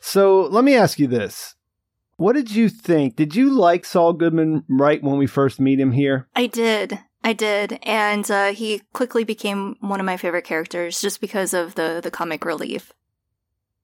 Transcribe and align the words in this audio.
So 0.00 0.42
let 0.42 0.64
me 0.64 0.74
ask 0.74 0.98
you 0.98 1.06
this. 1.06 1.54
What 2.16 2.34
did 2.34 2.50
you 2.50 2.68
think? 2.68 3.14
Did 3.14 3.36
you 3.36 3.50
like 3.50 3.84
Saul 3.84 4.12
Goodman 4.12 4.64
right 4.68 5.02
when 5.02 5.18
we 5.18 5.26
first 5.26 5.60
meet 5.60 5.78
him 5.78 5.92
here? 5.92 6.26
I 6.34 6.46
did. 6.46 6.98
I 7.22 7.32
did. 7.32 7.78
And 7.82 8.28
uh, 8.30 8.52
he 8.52 8.82
quickly 8.92 9.24
became 9.24 9.76
one 9.80 10.00
of 10.00 10.06
my 10.06 10.16
favorite 10.16 10.44
characters 10.44 11.00
just 11.00 11.20
because 11.20 11.54
of 11.54 11.74
the, 11.74 12.00
the 12.02 12.10
comic 12.10 12.44
relief. 12.44 12.92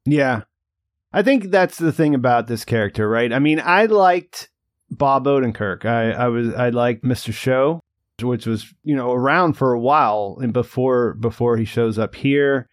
Yeah. 0.04 0.42
I 1.12 1.23
think 1.23 1.50
that's 1.50 1.78
the 1.78 1.92
thing 1.92 2.15
about 2.15 2.48
this 2.48 2.65
character, 2.65 3.09
right? 3.09 3.32
I 3.32 3.38
mean, 3.38 3.60
I 3.60 3.87
liked 3.87 4.48
Bob 4.90 5.26
Odenkirk. 5.26 5.84
I, 5.84 6.10
I 6.10 6.28
was 6.28 6.52
I 6.54 6.70
liked 6.70 7.04
Mr. 7.04 7.32
Show, 7.32 7.80
which 8.20 8.46
was, 8.46 8.74
you 8.82 8.96
know, 8.96 9.12
around 9.12 9.52
for 9.52 9.73
a 9.73 9.80
while 9.80 10.38
and 10.42 10.52
before 10.52 11.15
before 11.15 11.56
he 11.56 11.65
shows 11.65 11.98
up 12.01 12.16
here 12.16 12.68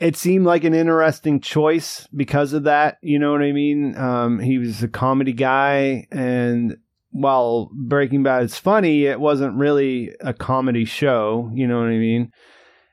it 0.00 0.16
seemed 0.16 0.46
like 0.46 0.64
an 0.64 0.74
interesting 0.74 1.40
choice 1.40 2.08
because 2.14 2.54
of 2.54 2.64
that. 2.64 2.96
You 3.02 3.18
know 3.18 3.32
what 3.32 3.42
I 3.42 3.52
mean? 3.52 3.96
Um, 3.96 4.38
he 4.40 4.58
was 4.58 4.82
a 4.82 4.88
comedy 4.88 5.34
guy, 5.34 6.08
and 6.10 6.78
while 7.10 7.70
Breaking 7.74 8.22
Bad 8.22 8.44
is 8.44 8.56
funny, 8.56 9.04
it 9.04 9.20
wasn't 9.20 9.58
really 9.58 10.12
a 10.20 10.32
comedy 10.32 10.86
show. 10.86 11.50
You 11.54 11.68
know 11.68 11.78
what 11.78 11.88
I 11.88 11.98
mean? 11.98 12.32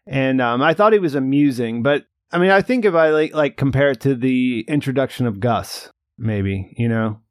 And 0.05 0.41
um, 0.41 0.61
I 0.61 0.73
thought 0.73 0.93
he 0.93 0.99
was 0.99 1.15
amusing, 1.15 1.81
but 1.81 2.05
I 2.31 2.39
mean, 2.39 2.49
I 2.49 2.61
think 2.61 2.83
if 2.83 2.93
I 2.93 3.09
like, 3.09 3.33
like 3.33 3.55
compare 3.55 3.91
it 3.91 4.01
to 4.01 4.13
the 4.13 4.65
introduction 4.67 5.27
of 5.27 5.39
Gus, 5.39 5.89
maybe 6.17 6.73
you 6.77 6.89
know, 6.89 7.21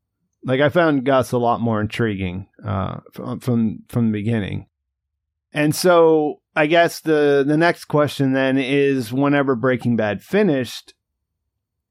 like 0.43 0.63
I 0.63 0.71
found 0.71 1.05
Gus 1.05 1.33
a 1.33 1.39
lot 1.39 1.61
more 1.61 1.83
intriguing 1.83 2.49
uh, 2.65 3.01
from 3.13 3.41
from 3.41 3.83
from 3.89 4.07
the 4.07 4.13
beginning, 4.13 4.69
and 5.53 5.75
so 5.75 6.41
I 6.57 6.67
guess 6.67 7.01
the 7.01 7.45
the 7.47 7.59
next 7.59 7.85
question 7.85 8.33
then 8.33 8.57
is 8.57 9.13
whenever 9.13 9.55
Breaking 9.55 9.95
Bad 9.95 10.23
finished 10.23 10.95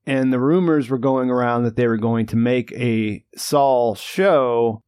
and 0.08 0.34
the 0.34 0.40
rumors 0.40 0.90
were 0.90 0.98
going 0.98 1.30
around 1.30 1.64
that 1.64 1.76
they 1.76 1.88
were 1.88 1.98
going 1.98 2.26
to 2.28 2.36
make 2.36 2.72
a 2.74 3.24
Saul 3.36 3.96
show, 3.96 4.82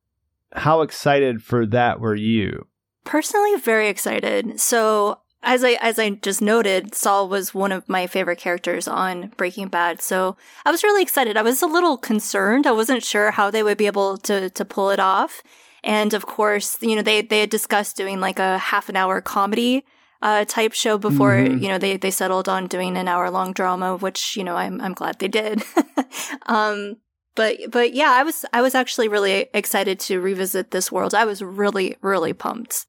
how 0.51 0.81
excited 0.81 1.43
for 1.43 1.65
that 1.67 1.99
were 1.99 2.15
you? 2.15 2.67
Personally 3.03 3.55
very 3.57 3.87
excited. 3.87 4.59
So 4.59 5.19
as 5.43 5.63
I 5.63 5.73
as 5.73 5.99
I 5.99 6.09
just 6.09 6.41
noted, 6.41 6.95
Saul 6.95 7.29
was 7.29 7.53
one 7.53 7.71
of 7.71 7.87
my 7.87 8.07
favorite 8.07 8.39
characters 8.39 8.87
on 8.87 9.31
Breaking 9.37 9.67
Bad. 9.67 10.01
So 10.01 10.37
I 10.65 10.71
was 10.71 10.83
really 10.83 11.03
excited. 11.03 11.37
I 11.37 11.43
was 11.43 11.61
a 11.61 11.67
little 11.67 11.97
concerned. 11.97 12.65
I 12.65 12.71
wasn't 12.71 13.03
sure 13.03 13.29
how 13.29 13.51
they 13.51 13.61
would 13.61 13.77
be 13.77 13.85
able 13.85 14.17
to 14.19 14.49
to 14.49 14.65
pull 14.65 14.89
it 14.89 14.99
off. 14.99 15.43
And 15.87 16.13
of 16.13 16.25
course, 16.25 16.77
you 16.81 16.97
know, 16.97 17.01
they, 17.01 17.21
they 17.21 17.39
had 17.39 17.49
discussed 17.49 17.95
doing 17.95 18.19
like 18.19 18.39
a 18.39 18.57
half 18.57 18.89
an 18.89 18.97
hour 18.97 19.21
comedy 19.21 19.85
uh, 20.21 20.43
type 20.43 20.73
show 20.73 20.97
before, 20.97 21.31
mm-hmm. 21.31 21.63
you 21.63 21.69
know, 21.69 21.77
they, 21.77 21.95
they 21.95 22.11
settled 22.11 22.49
on 22.49 22.67
doing 22.67 22.97
an 22.97 23.07
hour 23.07 23.31
long 23.31 23.53
drama, 23.53 23.95
which, 23.95 24.35
you 24.35 24.43
know, 24.43 24.57
I'm, 24.57 24.81
I'm 24.81 24.93
glad 24.93 25.17
they 25.19 25.29
did. 25.29 25.63
um, 26.47 26.97
but, 27.35 27.55
but 27.71 27.93
yeah, 27.93 28.11
I 28.11 28.23
was, 28.23 28.43
I 28.51 28.61
was 28.61 28.75
actually 28.75 29.07
really 29.07 29.47
excited 29.53 29.97
to 30.01 30.19
revisit 30.19 30.71
this 30.71 30.91
world. 30.91 31.15
I 31.15 31.23
was 31.23 31.41
really, 31.41 31.95
really 32.01 32.33
pumped. 32.33 32.85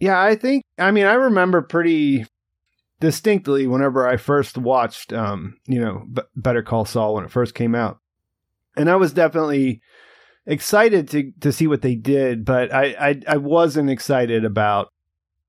Yeah, 0.00 0.20
I 0.20 0.34
think, 0.34 0.64
I 0.76 0.90
mean, 0.90 1.06
I 1.06 1.12
remember 1.12 1.62
pretty 1.62 2.26
distinctly 2.98 3.68
whenever 3.68 4.08
I 4.08 4.16
first 4.16 4.58
watched, 4.58 5.12
um, 5.12 5.56
you 5.66 5.78
know, 5.78 6.04
B- 6.12 6.22
Better 6.34 6.64
Call 6.64 6.84
Saul 6.84 7.14
when 7.14 7.24
it 7.26 7.30
first 7.30 7.54
came 7.54 7.76
out. 7.76 8.00
And 8.76 8.90
I 8.90 8.96
was 8.96 9.12
definitely, 9.12 9.82
excited 10.50 11.08
to 11.08 11.32
to 11.40 11.52
see 11.52 11.66
what 11.66 11.82
they 11.82 11.94
did, 11.94 12.44
but 12.44 12.72
I 12.74 12.94
I, 13.00 13.20
I 13.28 13.36
wasn't 13.38 13.88
excited 13.88 14.44
about 14.44 14.88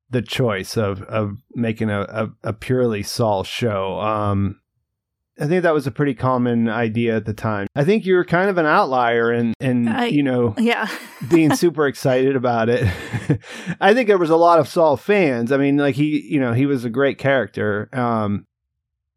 the 0.10 0.22
choice 0.22 0.78
of 0.78 1.02
of 1.04 1.38
making 1.54 1.90
a, 1.90 2.02
a, 2.02 2.30
a 2.50 2.54
purely 2.54 3.04
Saul 3.04 3.44
show. 3.44 4.00
Um, 4.00 4.62
I 5.40 5.48
think 5.48 5.64
that 5.64 5.74
was 5.74 5.88
a 5.88 5.92
pretty 5.92 6.14
common 6.14 6.70
idea 6.70 7.16
at 7.16 7.26
the 7.26 7.34
time. 7.34 7.66
I 7.76 7.84
think 7.84 8.06
you 8.06 8.14
were 8.14 8.26
kind 8.26 8.50
of 8.50 8.60
an 8.60 8.68
outlier 8.68 9.32
and 9.32 9.56
and 9.60 10.14
you 10.14 10.22
know 10.22 10.54
yeah 10.58 10.88
being 11.30 11.56
super 11.56 11.88
excited 11.88 12.36
about 12.36 12.70
it. 12.70 12.84
I 13.82 13.94
think 13.94 14.08
there 14.08 14.20
was 14.20 14.30
a 14.30 14.36
lot 14.36 14.60
of 14.60 14.68
Saul 14.68 14.98
fans. 14.98 15.52
I 15.52 15.58
mean, 15.58 15.78
like 15.78 15.96
he 15.96 16.22
you 16.30 16.40
know 16.40 16.54
he 16.54 16.68
was 16.68 16.86
a 16.86 16.90
great 16.90 17.18
character. 17.18 17.90
Um, 17.92 18.46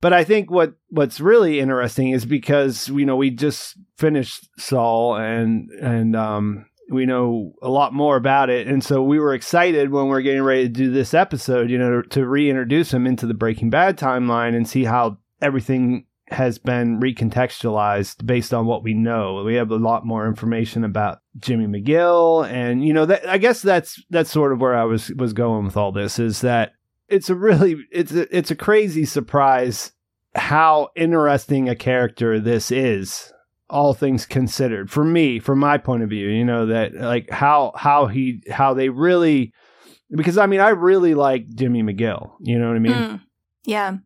but 0.05 0.13
I 0.13 0.23
think 0.23 0.51
what 0.51 0.75
what's 0.91 1.19
really 1.19 1.61
interesting 1.61 2.11
is 2.11 2.27
because 2.27 2.91
you 2.91 3.07
know 3.07 3.17
we 3.17 3.31
just 3.31 3.79
finished 3.97 4.51
Saul 4.59 5.17
and 5.17 5.71
and 5.81 6.15
um, 6.15 6.67
we 6.91 7.07
know 7.07 7.55
a 7.63 7.71
lot 7.71 7.95
more 7.95 8.17
about 8.17 8.51
it, 8.51 8.67
and 8.67 8.85
so 8.85 9.03
we 9.03 9.19
were 9.19 9.33
excited 9.33 9.91
when 9.91 10.09
we 10.09 10.13
are 10.15 10.21
getting 10.21 10.43
ready 10.43 10.65
to 10.65 10.69
do 10.69 10.91
this 10.91 11.15
episode. 11.15 11.71
You 11.71 11.79
know, 11.79 12.03
to, 12.03 12.09
to 12.11 12.27
reintroduce 12.27 12.93
him 12.93 13.07
into 13.07 13.25
the 13.25 13.33
Breaking 13.33 13.71
Bad 13.71 13.97
timeline 13.97 14.55
and 14.55 14.69
see 14.69 14.85
how 14.85 15.17
everything 15.41 16.05
has 16.29 16.59
been 16.59 17.01
recontextualized 17.01 18.27
based 18.27 18.53
on 18.53 18.67
what 18.67 18.83
we 18.83 18.93
know. 18.93 19.43
We 19.43 19.55
have 19.55 19.71
a 19.71 19.77
lot 19.77 20.05
more 20.05 20.27
information 20.27 20.85
about 20.85 21.21
Jimmy 21.39 21.67
McGill, 21.67 22.47
and 22.47 22.87
you 22.87 22.93
know 22.93 23.07
that 23.07 23.27
I 23.27 23.39
guess 23.39 23.63
that's 23.63 24.05
that's 24.11 24.31
sort 24.31 24.53
of 24.53 24.61
where 24.61 24.77
I 24.77 24.85
was 24.85 25.11
was 25.15 25.33
going 25.33 25.65
with 25.65 25.79
all 25.79 25.93
this 25.93 26.19
is 26.19 26.43
that 26.43 26.73
it's 27.09 27.31
a 27.31 27.35
really 27.35 27.77
it's 27.91 28.13
a, 28.13 28.37
it's 28.37 28.51
a 28.51 28.57
crazy 28.57 29.07
surprise 29.07 29.93
how 30.35 30.89
interesting 30.97 31.69
a 31.69 31.77
character 31.77 32.41
this 32.41 32.71
is 32.71 33.33
all 33.71 33.95
things 33.95 34.27
considered 34.27 34.91
for 34.91 35.05
me 35.05 35.39
from 35.39 35.59
my 35.59 35.79
point 35.79 36.03
of 36.03 36.11
view 36.11 36.29
you 36.29 36.45
know 36.45 36.67
that 36.67 36.95
like 36.95 37.31
how 37.31 37.73
how 37.77 38.07
he 38.07 38.43
how 38.51 38.75
they 38.75 38.89
really 38.89 39.53
because 40.11 40.37
i 40.37 40.47
mean 40.47 40.61
i 40.61 40.69
really 40.69 41.15
like 41.15 41.49
jimmy 41.55 41.83
mcgill 41.83 42.33
you 42.41 42.59
know 42.59 42.69
what 42.69 42.77
i 42.77 42.81
mean? 42.81 42.93
Mm, 42.93 43.21
yeah 43.65 43.97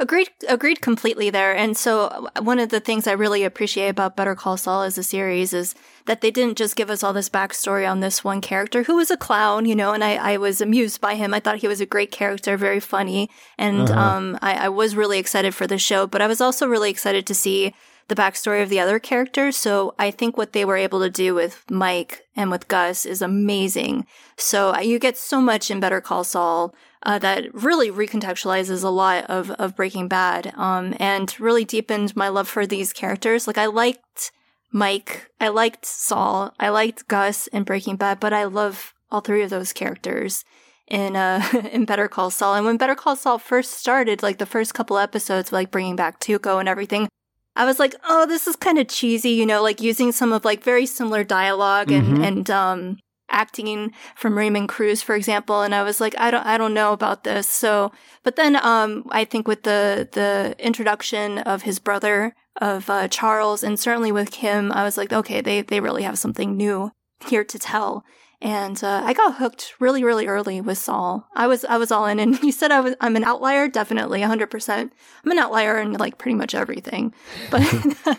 Agreed, 0.00 0.30
agreed 0.48 0.80
completely 0.80 1.28
there. 1.28 1.54
And 1.54 1.76
so 1.76 2.06
uh, 2.06 2.42
one 2.42 2.58
of 2.58 2.70
the 2.70 2.80
things 2.80 3.06
I 3.06 3.12
really 3.12 3.44
appreciate 3.44 3.90
about 3.90 4.16
Better 4.16 4.34
Call 4.34 4.56
Saul 4.56 4.80
as 4.80 4.96
a 4.96 5.02
series 5.02 5.52
is 5.52 5.74
that 6.06 6.22
they 6.22 6.30
didn't 6.30 6.56
just 6.56 6.74
give 6.74 6.88
us 6.88 7.02
all 7.02 7.12
this 7.12 7.28
backstory 7.28 7.88
on 7.88 8.00
this 8.00 8.24
one 8.24 8.40
character 8.40 8.84
who 8.84 8.96
was 8.96 9.10
a 9.10 9.18
clown, 9.18 9.66
you 9.66 9.76
know, 9.76 9.92
and 9.92 10.02
I, 10.02 10.14
I 10.14 10.36
was 10.38 10.62
amused 10.62 11.02
by 11.02 11.16
him. 11.16 11.34
I 11.34 11.40
thought 11.40 11.58
he 11.58 11.68
was 11.68 11.82
a 11.82 11.86
great 11.86 12.10
character, 12.10 12.56
very 12.56 12.80
funny. 12.80 13.28
And, 13.58 13.90
uh-huh. 13.90 14.00
um, 14.00 14.38
I, 14.40 14.54
I 14.54 14.68
was 14.70 14.96
really 14.96 15.18
excited 15.18 15.54
for 15.54 15.66
the 15.66 15.76
show, 15.76 16.06
but 16.06 16.22
I 16.22 16.26
was 16.26 16.40
also 16.40 16.66
really 16.66 16.88
excited 16.88 17.26
to 17.26 17.34
see 17.34 17.74
the 18.10 18.16
backstory 18.16 18.62
of 18.62 18.68
the 18.68 18.80
other 18.80 18.98
characters. 18.98 19.56
So 19.56 19.94
I 19.98 20.10
think 20.10 20.36
what 20.36 20.52
they 20.52 20.64
were 20.64 20.76
able 20.76 21.00
to 21.00 21.08
do 21.08 21.34
with 21.34 21.64
Mike 21.70 22.26
and 22.36 22.50
with 22.50 22.68
Gus 22.68 23.06
is 23.06 23.22
amazing. 23.22 24.04
So 24.36 24.76
you 24.78 24.98
get 24.98 25.16
so 25.16 25.40
much 25.40 25.70
in 25.70 25.80
Better 25.80 26.00
Call 26.00 26.24
Saul 26.24 26.74
uh, 27.04 27.18
that 27.20 27.54
really 27.54 27.90
recontextualizes 27.90 28.84
a 28.84 28.88
lot 28.88 29.24
of, 29.30 29.50
of 29.52 29.76
Breaking 29.76 30.08
Bad, 30.08 30.52
um, 30.56 30.94
and 30.98 31.38
really 31.40 31.64
deepened 31.64 32.14
my 32.14 32.28
love 32.28 32.48
for 32.48 32.66
these 32.66 32.92
characters. 32.92 33.46
Like 33.46 33.56
I 33.56 33.66
liked 33.66 34.32
Mike, 34.72 35.30
I 35.40 35.48
liked 35.48 35.86
Saul, 35.86 36.52
I 36.60 36.68
liked 36.68 37.08
Gus 37.08 37.46
in 37.46 37.62
Breaking 37.62 37.96
Bad, 37.96 38.20
but 38.20 38.32
I 38.32 38.44
love 38.44 38.92
all 39.10 39.20
three 39.20 39.42
of 39.42 39.50
those 39.50 39.72
characters 39.72 40.44
in 40.88 41.16
uh 41.16 41.42
in 41.72 41.84
Better 41.84 42.08
Call 42.08 42.30
Saul. 42.30 42.56
And 42.56 42.66
when 42.66 42.76
Better 42.76 42.96
Call 42.96 43.16
Saul 43.16 43.38
first 43.38 43.72
started, 43.72 44.22
like 44.22 44.38
the 44.38 44.46
first 44.46 44.74
couple 44.74 44.98
episodes, 44.98 45.52
like 45.52 45.70
bringing 45.70 45.96
back 45.96 46.20
Tuco 46.20 46.58
and 46.60 46.68
everything, 46.68 47.08
I 47.56 47.64
was 47.64 47.78
like, 47.78 47.94
oh, 48.08 48.26
this 48.26 48.46
is 48.46 48.56
kind 48.56 48.78
of 48.78 48.88
cheesy, 48.88 49.30
you 49.30 49.46
know, 49.46 49.62
like 49.62 49.80
using 49.80 50.12
some 50.12 50.32
of 50.32 50.44
like 50.44 50.62
very 50.62 50.86
similar 50.86 51.24
dialogue 51.24 51.90
and 51.90 52.06
mm-hmm. 52.06 52.24
and 52.24 52.50
um 52.50 52.98
acting 53.30 53.92
from 54.16 54.36
Raymond 54.36 54.68
Cruz, 54.68 55.02
for 55.02 55.14
example. 55.14 55.62
And 55.62 55.74
I 55.74 55.82
was 55.82 56.00
like, 56.00 56.14
I 56.18 56.30
don't, 56.30 56.44
I 56.44 56.58
don't 56.58 56.74
know 56.74 56.92
about 56.92 57.24
this. 57.24 57.48
So, 57.48 57.92
but 58.22 58.36
then, 58.36 58.56
um, 58.56 59.04
I 59.10 59.24
think 59.24 59.46
with 59.46 59.62
the, 59.62 60.08
the 60.12 60.54
introduction 60.58 61.38
of 61.38 61.62
his 61.62 61.78
brother, 61.78 62.34
of, 62.60 62.90
uh, 62.90 63.08
Charles, 63.08 63.62
and 63.62 63.78
certainly 63.78 64.12
with 64.12 64.30
Kim, 64.30 64.72
I 64.72 64.82
was 64.82 64.96
like, 64.96 65.12
okay, 65.12 65.40
they, 65.40 65.62
they 65.62 65.80
really 65.80 66.02
have 66.02 66.18
something 66.18 66.56
new 66.56 66.90
here 67.26 67.44
to 67.44 67.58
tell. 67.58 68.04
And 68.42 68.82
uh, 68.82 69.02
I 69.04 69.12
got 69.12 69.36
hooked 69.36 69.74
really, 69.80 70.02
really 70.02 70.26
early 70.26 70.60
with 70.60 70.78
Saul. 70.78 71.28
I 71.34 71.46
was, 71.46 71.64
I 71.66 71.76
was 71.76 71.92
all 71.92 72.06
in. 72.06 72.18
And 72.18 72.38
you 72.42 72.52
said 72.52 72.70
I 72.70 72.80
was, 72.80 72.94
I'm 73.00 73.16
an 73.16 73.24
outlier, 73.24 73.68
definitely, 73.68 74.20
100%. 74.20 74.90
I'm 75.24 75.30
an 75.30 75.38
outlier 75.38 75.78
in 75.78 75.92
like 75.94 76.18
pretty 76.18 76.36
much 76.36 76.54
everything. 76.54 77.12
But 77.50 77.62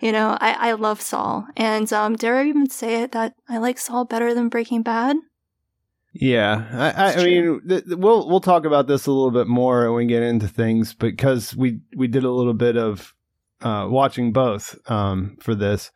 you 0.00 0.12
know, 0.12 0.36
I, 0.40 0.70
I 0.70 0.72
love 0.72 1.00
Saul, 1.00 1.46
and 1.56 1.92
um, 1.92 2.16
dare 2.16 2.36
I 2.36 2.46
even 2.46 2.70
say 2.70 3.02
it 3.02 3.12
that 3.12 3.34
I 3.48 3.58
like 3.58 3.78
Saul 3.78 4.04
better 4.04 4.34
than 4.34 4.48
Breaking 4.48 4.82
Bad? 4.82 5.16
Yeah, 6.14 6.66
I, 6.72 6.90
I, 6.90 7.12
I 7.14 7.24
mean, 7.24 7.60
th- 7.68 7.84
th- 7.84 7.98
we'll 7.98 8.28
we'll 8.28 8.40
talk 8.40 8.64
about 8.64 8.86
this 8.86 9.06
a 9.06 9.12
little 9.12 9.30
bit 9.30 9.46
more 9.46 9.92
when 9.92 10.06
we 10.06 10.06
get 10.06 10.22
into 10.22 10.48
things 10.48 10.94
because 10.94 11.54
we 11.54 11.80
we 11.96 12.08
did 12.08 12.24
a 12.24 12.30
little 12.30 12.54
bit 12.54 12.76
of 12.76 13.14
uh, 13.60 13.86
watching 13.88 14.32
both 14.32 14.78
um, 14.90 15.36
for 15.40 15.54
this, 15.54 15.90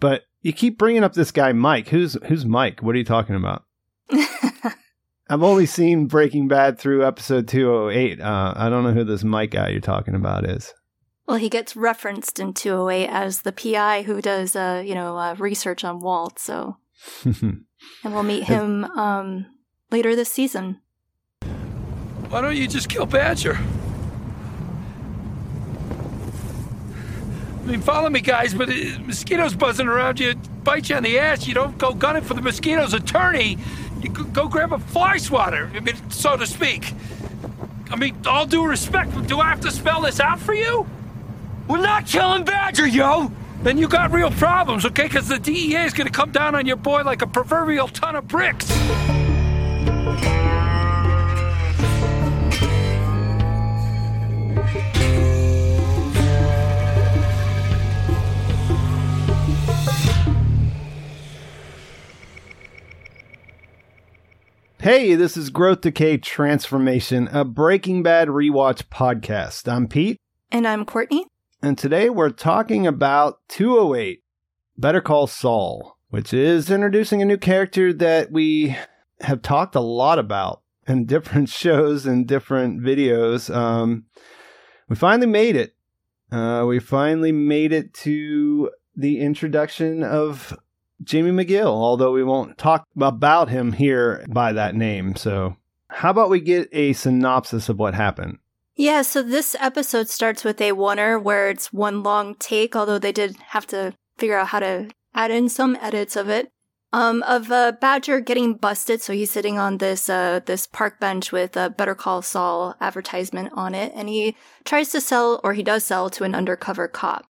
but 0.00 0.22
you 0.42 0.52
keep 0.52 0.78
bringing 0.78 1.04
up 1.04 1.14
this 1.14 1.30
guy 1.30 1.52
Mike. 1.52 1.88
Who's 1.88 2.16
who's 2.26 2.44
Mike? 2.44 2.82
What 2.82 2.94
are 2.94 2.98
you 2.98 3.04
talking 3.04 3.34
about? 3.34 3.64
I've 5.30 5.42
only 5.42 5.66
seen 5.66 6.06
Breaking 6.06 6.48
Bad 6.48 6.78
through 6.78 7.06
episode 7.06 7.48
two 7.48 7.70
oh 7.70 7.90
eight. 7.90 8.20
Uh, 8.20 8.54
I 8.56 8.68
don't 8.68 8.84
know 8.84 8.92
who 8.92 9.04
this 9.04 9.24
Mike 9.24 9.50
guy 9.50 9.68
you're 9.68 9.80
talking 9.80 10.14
about 10.14 10.48
is. 10.48 10.72
Well, 11.26 11.36
he 11.36 11.50
gets 11.50 11.76
referenced 11.76 12.40
in 12.40 12.54
208 12.54 13.06
as 13.06 13.42
the 13.42 13.52
PI 13.52 14.00
who 14.00 14.22
does, 14.22 14.56
uh, 14.56 14.82
you 14.82 14.94
know, 14.94 15.18
uh, 15.18 15.34
research 15.38 15.84
on 15.84 16.00
Walt. 16.00 16.38
So, 16.38 16.78
and 17.24 17.66
we'll 18.02 18.22
meet 18.22 18.44
him 18.44 18.84
um, 18.84 19.44
later 19.90 20.16
this 20.16 20.32
season. 20.32 20.80
Why 22.30 22.40
don't 22.40 22.56
you 22.56 22.66
just 22.66 22.88
kill 22.88 23.04
Badger? 23.04 23.58
I 27.68 27.70
mean, 27.72 27.82
follow 27.82 28.08
me, 28.08 28.22
guys, 28.22 28.54
but 28.54 28.70
uh, 28.70 28.98
mosquitoes 29.00 29.54
buzzing 29.54 29.88
around 29.88 30.18
you 30.18 30.34
bite 30.64 30.88
you 30.88 30.96
on 30.96 31.02
the 31.02 31.18
ass. 31.18 31.46
You 31.46 31.52
don't 31.52 31.76
go 31.76 31.92
gunning 31.92 32.22
for 32.22 32.32
the 32.32 32.40
mosquito's 32.40 32.94
attorney. 32.94 33.58
You 34.00 34.08
go 34.08 34.48
grab 34.48 34.72
a 34.72 34.78
fly 34.78 35.18
swatter, 35.18 35.70
I 35.74 35.80
mean, 35.80 35.94
so 36.10 36.34
to 36.34 36.46
speak. 36.46 36.94
I 37.90 37.96
mean, 37.96 38.16
all 38.26 38.46
due 38.46 38.66
respect, 38.66 39.10
do 39.26 39.40
I 39.40 39.50
have 39.50 39.60
to 39.60 39.70
spell 39.70 40.00
this 40.00 40.18
out 40.18 40.40
for 40.40 40.54
you? 40.54 40.88
We're 41.68 41.82
not 41.82 42.06
killing 42.06 42.44
Badger, 42.44 42.86
yo! 42.86 43.30
Then 43.62 43.76
you 43.76 43.86
got 43.86 44.12
real 44.12 44.30
problems, 44.30 44.86
okay? 44.86 45.02
Because 45.02 45.28
the 45.28 45.38
DEA 45.38 45.84
is 45.84 45.92
gonna 45.92 46.08
come 46.08 46.32
down 46.32 46.54
on 46.54 46.64
your 46.64 46.76
boy 46.76 47.02
like 47.02 47.20
a 47.20 47.26
proverbial 47.26 47.88
ton 47.88 48.16
of 48.16 48.26
bricks. 48.26 48.66
Hey, 64.90 65.16
this 65.16 65.36
is 65.36 65.50
Growth 65.50 65.82
Decay 65.82 66.16
Transformation, 66.16 67.28
a 67.30 67.44
Breaking 67.44 68.02
Bad 68.02 68.28
rewatch 68.28 68.84
podcast. 68.84 69.70
I'm 69.70 69.86
Pete. 69.86 70.16
And 70.50 70.66
I'm 70.66 70.86
Courtney. 70.86 71.26
And 71.60 71.76
today 71.76 72.08
we're 72.08 72.30
talking 72.30 72.86
about 72.86 73.40
208, 73.48 74.22
Better 74.78 75.02
Call 75.02 75.26
Saul, 75.26 75.98
which 76.08 76.32
is 76.32 76.70
introducing 76.70 77.20
a 77.20 77.26
new 77.26 77.36
character 77.36 77.92
that 77.92 78.32
we 78.32 78.78
have 79.20 79.42
talked 79.42 79.74
a 79.74 79.80
lot 79.80 80.18
about 80.18 80.62
in 80.86 81.04
different 81.04 81.50
shows 81.50 82.06
and 82.06 82.26
different 82.26 82.80
videos. 82.80 83.54
Um, 83.54 84.06
we 84.88 84.96
finally 84.96 85.26
made 85.26 85.54
it. 85.54 85.74
Uh, 86.32 86.64
we 86.66 86.78
finally 86.78 87.30
made 87.30 87.74
it 87.74 87.92
to 87.92 88.70
the 88.96 89.20
introduction 89.20 90.02
of 90.02 90.58
Jimmy 91.02 91.30
McGill, 91.30 91.66
although 91.66 92.12
we 92.12 92.24
won't 92.24 92.58
talk 92.58 92.86
about 93.00 93.48
him 93.48 93.72
here 93.72 94.24
by 94.28 94.52
that 94.52 94.74
name. 94.74 95.16
So, 95.16 95.56
how 95.88 96.10
about 96.10 96.30
we 96.30 96.40
get 96.40 96.68
a 96.72 96.92
synopsis 96.92 97.68
of 97.68 97.78
what 97.78 97.94
happened? 97.94 98.38
Yeah, 98.76 99.02
so 99.02 99.22
this 99.22 99.56
episode 99.58 100.08
starts 100.08 100.44
with 100.44 100.60
a 100.60 100.70
oneer 100.70 101.20
where 101.20 101.50
it's 101.50 101.72
one 101.72 102.02
long 102.04 102.36
take, 102.36 102.76
although 102.76 102.98
they 102.98 103.10
did 103.10 103.36
have 103.48 103.66
to 103.68 103.94
figure 104.18 104.38
out 104.38 104.48
how 104.48 104.60
to 104.60 104.90
add 105.14 105.32
in 105.32 105.48
some 105.48 105.76
edits 105.80 106.14
of 106.14 106.28
it. 106.28 106.50
Um, 106.90 107.22
of 107.24 107.50
uh, 107.52 107.72
Badger 107.72 108.20
getting 108.20 108.54
busted, 108.54 109.02
so 109.02 109.12
he's 109.12 109.30
sitting 109.30 109.58
on 109.58 109.76
this 109.76 110.08
uh 110.08 110.40
this 110.46 110.66
park 110.66 110.98
bench 110.98 111.32
with 111.32 111.54
a 111.54 111.68
Better 111.68 111.94
Call 111.94 112.22
Saul 112.22 112.76
advertisement 112.80 113.50
on 113.52 113.74
it, 113.74 113.92
and 113.94 114.08
he 114.08 114.34
tries 114.64 114.88
to 114.92 115.00
sell, 115.02 115.38
or 115.44 115.52
he 115.52 115.62
does 115.62 115.84
sell, 115.84 116.08
to 116.08 116.24
an 116.24 116.34
undercover 116.34 116.88
cop. 116.88 117.26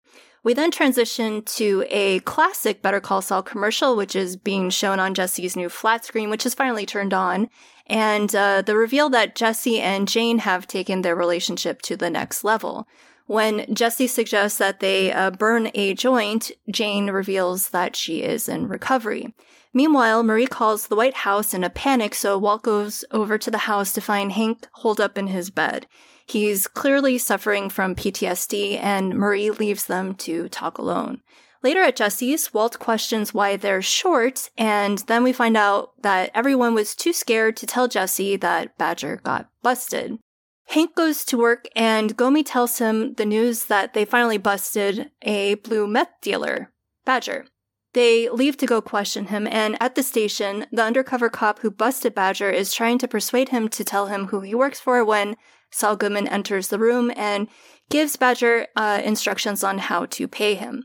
We 0.44 0.54
then 0.54 0.72
transition 0.72 1.42
to 1.42 1.84
a 1.88 2.18
classic 2.20 2.82
Better 2.82 3.00
Call 3.00 3.22
Saul 3.22 3.42
commercial, 3.42 3.94
which 3.94 4.16
is 4.16 4.36
being 4.36 4.70
shown 4.70 4.98
on 4.98 5.14
Jesse's 5.14 5.54
new 5.54 5.68
flat 5.68 6.04
screen, 6.04 6.30
which 6.30 6.44
is 6.44 6.54
finally 6.54 6.84
turned 6.84 7.14
on. 7.14 7.48
And 7.86 8.34
uh, 8.34 8.62
the 8.62 8.76
reveal 8.76 9.08
that 9.10 9.36
Jesse 9.36 9.80
and 9.80 10.08
Jane 10.08 10.38
have 10.38 10.66
taken 10.66 11.02
their 11.02 11.14
relationship 11.14 11.80
to 11.82 11.96
the 11.96 12.10
next 12.10 12.42
level. 12.42 12.88
When 13.26 13.72
Jesse 13.72 14.08
suggests 14.08 14.58
that 14.58 14.80
they 14.80 15.12
uh, 15.12 15.30
burn 15.30 15.70
a 15.74 15.94
joint, 15.94 16.50
Jane 16.70 17.10
reveals 17.10 17.70
that 17.70 17.94
she 17.94 18.22
is 18.22 18.48
in 18.48 18.66
recovery. 18.66 19.32
Meanwhile, 19.72 20.22
Marie 20.24 20.46
calls 20.46 20.88
the 20.88 20.96
White 20.96 21.18
House 21.18 21.54
in 21.54 21.64
a 21.64 21.70
panic, 21.70 22.14
so 22.14 22.36
Walt 22.36 22.62
goes 22.62 23.04
over 23.10 23.38
to 23.38 23.50
the 23.50 23.58
house 23.58 23.92
to 23.92 24.00
find 24.00 24.32
Hank 24.32 24.66
holed 24.72 25.00
up 25.00 25.16
in 25.16 25.28
his 25.28 25.50
bed. 25.50 25.86
He's 26.26 26.66
clearly 26.66 27.18
suffering 27.18 27.68
from 27.68 27.94
PTSD, 27.94 28.78
and 28.80 29.14
Marie 29.14 29.50
leaves 29.50 29.86
them 29.86 30.14
to 30.16 30.48
talk 30.48 30.78
alone. 30.78 31.20
Later 31.62 31.82
at 31.82 31.96
Jesse's, 31.96 32.52
Walt 32.52 32.78
questions 32.78 33.32
why 33.32 33.56
they're 33.56 33.82
short, 33.82 34.50
and 34.58 34.98
then 35.06 35.22
we 35.22 35.32
find 35.32 35.56
out 35.56 35.92
that 36.02 36.30
everyone 36.34 36.74
was 36.74 36.96
too 36.96 37.12
scared 37.12 37.56
to 37.58 37.66
tell 37.66 37.86
Jesse 37.86 38.36
that 38.36 38.76
Badger 38.78 39.20
got 39.22 39.48
busted. 39.62 40.18
Hank 40.66 40.94
goes 40.96 41.24
to 41.26 41.38
work, 41.38 41.68
and 41.76 42.16
Gomi 42.16 42.42
tells 42.44 42.78
him 42.78 43.14
the 43.14 43.26
news 43.26 43.66
that 43.66 43.94
they 43.94 44.04
finally 44.04 44.38
busted 44.38 45.10
a 45.22 45.54
blue 45.56 45.86
meth 45.86 46.20
dealer, 46.20 46.72
Badger. 47.04 47.46
They 47.94 48.28
leave 48.30 48.56
to 48.56 48.66
go 48.66 48.80
question 48.80 49.26
him, 49.26 49.46
and 49.46 49.76
at 49.80 49.94
the 49.94 50.02
station, 50.02 50.66
the 50.72 50.82
undercover 50.82 51.28
cop 51.28 51.58
who 51.58 51.70
busted 51.70 52.14
Badger 52.14 52.50
is 52.50 52.72
trying 52.72 52.98
to 52.98 53.08
persuade 53.08 53.50
him 53.50 53.68
to 53.68 53.84
tell 53.84 54.06
him 54.06 54.28
who 54.28 54.40
he 54.40 54.54
works 54.54 54.80
for 54.80 55.04
when 55.04 55.36
Saul 55.72 55.96
Goodman 55.96 56.28
enters 56.28 56.68
the 56.68 56.78
room 56.78 57.10
and 57.16 57.48
gives 57.90 58.16
Badger 58.16 58.66
uh, 58.76 59.00
instructions 59.04 59.64
on 59.64 59.78
how 59.78 60.06
to 60.06 60.28
pay 60.28 60.54
him. 60.54 60.84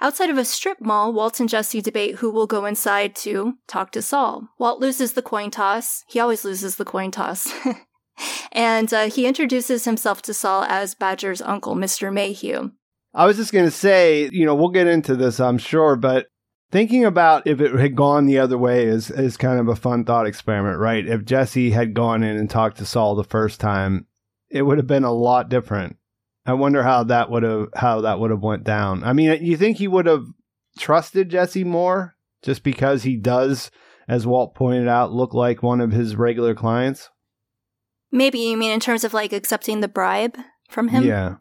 Outside 0.00 0.28
of 0.28 0.38
a 0.38 0.44
strip 0.44 0.80
mall, 0.80 1.12
Walt 1.12 1.40
and 1.40 1.48
Jesse 1.48 1.80
debate 1.80 2.16
who 2.16 2.30
will 2.30 2.46
go 2.46 2.66
inside 2.66 3.16
to 3.16 3.54
talk 3.66 3.92
to 3.92 4.02
Saul. 4.02 4.48
Walt 4.58 4.78
loses 4.78 5.14
the 5.14 5.22
coin 5.22 5.50
toss. 5.50 6.04
He 6.06 6.20
always 6.20 6.44
loses 6.44 6.76
the 6.76 6.84
coin 6.84 7.10
toss. 7.10 7.50
and 8.52 8.92
uh, 8.92 9.08
he 9.08 9.26
introduces 9.26 9.84
himself 9.84 10.20
to 10.22 10.34
Saul 10.34 10.64
as 10.64 10.94
Badger's 10.94 11.40
uncle, 11.40 11.74
Mr. 11.74 12.12
Mayhew. 12.12 12.72
I 13.14 13.24
was 13.24 13.38
just 13.38 13.52
going 13.52 13.64
to 13.64 13.70
say, 13.70 14.28
you 14.30 14.44
know, 14.44 14.54
we'll 14.54 14.68
get 14.68 14.86
into 14.86 15.16
this, 15.16 15.40
I'm 15.40 15.56
sure, 15.56 15.96
but 15.96 16.26
thinking 16.70 17.06
about 17.06 17.46
if 17.46 17.62
it 17.62 17.72
had 17.72 17.96
gone 17.96 18.26
the 18.26 18.38
other 18.38 18.58
way 18.58 18.84
is, 18.84 19.10
is 19.10 19.38
kind 19.38 19.58
of 19.58 19.68
a 19.68 19.76
fun 19.76 20.04
thought 20.04 20.26
experiment, 20.26 20.78
right? 20.78 21.06
If 21.06 21.24
Jesse 21.24 21.70
had 21.70 21.94
gone 21.94 22.22
in 22.22 22.36
and 22.36 22.50
talked 22.50 22.76
to 22.78 22.84
Saul 22.84 23.14
the 23.14 23.24
first 23.24 23.60
time 23.60 24.06
it 24.56 24.62
would 24.62 24.78
have 24.78 24.86
been 24.86 25.04
a 25.04 25.12
lot 25.12 25.48
different. 25.48 25.96
I 26.44 26.52
wonder 26.52 26.82
how 26.82 27.04
that 27.04 27.30
would 27.30 27.42
have 27.42 27.68
how 27.74 28.02
that 28.02 28.20
would 28.20 28.30
have 28.30 28.42
went 28.42 28.64
down. 28.64 29.02
I 29.04 29.12
mean, 29.12 29.44
you 29.44 29.56
think 29.56 29.76
he 29.76 29.88
would 29.88 30.06
have 30.06 30.26
trusted 30.78 31.28
Jesse 31.28 31.64
more 31.64 32.16
just 32.42 32.62
because 32.62 33.02
he 33.02 33.16
does, 33.16 33.70
as 34.08 34.26
Walt 34.26 34.54
pointed 34.54 34.88
out, 34.88 35.12
look 35.12 35.34
like 35.34 35.62
one 35.62 35.80
of 35.80 35.92
his 35.92 36.16
regular 36.16 36.54
clients? 36.54 37.10
Maybe 38.12 38.38
you 38.38 38.56
mean 38.56 38.70
in 38.70 38.80
terms 38.80 39.02
of 39.02 39.12
like 39.12 39.32
accepting 39.32 39.80
the 39.80 39.88
bribe 39.88 40.36
from 40.70 40.88
him? 40.88 41.04
Yeah. 41.04 41.36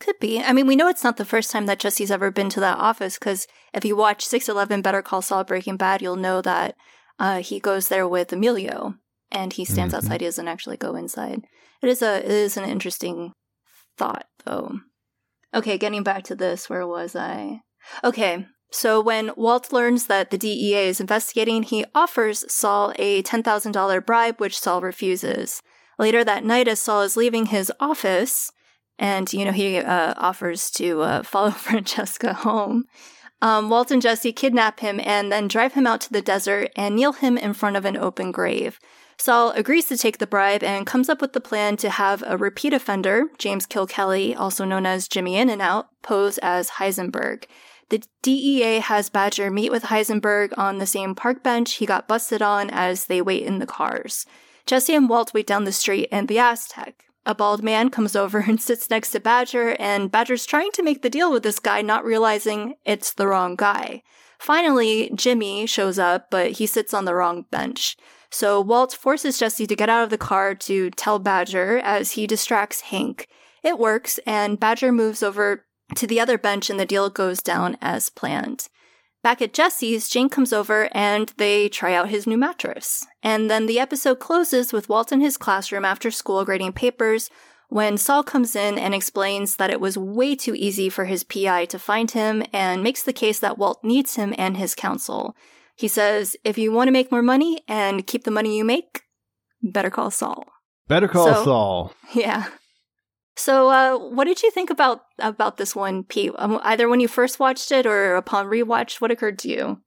Could 0.00 0.18
be. 0.20 0.40
I 0.42 0.52
mean, 0.52 0.66
we 0.66 0.76
know 0.76 0.88
it's 0.88 1.04
not 1.04 1.16
the 1.16 1.24
first 1.24 1.50
time 1.50 1.66
that 1.66 1.78
Jesse's 1.78 2.10
ever 2.10 2.30
been 2.32 2.50
to 2.50 2.60
that 2.60 2.78
office 2.78 3.16
because 3.16 3.46
if 3.72 3.84
you 3.84 3.96
watch 3.96 4.24
611 4.24 4.82
Better 4.82 5.02
Call 5.02 5.22
Saul 5.22 5.44
Breaking 5.44 5.76
Bad, 5.76 6.02
you'll 6.02 6.16
know 6.16 6.42
that 6.42 6.74
uh, 7.18 7.40
he 7.40 7.60
goes 7.60 7.88
there 7.88 8.08
with 8.08 8.32
Emilio 8.32 8.94
and 9.30 9.52
he 9.52 9.64
stands 9.64 9.94
mm-hmm. 9.94 10.04
outside. 10.04 10.20
He 10.20 10.26
doesn't 10.26 10.48
actually 10.48 10.76
go 10.76 10.96
inside. 10.96 11.44
It 11.84 11.90
is 11.90 12.00
a 12.00 12.24
it 12.24 12.30
is 12.30 12.56
an 12.56 12.64
interesting 12.64 13.34
thought 13.98 14.24
though. 14.46 14.80
Okay, 15.52 15.76
getting 15.76 16.02
back 16.02 16.24
to 16.24 16.34
this, 16.34 16.70
where 16.70 16.86
was 16.86 17.14
I? 17.14 17.60
Okay, 18.02 18.46
so 18.72 19.02
when 19.02 19.32
Walt 19.36 19.70
learns 19.70 20.06
that 20.06 20.30
the 20.30 20.38
DEA 20.38 20.88
is 20.88 20.98
investigating, 20.98 21.62
he 21.62 21.84
offers 21.94 22.50
Saul 22.50 22.94
a 22.98 23.22
$10,000 23.22 24.06
bribe, 24.06 24.40
which 24.40 24.58
Saul 24.58 24.80
refuses. 24.80 25.60
Later 25.98 26.24
that 26.24 26.42
night, 26.42 26.68
as 26.68 26.80
Saul 26.80 27.02
is 27.02 27.18
leaving 27.18 27.46
his 27.46 27.70
office, 27.78 28.50
and 28.98 29.30
you 29.30 29.44
know 29.44 29.52
he 29.52 29.76
uh, 29.76 30.14
offers 30.16 30.70
to 30.72 31.02
uh, 31.02 31.22
follow 31.34 31.50
Francesca 31.50 32.32
home, 32.32 32.84
um, 33.42 33.68
Walt 33.68 33.90
and 33.90 34.00
Jesse 34.00 34.32
kidnap 34.32 34.80
him 34.80 34.98
and 35.04 35.30
then 35.30 35.48
drive 35.48 35.74
him 35.74 35.86
out 35.86 36.00
to 36.00 36.12
the 36.12 36.22
desert 36.22 36.70
and 36.76 36.96
kneel 36.96 37.12
him 37.12 37.36
in 37.36 37.52
front 37.52 37.76
of 37.76 37.84
an 37.84 37.98
open 37.98 38.32
grave. 38.32 38.80
Saul 39.16 39.52
agrees 39.52 39.86
to 39.86 39.96
take 39.96 40.18
the 40.18 40.26
bribe 40.26 40.62
and 40.62 40.86
comes 40.86 41.08
up 41.08 41.20
with 41.20 41.32
the 41.32 41.40
plan 41.40 41.76
to 41.78 41.90
have 41.90 42.22
a 42.26 42.36
repeat 42.36 42.72
offender, 42.72 43.24
James 43.38 43.66
Kilkelly, 43.66 44.38
also 44.38 44.64
known 44.64 44.86
as 44.86 45.08
Jimmy 45.08 45.36
In 45.36 45.48
and 45.48 45.62
Out, 45.62 45.88
pose 46.02 46.38
as 46.38 46.70
Heisenberg. 46.70 47.44
The 47.90 48.02
DEA 48.22 48.80
has 48.80 49.10
Badger 49.10 49.50
meet 49.50 49.70
with 49.70 49.84
Heisenberg 49.84 50.56
on 50.56 50.78
the 50.78 50.86
same 50.86 51.14
park 51.14 51.42
bench 51.42 51.74
he 51.74 51.86
got 51.86 52.08
busted 52.08 52.42
on 52.42 52.70
as 52.70 53.06
they 53.06 53.20
wait 53.20 53.44
in 53.44 53.58
the 53.58 53.66
cars. 53.66 54.26
Jesse 54.66 54.94
and 54.94 55.08
Walt 55.08 55.34
wait 55.34 55.46
down 55.46 55.64
the 55.64 55.72
street 55.72 56.08
in 56.10 56.26
the 56.26 56.36
Aztek. 56.36 56.94
A 57.26 57.34
bald 57.34 57.62
man 57.62 57.90
comes 57.90 58.16
over 58.16 58.40
and 58.40 58.60
sits 58.60 58.90
next 58.90 59.10
to 59.10 59.20
Badger, 59.20 59.76
and 59.78 60.10
Badger's 60.10 60.46
trying 60.46 60.72
to 60.72 60.82
make 60.82 61.02
the 61.02 61.10
deal 61.10 61.30
with 61.30 61.42
this 61.42 61.58
guy, 61.58 61.82
not 61.82 62.04
realizing 62.04 62.74
it's 62.84 63.12
the 63.12 63.26
wrong 63.26 63.56
guy. 63.56 64.02
Finally, 64.38 65.10
Jimmy 65.14 65.66
shows 65.66 65.98
up, 65.98 66.30
but 66.30 66.52
he 66.52 66.66
sits 66.66 66.92
on 66.92 67.04
the 67.04 67.14
wrong 67.14 67.46
bench. 67.50 67.96
So 68.34 68.60
Walt 68.60 68.92
forces 68.92 69.38
Jesse 69.38 69.64
to 69.64 69.76
get 69.76 69.88
out 69.88 70.02
of 70.02 70.10
the 70.10 70.18
car 70.18 70.56
to 70.56 70.90
tell 70.90 71.20
Badger 71.20 71.78
as 71.78 72.10
he 72.10 72.26
distracts 72.26 72.80
Hank. 72.80 73.28
It 73.62 73.78
works, 73.78 74.18
and 74.26 74.58
Badger 74.58 74.90
moves 74.90 75.22
over 75.22 75.66
to 75.94 76.04
the 76.04 76.18
other 76.18 76.36
bench 76.36 76.68
and 76.68 76.80
the 76.80 76.84
deal 76.84 77.10
goes 77.10 77.40
down 77.40 77.76
as 77.80 78.10
planned. 78.10 78.66
Back 79.22 79.40
at 79.40 79.54
Jesse's, 79.54 80.08
Jane 80.08 80.28
comes 80.28 80.52
over 80.52 80.88
and 80.90 81.32
they 81.36 81.68
try 81.68 81.94
out 81.94 82.08
his 82.08 82.26
new 82.26 82.36
mattress. 82.36 83.06
And 83.22 83.48
then 83.48 83.66
the 83.66 83.78
episode 83.78 84.18
closes 84.18 84.72
with 84.72 84.88
Walt 84.88 85.12
in 85.12 85.20
his 85.20 85.36
classroom 85.36 85.84
after 85.84 86.10
school 86.10 86.44
grading 86.44 86.72
papers 86.72 87.30
when 87.68 87.96
Saul 87.96 88.24
comes 88.24 88.56
in 88.56 88.80
and 88.80 88.96
explains 88.96 89.54
that 89.56 89.70
it 89.70 89.80
was 89.80 89.96
way 89.96 90.34
too 90.34 90.56
easy 90.56 90.88
for 90.88 91.04
his 91.04 91.22
PI 91.22 91.66
to 91.66 91.78
find 91.78 92.10
him 92.10 92.42
and 92.52 92.82
makes 92.82 93.04
the 93.04 93.12
case 93.12 93.38
that 93.38 93.58
Walt 93.58 93.84
needs 93.84 94.16
him 94.16 94.34
and 94.36 94.56
his 94.56 94.74
counsel. 94.74 95.36
He 95.76 95.88
says, 95.88 96.36
if 96.44 96.56
you 96.56 96.72
want 96.72 96.88
to 96.88 96.92
make 96.92 97.10
more 97.10 97.22
money 97.22 97.62
and 97.66 98.06
keep 98.06 98.24
the 98.24 98.30
money 98.30 98.56
you 98.56 98.64
make, 98.64 99.02
better 99.62 99.90
call 99.90 100.10
Saul. 100.10 100.44
Better 100.86 101.08
call 101.08 101.34
so, 101.34 101.44
Saul. 101.44 101.92
Yeah. 102.14 102.46
So, 103.36 103.70
uh, 103.70 103.98
what 103.98 104.24
did 104.24 104.42
you 104.42 104.50
think 104.50 104.70
about 104.70 105.00
about 105.18 105.56
this 105.56 105.74
one, 105.74 106.04
Pete? 106.04 106.32
Um, 106.36 106.60
either 106.62 106.88
when 106.88 107.00
you 107.00 107.08
first 107.08 107.40
watched 107.40 107.72
it 107.72 107.86
or 107.86 108.14
upon 108.14 108.46
rewatch, 108.46 109.00
what 109.00 109.10
occurred 109.10 109.38
to 109.40 109.48
you? 109.48 109.80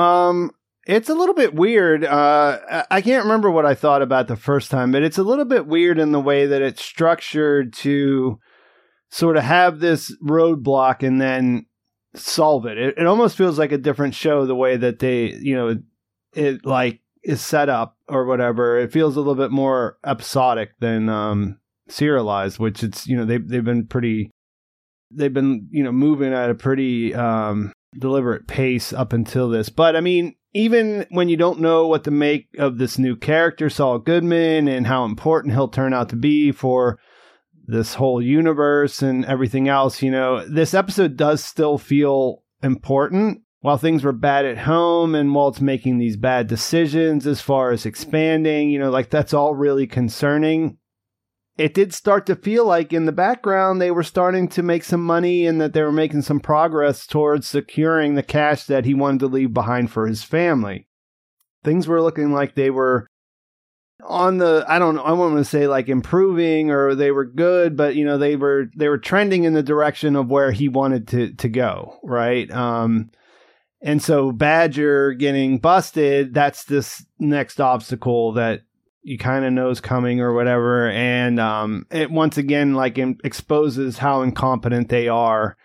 Um, 0.00 0.52
it's 0.86 1.08
a 1.08 1.14
little 1.14 1.34
bit 1.34 1.54
weird. 1.54 2.04
Uh, 2.04 2.84
I 2.90 3.00
can't 3.02 3.24
remember 3.24 3.50
what 3.50 3.66
I 3.66 3.74
thought 3.74 4.00
about 4.00 4.28
the 4.28 4.36
first 4.36 4.70
time, 4.70 4.92
but 4.92 5.02
it's 5.02 5.18
a 5.18 5.24
little 5.24 5.44
bit 5.44 5.66
weird 5.66 5.98
in 5.98 6.12
the 6.12 6.20
way 6.20 6.46
that 6.46 6.62
it's 6.62 6.82
structured 6.82 7.72
to 7.74 8.38
sort 9.10 9.36
of 9.36 9.42
have 9.42 9.80
this 9.80 10.16
roadblock 10.24 11.02
and 11.02 11.20
then 11.20 11.66
solve 12.14 12.66
it. 12.66 12.78
It, 12.78 12.98
it 12.98 13.06
almost 13.06 13.36
feels 13.36 13.58
like 13.58 13.72
a 13.72 13.78
different 13.78 14.14
show 14.14 14.46
the 14.46 14.54
way 14.54 14.76
that 14.76 14.98
they, 14.98 15.32
you 15.34 15.54
know, 15.54 15.78
it 16.34 16.64
like 16.64 17.00
is 17.22 17.40
set 17.40 17.68
up 17.68 17.96
or 18.08 18.24
whatever. 18.24 18.78
It 18.78 18.92
feels 18.92 19.16
a 19.16 19.20
little 19.20 19.34
bit 19.34 19.50
more 19.50 19.98
episodic 20.04 20.70
than 20.80 21.08
um 21.08 21.58
serialized, 21.88 22.58
which 22.58 22.82
it's 22.82 23.06
you 23.06 23.16
know 23.16 23.24
they 23.24 23.38
they've 23.38 23.64
been 23.64 23.86
pretty 23.86 24.30
they've 25.10 25.32
been 25.32 25.68
you 25.70 25.82
know 25.82 25.92
moving 25.92 26.32
at 26.32 26.50
a 26.50 26.54
pretty 26.54 27.14
um, 27.14 27.72
deliberate 27.98 28.46
pace 28.46 28.92
up 28.92 29.12
until 29.12 29.48
this. 29.48 29.68
But 29.68 29.96
I 29.96 30.00
mean, 30.00 30.34
even 30.54 31.06
when 31.10 31.28
you 31.28 31.36
don't 31.36 31.60
know 31.60 31.86
what 31.86 32.04
to 32.04 32.10
make 32.10 32.48
of 32.58 32.78
this 32.78 32.98
new 32.98 33.16
character, 33.16 33.70
Saul 33.70 33.98
Goodman, 33.98 34.68
and 34.68 34.86
how 34.86 35.04
important 35.04 35.54
he'll 35.54 35.68
turn 35.68 35.94
out 35.94 36.08
to 36.10 36.16
be 36.16 36.52
for 36.52 36.98
this 37.68 37.94
whole 37.94 38.20
universe 38.20 39.02
and 39.02 39.24
everything 39.26 39.68
else, 39.68 40.02
you 40.02 40.10
know, 40.10 40.44
this 40.48 40.74
episode 40.74 41.16
does 41.16 41.44
still 41.44 41.78
feel 41.78 42.42
important. 42.62 43.42
While 43.60 43.76
things 43.76 44.04
were 44.04 44.12
bad 44.12 44.46
at 44.46 44.58
home 44.58 45.14
and 45.14 45.34
Walt's 45.34 45.60
making 45.60 45.98
these 45.98 46.16
bad 46.16 46.46
decisions 46.46 47.26
as 47.26 47.40
far 47.40 47.70
as 47.70 47.86
expanding, 47.86 48.70
you 48.70 48.78
know, 48.78 48.90
like 48.90 49.10
that's 49.10 49.34
all 49.34 49.54
really 49.54 49.86
concerning 49.86 50.78
it 51.58 51.74
did 51.74 51.92
start 51.92 52.24
to 52.26 52.36
feel 52.36 52.64
like 52.64 52.92
in 52.92 53.04
the 53.04 53.12
background 53.12 53.80
they 53.80 53.90
were 53.90 54.04
starting 54.04 54.46
to 54.46 54.62
make 54.62 54.84
some 54.84 55.04
money 55.04 55.44
and 55.44 55.60
that 55.60 55.72
they 55.72 55.82
were 55.82 55.92
making 55.92 56.22
some 56.22 56.38
progress 56.38 57.04
towards 57.04 57.48
securing 57.48 58.14
the 58.14 58.22
cash 58.22 58.64
that 58.64 58.84
he 58.84 58.94
wanted 58.94 59.18
to 59.18 59.26
leave 59.26 59.52
behind 59.52 59.90
for 59.90 60.06
his 60.06 60.22
family. 60.22 60.86
Things 61.64 61.88
were 61.88 62.00
looking 62.00 62.32
like 62.32 62.54
they 62.54 62.70
were 62.70 63.08
on 64.04 64.38
the 64.38 64.64
I 64.68 64.78
don't 64.78 64.94
know 64.94 65.02
I 65.02 65.12
want 65.12 65.36
to 65.38 65.44
say 65.44 65.66
like 65.66 65.88
improving 65.88 66.70
or 66.70 66.94
they 66.94 67.10
were 67.10 67.24
good 67.24 67.76
but 67.76 67.96
you 67.96 68.04
know 68.04 68.18
they 68.18 68.36
were 68.36 68.70
they 68.76 68.88
were 68.88 68.98
trending 68.98 69.44
in 69.44 69.54
the 69.54 69.62
direction 69.62 70.16
of 70.16 70.28
where 70.30 70.52
he 70.52 70.68
wanted 70.68 71.08
to 71.08 71.32
to 71.34 71.48
go 71.48 71.98
right? 72.02 72.50
Um 72.50 73.10
and 73.80 74.02
so 74.02 74.32
Badger 74.32 75.12
getting 75.12 75.58
busted 75.58 76.32
that's 76.32 76.64
this 76.64 77.04
next 77.18 77.60
obstacle 77.60 78.32
that 78.34 78.62
you 79.08 79.16
kind 79.16 79.44
of 79.44 79.52
knows 79.52 79.80
coming 79.80 80.20
or 80.20 80.34
whatever. 80.34 80.90
And 80.90 81.40
um, 81.40 81.86
it 81.90 82.10
once 82.10 82.36
again 82.36 82.74
like 82.74 82.98
exposes 82.98 83.98
how 83.98 84.22
incompetent 84.22 84.90
they 84.90 85.08
are 85.08 85.56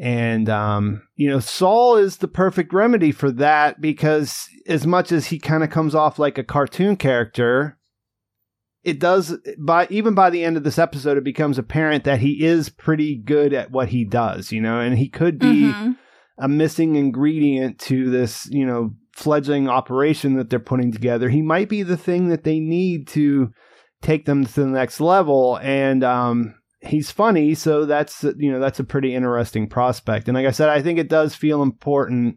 and 0.00 0.48
um, 0.48 1.02
you 1.16 1.28
know 1.28 1.40
saul 1.40 1.96
is 1.96 2.18
the 2.18 2.28
perfect 2.28 2.72
remedy 2.72 3.12
for 3.12 3.30
that 3.30 3.80
because 3.80 4.48
as 4.66 4.86
much 4.86 5.12
as 5.12 5.26
he 5.26 5.38
kind 5.38 5.62
of 5.62 5.70
comes 5.70 5.94
off 5.94 6.18
like 6.18 6.38
a 6.38 6.44
cartoon 6.44 6.96
character 6.96 7.78
it 8.82 8.98
does 8.98 9.36
by 9.58 9.86
even 9.90 10.14
by 10.14 10.30
the 10.30 10.42
end 10.42 10.56
of 10.56 10.64
this 10.64 10.78
episode 10.78 11.18
it 11.18 11.24
becomes 11.24 11.58
apparent 11.58 12.04
that 12.04 12.20
he 12.20 12.44
is 12.44 12.70
pretty 12.70 13.14
good 13.16 13.52
at 13.52 13.70
what 13.70 13.90
he 13.90 14.04
does 14.04 14.50
you 14.50 14.60
know 14.60 14.80
and 14.80 14.96
he 14.96 15.08
could 15.08 15.38
be 15.38 15.64
mm-hmm. 15.64 15.92
a 16.38 16.48
missing 16.48 16.96
ingredient 16.96 17.78
to 17.78 18.10
this 18.10 18.48
you 18.50 18.64
know 18.64 18.90
fledgling 19.12 19.68
operation 19.68 20.34
that 20.34 20.50
they're 20.50 20.58
putting 20.58 20.92
together. 20.92 21.28
He 21.28 21.42
might 21.42 21.68
be 21.68 21.82
the 21.82 21.96
thing 21.96 22.28
that 22.28 22.44
they 22.44 22.58
need 22.58 23.06
to 23.08 23.52
take 24.02 24.24
them 24.24 24.44
to 24.44 24.60
the 24.60 24.66
next 24.66 25.00
level. 25.00 25.58
And 25.62 26.02
um, 26.02 26.54
he's 26.80 27.10
funny, 27.10 27.54
so 27.54 27.84
that's 27.84 28.24
you 28.36 28.50
know 28.50 28.60
that's 28.60 28.80
a 28.80 28.84
pretty 28.84 29.14
interesting 29.14 29.68
prospect. 29.68 30.28
And 30.28 30.34
like 30.34 30.46
I 30.46 30.50
said, 30.50 30.68
I 30.68 30.82
think 30.82 30.98
it 30.98 31.08
does 31.08 31.34
feel 31.34 31.62
important, 31.62 32.36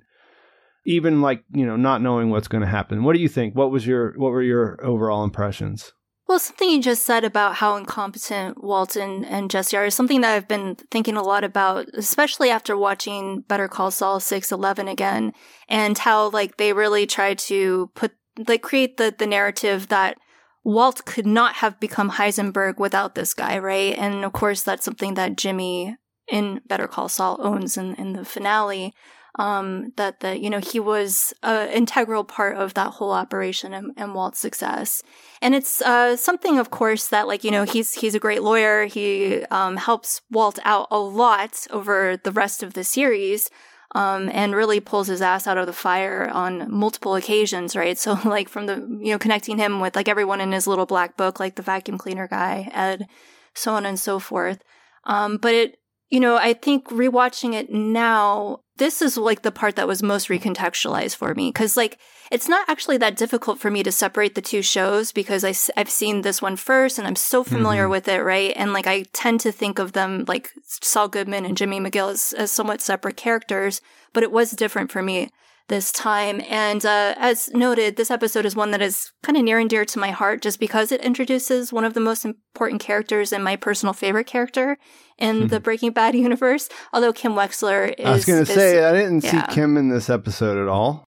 even 0.86 1.22
like 1.22 1.44
you 1.52 1.66
know 1.66 1.76
not 1.76 2.02
knowing 2.02 2.30
what's 2.30 2.48
going 2.48 2.62
to 2.62 2.68
happen. 2.68 3.04
What 3.04 3.16
do 3.16 3.22
you 3.22 3.30
think? 3.30 3.56
What 3.56 3.72
was 3.72 3.88
your 3.88 4.14
what 4.18 4.32
were 4.32 4.44
your 4.44 4.80
overall 4.84 5.24
impressions? 5.24 5.94
Well, 6.28 6.40
something 6.40 6.70
you 6.70 6.82
just 6.82 7.04
said 7.04 7.26
about 7.26 7.56
how 7.56 7.76
incompetent 7.76 8.64
Walton 8.64 9.26
and 9.26 9.52
Jesse 9.52 9.76
are 9.76 9.86
is 9.86 9.94
something 9.94 10.22
that 10.22 10.34
I've 10.34 10.48
been 10.48 10.78
thinking 10.90 11.18
a 11.18 11.22
lot 11.22 11.44
about, 11.44 11.88
especially 11.94 12.50
after 12.50 12.78
watching 12.78 13.42
Better 13.42 13.68
Call 13.68 13.92
Saul 13.92 14.20
611 14.22 14.88
again, 14.88 15.34
and 15.68 15.98
how 15.98 16.30
like 16.30 16.58
they 16.58 16.72
really 16.72 17.06
try 17.06 17.34
to 17.34 17.92
put, 17.94 18.14
like 18.48 18.62
create 18.62 18.96
the, 18.96 19.14
the 19.16 19.28
narrative 19.28 19.90
that 19.90 20.18
Walt 20.64 21.06
could 21.06 21.28
not 21.28 21.56
have 21.56 21.80
become 21.80 22.12
Heisenberg 22.12 22.78
without 22.78 23.16
this 23.16 23.34
guy, 23.34 23.58
right? 23.58 23.98
And 23.98 24.24
of 24.24 24.34
course, 24.34 24.64
that's 24.64 24.86
something 24.86 25.16
that 25.16 25.38
Jimmy 25.38 25.98
in 26.28 26.62
Better 26.66 26.88
Call 26.88 27.10
Saul 27.10 27.38
owns 27.42 27.76
in, 27.78 27.96
in 27.96 28.14
the 28.14 28.24
finale 28.24 28.94
um, 29.40 29.92
that 29.96 30.20
the 30.20 30.40
you 30.40 30.50
know 30.50 30.60
he 30.60 30.80
was 30.80 31.34
an 31.42 31.70
integral 31.70 32.24
part 32.24 32.56
of 32.56 32.76
that 32.76 32.92
whole 32.92 33.12
operation 33.12 33.74
and, 33.74 33.92
and 33.98 34.14
Walt's 34.14 34.40
success. 34.40 35.02
And 35.42 35.56
it's 35.56 35.82
uh, 35.82 36.16
something, 36.16 36.60
of 36.60 36.70
course, 36.70 37.08
that 37.08 37.28
like 37.28 37.44
you 37.44 37.52
know 37.52 37.64
he's 37.64 37.94
he's 37.94 38.16
a 38.16 38.20
great 38.20 38.44
lawyer. 38.44 38.86
He 38.86 39.44
um, 39.46 39.78
helps 39.78 40.22
Walt 40.30 40.60
out 40.64 40.88
a 40.92 41.00
lot 41.00 41.66
over 41.72 42.18
the 42.18 42.32
rest 42.32 42.62
of 42.62 42.74
the 42.74 42.84
series. 42.84 43.50
Um, 43.96 44.28
and 44.34 44.56
really 44.56 44.80
pulls 44.80 45.06
his 45.06 45.22
ass 45.22 45.46
out 45.46 45.60
of 45.60 45.68
the 45.68 45.74
fire 45.74 46.28
on 46.34 46.72
multiple 46.72 47.14
occasions, 47.14 47.76
right? 47.76 47.96
So 47.96 48.18
like 48.26 48.50
from 48.50 48.66
the, 48.66 48.78
you 49.00 49.12
know, 49.12 49.20
connecting 49.20 49.60
him 49.60 49.80
with 49.80 49.96
like 49.96 50.08
everyone 50.08 50.42
in 50.42 50.52
his 50.52 50.66
little 50.66 50.88
black 50.88 51.16
book, 51.16 51.40
like 51.40 51.56
the 51.56 51.62
vacuum 51.62 52.00
cleaner 52.00 52.28
guy, 52.28 52.72
Ed, 52.74 53.06
so 53.54 53.76
on 53.76 53.86
and 53.86 54.00
so 54.00 54.18
forth. 54.18 54.64
Um, 55.04 55.38
but 55.38 55.54
it, 55.54 55.78
you 56.14 56.20
know, 56.20 56.38
I 56.38 56.54
think 56.54 56.90
rewatching 56.90 57.56
it 57.56 57.72
now, 57.72 58.60
this 58.78 59.02
is 59.02 59.18
like 59.18 59.42
the 59.42 59.52
part 59.52 59.78
that 59.78 59.88
was 59.88 60.04
most 60.04 60.28
recontextualized 60.28 61.16
for 61.16 61.34
me. 61.34 61.52
Cause 61.52 61.76
like, 61.76 61.98
it's 62.30 62.48
not 62.48 62.70
actually 62.70 62.98
that 62.98 63.16
difficult 63.16 63.58
for 63.58 63.72
me 63.72 63.82
to 63.82 63.92
separate 63.92 64.36
the 64.36 64.42
two 64.42 64.62
shows 64.62 65.12
because 65.12 65.44
I, 65.44 65.56
I've 65.76 65.90
seen 65.90 66.22
this 66.22 66.40
one 66.40 66.56
first 66.56 67.00
and 67.00 67.08
I'm 67.08 67.16
so 67.16 67.44
familiar 67.44 67.86
mm-hmm. 67.86 67.92
with 67.94 68.08
it, 68.08 68.22
right? 68.22 68.54
And 68.56 68.74
like, 68.74 68.86
I 68.86 69.06
tend 69.14 69.40
to 69.40 69.52
think 69.52 69.80
of 69.80 69.94
them 69.94 70.26
like 70.28 70.52
Saul 70.84 71.08
Goodman 71.08 71.46
and 71.46 71.58
Jimmy 71.58 71.80
McGill 71.80 72.12
as, 72.12 72.32
as 72.34 72.52
somewhat 72.52 72.80
separate 72.80 73.18
characters, 73.18 73.82
but 74.14 74.22
it 74.22 74.32
was 74.32 74.52
different 74.52 74.92
for 74.92 75.02
me 75.02 75.32
this 75.70 75.92
time. 75.92 76.42
And 76.50 76.86
uh, 76.86 77.16
as 77.18 77.50
noted, 77.54 77.96
this 77.96 78.12
episode 78.12 78.46
is 78.46 78.56
one 78.56 78.72
that 78.72 78.82
is 78.82 79.12
kind 79.24 79.38
of 79.38 79.44
near 79.44 79.60
and 79.60 79.70
dear 79.70 79.86
to 79.86 80.00
my 80.00 80.12
heart 80.12 80.42
just 80.42 80.60
because 80.60 80.92
it 80.92 81.02
introduces 81.02 81.72
one 81.72 81.86
of 81.86 81.94
the 81.94 82.00
most 82.00 82.26
important 82.26 82.82
characters 82.82 83.32
and 83.32 83.44
my 83.44 83.56
personal 83.56 83.94
favorite 83.94 84.28
character 84.28 84.78
in 85.18 85.48
the 85.48 85.60
Breaking 85.62 85.92
Bad 85.92 86.16
universe. 86.16 86.70
Although 86.92 87.14
Kim 87.14 87.34
Wexler 87.34 87.94
is. 87.98 88.06
I 88.06 88.12
was 88.12 88.26
going 88.26 88.46
to 88.46 88.52
say, 88.52 88.84
I 88.84 88.92
didn't 88.92 89.24
yeah. 89.24 89.48
see 89.48 89.56
Kim 89.56 89.78
in 89.78 89.90
this 89.90 90.10
episode 90.10 90.62
at 90.62 90.68
all. 90.68 91.06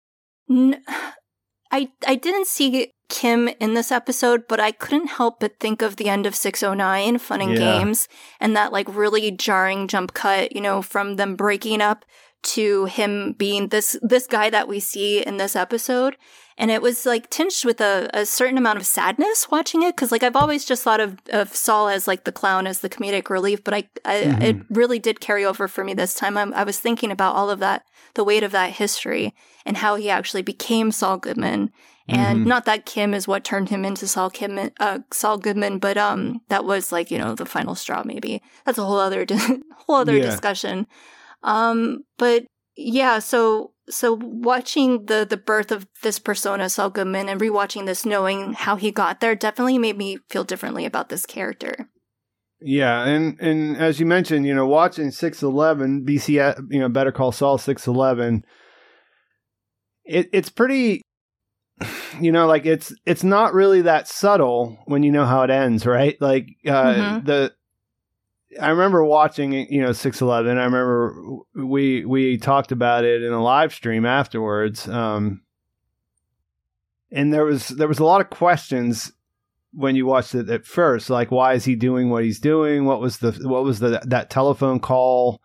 N- 0.50 0.82
I, 1.70 1.90
I 2.06 2.16
didn't 2.16 2.46
see 2.46 2.92
Kim 3.08 3.48
in 3.60 3.74
this 3.74 3.90
episode, 3.90 4.44
but 4.48 4.60
I 4.60 4.72
couldn't 4.72 5.08
help 5.08 5.40
but 5.40 5.58
think 5.58 5.82
of 5.82 5.96
the 5.96 6.08
end 6.08 6.26
of 6.26 6.34
609 6.34 7.18
Fun 7.18 7.40
and 7.40 7.52
yeah. 7.52 7.58
Games 7.58 8.08
and 8.40 8.54
that 8.56 8.72
like 8.72 8.94
really 8.94 9.30
jarring 9.30 9.88
jump 9.88 10.12
cut, 10.14 10.52
you 10.52 10.60
know, 10.60 10.82
from 10.82 11.16
them 11.16 11.36
breaking 11.36 11.80
up 11.80 12.04
to 12.42 12.86
him 12.86 13.32
being 13.32 13.68
this 13.68 13.96
this 14.02 14.26
guy 14.26 14.50
that 14.50 14.68
we 14.68 14.80
see 14.80 15.24
in 15.24 15.36
this 15.36 15.54
episode 15.54 16.16
and 16.58 16.70
it 16.70 16.82
was 16.82 17.06
like 17.06 17.30
tinged 17.30 17.64
with 17.64 17.80
a, 17.80 18.10
a 18.12 18.26
certain 18.26 18.58
amount 18.58 18.78
of 18.78 18.86
sadness 18.86 19.48
watching 19.50 19.82
it 19.82 19.94
because 19.94 20.10
like 20.10 20.22
i've 20.22 20.36
always 20.36 20.64
just 20.64 20.82
thought 20.82 21.00
of, 21.00 21.18
of 21.30 21.54
saul 21.54 21.88
as 21.88 22.08
like 22.08 22.24
the 22.24 22.32
clown 22.32 22.66
as 22.66 22.80
the 22.80 22.88
comedic 22.88 23.30
relief 23.30 23.62
but 23.62 23.74
i, 23.74 23.88
I 24.04 24.14
mm-hmm. 24.14 24.42
it 24.42 24.56
really 24.70 24.98
did 24.98 25.20
carry 25.20 25.44
over 25.44 25.68
for 25.68 25.84
me 25.84 25.94
this 25.94 26.14
time 26.14 26.36
I'm, 26.36 26.52
i 26.54 26.64
was 26.64 26.78
thinking 26.78 27.10
about 27.12 27.36
all 27.36 27.48
of 27.48 27.60
that 27.60 27.86
the 28.14 28.24
weight 28.24 28.42
of 28.42 28.52
that 28.52 28.72
history 28.72 29.34
and 29.64 29.76
how 29.76 29.94
he 29.94 30.10
actually 30.10 30.42
became 30.42 30.90
saul 30.90 31.18
goodman 31.18 31.70
and 32.08 32.40
mm-hmm. 32.40 32.48
not 32.48 32.64
that 32.64 32.86
kim 32.86 33.14
is 33.14 33.28
what 33.28 33.44
turned 33.44 33.68
him 33.68 33.84
into 33.84 34.08
saul 34.08 34.30
kim 34.30 34.70
uh, 34.80 34.98
saul 35.12 35.38
goodman 35.38 35.78
but 35.78 35.96
um 35.96 36.40
that 36.48 36.64
was 36.64 36.90
like 36.90 37.10
you 37.10 37.18
know 37.18 37.36
the 37.36 37.46
final 37.46 37.76
straw 37.76 38.02
maybe 38.04 38.42
that's 38.64 38.78
a 38.78 38.84
whole 38.84 38.98
other 38.98 39.24
whole 39.86 39.96
other 39.96 40.16
yeah. 40.16 40.24
discussion 40.24 40.88
um, 41.42 42.04
but 42.18 42.44
yeah, 42.76 43.18
so 43.18 43.72
so 43.88 44.14
watching 44.14 45.06
the 45.06 45.26
the 45.28 45.36
birth 45.36 45.72
of 45.72 45.86
this 46.02 46.18
persona 46.18 46.68
Saul 46.68 46.90
Goodman 46.90 47.28
and 47.28 47.40
rewatching 47.40 47.86
this 47.86 48.06
knowing 48.06 48.52
how 48.54 48.76
he 48.76 48.90
got 48.90 49.20
there 49.20 49.34
definitely 49.34 49.78
made 49.78 49.98
me 49.98 50.18
feel 50.28 50.44
differently 50.44 50.84
about 50.84 51.08
this 51.08 51.26
character. 51.26 51.88
Yeah, 52.60 53.04
and 53.04 53.38
and 53.40 53.76
as 53.76 53.98
you 53.98 54.06
mentioned, 54.06 54.46
you 54.46 54.54
know, 54.54 54.66
watching 54.66 55.10
611 55.10 56.06
BC 56.06 56.70
you 56.70 56.80
know, 56.80 56.88
Better 56.88 57.12
Call 57.12 57.32
Saul 57.32 57.58
611 57.58 58.44
it 60.04 60.28
it's 60.32 60.50
pretty 60.50 61.02
you 62.20 62.32
know 62.32 62.46
like 62.46 62.66
it's 62.66 62.94
it's 63.06 63.24
not 63.24 63.54
really 63.54 63.82
that 63.82 64.08
subtle 64.08 64.78
when 64.86 65.02
you 65.02 65.10
know 65.10 65.26
how 65.26 65.42
it 65.42 65.50
ends, 65.50 65.86
right? 65.86 66.16
Like 66.20 66.48
uh 66.66 66.70
mm-hmm. 66.70 67.26
the 67.26 67.52
I 68.60 68.70
remember 68.70 69.04
watching, 69.04 69.52
you 69.52 69.80
know, 69.80 69.92
611. 69.92 70.58
I 70.58 70.64
remember 70.64 71.38
we 71.54 72.04
we 72.04 72.38
talked 72.38 72.72
about 72.72 73.04
it 73.04 73.22
in 73.22 73.32
a 73.32 73.42
live 73.42 73.72
stream 73.72 74.04
afterwards. 74.04 74.88
Um, 74.88 75.42
and 77.10 77.32
there 77.32 77.44
was 77.44 77.68
there 77.68 77.88
was 77.88 77.98
a 77.98 78.04
lot 78.04 78.20
of 78.20 78.30
questions 78.30 79.12
when 79.72 79.96
you 79.96 80.06
watched 80.06 80.34
it 80.34 80.50
at 80.50 80.66
first, 80.66 81.10
like 81.10 81.30
why 81.30 81.54
is 81.54 81.64
he 81.64 81.74
doing 81.74 82.10
what 82.10 82.24
he's 82.24 82.40
doing? 82.40 82.84
What 82.84 83.00
was 83.00 83.18
the 83.18 83.32
what 83.48 83.64
was 83.64 83.78
the 83.78 84.02
that 84.04 84.30
telephone 84.30 84.80
call? 84.80 85.40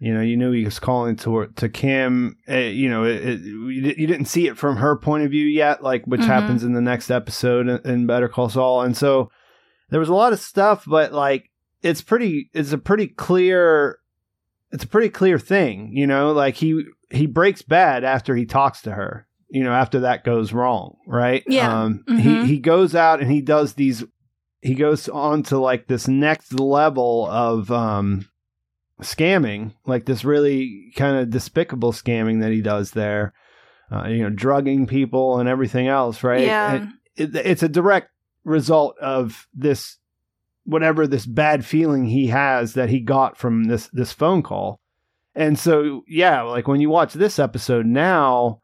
You 0.00 0.14
know, 0.14 0.20
you 0.20 0.36
knew 0.36 0.52
he 0.52 0.64
was 0.64 0.78
calling 0.78 1.16
to 1.16 1.48
to 1.56 1.68
Kim. 1.68 2.36
Uh, 2.48 2.56
you 2.56 2.88
know, 2.88 3.04
it, 3.04 3.24
it, 3.24 3.40
you 3.40 4.06
didn't 4.06 4.26
see 4.26 4.46
it 4.46 4.56
from 4.56 4.76
her 4.76 4.96
point 4.96 5.24
of 5.24 5.30
view 5.30 5.46
yet, 5.46 5.82
like 5.82 6.04
which 6.06 6.20
mm-hmm. 6.20 6.30
happens 6.30 6.62
in 6.62 6.72
the 6.72 6.80
next 6.80 7.10
episode 7.10 7.68
in, 7.68 7.80
in 7.90 8.06
Better 8.06 8.28
Call 8.28 8.48
Saul, 8.48 8.82
and 8.82 8.96
so 8.96 9.30
there 9.90 10.00
was 10.00 10.08
a 10.08 10.14
lot 10.14 10.32
of 10.32 10.40
stuff, 10.40 10.84
but 10.86 11.12
like 11.12 11.47
it's 11.82 12.02
pretty 12.02 12.50
it's 12.52 12.72
a 12.72 12.78
pretty 12.78 13.08
clear 13.08 13.98
it's 14.70 14.84
a 14.84 14.88
pretty 14.88 15.08
clear 15.08 15.38
thing, 15.38 15.90
you 15.94 16.06
know, 16.06 16.32
like 16.32 16.56
he 16.56 16.84
he 17.10 17.26
breaks 17.26 17.62
bad 17.62 18.04
after 18.04 18.34
he 18.34 18.44
talks 18.44 18.82
to 18.82 18.92
her, 18.92 19.26
you 19.48 19.62
know, 19.62 19.72
after 19.72 20.00
that 20.00 20.24
goes 20.24 20.52
wrong, 20.52 20.96
right? 21.06 21.42
Yeah. 21.46 21.82
Um, 21.82 22.04
mm-hmm. 22.08 22.18
he 22.18 22.46
he 22.46 22.58
goes 22.58 22.94
out 22.94 23.20
and 23.20 23.30
he 23.30 23.40
does 23.40 23.74
these 23.74 24.04
he 24.60 24.74
goes 24.74 25.08
on 25.08 25.42
to 25.44 25.58
like 25.58 25.86
this 25.86 26.08
next 26.08 26.58
level 26.58 27.26
of 27.30 27.70
um 27.70 28.28
scamming, 29.00 29.74
like 29.86 30.04
this 30.04 30.24
really 30.24 30.92
kind 30.96 31.16
of 31.16 31.30
despicable 31.30 31.92
scamming 31.92 32.40
that 32.40 32.52
he 32.52 32.60
does 32.60 32.92
there. 32.92 33.32
Uh, 33.90 34.06
you 34.06 34.22
know, 34.22 34.28
drugging 34.28 34.86
people 34.86 35.38
and 35.38 35.48
everything 35.48 35.88
else, 35.88 36.22
right? 36.22 36.42
Yeah. 36.42 36.88
It, 37.16 37.34
it, 37.34 37.46
it's 37.46 37.62
a 37.62 37.70
direct 37.70 38.10
result 38.44 38.98
of 38.98 39.46
this 39.54 39.97
whatever 40.68 41.06
this 41.06 41.24
bad 41.24 41.64
feeling 41.64 42.04
he 42.04 42.26
has 42.26 42.74
that 42.74 42.90
he 42.90 43.00
got 43.00 43.38
from 43.38 43.64
this 43.64 43.88
this 43.88 44.12
phone 44.12 44.42
call. 44.42 44.78
And 45.34 45.58
so 45.58 46.02
yeah, 46.06 46.42
like 46.42 46.68
when 46.68 46.80
you 46.80 46.90
watch 46.90 47.14
this 47.14 47.38
episode 47.38 47.86
now, 47.86 48.60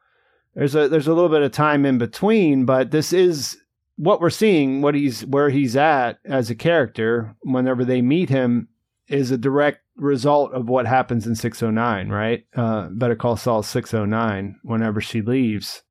there's 0.54 0.74
a 0.74 0.86
there's 0.88 1.08
a 1.08 1.14
little 1.14 1.30
bit 1.30 1.40
of 1.40 1.50
time 1.50 1.86
in 1.86 1.96
between, 1.96 2.66
but 2.66 2.90
this 2.90 3.14
is 3.14 3.56
what 3.96 4.20
we're 4.20 4.28
seeing, 4.28 4.82
what 4.82 4.94
he's 4.94 5.24
where 5.24 5.48
he's 5.48 5.76
at 5.76 6.18
as 6.26 6.50
a 6.50 6.54
character 6.54 7.34
whenever 7.40 7.86
they 7.86 8.02
meet 8.02 8.28
him 8.28 8.68
is 9.08 9.30
a 9.30 9.38
direct 9.38 9.80
result 9.96 10.52
of 10.52 10.68
what 10.68 10.86
happens 10.86 11.26
in 11.26 11.34
609, 11.34 12.10
right? 12.10 12.44
Uh, 12.54 12.88
Better 12.90 13.16
Call 13.16 13.36
Saul 13.38 13.62
609 13.62 14.60
whenever 14.62 15.00
she 15.00 15.22
leaves. 15.22 15.82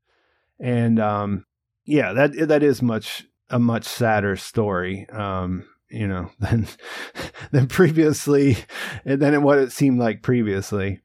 And 0.59 0.99
um, 0.99 1.45
yeah, 1.85 2.13
that 2.13 2.47
that 2.49 2.61
is 2.61 2.83
much 2.83 3.25
a 3.49 3.57
much 3.57 3.85
sadder 3.85 4.35
story. 4.35 5.09
Um, 5.09 5.65
you 5.93 6.07
know, 6.07 6.31
than 6.39 6.67
than 7.51 7.67
previously, 7.67 8.57
and 9.05 9.21
than 9.21 9.43
what 9.43 9.59
it 9.59 9.71
seemed 9.71 9.99
like 9.99 10.21
previously. 10.21 11.01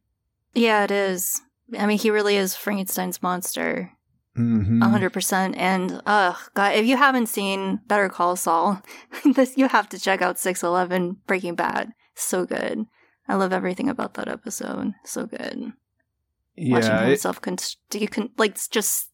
Yeah, 0.54 0.84
it 0.84 0.90
is. 0.90 1.40
I 1.78 1.86
mean, 1.86 1.98
he 1.98 2.10
really 2.10 2.36
is 2.36 2.56
Frankenstein's 2.56 3.22
monster. 3.22 3.92
Mm-hmm. 4.36 4.82
100%. 4.82 5.54
And, 5.56 6.00
uh, 6.06 6.34
God, 6.54 6.74
if 6.74 6.86
you 6.86 6.96
haven't 6.96 7.26
seen 7.26 7.80
Better 7.86 8.08
Call 8.08 8.36
Saul, 8.36 8.80
this, 9.34 9.56
you 9.56 9.68
have 9.68 9.88
to 9.90 9.98
check 9.98 10.22
out 10.22 10.38
611 10.38 11.18
Breaking 11.26 11.54
Bad. 11.54 11.92
So 12.14 12.46
good. 12.46 12.86
I 13.26 13.34
love 13.34 13.52
everything 13.52 13.88
about 13.88 14.14
that 14.14 14.28
episode. 14.28 14.94
So 15.04 15.26
good. 15.26 15.72
Yeah. 16.56 16.72
Watching 16.72 17.08
himself, 17.08 17.40
it, 17.44 18.10
con- 18.10 18.30
like, 18.38 18.56
just 18.70 19.07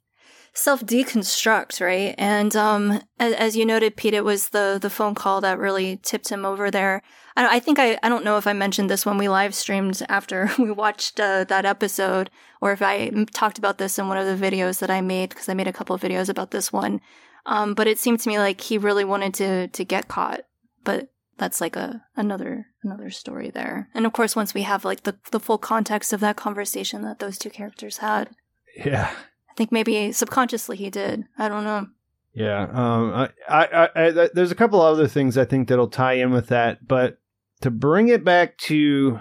self 0.54 0.84
deconstruct, 0.84 1.80
right? 1.80 2.14
And 2.16 2.54
um, 2.56 3.02
as, 3.18 3.34
as, 3.34 3.56
you 3.56 3.66
noted, 3.66 3.96
Pete, 3.96 4.14
it 4.14 4.24
was 4.24 4.50
the 4.50 4.78
the 4.80 4.90
phone 4.90 5.14
call 5.14 5.40
that 5.40 5.58
really 5.58 5.98
tipped 6.02 6.28
him 6.30 6.44
over 6.44 6.70
there. 6.70 7.02
I, 7.36 7.56
I 7.56 7.60
think 7.60 7.78
I 7.78 7.98
I 8.02 8.08
don't 8.08 8.24
know 8.24 8.38
if 8.38 8.46
I 8.46 8.52
mentioned 8.52 8.88
this 8.88 9.04
when 9.04 9.18
we 9.18 9.28
live 9.28 9.54
streamed 9.54 10.02
after 10.08 10.50
we 10.58 10.70
watched 10.70 11.20
uh, 11.20 11.44
that 11.44 11.64
episode, 11.64 12.30
or 12.60 12.72
if 12.72 12.80
I 12.80 13.10
talked 13.32 13.58
about 13.58 13.78
this 13.78 13.98
in 13.98 14.08
one 14.08 14.18
of 14.18 14.26
the 14.26 14.46
videos 14.46 14.78
that 14.78 14.90
I 14.90 15.00
made 15.00 15.30
because 15.30 15.48
I 15.48 15.54
made 15.54 15.68
a 15.68 15.72
couple 15.72 15.94
of 15.94 16.02
videos 16.02 16.28
about 16.28 16.52
this 16.52 16.72
one. 16.72 17.00
Um, 17.46 17.74
but 17.74 17.86
it 17.86 17.98
seemed 17.98 18.20
to 18.20 18.28
me 18.28 18.38
like 18.38 18.60
he 18.60 18.78
really 18.78 19.04
wanted 19.04 19.34
to 19.34 19.68
to 19.68 19.84
get 19.84 20.08
caught, 20.08 20.42
but 20.84 21.10
that's 21.36 21.60
like 21.60 21.76
a 21.76 22.04
another 22.16 22.68
another 22.82 23.10
story 23.10 23.50
there. 23.50 23.88
And 23.92 24.06
of 24.06 24.12
course, 24.12 24.36
once 24.36 24.54
we 24.54 24.62
have 24.62 24.84
like 24.84 25.02
the 25.02 25.16
the 25.30 25.40
full 25.40 25.58
context 25.58 26.12
of 26.12 26.20
that 26.20 26.36
conversation 26.36 27.02
that 27.02 27.18
those 27.18 27.38
two 27.38 27.50
characters 27.50 27.98
had. 27.98 28.30
Yeah, 28.76 29.14
I 29.54 29.56
think 29.56 29.70
maybe 29.70 30.10
subconsciously 30.10 30.76
he 30.76 30.90
did. 30.90 31.24
I 31.38 31.48
don't 31.48 31.62
know. 31.62 31.86
Yeah. 32.32 32.62
Um. 32.72 33.12
I, 33.14 33.28
I, 33.48 33.88
I, 33.94 34.28
there's 34.34 34.50
a 34.50 34.56
couple 34.56 34.80
other 34.80 35.06
things 35.06 35.38
I 35.38 35.44
think 35.44 35.68
that'll 35.68 35.88
tie 35.88 36.14
in 36.14 36.32
with 36.32 36.48
that, 36.48 36.88
but 36.88 37.18
to 37.60 37.70
bring 37.70 38.08
it 38.08 38.24
back 38.24 38.58
to 38.58 39.20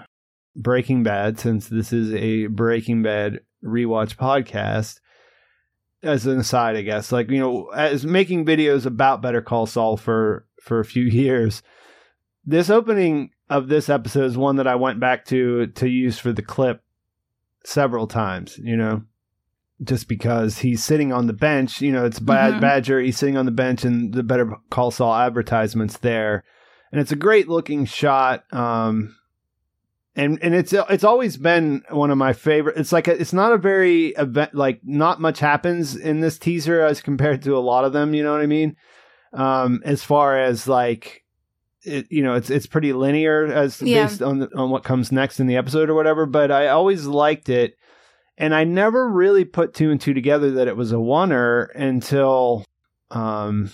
Breaking 0.56 1.04
Bad, 1.04 1.38
since 1.38 1.68
this 1.68 1.92
is 1.92 2.12
a 2.14 2.48
Breaking 2.48 3.04
Bad 3.04 3.40
rewatch 3.64 4.16
podcast, 4.16 4.98
as 6.02 6.26
an 6.26 6.40
aside, 6.40 6.74
I 6.74 6.82
guess, 6.82 7.12
like 7.12 7.30
you 7.30 7.38
know, 7.38 7.68
as 7.68 8.04
making 8.04 8.44
videos 8.44 8.86
about 8.86 9.22
Better 9.22 9.40
Call 9.40 9.66
Saul 9.66 9.96
for 9.96 10.46
for 10.60 10.80
a 10.80 10.84
few 10.84 11.04
years, 11.04 11.62
this 12.44 12.70
opening 12.70 13.30
of 13.48 13.68
this 13.68 13.88
episode 13.88 14.24
is 14.24 14.36
one 14.36 14.56
that 14.56 14.66
I 14.66 14.74
went 14.74 14.98
back 14.98 15.26
to 15.26 15.68
to 15.68 15.88
use 15.88 16.18
for 16.18 16.32
the 16.32 16.42
clip 16.42 16.82
several 17.64 18.08
times. 18.08 18.58
You 18.58 18.76
know, 18.76 19.02
just 19.82 20.08
because 20.08 20.58
he's 20.58 20.84
sitting 20.84 21.12
on 21.12 21.26
the 21.26 21.32
bench. 21.32 21.80
You 21.80 21.92
know, 21.92 22.04
it's 22.04 22.20
Bad 22.20 22.52
mm-hmm. 22.52 22.60
Badger. 22.60 23.00
He's 23.00 23.18
sitting 23.18 23.36
on 23.36 23.46
the 23.46 23.52
bench, 23.52 23.84
and 23.84 24.12
the 24.14 24.22
Better 24.22 24.56
Call 24.70 24.90
Saul 24.90 25.14
advertisements 25.14 25.98
there, 25.98 26.44
and 26.92 27.00
it's 27.00 27.12
a 27.12 27.16
great 27.16 27.48
looking 27.48 27.84
shot. 27.84 28.44
Um, 28.52 29.16
and 30.16 30.38
and 30.42 30.54
it's 30.54 30.72
it's 30.72 31.04
always 31.04 31.36
been 31.36 31.82
one 31.90 32.10
of 32.10 32.18
my 32.18 32.32
favorite. 32.32 32.76
It's 32.76 32.92
like 32.92 33.08
a, 33.08 33.20
it's 33.20 33.32
not 33.32 33.52
a 33.52 33.58
very 33.58 34.08
event 34.08 34.54
like 34.54 34.80
not 34.84 35.20
much 35.20 35.40
happens 35.40 35.96
in 35.96 36.20
this 36.20 36.38
teaser 36.38 36.80
as 36.82 37.00
compared 37.00 37.42
to 37.42 37.56
a 37.56 37.58
lot 37.58 37.84
of 37.84 37.92
them. 37.92 38.14
You 38.14 38.22
know 38.22 38.32
what 38.32 38.42
I 38.42 38.46
mean? 38.46 38.76
Um, 39.32 39.82
as 39.84 40.04
far 40.04 40.38
as 40.38 40.68
like. 40.68 41.22
It, 41.86 42.06
you 42.08 42.22
know, 42.22 42.32
it's 42.32 42.48
it's 42.48 42.64
pretty 42.64 42.94
linear 42.94 43.44
as 43.44 43.82
yeah. 43.82 44.06
based 44.06 44.22
on 44.22 44.38
the, 44.38 44.48
on 44.56 44.70
what 44.70 44.84
comes 44.84 45.12
next 45.12 45.38
in 45.38 45.46
the 45.46 45.56
episode 45.56 45.90
or 45.90 45.94
whatever. 45.94 46.24
But 46.24 46.50
I 46.50 46.68
always 46.68 47.04
liked 47.04 47.50
it 47.50 47.74
and 48.36 48.54
I 48.54 48.64
never 48.64 49.08
really 49.08 49.44
put 49.44 49.74
two 49.74 49.90
and 49.90 50.00
two 50.00 50.14
together 50.14 50.52
that 50.52 50.68
it 50.68 50.76
was 50.76 50.92
a 50.92 50.96
oneer 50.96 51.68
until, 51.74 52.64
um, 53.10 53.70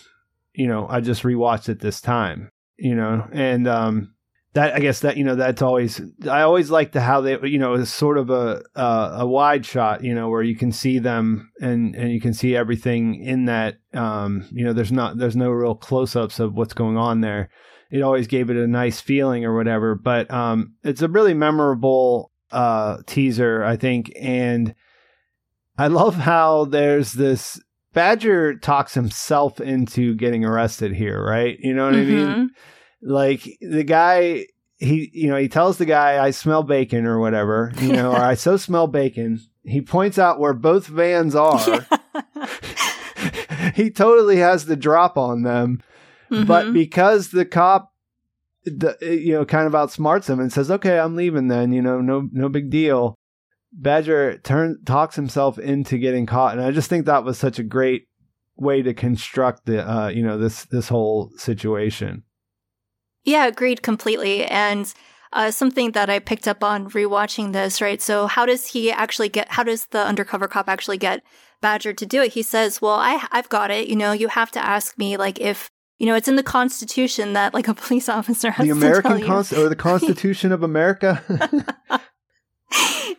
you 0.52 0.66
know, 0.66 0.86
I 0.88 1.00
just 1.00 1.22
rewatched 1.22 1.68
it 1.68 1.80
this 1.80 2.00
time, 2.00 2.50
you 2.76 2.94
know, 2.94 3.26
and, 3.32 3.66
um, 3.66 4.14
that 4.52 4.74
I 4.74 4.80
guess 4.80 5.00
that 5.00 5.16
you 5.16 5.24
know 5.24 5.36
that's 5.36 5.62
always 5.62 6.00
I 6.28 6.42
always 6.42 6.70
like 6.70 6.92
the 6.92 7.00
how 7.00 7.20
they 7.20 7.38
you 7.42 7.58
know 7.58 7.74
it's 7.74 7.92
sort 7.92 8.18
of 8.18 8.30
a, 8.30 8.62
a, 8.74 9.10
a 9.20 9.26
wide 9.26 9.64
shot 9.64 10.02
you 10.02 10.14
know 10.14 10.28
where 10.28 10.42
you 10.42 10.56
can 10.56 10.72
see 10.72 10.98
them 10.98 11.52
and 11.60 11.94
and 11.94 12.10
you 12.10 12.20
can 12.20 12.34
see 12.34 12.56
everything 12.56 13.22
in 13.22 13.44
that 13.44 13.76
um 13.94 14.48
you 14.50 14.64
know 14.64 14.72
there's 14.72 14.90
not 14.90 15.18
there's 15.18 15.36
no 15.36 15.50
real 15.50 15.76
close 15.76 16.16
ups 16.16 16.40
of 16.40 16.54
what's 16.54 16.74
going 16.74 16.96
on 16.96 17.20
there. 17.20 17.48
It 17.92 18.02
always 18.02 18.28
gave 18.28 18.50
it 18.50 18.56
a 18.56 18.68
nice 18.68 19.00
feeling 19.00 19.44
or 19.44 19.54
whatever 19.54 19.94
but 19.94 20.30
um 20.32 20.74
it's 20.82 21.02
a 21.02 21.08
really 21.08 21.34
memorable 21.34 22.29
uh, 22.52 22.98
teaser, 23.06 23.64
I 23.64 23.76
think. 23.76 24.12
And 24.20 24.74
I 25.78 25.88
love 25.88 26.14
how 26.14 26.66
there's 26.66 27.12
this 27.12 27.60
Badger 27.92 28.56
talks 28.56 28.94
himself 28.94 29.60
into 29.60 30.14
getting 30.14 30.44
arrested 30.44 30.94
here, 30.94 31.22
right? 31.22 31.58
You 31.58 31.74
know 31.74 31.86
what 31.86 31.94
mm-hmm. 31.94 32.12
I 32.12 32.14
mean? 32.14 32.28
Mm-hmm. 32.28 33.10
Like 33.12 33.58
the 33.60 33.82
guy, 33.82 34.46
he, 34.78 35.10
you 35.12 35.28
know, 35.28 35.36
he 35.36 35.48
tells 35.48 35.78
the 35.78 35.86
guy, 35.86 36.22
I 36.22 36.30
smell 36.30 36.62
bacon 36.62 37.06
or 37.06 37.18
whatever, 37.18 37.72
you 37.78 37.92
know, 37.92 38.12
or 38.12 38.20
I 38.20 38.34
so 38.34 38.56
smell 38.56 38.86
bacon. 38.86 39.40
He 39.64 39.80
points 39.80 40.18
out 40.18 40.38
where 40.38 40.54
both 40.54 40.86
vans 40.86 41.34
are. 41.34 41.58
he 43.74 43.90
totally 43.90 44.36
has 44.36 44.66
the 44.66 44.76
drop 44.76 45.16
on 45.16 45.42
them. 45.42 45.82
Mm-hmm. 46.30 46.44
But 46.44 46.72
because 46.72 47.30
the 47.30 47.44
cop 47.44 47.89
you 48.64 49.32
know, 49.32 49.44
kind 49.44 49.66
of 49.66 49.72
outsmarts 49.72 50.28
him 50.28 50.40
and 50.40 50.52
says, 50.52 50.70
"Okay, 50.70 50.98
I'm 50.98 51.16
leaving 51.16 51.48
then. 51.48 51.72
You 51.72 51.82
know, 51.82 52.00
no, 52.00 52.28
no 52.32 52.48
big 52.48 52.70
deal." 52.70 53.14
Badger 53.72 54.38
turn 54.38 54.82
talks 54.84 55.16
himself 55.16 55.58
into 55.58 55.98
getting 55.98 56.26
caught, 56.26 56.56
and 56.56 56.62
I 56.62 56.70
just 56.70 56.90
think 56.90 57.06
that 57.06 57.24
was 57.24 57.38
such 57.38 57.58
a 57.58 57.64
great 57.64 58.08
way 58.56 58.82
to 58.82 58.92
construct 58.92 59.66
the, 59.66 59.88
uh, 59.88 60.08
you 60.08 60.22
know, 60.22 60.36
this 60.36 60.64
this 60.66 60.88
whole 60.88 61.30
situation. 61.36 62.24
Yeah, 63.24 63.46
agreed 63.46 63.82
completely. 63.82 64.44
And 64.44 64.92
uh, 65.32 65.50
something 65.50 65.92
that 65.92 66.10
I 66.10 66.18
picked 66.18 66.48
up 66.48 66.64
on 66.64 66.90
rewatching 66.90 67.52
this, 67.52 67.80
right? 67.80 68.00
So 68.00 68.26
how 68.26 68.46
does 68.46 68.68
he 68.68 68.90
actually 68.90 69.28
get, 69.28 69.52
how 69.52 69.62
does 69.62 69.86
the 69.86 70.04
undercover 70.04 70.48
cop 70.48 70.68
actually 70.68 70.98
get 70.98 71.22
Badger 71.60 71.92
to 71.92 72.06
do 72.06 72.22
it? 72.22 72.32
He 72.32 72.42
says, 72.42 72.80
well, 72.80 72.94
I, 72.94 73.26
I've 73.30 73.48
got 73.48 73.70
it. 73.70 73.88
You 73.88 73.96
know, 73.96 74.12
you 74.12 74.28
have 74.28 74.50
to 74.52 74.64
ask 74.64 74.96
me, 74.98 75.16
like, 75.16 75.38
if, 75.38 75.70
you 76.00 76.06
know, 76.06 76.14
it's 76.16 76.26
in 76.28 76.36
the 76.36 76.42
Constitution 76.42 77.34
that, 77.34 77.52
like, 77.54 77.68
a 77.68 77.74
police 77.74 78.08
officer 78.08 78.50
has 78.50 78.66
the 78.66 78.72
to 78.72 78.78
American 78.80 79.18
tell 79.18 79.26
Const- 79.26 79.52
or 79.52 79.68
the 79.68 79.76
Constitution 79.90 80.50
of 80.50 80.62
America. 80.62 81.10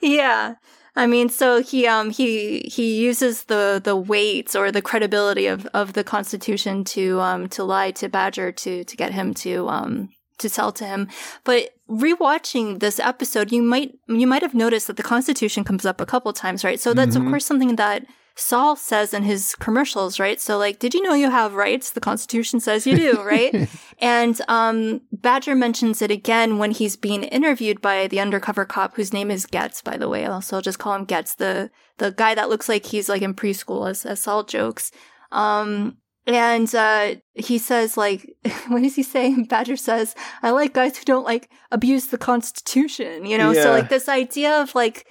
yeah. 0.02 0.56
I 0.96 1.08
mean, 1.08 1.30
so 1.30 1.62
he 1.62 1.88
um 1.88 2.10
he 2.10 2.60
he 2.62 3.00
uses 3.02 3.46
the 3.46 3.80
the 3.82 3.96
weight 3.96 4.56
or 4.56 4.72
the 4.72 4.82
credibility 4.82 5.46
of, 5.48 5.66
of 5.68 5.94
the 5.94 6.04
Constitution 6.04 6.84
to 6.96 7.20
um 7.22 7.48
to 7.50 7.64
lie 7.64 7.92
to 7.92 8.10
Badger 8.10 8.52
to 8.52 8.84
to 8.84 8.98
get 8.98 9.14
him 9.14 9.34
to 9.36 9.70
um 9.70 10.10
to 10.40 10.50
tell 10.50 10.72
to 10.74 10.86
him. 10.86 11.08
But 11.46 11.70
rewatching 11.90 12.80
this 12.80 13.00
episode, 13.00 13.52
you 13.54 13.62
might 13.62 13.94
you 14.10 14.28
might 14.28 14.42
have 14.42 14.54
noticed 14.54 14.88
that 14.88 14.98
the 14.98 15.04
Constitution 15.04 15.64
comes 15.64 15.86
up 15.86 16.02
a 16.02 16.06
couple 16.06 16.34
times, 16.34 16.64
right? 16.66 16.80
So 16.80 16.94
that's 16.94 17.16
Mhm. 17.16 17.22
of 17.26 17.30
course 17.30 17.46
something 17.46 17.76
that 17.78 18.06
Saul 18.36 18.76
says 18.76 19.14
in 19.14 19.24
his 19.24 19.56
commercials, 19.56 20.20
right? 20.20 20.40
So 20.40 20.58
like, 20.58 20.80
did 20.80 20.94
you 20.94 21.02
know 21.02 21.14
you 21.14 21.30
have 21.30 21.54
rights? 21.54 21.92
The 21.92 22.00
Constitution 22.00 22.60
says 22.60 22.88
you 22.88 22.96
do, 22.96 23.24
right? 23.24 23.70
and 24.00 24.40
um 24.48 25.02
Badger 25.12 25.56
mentions 25.56 26.02
it 26.02 26.12
again 26.12 26.58
when 26.58 26.72
he's 26.72 26.96
being 26.96 27.24
interviewed 27.24 27.82
by 27.82 28.08
the 28.08 28.20
undercover 28.20 28.66
cop 28.66 28.96
whose 28.96 29.14
name 29.14 29.32
is 29.32 29.46
Getz, 29.46 29.82
by 29.82 29.98
the 29.98 30.10
way. 30.10 30.26
Also, 30.26 30.56
I'll 30.56 30.62
just 30.62 30.80
call 30.80 30.96
him 30.96 31.06
Getz, 31.06 31.36
the 31.36 31.70
the 31.98 32.12
guy 32.12 32.36
that 32.36 32.50
looks 32.50 32.68
like 32.70 32.86
he's 32.86 33.10
like 33.10 33.22
in 33.22 33.34
preschool 33.34 33.90
as, 33.90 34.06
as 34.06 34.22
Saul 34.22 34.44
jokes. 34.44 34.92
Um 35.32 35.98
and 36.28 36.74
uh, 36.76 37.16
he 37.34 37.58
says, 37.58 37.98
like, 37.98 38.30
what 38.68 38.84
does 38.84 38.96
he 38.96 39.04
say? 39.04 39.44
Badger 39.50 39.76
says, 39.76 40.16
I 40.44 40.52
like 40.52 40.74
guys 40.74 40.98
who 40.98 41.06
don't 41.06 41.26
like 41.26 41.50
abuse 41.72 42.08
the 42.08 42.18
Constitution, 42.18 43.26
you 43.26 43.38
know? 43.38 43.52
Yeah. 43.52 43.64
So, 43.64 43.72
like, 43.72 43.90
this 43.90 44.08
idea 44.08 44.62
of 44.62 44.76
like, 44.76 45.08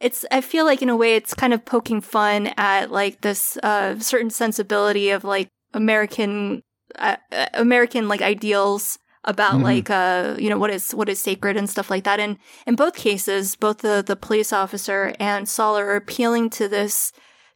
it's, 0.00 0.24
I 0.30 0.40
feel 0.40 0.64
like 0.64 0.82
in 0.82 0.88
a 0.88 0.96
way 0.96 1.16
it's 1.16 1.34
kind 1.34 1.52
of 1.52 1.64
poking 1.64 2.00
fun 2.00 2.48
at 2.56 2.90
like 2.90 3.20
this 3.22 3.56
uh, 3.62 3.98
certain 3.98 4.30
sensibility 4.30 5.10
of 5.10 5.24
like 5.24 5.48
American, 5.72 6.62
uh, 6.98 7.16
uh, 7.32 7.46
American 7.54 8.08
like 8.08 8.22
ideals 8.22 8.98
about 9.26 9.60
Mhm. 9.60 9.62
like 9.62 9.88
uh 9.88 10.36
you 10.38 10.50
know 10.50 10.58
what 10.58 10.70
is 10.70 10.92
what 10.94 11.08
is 11.08 11.18
sacred 11.18 11.56
and 11.56 11.70
stuff 11.70 11.88
like 11.88 12.04
that 12.04 12.20
and 12.20 12.36
in 12.66 12.74
both 12.74 12.94
cases 12.94 13.56
both 13.56 13.78
the 13.78 14.02
the 14.06 14.16
police 14.16 14.52
officer 14.52 15.14
and 15.18 15.48
Saul 15.48 15.78
are 15.78 15.96
appealing 15.96 16.50
to 16.50 16.68
this 16.68 17.10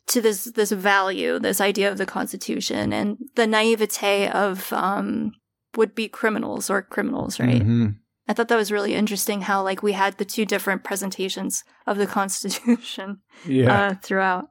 to 0.06 0.22
this 0.22 0.44
this 0.44 0.72
value, 0.72 1.38
this 1.38 1.60
idea 1.60 1.92
of 1.92 1.98
the 1.98 2.06
Constitution 2.06 2.92
and 2.94 3.18
the 3.34 3.46
naivete 3.46 4.28
of 4.30 4.72
um 4.72 5.32
would 5.76 5.94
be 5.94 6.08
criminals 6.08 6.70
or 6.70 6.80
criminals, 6.80 7.38
right? 7.38 7.62
Mhm. 7.62 7.96
I 8.28 8.34
thought 8.34 8.48
that 8.48 8.56
was 8.56 8.70
really 8.70 8.94
interesting 8.94 9.40
how 9.42 9.62
like 9.62 9.82
we 9.82 9.92
had 9.92 10.18
the 10.18 10.24
two 10.24 10.44
different 10.44 10.84
presentations 10.84 11.64
of 11.86 11.96
the 11.98 12.06
Constitution 12.18 13.20
Yeah. 13.46 13.86
uh, 13.88 13.94
throughout. 14.02 14.48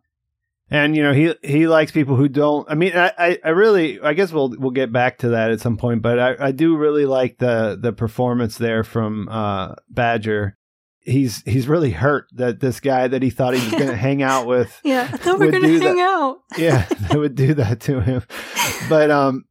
And 0.69 0.97
you 0.97 1.03
know 1.03 1.13
he 1.13 1.33
he 1.43 1.65
likes 1.65 1.93
people 1.93 2.17
who 2.17 2.27
don't. 2.27 2.69
I 2.69 2.75
mean, 2.75 2.91
I, 2.93 3.37
I, 3.41 3.49
really 3.51 4.01
I 4.01 4.13
guess 4.13 4.33
we'll 4.33 4.53
we'll 4.59 4.71
get 4.71 4.91
back 4.91 5.19
to 5.19 5.29
that 5.29 5.49
at 5.51 5.61
some 5.61 5.77
point. 5.77 6.01
But 6.01 6.19
I, 6.19 6.35
I 6.47 6.51
do 6.51 6.75
really 6.75 7.05
like 7.05 7.37
the 7.37 7.79
the 7.81 7.93
performance 7.93 8.57
there 8.57 8.83
from 8.83 9.29
uh, 9.29 9.75
Badger. 9.89 10.57
He's 10.99 11.41
he's 11.43 11.69
really 11.69 11.91
hurt 11.91 12.25
that 12.33 12.59
this 12.59 12.81
guy 12.81 13.07
that 13.07 13.23
he 13.23 13.29
thought 13.29 13.53
he 13.53 13.63
was 13.63 13.71
going 13.71 13.87
to 13.91 13.95
hang 13.95 14.21
out 14.21 14.45
with, 14.45 14.77
Yeah, 14.83 15.03
I 15.09 15.15
thought 15.15 15.39
we 15.39 15.45
were 15.45 15.51
gonna 15.53 15.69
hang 15.69 15.79
that. 15.79 15.99
out. 15.99 16.37
yeah, 16.57 16.85
that 16.99 17.17
would 17.17 17.35
do 17.35 17.53
that 17.53 17.79
to 17.81 18.01
him. 18.01 18.23
But 18.89 19.09
um, 19.09 19.45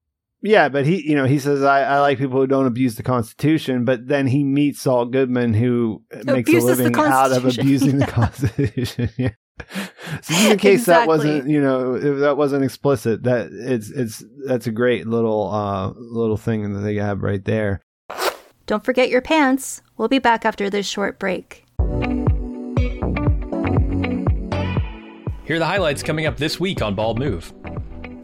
yeah, 0.46 0.68
but 0.68 0.86
he 0.86 1.08
you 1.08 1.14
know 1.14 1.24
he 1.24 1.38
says 1.38 1.62
I, 1.62 1.82
I 1.82 2.00
like 2.00 2.18
people 2.18 2.40
who 2.40 2.46
don't 2.46 2.66
abuse 2.66 2.94
the 2.94 3.02
Constitution. 3.02 3.84
But 3.84 4.06
then 4.06 4.26
he 4.26 4.44
meets 4.44 4.80
Saul 4.80 5.06
Goodman 5.06 5.54
who 5.54 6.02
makes 6.24 6.52
a 6.52 6.58
living 6.58 6.94
out 6.96 7.32
of 7.32 7.44
abusing 7.44 7.98
the 7.98 8.06
Constitution. 8.06 9.10
Yeah. 9.16 9.30
So 10.22 10.34
just 10.34 10.50
in 10.50 10.58
case 10.58 10.86
that 10.86 11.08
wasn't, 11.08 11.48
you 11.48 11.60
know, 11.60 11.94
if 11.94 12.18
that 12.20 12.36
wasn't 12.36 12.64
explicit, 12.64 13.22
that 13.24 13.48
it's 13.50 13.90
it's 13.90 14.24
that's 14.46 14.66
a 14.66 14.72
great 14.72 15.06
little 15.06 15.50
uh 15.52 15.92
little 15.96 16.36
thing 16.36 16.74
that 16.74 16.80
they 16.80 16.96
have 16.96 17.22
right 17.22 17.44
there. 17.44 17.82
Don't 18.66 18.84
forget 18.84 19.08
your 19.08 19.22
pants. 19.22 19.80
We'll 19.96 20.08
be 20.08 20.18
back 20.18 20.44
after 20.44 20.68
this 20.68 20.86
short 20.86 21.18
break. 21.18 21.64
Here 25.46 25.54
are 25.54 25.60
the 25.60 25.66
highlights 25.66 26.02
coming 26.02 26.26
up 26.26 26.36
this 26.36 26.58
week 26.58 26.82
on 26.82 26.96
Bald 26.96 27.20
Move. 27.20 27.52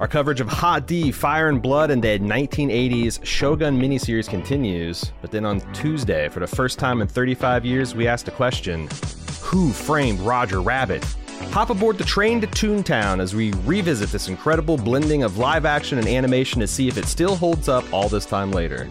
Our 0.03 0.09
coverage 0.09 0.41
of 0.41 0.49
Hot 0.49 0.89
D, 0.89 1.13
Fire 1.13 1.49
and 1.49 1.63
Blood, 1.63 1.93
and 1.93 2.03
the 2.03 2.19
1980s 2.19 3.25
Shogun 3.25 3.81
miniseries 3.81 4.29
continues. 4.29 5.13
But 5.21 5.31
then 5.31 5.45
on 5.45 5.61
Tuesday, 5.73 6.29
for 6.29 6.41
the 6.41 6.47
first 6.49 6.81
time 6.81 7.03
in 7.03 7.07
35 7.07 7.65
years, 7.65 7.95
we 7.95 8.09
asked 8.09 8.27
a 8.27 8.33
question 8.33 8.89
Who 9.43 9.71
framed 9.71 10.19
Roger 10.19 10.61
Rabbit? 10.61 11.05
Hop 11.53 11.71
aboard 11.71 11.99
the 11.99 12.05
train 12.05 12.41
to 12.41 12.49
Toontown 12.49 13.21
as 13.21 13.37
we 13.37 13.53
revisit 13.65 14.11
this 14.11 14.27
incredible 14.27 14.77
blending 14.77 15.23
of 15.23 15.39
live 15.39 15.65
action 15.65 15.99
and 15.99 16.09
animation 16.09 16.59
to 16.59 16.67
see 16.67 16.89
if 16.89 16.99
it 16.99 17.07
still 17.07 17.37
holds 17.37 17.69
up 17.69 17.85
all 17.93 18.09
this 18.09 18.27
time 18.27 18.51
later. 18.51 18.91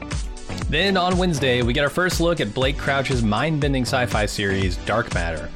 Then 0.69 0.95
on 0.95 1.17
Wednesday, 1.17 1.61
we 1.61 1.73
get 1.73 1.83
our 1.83 1.89
first 1.89 2.21
look 2.21 2.39
at 2.39 2.53
Blake 2.53 2.77
Crouch's 2.77 3.21
mind 3.21 3.59
bending 3.59 3.83
sci 3.83 4.05
fi 4.05 4.25
series, 4.25 4.77
Dark 4.77 5.13
Matter. 5.13 5.49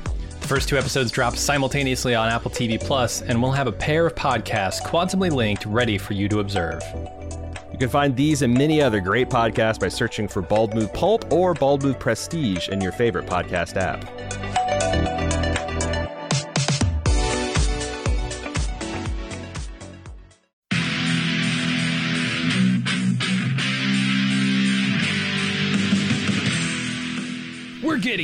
The 0.46 0.50
first 0.50 0.70
two 0.70 0.78
episodes 0.78 1.10
drop 1.10 1.38
simultaneously 1.38 2.14
on 2.14 2.30
Apple 2.30 2.52
TV 2.52 2.80
Plus, 2.80 3.24
and 3.24 3.42
we'll 3.42 3.52
have 3.52 3.66
a 3.66 3.72
pair 3.72 4.06
of 4.06 4.14
podcasts 4.14 4.80
quantumly 4.80 5.32
linked 5.32 5.66
ready 5.66 5.98
for 5.98 6.14
you 6.14 6.30
to 6.30 6.38
observe. 6.38 6.84
You 7.72 7.80
can 7.80 7.90
find 7.90 8.16
these 8.16 8.44
and 8.44 8.54
many 8.54 8.80
other 8.80 9.00
great 9.00 9.28
podcasts 9.28 9.80
by 9.80 9.88
searching 9.88 10.28
for 10.28 10.44
Bald 10.44 10.76
Move 10.76 10.94
Pulp 10.94 11.34
or 11.34 11.56
Bald 11.56 11.82
Move 11.82 11.98
Prestige 11.98 12.70
in 12.70 12.80
your 12.80 12.92
favorite 12.92 13.26
podcast 13.26 13.76
app. 13.76 15.25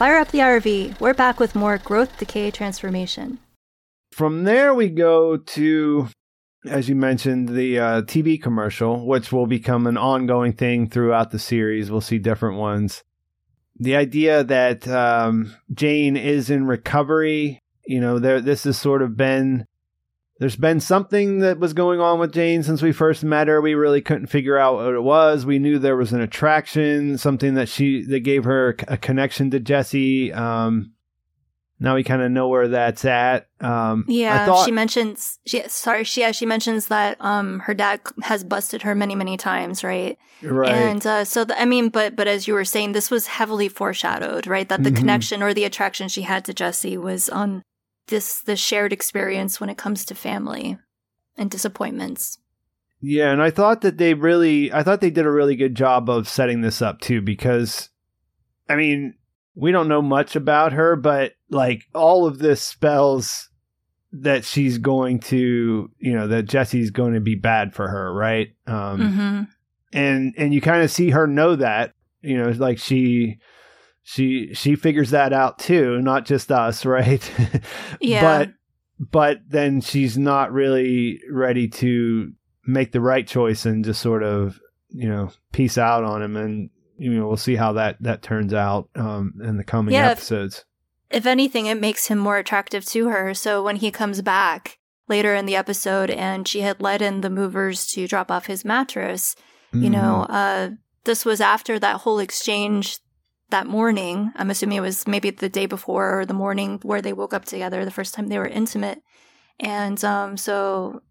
Fire 0.00 0.16
up 0.16 0.30
the 0.30 0.38
RV. 0.38 0.98
We're 0.98 1.12
back 1.12 1.38
with 1.38 1.54
more 1.54 1.76
growth, 1.76 2.18
decay, 2.18 2.50
transformation. 2.50 3.38
From 4.12 4.44
there, 4.44 4.72
we 4.72 4.88
go 4.88 5.36
to, 5.36 6.08
as 6.64 6.88
you 6.88 6.94
mentioned, 6.94 7.50
the 7.50 7.78
uh, 7.78 8.02
TV 8.04 8.40
commercial, 8.40 9.06
which 9.06 9.30
will 9.30 9.46
become 9.46 9.86
an 9.86 9.98
ongoing 9.98 10.54
thing 10.54 10.88
throughout 10.88 11.32
the 11.32 11.38
series. 11.38 11.90
We'll 11.90 12.00
see 12.00 12.18
different 12.18 12.56
ones. 12.56 13.04
The 13.78 13.94
idea 13.94 14.42
that 14.42 14.88
um, 14.88 15.54
Jane 15.74 16.16
is 16.16 16.48
in 16.48 16.64
recovery, 16.64 17.60
you 17.84 18.00
know, 18.00 18.18
there. 18.18 18.40
This 18.40 18.64
has 18.64 18.78
sort 18.78 19.02
of 19.02 19.18
been. 19.18 19.66
There's 20.40 20.56
been 20.56 20.80
something 20.80 21.40
that 21.40 21.58
was 21.58 21.74
going 21.74 22.00
on 22.00 22.18
with 22.18 22.32
Jane 22.32 22.62
since 22.62 22.80
we 22.80 22.92
first 22.92 23.22
met 23.22 23.46
her. 23.48 23.60
We 23.60 23.74
really 23.74 24.00
couldn't 24.00 24.28
figure 24.28 24.56
out 24.56 24.76
what 24.76 24.94
it 24.94 25.02
was. 25.02 25.44
We 25.44 25.58
knew 25.58 25.78
there 25.78 25.96
was 25.98 26.14
an 26.14 26.22
attraction, 26.22 27.18
something 27.18 27.54
that 27.54 27.68
she 27.68 28.02
that 28.06 28.20
gave 28.20 28.44
her 28.44 28.74
a 28.88 28.96
connection 28.96 29.50
to 29.50 29.60
Jesse. 29.60 30.32
Um, 30.32 30.92
now 31.78 31.94
we 31.94 32.04
kind 32.04 32.22
of 32.22 32.30
know 32.30 32.48
where 32.48 32.68
that's 32.68 33.04
at. 33.04 33.48
Um, 33.60 34.06
Yeah, 34.08 34.46
thought- 34.46 34.64
she 34.64 34.70
mentions. 34.72 35.38
She 35.46 35.62
sorry, 35.68 36.04
she 36.04 36.22
yeah, 36.22 36.30
she 36.32 36.46
mentions 36.46 36.88
that 36.88 37.18
um 37.20 37.60
her 37.60 37.74
dad 37.74 38.00
has 38.22 38.42
busted 38.42 38.80
her 38.82 38.94
many 38.94 39.14
many 39.14 39.36
times, 39.36 39.84
right? 39.84 40.16
right. 40.42 40.70
And 40.72 41.06
uh, 41.06 41.24
so 41.26 41.44
the, 41.44 41.60
I 41.60 41.66
mean, 41.66 41.90
but 41.90 42.16
but 42.16 42.28
as 42.28 42.48
you 42.48 42.54
were 42.54 42.64
saying, 42.64 42.92
this 42.92 43.10
was 43.10 43.26
heavily 43.26 43.68
foreshadowed, 43.68 44.46
right? 44.46 44.68
That 44.70 44.84
the 44.84 44.90
Mhm. 44.90 44.96
connection 44.96 45.42
or 45.42 45.52
the 45.52 45.64
attraction 45.64 46.08
she 46.08 46.22
had 46.22 46.46
to 46.46 46.54
Jesse 46.54 46.96
was 46.96 47.28
on 47.28 47.62
this 48.10 48.40
this 48.42 48.60
shared 48.60 48.92
experience 48.92 49.60
when 49.60 49.70
it 49.70 49.78
comes 49.78 50.04
to 50.04 50.14
family 50.14 50.78
and 51.36 51.50
disappointments. 51.50 52.38
Yeah, 53.00 53.32
and 53.32 53.42
I 53.42 53.50
thought 53.50 53.80
that 53.80 53.96
they 53.96 54.14
really 54.14 54.72
I 54.72 54.82
thought 54.82 55.00
they 55.00 55.10
did 55.10 55.26
a 55.26 55.30
really 55.30 55.56
good 55.56 55.74
job 55.74 56.10
of 56.10 56.28
setting 56.28 56.60
this 56.60 56.82
up 56.82 57.00
too 57.00 57.22
because 57.22 57.88
I 58.68 58.76
mean, 58.76 59.14
we 59.54 59.72
don't 59.72 59.88
know 59.88 60.02
much 60.02 60.36
about 60.36 60.72
her, 60.74 60.96
but 60.96 61.32
like 61.48 61.84
all 61.94 62.26
of 62.26 62.38
this 62.38 62.62
spells 62.62 63.48
that 64.12 64.44
she's 64.44 64.78
going 64.78 65.20
to, 65.20 65.90
you 65.98 66.12
know, 66.12 66.28
that 66.28 66.42
Jesse's 66.42 66.90
going 66.90 67.14
to 67.14 67.20
be 67.20 67.36
bad 67.36 67.74
for 67.74 67.88
her, 67.88 68.12
right? 68.12 68.48
Um 68.66 69.12
hmm 69.12 69.42
and 69.92 70.34
and 70.36 70.54
you 70.54 70.60
kind 70.60 70.82
of 70.82 70.90
see 70.90 71.10
her 71.10 71.26
know 71.26 71.56
that, 71.56 71.94
you 72.22 72.36
know, 72.36 72.50
like 72.50 72.78
she 72.78 73.38
she 74.12 74.52
she 74.54 74.74
figures 74.74 75.10
that 75.10 75.32
out 75.32 75.58
too, 75.60 76.00
not 76.02 76.24
just 76.26 76.50
us, 76.50 76.84
right? 76.96 77.30
Yeah. 78.00 78.20
But 78.22 78.50
but 78.98 79.38
then 79.48 79.80
she's 79.80 80.18
not 80.18 80.52
really 80.52 81.20
ready 81.30 81.68
to 81.68 82.32
make 82.66 82.92
the 82.92 83.00
right 83.00 83.26
choice 83.26 83.64
and 83.66 83.84
just 83.84 84.00
sort 84.02 84.22
of, 84.22 84.60
you 84.88 85.08
know, 85.08 85.30
peace 85.52 85.78
out 85.78 86.04
on 86.04 86.22
him 86.22 86.36
and 86.36 86.70
you 86.98 87.10
know, 87.14 87.26
we'll 87.28 87.36
see 87.36 87.56
how 87.56 87.72
that 87.74 87.96
that 88.02 88.22
turns 88.22 88.52
out 88.52 88.88
um 88.96 89.34
in 89.44 89.56
the 89.56 89.64
coming 89.64 89.94
Yeah, 89.94 90.08
episodes. 90.10 90.64
if 91.10 91.24
anything, 91.26 91.66
it 91.66 91.80
makes 91.80 92.08
him 92.08 92.18
more 92.18 92.36
attractive 92.38 92.84
to 92.86 93.08
her. 93.08 93.32
So 93.32 93.62
when 93.62 93.76
he 93.76 93.90
comes 93.90 94.22
back 94.22 94.78
later 95.08 95.34
in 95.34 95.46
the 95.46 95.56
episode 95.56 96.10
and 96.10 96.46
she 96.46 96.60
had 96.60 96.80
led 96.82 97.00
in 97.00 97.20
the 97.20 97.30
movers 97.30 97.86
to 97.92 98.06
drop 98.08 98.30
off 98.30 98.46
his 98.46 98.64
mattress, 98.64 99.34
you 99.72 99.88
know, 99.88 100.26
Mm-hmm. 100.28 100.32
uh, 100.34 100.68
this 101.04 101.24
was 101.24 101.40
after 101.40 101.78
that 101.78 102.00
whole 102.02 102.18
exchange 102.18 102.98
that 103.50 103.66
morning. 103.66 104.32
I'm 104.36 104.50
assuming 104.50 104.78
it 104.78 104.82
was 104.82 105.06
maybe 105.06 105.30
the 105.30 105.48
day 105.48 105.66
before 105.66 106.20
or 106.20 106.26
the 106.26 106.34
morning 106.34 106.80
where 106.82 107.02
they 107.02 107.12
woke 107.12 107.34
up 107.34 107.44
together 107.44 107.84
the 107.84 107.90
first 107.90 108.14
time 108.14 108.28
they 108.28 108.38
were 108.38 108.46
intimate. 108.46 109.02
And 109.58 110.02
um, 110.04 110.36
so 110.36 111.02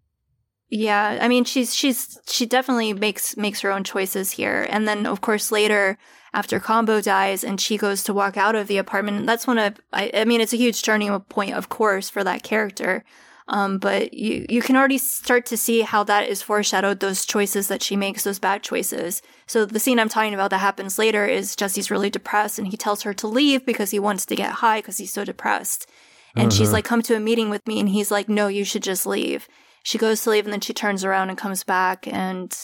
yeah, 0.69 1.17
I 1.21 1.27
mean 1.27 1.45
she's 1.45 1.75
she's 1.75 2.19
she 2.27 2.45
definitely 2.45 2.93
makes 2.93 3.35
makes 3.37 3.61
her 3.61 3.71
own 3.71 3.83
choices 3.83 4.31
here. 4.31 4.67
And 4.69 4.87
then 4.87 5.05
of 5.05 5.21
course 5.21 5.51
later 5.51 5.97
after 6.33 6.59
Combo 6.59 7.01
dies 7.01 7.43
and 7.43 7.59
she 7.59 7.77
goes 7.77 8.03
to 8.03 8.13
walk 8.13 8.37
out 8.37 8.55
of 8.55 8.67
the 8.67 8.77
apartment, 8.77 9.25
that's 9.25 9.47
when 9.47 9.57
I 9.57 9.73
I, 9.91 10.11
I 10.13 10.25
mean 10.25 10.41
it's 10.41 10.53
a 10.53 10.57
huge 10.57 10.81
turning 10.83 11.17
point 11.21 11.53
of 11.53 11.69
course 11.69 12.09
for 12.09 12.23
that 12.23 12.43
character. 12.43 13.03
Um, 13.51 13.79
but 13.79 14.13
you 14.13 14.45
you 14.47 14.61
can 14.61 14.75
already 14.75 14.99
start 14.99 15.47
to 15.47 15.57
see 15.57 15.81
how 15.81 16.03
that 16.03 16.29
is 16.29 16.41
foreshadowed 16.43 16.99
those 16.99 17.25
choices 17.25 17.67
that 17.67 17.81
she 17.81 17.95
makes, 17.95 18.23
those 18.23 18.37
bad 18.39 18.61
choices. 18.61 19.23
So 19.47 19.65
the 19.65 19.79
scene 19.79 19.99
I'm 19.99 20.07
talking 20.07 20.35
about 20.35 20.51
that 20.51 20.59
happens 20.59 20.99
later 20.99 21.25
is 21.25 21.55
Jesse's 21.55 21.89
really 21.89 22.11
depressed 22.11 22.59
and 22.59 22.67
he 22.67 22.77
tells 22.77 23.01
her 23.01 23.13
to 23.15 23.27
leave 23.27 23.65
because 23.65 23.89
he 23.89 23.99
wants 23.99 24.25
to 24.27 24.35
get 24.35 24.51
high 24.61 24.79
because 24.79 24.97
he's 24.99 25.11
so 25.11 25.25
depressed. 25.25 25.89
And 26.35 26.53
she's 26.53 26.67
Uh-huh. 26.67 26.73
like, 26.73 26.85
come 26.85 27.01
to 27.01 27.15
a 27.15 27.19
meeting 27.19 27.49
with 27.49 27.65
me. 27.65 27.79
And 27.79 27.89
he's 27.89 28.11
like, 28.11 28.29
no, 28.29 28.47
you 28.47 28.63
should 28.63 28.83
just 28.83 29.07
leave. 29.07 29.47
She 29.83 29.97
goes 29.97 30.21
to 30.23 30.29
leave 30.29 30.45
and 30.45 30.53
then 30.53 30.61
she 30.61 30.73
turns 30.73 31.03
around 31.03 31.29
and 31.29 31.37
comes 31.37 31.63
back 31.63 32.05
and 32.07 32.55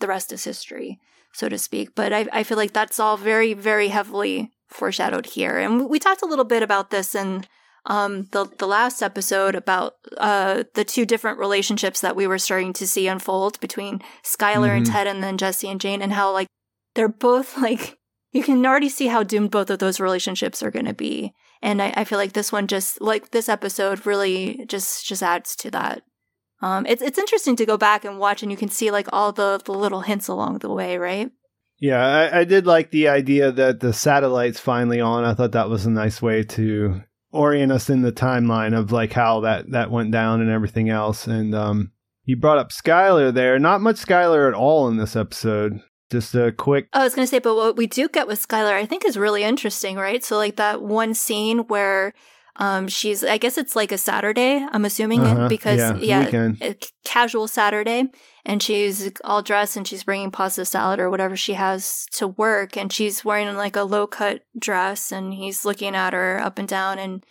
the 0.00 0.06
rest 0.06 0.32
is 0.32 0.44
history, 0.44 0.98
so 1.32 1.48
to 1.48 1.56
speak. 1.56 1.94
But 1.94 2.12
I, 2.12 2.26
I 2.30 2.42
feel 2.42 2.58
like 2.58 2.74
that's 2.74 3.00
all 3.00 3.16
very, 3.16 3.54
very 3.54 3.88
heavily 3.88 4.50
foreshadowed 4.68 5.26
here. 5.26 5.56
And 5.58 5.88
we 5.88 5.98
talked 5.98 6.20
a 6.22 6.26
little 6.26 6.44
bit 6.44 6.62
about 6.62 6.90
this 6.90 7.14
in 7.14 7.46
um, 7.86 8.28
the 8.32 8.46
the 8.58 8.66
last 8.66 9.02
episode 9.02 9.54
about 9.54 9.94
uh, 10.18 10.64
the 10.74 10.84
two 10.84 11.06
different 11.06 11.38
relationships 11.38 12.00
that 12.00 12.16
we 12.16 12.26
were 12.26 12.38
starting 12.38 12.72
to 12.74 12.86
see 12.86 13.06
unfold 13.08 13.58
between 13.60 14.00
Skyler 14.24 14.76
and 14.76 14.86
Mhm. 14.86 14.92
Ted, 14.92 15.06
and 15.06 15.22
then 15.22 15.38
Jesse 15.38 15.68
and 15.68 15.80
Jane, 15.80 16.02
and 16.02 16.12
how 16.12 16.32
like 16.32 16.46
they're 16.94 17.08
both 17.08 17.56
like 17.58 17.96
you 18.32 18.42
can 18.42 18.64
already 18.64 18.88
see 18.88 19.08
how 19.08 19.22
doomed 19.22 19.50
both 19.50 19.70
of 19.70 19.78
those 19.78 19.98
relationships 20.00 20.62
are 20.62 20.70
going 20.70 20.86
to 20.86 20.94
be. 20.94 21.32
And 21.62 21.82
I, 21.82 21.92
I 21.96 22.04
feel 22.04 22.18
like 22.18 22.32
this 22.32 22.52
one 22.52 22.66
just 22.68 23.00
like 23.00 23.30
this 23.30 23.48
episode 23.48 24.06
really 24.06 24.64
just 24.66 25.04
just 25.06 25.22
adds 25.22 25.56
to 25.56 25.70
that. 25.72 26.02
Um, 26.62 26.84
it's 26.86 27.02
it's 27.02 27.18
interesting 27.18 27.56
to 27.56 27.66
go 27.66 27.76
back 27.78 28.04
and 28.04 28.18
watch, 28.18 28.42
and 28.42 28.50
you 28.52 28.56
can 28.58 28.68
see 28.68 28.90
like 28.90 29.08
all 29.12 29.32
the 29.32 29.60
the 29.64 29.72
little 29.72 30.02
hints 30.02 30.28
along 30.28 30.58
the 30.58 30.70
way, 30.70 30.98
right? 30.98 31.30
Yeah, 31.78 32.04
I, 32.04 32.40
I 32.40 32.44
did 32.44 32.66
like 32.66 32.90
the 32.90 33.08
idea 33.08 33.50
that 33.52 33.80
the 33.80 33.94
satellite's 33.94 34.60
finally 34.60 35.00
on. 35.00 35.24
I 35.24 35.32
thought 35.32 35.52
that 35.52 35.70
was 35.70 35.86
a 35.86 35.90
nice 35.90 36.20
way 36.20 36.42
to 36.42 37.02
orient 37.32 37.72
us 37.72 37.90
in 37.90 38.02
the 38.02 38.12
timeline 38.12 38.76
of 38.76 38.92
like 38.92 39.12
how 39.12 39.40
that 39.40 39.70
that 39.70 39.90
went 39.90 40.10
down 40.10 40.40
and 40.40 40.50
everything 40.50 40.88
else. 40.88 41.26
And 41.26 41.54
um, 41.54 41.92
you 42.24 42.36
brought 42.36 42.58
up 42.58 42.70
Skyler 42.70 43.32
there. 43.32 43.58
Not 43.58 43.80
much 43.80 43.96
Skyler 43.96 44.48
at 44.48 44.54
all 44.54 44.88
in 44.88 44.96
this 44.96 45.16
episode. 45.16 45.80
Just 46.10 46.34
a 46.34 46.50
quick. 46.50 46.88
I 46.92 47.04
was 47.04 47.14
going 47.14 47.24
to 47.24 47.30
say, 47.30 47.38
but 47.38 47.54
what 47.54 47.76
we 47.76 47.86
do 47.86 48.08
get 48.08 48.26
with 48.26 48.46
Skyler, 48.46 48.72
I 48.72 48.84
think, 48.84 49.04
is 49.04 49.16
really 49.16 49.44
interesting, 49.44 49.96
right? 49.96 50.24
So, 50.24 50.36
like 50.36 50.56
that 50.56 50.82
one 50.82 51.14
scene 51.14 51.60
where 51.68 52.14
um, 52.56 52.88
she's, 52.88 53.24
I 53.24 53.38
guess 53.38 53.56
it's 53.56 53.74
like 53.76 53.92
a 53.92 53.98
Saturday, 53.98 54.66
I'm 54.70 54.84
assuming, 54.84 55.20
Uh-huh, 55.22 55.48
because, 55.48 55.78
yeah, 55.78 55.96
yeah, 55.96 56.24
weekend. 56.24 56.58
a 56.60 56.72
c- 56.72 56.90
casual 57.04 57.48
Saturday, 57.48 58.04
and 58.44 58.62
she's 58.62 59.10
all 59.24 59.42
dressed 59.42 59.76
and 59.76 59.86
she's 59.86 60.04
bringing 60.04 60.30
pasta 60.30 60.64
salad 60.64 61.00
or 61.00 61.10
whatever 61.10 61.36
she 61.36 61.54
has 61.54 62.06
to 62.12 62.28
work, 62.28 62.76
and 62.76 62.92
she's 62.92 63.24
wearing 63.24 63.56
like 63.56 63.76
a 63.76 63.82
low 63.84 64.06
cut 64.06 64.42
dress, 64.58 65.12
and 65.12 65.32
he's 65.34 65.64
looking 65.64 65.94
at 65.94 66.12
her 66.12 66.40
up 66.40 66.58
and 66.58 66.68
down, 66.68 66.98
and 66.98 67.24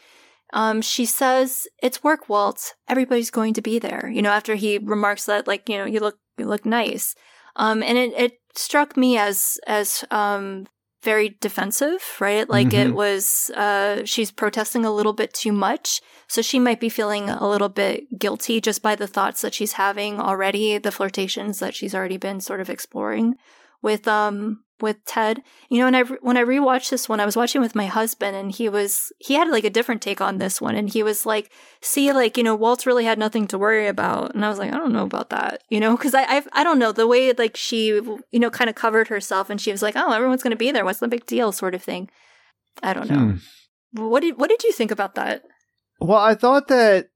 um, 0.53 0.81
she 0.81 1.05
says, 1.05 1.67
"It's 1.83 2.03
work, 2.03 2.27
Walt. 2.27 2.73
Everybody's 2.87 3.29
going 3.29 3.53
to 3.53 3.61
be 3.61 3.77
there." 3.77 4.09
You 4.11 4.21
know, 4.23 4.31
after 4.31 4.55
he 4.55 4.79
remarks 4.79 5.25
that, 5.25 5.47
like, 5.47 5.69
you 5.69 5.77
know, 5.77 5.85
you 5.85 5.99
look, 5.99 6.17
you 6.39 6.45
look 6.45 6.65
nice. 6.65 7.13
Um, 7.55 7.83
and 7.83 7.97
it, 7.97 8.13
it 8.17 8.33
struck 8.55 8.97
me 8.97 9.17
as 9.17 9.59
as 9.67 10.03
um 10.09 10.65
very 11.01 11.37
defensive, 11.39 12.01
right? 12.19 12.49
Like 12.49 12.73
it 12.73 12.89
Mhm. 12.89 12.93
was, 12.93 13.49
uh, 13.55 14.03
she's 14.03 14.31
protesting 14.31 14.83
a 14.85 14.91
little 14.91 15.13
bit 15.13 15.33
too 15.33 15.51
much, 15.53 16.01
so 16.27 16.41
she 16.41 16.59
might 16.59 16.79
be 16.79 16.89
feeling 16.89 17.29
a 17.29 17.47
little 17.47 17.69
bit 17.69 18.19
guilty 18.19 18.59
just 18.59 18.81
by 18.81 18.95
the 18.95 19.07
thoughts 19.07 19.41
that 19.41 19.53
she's 19.53 19.73
having 19.73 20.19
already, 20.19 20.77
the 20.77 20.91
flirtations 20.91 21.59
that 21.59 21.73
she's 21.73 21.95
already 21.95 22.17
been 22.17 22.41
sort 22.41 22.59
of 22.59 22.69
exploring 22.69 23.35
with 23.81 24.07
um 24.07 24.63
with 24.81 25.03
Ted. 25.05 25.41
You 25.69 25.79
know, 25.79 25.87
and 25.87 25.95
I 25.95 26.03
when 26.03 26.37
I 26.37 26.43
rewatched 26.43 26.89
this 26.89 27.07
one, 27.07 27.19
I 27.19 27.25
was 27.25 27.35
watching 27.35 27.61
with 27.61 27.75
my 27.75 27.85
husband, 27.85 28.35
and 28.35 28.51
he 28.51 28.69
was 28.69 29.11
he 29.19 29.33
had 29.35 29.49
like 29.49 29.63
a 29.63 29.69
different 29.69 30.01
take 30.01 30.21
on 30.21 30.37
this 30.37 30.61
one, 30.61 30.75
and 30.75 30.89
he 30.89 31.03
was 31.03 31.25
like, 31.25 31.51
"See, 31.81 32.11
like 32.11 32.37
you 32.37 32.43
know, 32.43 32.55
Walt's 32.55 32.85
really 32.85 33.05
had 33.05 33.19
nothing 33.19 33.47
to 33.47 33.57
worry 33.57 33.87
about," 33.87 34.35
and 34.35 34.45
I 34.45 34.49
was 34.49 34.59
like, 34.59 34.73
"I 34.73 34.77
don't 34.77 34.93
know 34.93 35.03
about 35.03 35.29
that," 35.29 35.63
you 35.69 35.79
know, 35.79 35.95
because 35.95 36.13
I 36.13 36.23
I've, 36.25 36.47
I 36.53 36.63
don't 36.63 36.79
know 36.79 36.91
the 36.91 37.07
way 37.07 37.33
like 37.33 37.55
she 37.55 37.87
you 37.87 38.39
know 38.39 38.49
kind 38.49 38.69
of 38.69 38.75
covered 38.75 39.07
herself, 39.07 39.49
and 39.49 39.59
she 39.59 39.71
was 39.71 39.81
like, 39.81 39.95
"Oh, 39.95 40.11
everyone's 40.11 40.43
gonna 40.43 40.55
be 40.55 40.71
there. 40.71 40.85
What's 40.85 40.99
the 40.99 41.07
big 41.07 41.25
deal?" 41.25 41.51
sort 41.51 41.75
of 41.75 41.83
thing. 41.83 42.09
I 42.81 42.93
don't 42.93 43.09
know. 43.09 43.37
Hmm. 43.95 44.09
What 44.09 44.21
did 44.21 44.37
what 44.37 44.49
did 44.49 44.63
you 44.63 44.71
think 44.71 44.91
about 44.91 45.15
that? 45.15 45.43
Well, 45.99 46.19
I 46.19 46.35
thought 46.35 46.67
that 46.69 47.09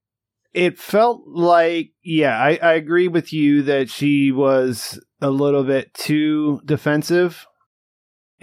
it 0.54 0.78
felt 0.78 1.23
like, 1.28 1.91
yeah, 2.04 2.38
I, 2.38 2.60
I 2.62 2.73
agree 2.73 3.08
with 3.08 3.34
you 3.34 3.63
that 3.63 3.89
she 3.89 4.32
was 4.32 4.99
a 5.21 5.30
little 5.30 5.63
bit 5.63 5.93
too 5.93 6.62
defensive. 6.65 7.47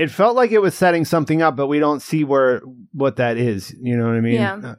It 0.00 0.10
felt 0.10 0.34
like 0.34 0.50
it 0.50 0.62
was 0.62 0.74
setting 0.74 1.04
something 1.04 1.42
up, 1.42 1.56
but 1.56 1.66
we 1.66 1.78
don't 1.78 2.00
see 2.00 2.24
where 2.24 2.62
what 2.92 3.16
that 3.16 3.36
is. 3.36 3.74
You 3.78 3.98
know 3.98 4.06
what 4.06 4.14
I 4.14 4.20
mean? 4.20 4.34
Yeah. 4.34 4.54
Uh, 4.54 4.74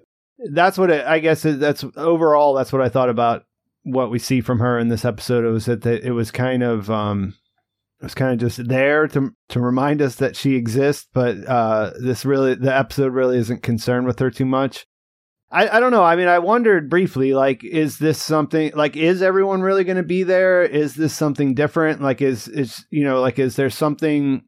That's 0.52 0.80
what 0.80 0.90
it, 0.90 1.06
I 1.06 1.20
guess. 1.20 1.46
It, 1.46 1.60
that's 1.60 1.86
overall. 1.96 2.56
That's 2.56 2.74
what 2.74 2.82
I 2.82 2.90
thought 2.90 3.10
about 3.10 3.44
what 3.84 4.10
we 4.10 4.18
see 4.18 4.42
from 4.42 4.60
her 4.60 4.80
in 4.80 4.88
this 4.88 5.06
episode. 5.06 5.46
It 5.46 5.52
was 5.52 5.66
that 5.66 5.84
the, 5.84 6.04
it 6.04 6.10
was 6.10 6.32
kind 6.32 6.64
of 6.64 6.90
um, 6.90 7.36
was 8.02 8.16
kind 8.16 8.34
of 8.34 8.40
just 8.40 8.68
there 8.68 9.08
to 9.10 9.30
to 9.50 9.60
remind 9.60 10.02
us 10.02 10.16
that 10.16 10.36
she 10.36 10.56
exists, 10.56 11.08
but 11.14 11.38
uh, 11.48 11.92
this 12.00 12.26
really 12.26 12.56
the 12.56 12.76
episode 12.76 13.14
really 13.14 13.38
isn't 13.38 13.62
concerned 13.62 14.08
with 14.08 14.18
her 14.18 14.32
too 14.32 14.46
much. 14.46 14.88
I, 15.52 15.68
I 15.68 15.80
don't 15.80 15.92
know. 15.92 16.04
I 16.04 16.16
mean, 16.16 16.30
I 16.30 16.40
wondered 16.40 16.90
briefly, 16.90 17.34
like, 17.34 17.64
is 17.64 18.00
this 18.00 18.22
something 18.22 18.72
like 18.74 18.96
is 18.96 19.22
everyone 19.22 19.62
really 19.62 19.84
going 19.84 19.98
to 19.98 20.04
be 20.04 20.24
there? 20.24 20.64
Is 20.64 20.96
this 20.96 21.14
something 21.14 21.54
different? 21.54 22.02
Like, 22.02 22.22
is 22.22 22.48
is 22.48 22.86
you 22.90 23.04
know, 23.04 23.22
like, 23.22 23.38
is 23.38 23.56
there 23.56 23.70
something 23.70 24.46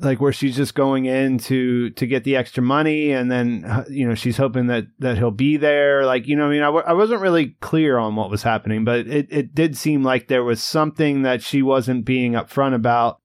like 0.00 0.20
where 0.20 0.32
she's 0.32 0.56
just 0.56 0.74
going 0.74 1.04
in 1.04 1.38
to 1.38 1.90
to 1.90 2.06
get 2.06 2.24
the 2.24 2.36
extra 2.36 2.62
money 2.62 3.12
and 3.12 3.30
then 3.30 3.84
you 3.88 4.08
know 4.08 4.14
she's 4.14 4.36
hoping 4.36 4.66
that 4.66 4.86
that 4.98 5.18
he'll 5.18 5.30
be 5.30 5.56
there 5.56 6.04
like 6.06 6.26
you 6.26 6.34
know 6.34 6.46
i 6.46 6.50
mean 6.50 6.62
I 6.62 6.66
w- 6.66 6.84
I 6.86 6.94
wasn't 6.94 7.20
really 7.20 7.56
clear 7.60 7.98
on 7.98 8.16
what 8.16 8.30
was 8.30 8.42
happening 8.42 8.84
but 8.84 9.06
it, 9.06 9.28
it 9.30 9.54
did 9.54 9.76
seem 9.76 10.02
like 10.02 10.28
there 10.28 10.44
was 10.44 10.62
something 10.62 11.22
that 11.22 11.42
she 11.42 11.62
wasn't 11.62 12.04
being 12.04 12.32
upfront 12.32 12.74
about 12.74 13.20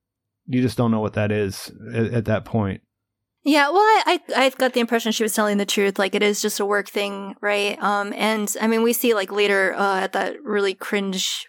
you 0.47 0.61
just 0.61 0.77
don't 0.77 0.91
know 0.91 0.99
what 0.99 1.13
that 1.13 1.31
is 1.31 1.71
at, 1.93 2.13
at 2.13 2.25
that 2.25 2.45
point 2.45 2.81
yeah, 3.41 3.69
well, 3.69 3.79
I, 3.79 4.19
I 4.35 4.45
I 4.45 4.49
got 4.49 4.73
the 4.73 4.81
impression 4.81 5.13
she 5.13 5.23
was 5.23 5.33
telling 5.33 5.57
the 5.57 5.65
truth. 5.65 5.97
Like 5.97 6.13
it 6.13 6.21
is 6.21 6.41
just 6.41 6.59
a 6.59 6.65
work 6.65 6.89
thing, 6.89 7.35
right? 7.39 7.81
Um, 7.81 8.13
and 8.17 8.53
I 8.59 8.67
mean, 8.67 8.83
we 8.83 8.91
see 8.91 9.13
like 9.13 9.31
later 9.31 9.73
uh, 9.73 10.01
at 10.01 10.11
that 10.11 10.43
really 10.43 10.73
cringe 10.73 11.47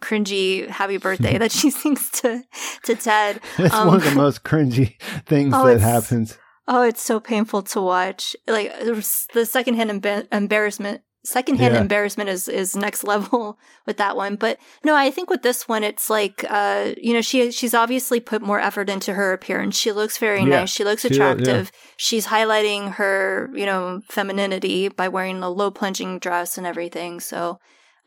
cringy 0.00 0.68
happy 0.68 0.96
birthday 0.96 1.38
that 1.38 1.52
she 1.52 1.70
sings 1.70 2.10
to 2.10 2.42
to 2.84 2.94
Ted. 2.94 3.40
It's 3.58 3.74
um, 3.74 3.88
one 3.88 3.96
of 3.96 4.04
the 4.04 4.14
most 4.14 4.42
cringy 4.44 5.00
things 5.26 5.52
oh, 5.54 5.66
that 5.66 5.80
happens. 5.80 6.38
Oh, 6.68 6.82
it's 6.82 7.02
so 7.02 7.20
painful 7.20 7.62
to 7.62 7.80
watch. 7.80 8.34
Like 8.46 8.72
the 8.80 9.46
secondhand 9.46 9.90
emba- 9.90 10.26
embarrassment. 10.32 11.02
Secondhand 11.24 11.74
yeah. 11.74 11.80
embarrassment 11.80 12.30
is 12.30 12.46
is 12.46 12.76
next 12.76 13.02
level 13.02 13.58
with 13.86 13.96
that 13.96 14.16
one. 14.16 14.36
But 14.36 14.58
no, 14.84 14.94
I 14.94 15.10
think 15.10 15.28
with 15.28 15.42
this 15.42 15.66
one, 15.66 15.82
it's 15.82 16.08
like 16.08 16.44
uh, 16.48 16.92
you 17.00 17.12
know, 17.12 17.20
she 17.20 17.50
she's 17.50 17.74
obviously 17.74 18.20
put 18.20 18.42
more 18.42 18.60
effort 18.60 18.88
into 18.88 19.12
her 19.14 19.32
appearance. 19.32 19.76
She 19.76 19.90
looks 19.90 20.18
very 20.18 20.40
yeah. 20.40 20.60
nice. 20.60 20.70
She 20.70 20.84
looks 20.84 21.04
attractive. 21.04 21.72
Yeah. 21.72 21.90
She's 21.96 22.26
highlighting 22.28 22.92
her, 22.94 23.50
you 23.54 23.66
know, 23.66 24.02
femininity 24.08 24.88
by 24.88 25.08
wearing 25.08 25.42
a 25.42 25.50
low 25.50 25.72
plunging 25.72 26.20
dress 26.20 26.58
and 26.58 26.66
everything. 26.66 27.18
So 27.18 27.58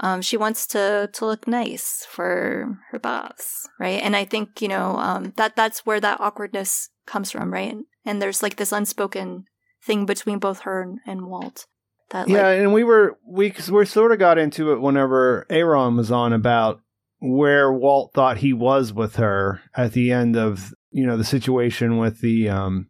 um, 0.02 0.22
she 0.22 0.38
wants 0.38 0.66
to 0.68 1.10
to 1.14 1.26
look 1.26 1.48
nice 1.48 2.06
for 2.10 2.80
her 2.92 3.00
boss, 3.00 3.68
right? 3.80 4.02
And 4.02 4.16
I 4.16 4.26
think 4.26 4.62
you 4.62 4.68
know 4.68 4.98
um, 4.98 5.34
that 5.36 5.56
that's 5.56 5.86
where 5.86 6.00
that 6.00 6.20
awkwardness 6.22 6.90
comes 7.06 7.32
from, 7.32 7.52
right? 7.52 7.72
And, 7.72 7.86
and 8.06 8.22
there's 8.22 8.42
like 8.42 8.56
this 8.56 8.72
unspoken 8.72 9.46
thing 9.84 10.06
between 10.06 10.40
both 10.40 10.62
her 10.62 10.82
and, 10.82 11.00
and 11.06 11.28
Walt. 11.28 11.66
That, 12.12 12.28
like, 12.28 12.36
yeah, 12.36 12.50
and 12.50 12.74
we 12.74 12.84
were 12.84 13.18
we 13.28 13.54
we 13.72 13.86
sort 13.86 14.12
of 14.12 14.20
got 14.20 14.38
into 14.38 14.72
it 14.72 14.82
whenever 14.82 15.46
Aaron 15.50 15.98
was 15.98 16.12
on 16.12 16.34
about 16.34 16.82
where 17.20 17.72
Walt 17.72 18.12
thought 18.14 18.38
he 18.38 18.54
was 18.54 18.94
with 18.94 19.18
her 19.18 19.62
at 19.76 19.92
the 19.92 20.12
end 20.12 20.36
of 20.36 20.74
you 20.92 21.06
know 21.06 21.18
the 21.18 21.24
situation 21.24 21.98
with 21.98 22.22
the 22.22 22.50
um 22.50 22.88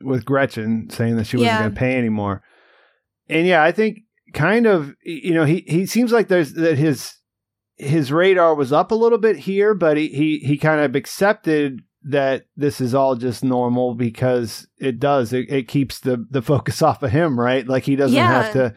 with 0.00 0.24
Gretchen 0.24 0.88
saying 0.90 1.16
that 1.16 1.26
she 1.26 1.36
wasn't 1.36 1.52
yeah. 1.52 1.60
going 1.60 1.74
to 1.74 1.78
pay 1.78 1.96
anymore. 1.96 2.42
And 3.28 3.46
yeah, 3.46 3.62
I 3.62 3.72
think 3.72 4.00
kind 4.32 4.66
of 4.66 4.94
you 5.04 5.34
know 5.34 5.44
he 5.44 5.64
he 5.66 5.86
seems 5.86 6.12
like 6.12 6.28
there's 6.28 6.54
that 6.54 6.78
his 6.78 7.14
his 7.76 8.12
radar 8.12 8.54
was 8.54 8.72
up 8.72 8.90
a 8.90 8.96
little 8.96 9.18
bit 9.18 9.36
here, 9.36 9.74
but 9.74 9.96
he 9.96 10.08
he, 10.08 10.38
he 10.38 10.58
kind 10.58 10.80
of 10.80 10.94
accepted 10.94 11.82
that 12.04 12.46
this 12.56 12.80
is 12.80 12.94
all 12.94 13.14
just 13.14 13.44
normal 13.44 13.94
because 13.94 14.66
it 14.78 14.98
does 14.98 15.32
it, 15.32 15.50
it 15.50 15.68
keeps 15.68 16.00
the 16.00 16.24
the 16.30 16.42
focus 16.42 16.82
off 16.82 17.02
of 17.02 17.10
him, 17.10 17.38
right? 17.38 17.66
Like 17.66 17.84
he 17.84 17.96
doesn't 17.96 18.16
yeah. 18.16 18.42
have 18.42 18.52
to 18.54 18.76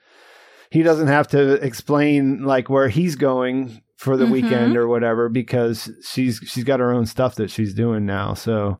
he 0.71 0.83
doesn't 0.83 1.07
have 1.07 1.27
to 1.29 1.53
explain 1.53 2.43
like 2.43 2.69
where 2.69 2.89
he's 2.89 3.15
going 3.15 3.81
for 3.97 4.17
the 4.17 4.25
mm-hmm. 4.25 4.33
weekend 4.33 4.77
or 4.77 4.87
whatever 4.87 5.29
because 5.29 5.89
she's 6.03 6.39
she's 6.45 6.63
got 6.63 6.79
her 6.79 6.91
own 6.91 7.05
stuff 7.05 7.35
that 7.35 7.49
she's 7.49 7.73
doing 7.73 8.05
now. 8.05 8.33
So 8.33 8.79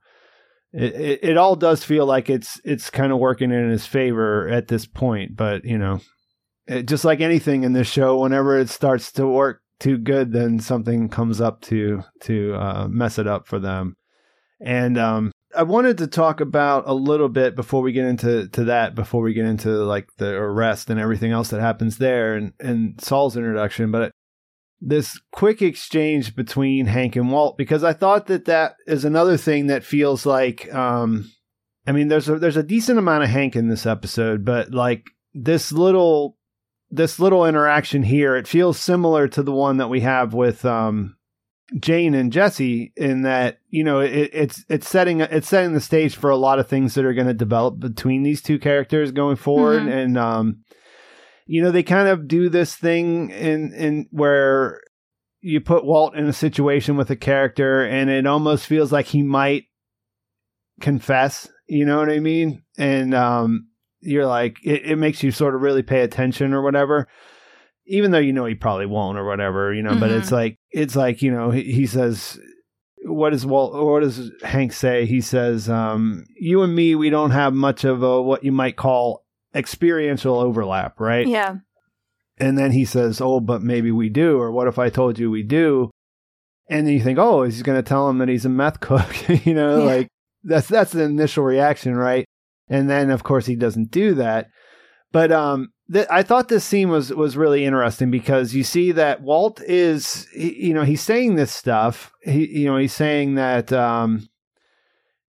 it, 0.74 0.94
it, 0.94 1.20
it 1.24 1.38
all 1.38 1.56
does 1.56 1.84
feel 1.84 2.06
like 2.06 2.30
it's 2.30 2.60
it's 2.66 2.90
kind 2.90 3.12
of 3.12 3.20
working 3.20 3.52
in 3.52 3.70
his 3.70 3.86
favor 3.86 4.48
at 4.50 4.68
this 4.68 4.86
point, 4.86 5.36
but 5.36 5.64
you 5.64 5.78
know, 5.78 6.02
it, 6.68 6.88
just 6.88 7.06
like 7.06 7.22
anything 7.22 7.64
in 7.64 7.74
this 7.74 7.88
show, 7.88 8.20
whenever 8.20 8.58
it 8.58 8.70
starts 8.70 9.12
to 9.14 9.28
work 9.28 9.62
too 9.80 9.98
good, 9.98 10.32
then 10.32 10.60
something 10.60 11.10
comes 11.10 11.42
up 11.42 11.62
to 11.62 12.04
to 12.22 12.56
uh, 12.56 12.88
mess 12.90 13.20
it 13.20 13.28
up 13.28 13.48
for 13.48 13.60
them. 13.60 13.96
And 14.62 14.98
um, 14.98 15.32
I 15.56 15.64
wanted 15.64 15.98
to 16.00 16.08
talk 16.08 16.40
about 16.42 16.84
a 16.88 16.94
little 16.94 17.30
bit 17.30 17.56
before 17.56 17.82
we 17.82 17.92
get 17.92 18.06
into 18.06 18.48
to 18.50 18.66
that, 18.66 18.96
before 18.96 19.22
we 19.22 19.34
get 19.34 19.46
into 19.46 19.70
like 19.70 20.08
the 20.18 20.30
arrest 20.30 20.90
and 20.90 21.00
everything 21.00 21.32
else 21.32 21.50
that 21.50 21.62
happens 21.62 21.98
there, 21.98 22.36
and 22.36 22.54
and 22.60 23.02
Saul's 23.02 23.38
introduction, 23.38 23.92
but. 23.92 24.12
This 24.82 25.20
quick 25.32 25.62
exchange 25.62 26.36
between 26.36 26.86
Hank 26.86 27.16
and 27.16 27.32
Walt, 27.32 27.58
because 27.58 27.84
I 27.84 27.94
thought 27.94 28.28
that 28.28 28.46
that 28.46 28.76
is 28.86 29.06
another 29.06 29.38
thing 29.38 29.68
that 29.68 29.86
feels 29.86 30.26
like, 30.26 30.72
um, 30.76 31.32
I 31.88 31.94
mean, 31.94 32.10
there's 32.10 32.28
a 32.28 32.38
there's 32.38 32.58
a 32.58 32.62
decent 32.62 33.00
amount 33.00 33.24
of 33.24 33.30
Hank 33.30 33.56
in 33.56 33.70
this 33.70 33.86
episode, 33.86 34.44
but 34.44 34.72
like 34.72 35.06
this 35.34 35.72
little 35.72 36.35
this 36.92 37.20
little 37.20 37.46
interaction 37.46 38.04
here, 38.04 38.36
it 38.36 38.48
feels 38.48 38.80
similar 38.80 39.28
to 39.30 39.44
the 39.44 39.52
one 39.52 39.78
that 39.78 39.90
we 39.90 40.02
have 40.02 40.34
with 40.34 40.66
um, 40.66 41.16
Jane 41.80 42.14
and 42.14 42.32
Jesse 42.32 42.94
in 42.96 43.24
that 43.24 43.60
you 43.70 43.84
know 43.84 44.00
it, 44.00 44.30
it's 44.34 44.64
it's 44.70 44.88
setting 44.88 45.22
it's 45.22 45.48
setting 45.48 45.74
the 45.74 45.82
stage 45.82 46.16
for 46.16 46.30
a 46.30 46.38
lot 46.38 46.60
of 46.60 46.68
things 46.68 46.94
that 46.94 47.06
are 47.06 47.14
going 47.14 47.28
to 47.28 47.34
develop 47.34 47.80
between 47.80 48.24
these 48.24 48.42
two 48.42 48.60
characters 48.60 49.12
going 49.12 49.36
forward, 49.36 49.82
mm-hmm. 49.82 49.98
and 49.98 50.18
um, 50.18 50.64
you 51.48 51.62
know 51.62 51.72
they 51.72 51.84
kind 51.84 52.08
of 52.08 52.28
do 52.28 52.50
this 52.50 52.76
thing 52.76 53.32
in 53.32 53.74
in 53.74 54.08
where 54.12 54.82
you 55.42 55.62
put 55.62 55.86
Walt 55.86 56.16
in 56.16 56.28
a 56.28 56.34
situation 56.34 56.98
with 56.98 57.10
a 57.10 57.16
character, 57.16 57.84
and 57.84 58.10
it 58.10 58.28
almost 58.28 58.68
feels 58.68 58.92
like 58.92 59.08
he 59.08 59.24
might 59.24 59.64
confess. 60.82 61.50
You 61.68 61.86
know 61.86 61.98
what 61.98 62.10
I 62.10 62.20
mean? 62.20 62.64
And 62.78 63.16
um, 63.16 63.70
you're 64.06 64.26
like 64.26 64.58
it, 64.64 64.84
it 64.86 64.96
makes 64.98 65.24
you 65.24 65.32
sort 65.32 65.56
of 65.56 65.62
really 65.62 65.84
pay 65.84 66.02
attention 66.02 66.54
or 66.54 66.62
whatever 66.62 67.08
even 67.88 68.12
though 68.12 68.20
you 68.20 68.34
know 68.34 68.46
he 68.46 68.56
probably 68.56 68.86
won't 68.86 69.18
or 69.18 69.26
whatever 69.26 69.74
you 69.74 69.82
know 69.82 69.92
mm-hmm. 69.92 70.00
but 70.00 70.12
it's 70.12 70.28
mm-hmm. 70.28 70.36
like 70.36 70.60
it's 70.72 70.96
like 70.96 71.22
you 71.22 71.32
know 71.32 71.52
he, 71.52 71.64
he 71.64 71.86
says 71.86 72.40
what 73.04 73.32
does 73.32 73.46
Walt 73.46 73.74
what 73.74 74.02
does 74.02 74.32
Hank 74.42 74.74
say 74.74 75.06
he 75.06 75.22
says 75.22 75.70
um, 75.70 76.26
you 76.40 76.64
and 76.64 76.76
me 76.76 76.96
we 76.96 77.10
don't 77.10 77.32
have 77.32 77.54
much 77.54 77.84
of 77.84 78.02
a 78.02 78.22
what 78.22 78.44
you 78.44 78.52
might 78.52 78.78
call 78.78 79.24
experiential 79.54 80.40
overlap 80.40 81.00
right 81.00 81.28
yeah 81.28 81.58
and 82.38 82.58
then 82.58 82.72
he 82.72 82.84
says 82.84 83.22
oh 83.22 83.40
but 83.40 83.62
maybe 83.62 83.92
we 83.92 84.10
do 84.10 84.40
or 84.40 84.52
what 84.52 84.68
if 84.68 84.80
I 84.80 84.90
told 84.90 85.20
you 85.20 85.30
we 85.30 85.44
do 85.44 85.92
and 86.68 86.88
then 86.88 86.94
you 86.94 87.04
think 87.04 87.20
oh 87.20 87.44
he's 87.44 87.62
going 87.62 87.78
to 87.78 87.88
tell 87.88 88.10
him 88.10 88.18
that 88.18 88.28
he's 88.30 88.46
a 88.46 88.50
meth 88.50 88.80
cook 88.80 89.30
you 89.46 89.54
know 89.54 89.80
yeah. 89.80 89.84
like 89.84 90.08
that's 90.44 90.68
that's 90.68 90.92
the 90.92 91.04
initial 91.04 91.44
reaction 91.44 91.96
right 91.96 92.26
and 92.70 92.90
then 92.90 93.10
of 93.10 93.24
course 93.24 93.46
he 93.46 93.56
doesn't 93.56 93.92
do 93.92 94.14
that. 94.16 94.50
But 95.12 95.32
um, 95.32 95.72
th- 95.92 96.08
I 96.10 96.24
thought 96.24 96.50
this 96.50 96.66
scene 96.66 96.90
was 96.90 97.14
was 97.14 97.38
really 97.38 97.64
interesting 97.64 98.12
because 98.12 98.54
you 98.54 98.64
see 98.64 98.92
that 98.92 99.22
Walt 99.22 99.62
is, 99.62 100.28
he, 100.34 100.68
you 100.68 100.74
know, 100.74 100.84
he's 100.84 101.02
saying 101.02 101.36
this 101.36 101.52
stuff. 101.52 102.12
He, 102.22 102.60
you 102.60 102.66
know, 102.66 102.78
he's 102.78 102.94
saying 102.94 103.36
that 103.36 103.72
um, 103.72 104.28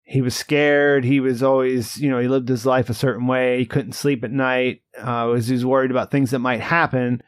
he 0.02 0.22
was 0.22 0.34
scared. 0.34 1.04
He 1.04 1.20
was 1.20 1.42
always, 1.42 1.98
you 1.98 2.10
know, 2.10 2.18
he 2.18 2.28
lived 2.28 2.48
his 2.48 2.64
life 2.64 2.88
a 2.88 2.94
certain 2.94 3.26
way. 3.26 3.58
He 3.58 3.66
couldn't 3.66 3.92
sleep 3.92 4.24
at 4.24 4.30
night. 4.30 4.82
Uh, 4.98 5.28
was 5.32 5.48
he 5.48 5.54
was 5.54 5.66
worried 5.66 5.90
about 5.90 6.10
things 6.10 6.30
that 6.30 6.38
might 6.38 6.60
happen. 6.60 7.22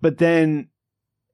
But 0.00 0.18
then, 0.18 0.68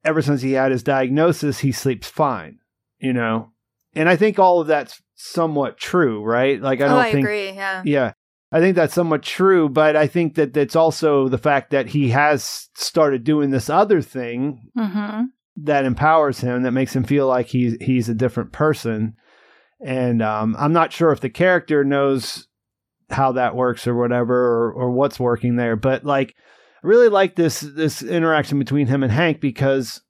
ever 0.05 0.21
since 0.21 0.41
he 0.41 0.53
had 0.53 0.71
his 0.71 0.83
diagnosis, 0.83 1.59
he 1.59 1.71
sleeps 1.71 2.07
fine. 2.07 2.59
You 2.99 3.13
know, 3.13 3.51
and 3.95 4.07
I 4.07 4.15
think 4.15 4.39
all 4.39 4.61
of 4.61 4.67
that's 4.67 5.01
somewhat 5.15 5.77
true, 5.77 6.23
right? 6.23 6.61
Like 6.61 6.79
I 6.81 6.85
oh, 6.85 6.87
don't 6.89 6.97
oh, 6.97 7.01
I 7.01 7.11
think, 7.11 7.25
agree. 7.25 7.51
Yeah, 7.51 7.81
yeah. 7.85 8.13
I 8.51 8.59
think 8.59 8.75
that's 8.75 8.95
somewhat 8.95 9.21
true, 9.21 9.69
but 9.69 9.95
I 9.95 10.07
think 10.07 10.35
that 10.35 10.57
it's 10.57 10.75
also 10.75 11.27
the 11.27 11.37
fact 11.37 11.69
that 11.69 11.89
he 11.89 12.09
has 12.09 12.69
started 12.75 13.23
doing 13.23 13.51
this 13.51 13.69
other 13.69 14.01
thing 14.01 14.71
mm-hmm. 14.75 15.25
that 15.57 15.85
empowers 15.85 16.39
him, 16.39 16.63
that 16.63 16.71
makes 16.71 16.95
him 16.95 17.03
feel 17.03 17.27
like 17.27 17.47
he's 17.47 17.77
he's 17.79 18.09
a 18.09 18.15
different 18.15 18.51
person. 18.51 19.15
And 19.85 20.21
um, 20.21 20.55
I'm 20.57 20.73
not 20.73 20.91
sure 20.91 21.11
if 21.11 21.21
the 21.21 21.29
character 21.29 21.83
knows 21.83 22.47
how 23.11 23.33
that 23.33 23.55
works 23.55 23.87
or 23.87 23.95
whatever, 23.95 24.35
or, 24.35 24.73
or 24.73 24.91
what's 24.91 25.19
working 25.19 25.55
there. 25.55 25.75
But 25.75 26.03
like, 26.03 26.35
I 26.83 26.87
really 26.87 27.09
like 27.09 27.35
this 27.35 27.59
this 27.59 28.01
interaction 28.01 28.57
between 28.57 28.87
him 28.87 29.03
and 29.03 29.11
Hank 29.11 29.41
because 29.41 30.01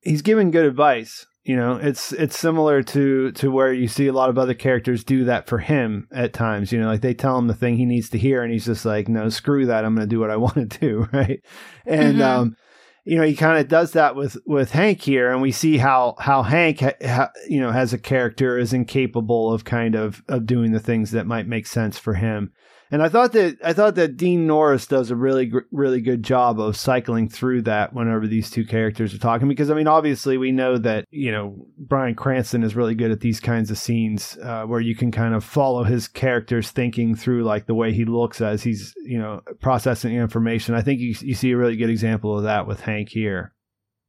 he's 0.00 0.22
giving 0.22 0.50
good 0.50 0.64
advice 0.64 1.26
you 1.50 1.56
know, 1.56 1.80
it's 1.82 2.12
it's 2.12 2.38
similar 2.38 2.80
to 2.80 3.32
to 3.32 3.50
where 3.50 3.72
you 3.72 3.88
see 3.88 4.06
a 4.06 4.12
lot 4.12 4.30
of 4.30 4.38
other 4.38 4.54
characters 4.54 5.02
do 5.02 5.24
that 5.24 5.48
for 5.48 5.58
him 5.58 6.06
at 6.12 6.32
times. 6.32 6.70
You 6.70 6.78
know, 6.78 6.86
like 6.86 7.00
they 7.00 7.12
tell 7.12 7.36
him 7.36 7.48
the 7.48 7.54
thing 7.54 7.76
he 7.76 7.86
needs 7.86 8.08
to 8.10 8.18
hear, 8.18 8.44
and 8.44 8.52
he's 8.52 8.66
just 8.66 8.84
like, 8.84 9.08
"No, 9.08 9.28
screw 9.30 9.66
that. 9.66 9.84
I'm 9.84 9.96
going 9.96 10.08
to 10.08 10.14
do 10.14 10.20
what 10.20 10.30
I 10.30 10.36
want 10.46 10.54
to 10.54 10.66
do." 10.66 11.08
Right? 11.12 11.40
And 11.86 12.18
mm-hmm. 12.18 12.22
um, 12.22 12.56
you 13.04 13.16
know, 13.16 13.24
he 13.24 13.34
kind 13.34 13.58
of 13.58 13.66
does 13.66 13.94
that 13.94 14.14
with 14.14 14.36
with 14.46 14.70
Hank 14.70 15.00
here, 15.00 15.32
and 15.32 15.42
we 15.42 15.50
see 15.50 15.76
how 15.76 16.14
how 16.20 16.44
Hank, 16.44 16.78
ha, 16.78 16.92
ha, 17.02 17.30
you 17.48 17.60
know, 17.60 17.72
has 17.72 17.92
a 17.92 17.98
character 17.98 18.56
is 18.56 18.72
incapable 18.72 19.52
of 19.52 19.64
kind 19.64 19.96
of 19.96 20.22
of 20.28 20.46
doing 20.46 20.70
the 20.70 20.78
things 20.78 21.10
that 21.10 21.26
might 21.26 21.48
make 21.48 21.66
sense 21.66 21.98
for 21.98 22.14
him. 22.14 22.52
And 22.92 23.02
I 23.02 23.08
thought 23.08 23.32
that 23.32 23.58
I 23.62 23.72
thought 23.72 23.94
that 23.94 24.16
Dean 24.16 24.46
Norris 24.46 24.86
does 24.86 25.10
a 25.10 25.16
really 25.16 25.52
really 25.70 26.00
good 26.00 26.24
job 26.24 26.58
of 26.58 26.76
cycling 26.76 27.28
through 27.28 27.62
that 27.62 27.92
whenever 27.94 28.26
these 28.26 28.50
two 28.50 28.64
characters 28.64 29.14
are 29.14 29.18
talking 29.18 29.48
because 29.48 29.70
I 29.70 29.74
mean 29.74 29.86
obviously 29.86 30.36
we 30.38 30.50
know 30.50 30.76
that 30.78 31.04
you 31.10 31.30
know 31.30 31.66
Bryan 31.78 32.16
Cranston 32.16 32.64
is 32.64 32.74
really 32.74 32.96
good 32.96 33.12
at 33.12 33.20
these 33.20 33.38
kinds 33.38 33.70
of 33.70 33.78
scenes 33.78 34.36
uh, 34.42 34.64
where 34.64 34.80
you 34.80 34.96
can 34.96 35.12
kind 35.12 35.34
of 35.34 35.44
follow 35.44 35.84
his 35.84 36.08
character's 36.08 36.72
thinking 36.72 37.14
through 37.14 37.44
like 37.44 37.66
the 37.66 37.74
way 37.74 37.92
he 37.92 38.04
looks 38.04 38.40
as 38.40 38.62
he's 38.62 38.92
you 39.04 39.18
know 39.18 39.40
processing 39.60 40.14
information. 40.14 40.74
I 40.74 40.82
think 40.82 41.00
you 41.00 41.14
you 41.20 41.34
see 41.34 41.52
a 41.52 41.56
really 41.56 41.76
good 41.76 41.90
example 41.90 42.36
of 42.36 42.44
that 42.44 42.66
with 42.66 42.80
Hank 42.80 43.10
here. 43.10 43.54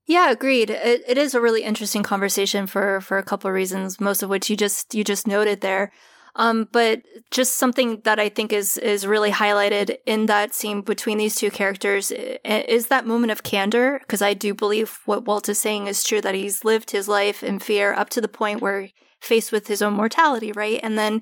Yeah, 0.08 0.32
agreed. 0.32 0.72
It, 0.72 1.04
it 1.08 1.18
is 1.18 1.36
a 1.36 1.42
really 1.42 1.64
interesting 1.64 2.04
conversation 2.04 2.66
for 2.66 3.00
for 3.02 3.18
a 3.18 3.24
couple 3.24 3.48
of 3.48 3.54
reasons, 3.54 4.02
most 4.02 4.24
of 4.24 4.30
which 4.30 4.50
you 4.50 4.58
just 4.58 4.96
you 4.96 5.04
just 5.04 5.28
noted 5.28 5.62
there. 5.62 5.92
Um, 6.36 6.68
but 6.72 7.02
just 7.30 7.58
something 7.58 8.02
that 8.06 8.20
I 8.20 8.30
think 8.30 8.54
is 8.54 8.78
is 8.78 9.06
really 9.06 9.32
highlighted 9.32 9.98
in 10.06 10.28
that 10.28 10.54
scene 10.54 10.82
between 10.82 11.18
these 11.18 11.36
two 11.36 11.52
characters 11.52 12.12
is 12.12 12.88
that 12.88 13.06
moment 13.06 13.32
of 13.32 13.44
candor. 13.44 14.00
Because 14.00 14.22
I 14.22 14.34
do 14.34 14.54
believe 14.54 15.00
what 15.06 15.26
Walt 15.26 15.50
is 15.50 15.60
saying 15.60 15.88
is 15.88 16.04
true 16.04 16.22
that 16.22 16.36
he's 16.36 16.64
lived 16.64 16.92
his 16.92 17.08
life 17.08 17.44
in 17.44 17.60
fear 17.60 17.94
up 17.94 18.10
to 18.12 18.22
the 18.22 18.28
point 18.28 18.62
where 18.62 18.90
faced 19.20 19.52
with 19.52 19.68
his 19.68 19.82
own 19.82 19.94
mortality, 19.94 20.52
right? 20.52 20.80
And 20.82 20.98
then 20.98 21.22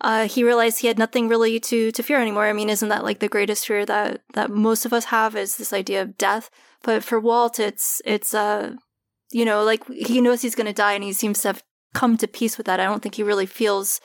uh, 0.00 0.26
he 0.26 0.44
realized 0.44 0.80
he 0.80 0.86
had 0.86 0.98
nothing 0.98 1.28
really 1.28 1.60
to 1.60 1.90
to 1.92 2.02
fear 2.02 2.20
anymore. 2.20 2.46
I 2.46 2.52
mean, 2.52 2.68
isn't 2.68 2.88
that 2.88 3.04
like 3.04 3.20
the 3.20 3.28
greatest 3.28 3.66
fear 3.66 3.86
that 3.86 4.22
that 4.34 4.50
most 4.50 4.84
of 4.84 4.92
us 4.92 5.06
have 5.06 5.36
is 5.36 5.56
this 5.56 5.72
idea 5.72 6.02
of 6.02 6.18
death? 6.18 6.50
But 6.82 7.02
for 7.02 7.18
Walt, 7.20 7.58
it's 7.58 8.02
it's 8.04 8.34
uh, 8.34 8.74
you 9.32 9.44
know, 9.44 9.64
like 9.64 9.86
he 9.88 10.20
knows 10.20 10.42
he's 10.42 10.54
going 10.54 10.66
to 10.66 10.72
die, 10.72 10.92
and 10.92 11.04
he 11.04 11.12
seems 11.12 11.42
to 11.42 11.48
have 11.48 11.62
come 11.94 12.16
to 12.18 12.28
peace 12.28 12.58
with 12.58 12.66
that. 12.66 12.80
I 12.80 12.84
don't 12.84 13.02
think 13.02 13.14
he 13.14 13.22
really 13.22 13.46
feels 13.46 14.00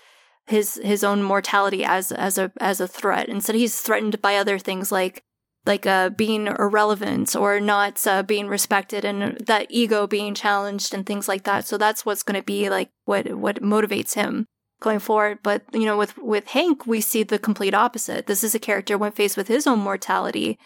his 0.49 0.79
his 0.83 1.03
own 1.03 1.21
mortality 1.23 1.85
as 1.85 2.11
as 2.11 2.37
a 2.37 2.51
as 2.59 2.81
a 2.81 2.87
threat. 2.87 3.29
Instead, 3.29 3.55
he's 3.55 3.79
threatened 3.79 4.21
by 4.21 4.35
other 4.35 4.57
things 4.59 4.91
like 4.91 5.23
like 5.65 5.85
uh, 5.85 6.09
being 6.09 6.47
irrelevant 6.47 7.35
or 7.35 7.59
not 7.59 8.05
uh, 8.07 8.23
being 8.23 8.47
respected, 8.47 9.05
and 9.05 9.37
that 9.37 9.67
ego 9.69 10.07
being 10.07 10.33
challenged 10.33 10.93
and 10.93 11.05
things 11.05 11.27
like 11.27 11.43
that. 11.43 11.65
So 11.65 11.77
that's 11.77 12.05
what's 12.05 12.23
going 12.23 12.39
to 12.39 12.45
be 12.45 12.69
like 12.69 12.89
what 13.05 13.35
what 13.35 13.61
motivates 13.61 14.15
him 14.15 14.47
going 14.79 14.99
forward. 14.99 15.39
But 15.43 15.63
you 15.73 15.85
know, 15.85 15.97
with 15.97 16.17
with 16.17 16.47
Hank, 16.47 16.87
we 16.87 17.01
see 17.01 17.23
the 17.23 17.39
complete 17.39 17.73
opposite. 17.73 18.25
This 18.25 18.43
is 18.43 18.55
a 18.55 18.59
character 18.59 18.97
when 18.97 19.11
faced 19.11 19.37
with 19.37 19.47
his 19.47 19.67
own 19.67 19.79
mortality. 19.79 20.57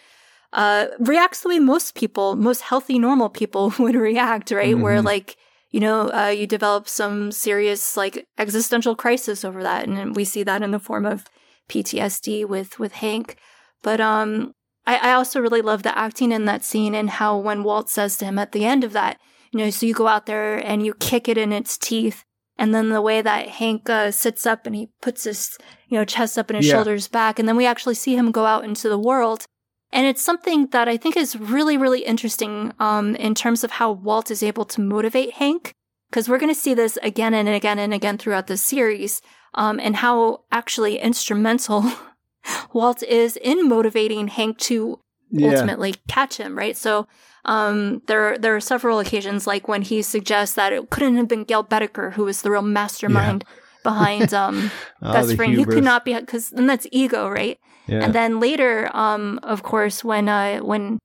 Uh, 0.54 0.86
reacts 1.00 1.42
the 1.42 1.50
way 1.50 1.60
most 1.60 1.96
people, 1.96 2.36
most 2.36 2.62
healthy, 2.62 3.00
normal 3.00 3.28
people 3.28 3.74
would 3.80 3.96
react, 3.96 4.52
right? 4.52 4.74
Mm-hmm. 4.74 4.82
Where 4.82 5.02
like 5.02 5.36
you 5.74 5.80
know, 5.80 6.12
uh, 6.14 6.28
you 6.28 6.46
develop 6.46 6.88
some 6.88 7.32
serious 7.32 7.98
like 7.98 8.28
existential 8.38 8.96
crisis 8.96 9.44
over 9.44 9.64
that, 9.64 9.88
and 9.88 10.16
we 10.16 10.24
see 10.24 10.44
that 10.44 10.62
in 10.62 10.70
the 10.70 10.78
form 10.78 11.04
of 11.04 11.26
PTSD 11.68 12.48
with 12.48 12.78
with 12.78 12.94
Hank. 12.94 13.38
But 13.82 14.00
um, 14.00 14.54
I, 14.86 14.98
I 14.98 15.14
also 15.14 15.42
really 15.42 15.64
love 15.64 15.82
the 15.82 15.98
acting 15.98 16.32
in 16.32 16.46
that 16.46 16.64
scene 16.64 16.94
and 16.94 17.10
how 17.10 17.40
when 17.40 17.64
Walt 17.64 17.90
says 17.90 18.18
to 18.18 18.26
him 18.26 18.38
at 18.38 18.52
the 18.52 18.66
end 18.66 18.84
of 18.84 18.94
that, 18.94 19.20
you 19.52 19.60
know, 19.60 19.72
so 19.72 19.88
you 19.88 19.96
go 19.96 20.08
out 20.08 20.28
there 20.28 20.58
and 20.58 20.86
you 20.86 20.94
kick 20.94 21.28
it 21.28 21.40
in 21.40 21.52
its 21.52 21.76
teeth, 21.76 22.24
and 22.56 22.74
then 22.74 22.90
the 22.90 23.02
way 23.02 23.24
that 23.24 23.50
Hank 23.50 23.90
uh, 23.90 24.12
sits 24.12 24.46
up 24.46 24.68
and 24.68 24.76
he 24.76 24.90
puts 25.02 25.24
his 25.24 25.58
you 25.90 25.98
know 25.98 26.06
chest 26.06 26.38
up 26.38 26.52
and 26.52 26.58
his 26.58 26.68
yeah. 26.68 26.74
shoulders 26.74 27.08
back, 27.08 27.40
and 27.40 27.50
then 27.50 27.58
we 27.58 27.66
actually 27.66 27.96
see 27.96 28.16
him 28.16 28.32
go 28.32 28.46
out 28.46 28.64
into 28.64 28.90
the 28.90 29.00
world 29.00 29.48
and 29.94 30.08
it's 30.08 30.22
something 30.22 30.68
that 30.68 30.90
I 30.90 30.98
think 30.98 31.16
is 31.16 31.38
really, 31.38 31.78
really 31.78 32.04
interesting 32.04 32.74
um, 32.80 33.16
in 33.16 33.36
terms 33.36 33.64
of 33.64 33.72
how 33.72 33.92
Walt 33.92 34.32
is 34.32 34.42
able 34.42 34.66
to 34.66 34.82
motivate 34.82 35.34
Hank, 35.34 35.76
because 36.10 36.28
we're 36.28 36.40
going 36.40 36.54
to 36.54 36.60
see 36.60 36.74
this 36.74 36.98
again 37.04 37.36
and 37.36 37.48
again 37.48 37.78
and 37.78 37.94
again 37.94 38.18
throughout 38.18 38.48
the 38.48 38.58
series, 38.58 39.22
um, 39.54 39.80
and 39.80 39.98
how 39.98 40.42
actually 40.52 40.98
instrumental 40.98 41.86
Walt 42.74 43.04
is 43.04 43.38
in 43.38 43.70
motivating 43.70 44.30
Hank 44.30 44.58
to 44.60 45.00
yeah. 45.30 45.52
ultimately 45.52 45.96
catch 46.08 46.38
him, 46.38 46.58
right? 46.58 46.76
So 46.76 47.08
um, 47.46 48.02
there, 48.08 48.36
there 48.40 48.56
are 48.56 48.62
several 48.62 49.00
occasions, 49.00 49.46
like 49.46 49.68
when 49.68 49.84
he 49.84 50.02
suggests 50.02 50.56
that 50.56 50.74
it 50.74 50.90
couldn't 50.90 51.18
have 51.18 51.28
been 51.28 51.44
Gale 51.44 51.64
Boetticher 51.64 52.14
who 52.14 52.26
was 52.26 52.42
the 52.42 52.50
real 52.50 52.64
mastermind 52.64 53.46
yeah. 53.48 53.56
behind 53.84 54.34
um, 54.34 54.72
oh, 55.04 55.14
Best 55.14 55.36
Friend. 55.36 55.54
He 55.56 55.66
could 55.66 55.84
not 55.84 56.04
be, 56.04 56.20
because 56.20 56.50
then 56.50 56.66
that's 56.66 56.88
ego, 56.92 57.30
right? 57.30 57.60
Yeah. 57.88 58.04
And 58.04 58.14
then 58.14 58.40
later, 58.40 58.90
um, 58.94 59.40
of 59.44 59.64
course, 59.64 60.04
when 60.04 60.30
uh, 60.30 60.60
when 60.60 61.00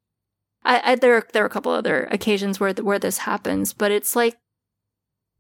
I, 0.65 0.93
I, 0.93 0.95
there 0.95 1.27
there 1.33 1.43
are 1.43 1.47
a 1.47 1.51
couple 1.51 1.73
other 1.73 2.05
occasions 2.11 2.61
where 2.61 2.73
where 2.75 2.99
this 2.99 3.19
happens, 3.19 3.73
but 3.73 3.91
it's 3.91 4.15
like, 4.15 4.37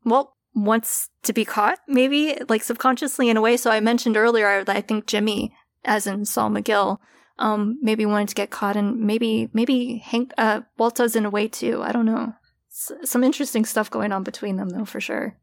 well, 0.05 0.35
wants 0.55 1.09
to 1.23 1.33
be 1.33 1.45
caught, 1.45 1.79
maybe 1.87 2.37
like 2.49 2.63
subconsciously 2.63 3.29
in 3.29 3.37
a 3.37 3.41
way. 3.41 3.57
So 3.57 3.71
I 3.71 3.81
mentioned 3.81 4.17
earlier 4.17 4.65
that 4.65 4.77
I 4.77 4.81
think 4.81 5.07
Jimmy, 5.07 5.53
as 5.85 6.07
in 6.07 6.25
Saul 6.25 6.51
McGill, 6.51 6.99
um, 7.39 7.79
maybe 7.83 8.05
wanted 8.07 8.29
to 8.29 8.35
get 8.35 8.51
caught, 8.51 8.77
and 8.77 9.01
maybe 9.01 9.49
maybe 9.53 9.99
Hank 9.99 10.33
uh, 10.39 10.63
Walt 10.77 10.97
does 10.97 11.15
in 11.15 11.25
a 11.25 11.31
way 11.31 11.49
too. 11.49 11.83
I 11.83 11.93
don't 11.93 12.07
know. 12.07 12.35
S- 12.71 12.93
some 13.05 13.23
interesting 13.23 13.65
stuff 13.65 13.91
going 13.91 14.13
on 14.13 14.25
between 14.25 14.57
them, 14.57 14.71
though, 14.71 14.85
for 14.85 15.01
sure. 15.01 15.37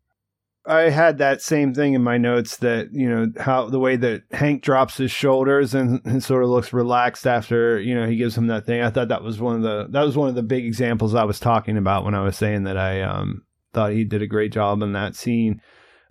I 0.68 0.90
had 0.90 1.20
that 1.20 1.42
same 1.42 1.74
thing 1.74 1.94
in 1.94 2.04
my 2.04 2.18
notes 2.18 2.58
that 2.58 2.90
you 2.92 3.08
know 3.08 3.32
how 3.40 3.70
the 3.70 3.80
way 3.80 3.96
that 3.98 4.24
Hank 4.32 4.64
drops 4.64 4.98
his 4.98 5.12
shoulders 5.12 5.76
and, 5.76 6.02
and, 6.06 6.24
sort 6.24 6.44
of 6.44 6.50
looks 6.50 6.74
relaxed 6.74 7.28
after 7.28 7.80
you 7.80 7.94
know 7.94 8.08
he 8.08 8.16
gives 8.16 8.36
him 8.38 8.48
that 8.48 8.66
thing. 8.66 8.82
I 8.82 8.90
thought 8.90 9.10
that 9.10 9.24
was 9.24 9.40
one 9.40 9.58
of 9.58 9.62
the 9.62 9.88
that 9.92 10.04
was 10.04 10.18
one 10.18 10.30
of 10.30 10.36
the 10.36 10.44
big 10.44 10.66
examples 10.66 11.14
I 11.14 11.24
was 11.24 11.40
talking 11.40 11.78
about 11.78 12.04
when 12.04 12.16
I 12.16 12.24
was 12.24 12.36
saying 12.36 12.64
that 12.64 12.78
I 12.78 13.02
um, 13.02 13.44
thought 13.74 13.92
he 13.92 14.04
did 14.04 14.24
a 14.24 14.28
great 14.28 14.52
job 14.52 14.82
in 14.82 14.94
that 14.94 15.16
scene. 15.16 15.62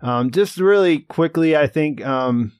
Um, 0.01 0.31
just 0.31 0.57
really 0.57 0.99
quickly, 0.99 1.57
I 1.57 1.67
think 1.67 2.05
um, 2.05 2.53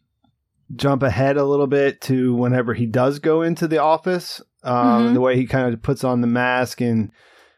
jump 0.76 1.04
ahead 1.04 1.38
a 1.38 1.46
little 1.46 1.68
bit 1.68 2.02
to 2.02 2.34
whenever 2.36 2.74
he 2.74 2.86
does 2.86 3.20
go 3.20 3.42
into 3.42 3.68
the 3.68 3.78
office. 3.78 4.42
Um, 4.64 4.76
mm-hmm. 4.76 5.14
The 5.14 5.22
way 5.22 5.36
he 5.38 5.46
kind 5.46 5.74
of 5.74 5.82
puts 5.82 6.04
on 6.04 6.22
the 6.22 6.28
mask 6.28 6.82
and 6.82 7.12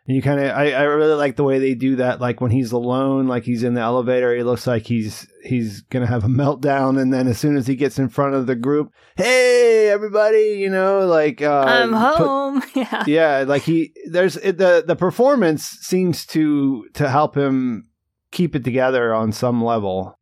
and 0.08 0.16
you 0.16 0.22
kind 0.22 0.40
of, 0.40 0.56
I, 0.56 0.72
I 0.72 0.84
really 0.84 1.16
like 1.16 1.36
the 1.36 1.44
way 1.44 1.60
they 1.60 1.74
do 1.74 1.98
that. 1.98 2.22
Like 2.22 2.40
when 2.40 2.50
he's 2.50 2.72
alone, 2.72 3.28
like 3.28 3.44
he's 3.44 3.64
in 3.64 3.74
the 3.74 3.82
elevator, 3.82 4.34
he 4.34 4.42
looks 4.42 4.66
like 4.66 4.86
he's 4.86 5.28
he's 5.44 5.82
gonna 5.82 6.08
have 6.08 6.24
a 6.24 6.28
meltdown, 6.30 7.00
and 7.00 7.14
then 7.14 7.28
as 7.28 7.38
soon 7.38 7.58
as 7.58 7.68
he 7.68 7.76
gets 7.76 8.00
in 8.00 8.08
front 8.08 8.34
of 8.34 8.48
the 8.48 8.56
group, 8.56 8.94
hey 9.18 9.90
everybody, 9.90 10.58
you 10.60 10.70
know, 10.70 11.06
like 11.06 11.42
uh, 11.42 11.66
I'm 11.68 11.92
home. 11.92 12.62
Put, 12.62 12.76
yeah, 12.76 13.04
yeah, 13.06 13.44
like 13.46 13.64
he 13.64 13.94
there's 14.10 14.38
it, 14.38 14.58
the 14.58 14.84
the 14.88 14.96
performance 14.96 15.64
seems 15.64 16.26
to 16.28 16.88
to 16.94 17.10
help 17.10 17.36
him 17.36 17.90
keep 18.32 18.56
it 18.56 18.64
together 18.64 19.14
on 19.14 19.34
some 19.34 19.62
level, 19.62 20.18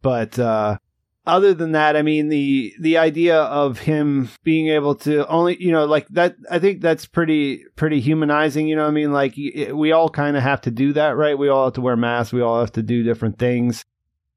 but 0.00 0.38
uh, 0.38 0.78
other 1.26 1.54
than 1.54 1.72
that, 1.72 1.96
I 1.96 2.02
mean 2.02 2.28
the 2.28 2.74
the 2.78 2.98
idea 2.98 3.38
of 3.38 3.78
him 3.78 4.28
being 4.42 4.68
able 4.68 4.94
to 4.96 5.26
only 5.28 5.56
you 5.62 5.72
know 5.72 5.86
like 5.86 6.06
that 6.08 6.36
I 6.50 6.58
think 6.58 6.82
that's 6.82 7.06
pretty 7.06 7.64
pretty 7.76 8.00
humanizing. 8.00 8.66
You 8.68 8.76
know, 8.76 8.86
I 8.86 8.90
mean 8.90 9.12
like 9.12 9.34
we 9.36 9.92
all 9.92 10.10
kind 10.10 10.36
of 10.36 10.42
have 10.42 10.60
to 10.62 10.70
do 10.70 10.92
that, 10.92 11.16
right? 11.16 11.38
We 11.38 11.48
all 11.48 11.64
have 11.64 11.74
to 11.74 11.80
wear 11.80 11.96
masks. 11.96 12.32
We 12.32 12.42
all 12.42 12.60
have 12.60 12.72
to 12.72 12.82
do 12.82 13.02
different 13.02 13.38
things, 13.38 13.84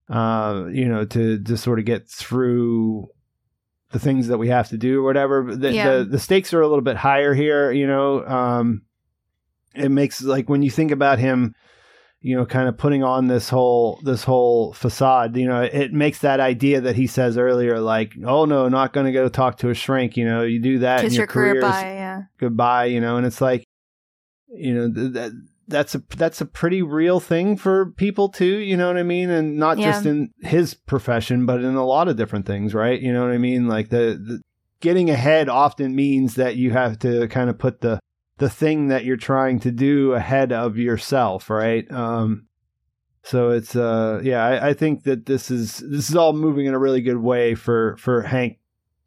uh, 0.10 0.66
you 0.72 0.88
know, 0.88 1.04
to 1.06 1.44
to 1.44 1.58
sort 1.58 1.80
of 1.80 1.86
get 1.86 2.10
through 2.10 3.10
the 3.92 4.00
things 4.00 4.28
that 4.28 4.38
we 4.38 4.48
have 4.50 4.70
to 4.70 4.78
do 4.78 5.00
or 5.00 5.04
whatever. 5.04 5.56
The, 5.56 5.74
yeah. 5.74 5.98
the, 5.98 6.04
the 6.06 6.20
stakes 6.20 6.54
are 6.54 6.62
a 6.62 6.68
little 6.68 6.84
bit 6.84 6.98
higher 6.98 7.34
here. 7.34 7.72
You 7.72 7.88
know, 7.88 8.26
um, 8.26 8.84
it 9.76 9.90
makes 9.90 10.22
like 10.22 10.48
when 10.48 10.62
you 10.62 10.72
think 10.72 10.92
about 10.92 11.20
him 11.20 11.54
you 12.22 12.36
know, 12.36 12.46
kind 12.46 12.68
of 12.68 12.78
putting 12.78 13.04
on 13.04 13.28
this 13.28 13.50
whole 13.50 14.00
this 14.04 14.24
whole 14.24 14.74
facade. 14.74 15.38
You 15.38 15.48
know, 15.48 15.62
it 15.62 15.94
makes 15.94 16.20
that 16.20 16.40
idea 16.40 16.82
that 16.82 16.96
he 16.96 17.08
says 17.08 17.38
earlier, 17.38 17.80
like, 17.80 18.14
"Oh 18.26 18.46
no, 18.46 18.68
not 18.70 18.94
going 18.94 19.06
to 19.06 19.12
go 19.12 19.30
talk 19.30 19.58
to 19.60 19.70
a 19.70 19.74
shrink." 19.74 20.18
You 20.18 20.26
know, 20.26 20.44
you 20.44 20.60
do 20.60 20.80
that, 20.80 21.04
and 21.04 21.14
your, 21.14 21.22
your 21.22 21.28
career 21.28 21.62
by, 21.62 21.82
yeah. 21.82 22.24
goodbye. 22.40 22.86
You 22.86 23.02
know, 23.02 23.18
and 23.18 23.26
it's 23.26 23.42
like, 23.42 23.64
you 24.50 24.74
know, 24.74 24.92
th- 24.92 25.14
that 25.14 25.32
that's 25.68 25.96
a 25.96 26.04
that's 26.16 26.42
a 26.42 26.46
pretty 26.46 26.82
real 26.82 27.20
thing 27.20 27.58
for 27.58 27.92
people 27.92 28.30
too. 28.30 28.58
You 28.58 28.78
know 28.78 28.88
what 28.88 28.98
I 28.98 29.04
mean? 29.04 29.30
And 29.30 29.58
not 29.58 29.78
yeah. 29.78 29.92
just 29.92 30.06
in 30.06 30.32
his 30.42 30.74
profession, 30.74 31.46
but 31.46 31.62
in 31.62 31.76
a 31.76 31.86
lot 31.86 32.08
of 32.08 32.18
different 32.18 32.46
things, 32.46 32.74
right? 32.74 33.00
You 33.00 33.14
know 33.14 33.22
what 33.22 33.32
I 33.32 33.38
mean? 33.38 33.68
Like 33.68 33.90
the, 33.90 34.20
the 34.22 34.42
getting 34.80 35.10
ahead 35.10 35.50
often 35.50 35.96
means 35.96 36.36
that 36.36 36.56
you 36.56 36.72
have 36.72 37.00
to 37.00 37.28
kind 37.28 37.50
of 37.50 37.58
put 37.58 37.82
the 37.82 38.00
the 38.38 38.50
thing 38.50 38.88
that 38.88 39.04
you're 39.04 39.18
trying 39.18 39.60
to 39.62 39.72
do 39.72 40.14
ahead 40.14 40.52
of 40.52 40.78
yourself, 40.78 41.50
right? 41.50 41.90
Um, 41.92 42.48
so 43.24 43.50
it's 43.50 43.76
uh, 43.76 44.22
yeah, 44.24 44.46
I, 44.46 44.70
I 44.70 44.74
think 44.74 45.04
that 45.04 45.26
this 45.26 45.52
is 45.52 45.80
this 45.80 46.10
is 46.10 46.16
all 46.16 46.34
moving 46.34 46.66
in 46.66 46.74
a 46.74 46.80
really 46.80 47.02
good 47.02 47.18
way 47.18 47.56
for 47.56 47.98
for 47.98 48.22
Hank 48.22 48.60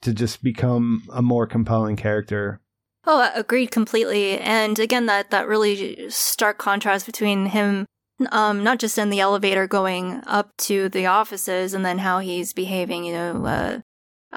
to 0.03 0.12
just 0.12 0.43
become 0.43 1.05
a 1.12 1.22
more 1.22 1.47
compelling 1.47 1.97
character. 1.97 2.61
Oh, 3.07 3.31
agreed 3.35 3.70
completely. 3.70 4.39
And 4.39 4.78
again, 4.78 5.07
that 5.07 5.31
that 5.31 5.49
really 5.49 6.11
stark 6.11 6.59
contrast 6.59 7.07
between 7.07 7.47
him, 7.47 7.87
um, 8.31 8.62
not 8.62 8.78
just 8.78 8.99
in 8.99 9.09
the 9.11 9.20
elevator 9.20 9.66
going 9.66 10.22
up 10.26 10.55
to 10.59 10.89
the 10.91 11.07
offices, 11.07 11.72
and 11.72 11.85
then 11.85 11.99
how 11.99 12.18
he's 12.18 12.53
behaving, 12.53 13.05
you 13.05 13.14
know, 13.14 13.47
uh, 13.47 13.78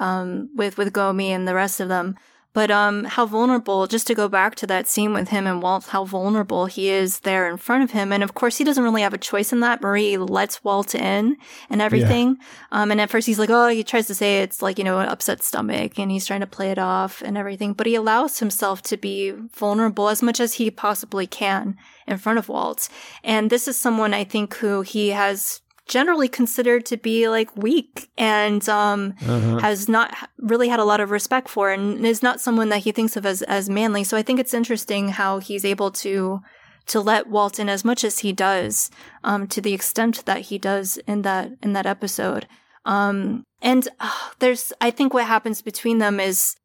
um, 0.01 0.49
with 0.55 0.77
with 0.77 0.93
Gomi 0.93 1.27
and 1.27 1.45
the 1.45 1.55
rest 1.55 1.81
of 1.81 1.89
them, 1.89 2.15
But 2.53 2.69
um, 2.69 3.05
how 3.05 3.25
vulnerable, 3.25 3.87
just 3.87 4.05
to 4.07 4.15
go 4.15 4.29
back 4.29 4.53
to 4.55 4.67
that 4.67 4.87
scene 4.87 5.11
with 5.11 5.29
him 5.29 5.47
and 5.47 5.59
Walt, 5.59 5.87
how 5.87 6.05
vulnerable 6.05 6.67
he 6.67 6.89
is 6.89 7.21
there 7.21 7.49
in 7.49 7.57
front 7.57 7.83
of 7.83 7.91
him. 7.91 8.13
And 8.13 8.21
of 8.21 8.35
course, 8.35 8.57
he 8.57 8.63
doesn't 8.63 8.83
really 8.83 9.01
have 9.01 9.13
a 9.13 9.17
choice 9.17 9.51
in 9.51 9.61
that. 9.61 9.81
Marie 9.81 10.17
lets 10.17 10.63
Walt 10.63 10.93
in 10.93 11.37
and 11.71 11.81
everything. 11.81 12.37
Um, 12.71 12.91
and 12.91 13.01
at 13.01 13.09
first 13.09 13.25
he's 13.25 13.39
like, 13.39 13.49
oh, 13.49 13.69
he 13.69 13.83
tries 13.83 14.05
to 14.07 14.15
say 14.15 14.41
it's 14.41 14.61
like, 14.61 14.77
you 14.77 14.83
know, 14.83 14.99
an 14.99 15.09
upset 15.09 15.41
stomach 15.41 15.97
and 15.97 16.11
he's 16.11 16.27
trying 16.27 16.41
to 16.41 16.47
play 16.47 16.69
it 16.69 16.77
off 16.77 17.23
and 17.23 17.37
everything. 17.37 17.73
But 17.73 17.87
he 17.87 17.95
allows 17.95 18.37
himself 18.37 18.83
to 18.83 18.97
be 18.97 19.31
vulnerable 19.31 20.09
as 20.09 20.21
much 20.21 20.39
as 20.39 20.53
he 20.53 20.69
possibly 20.69 21.25
can 21.25 21.75
in 22.05 22.17
front 22.19 22.37
of 22.37 22.49
Walt. 22.49 22.87
And 23.23 23.49
this 23.49 23.67
is 23.67 23.79
someone 23.79 24.13
I 24.13 24.25
think 24.25 24.53
who 24.55 24.81
he 24.81 25.09
has 25.09 25.62
generally 25.87 26.27
considered 26.29 26.85
to 26.85 26.97
be 26.97 27.27
like 27.27 27.55
weak 27.57 28.09
and 28.17 28.67
um, 28.69 29.13
Uh-huh. 29.27 29.59
has 29.59 29.89
not 29.89 30.13
really 30.37 30.69
had 30.69 30.79
a 30.79 30.85
lot 30.85 30.99
of 31.01 31.11
respect 31.11 31.49
for 31.49 31.71
and 31.71 32.05
is 32.05 32.23
not 32.23 32.39
someone 32.41 32.69
that 32.69 32.83
he 32.83 32.91
thinks 32.91 33.15
of 33.17 33.25
as 33.25 33.41
as 33.43 33.69
manly. 33.69 34.03
So 34.03 34.15
I 34.17 34.23
think 34.23 34.39
it's 34.39 34.53
interesting 34.53 35.09
how 35.09 35.39
he's 35.39 35.65
able 35.65 35.91
to 35.91 36.39
to 36.87 36.99
let 36.99 37.27
Walt 37.27 37.59
in 37.59 37.69
as 37.69 37.85
much 37.85 38.03
as 38.03 38.19
he 38.19 38.33
does, 38.33 38.91
um, 39.23 39.47
to 39.47 39.61
the 39.61 39.73
extent 39.73 40.25
that 40.25 40.41
he 40.41 40.57
does 40.57 40.97
in 41.07 41.21
that 41.23 41.51
in 41.61 41.73
that 41.73 41.85
episode. 41.85 42.47
Um, 42.85 43.43
and 43.61 43.87
uh, 43.99 44.11
there's 44.39 44.73
I 44.81 44.91
think 44.91 45.13
what 45.13 45.25
happens 45.25 45.61
between 45.61 45.99
them 45.99 46.19
is 46.19 46.55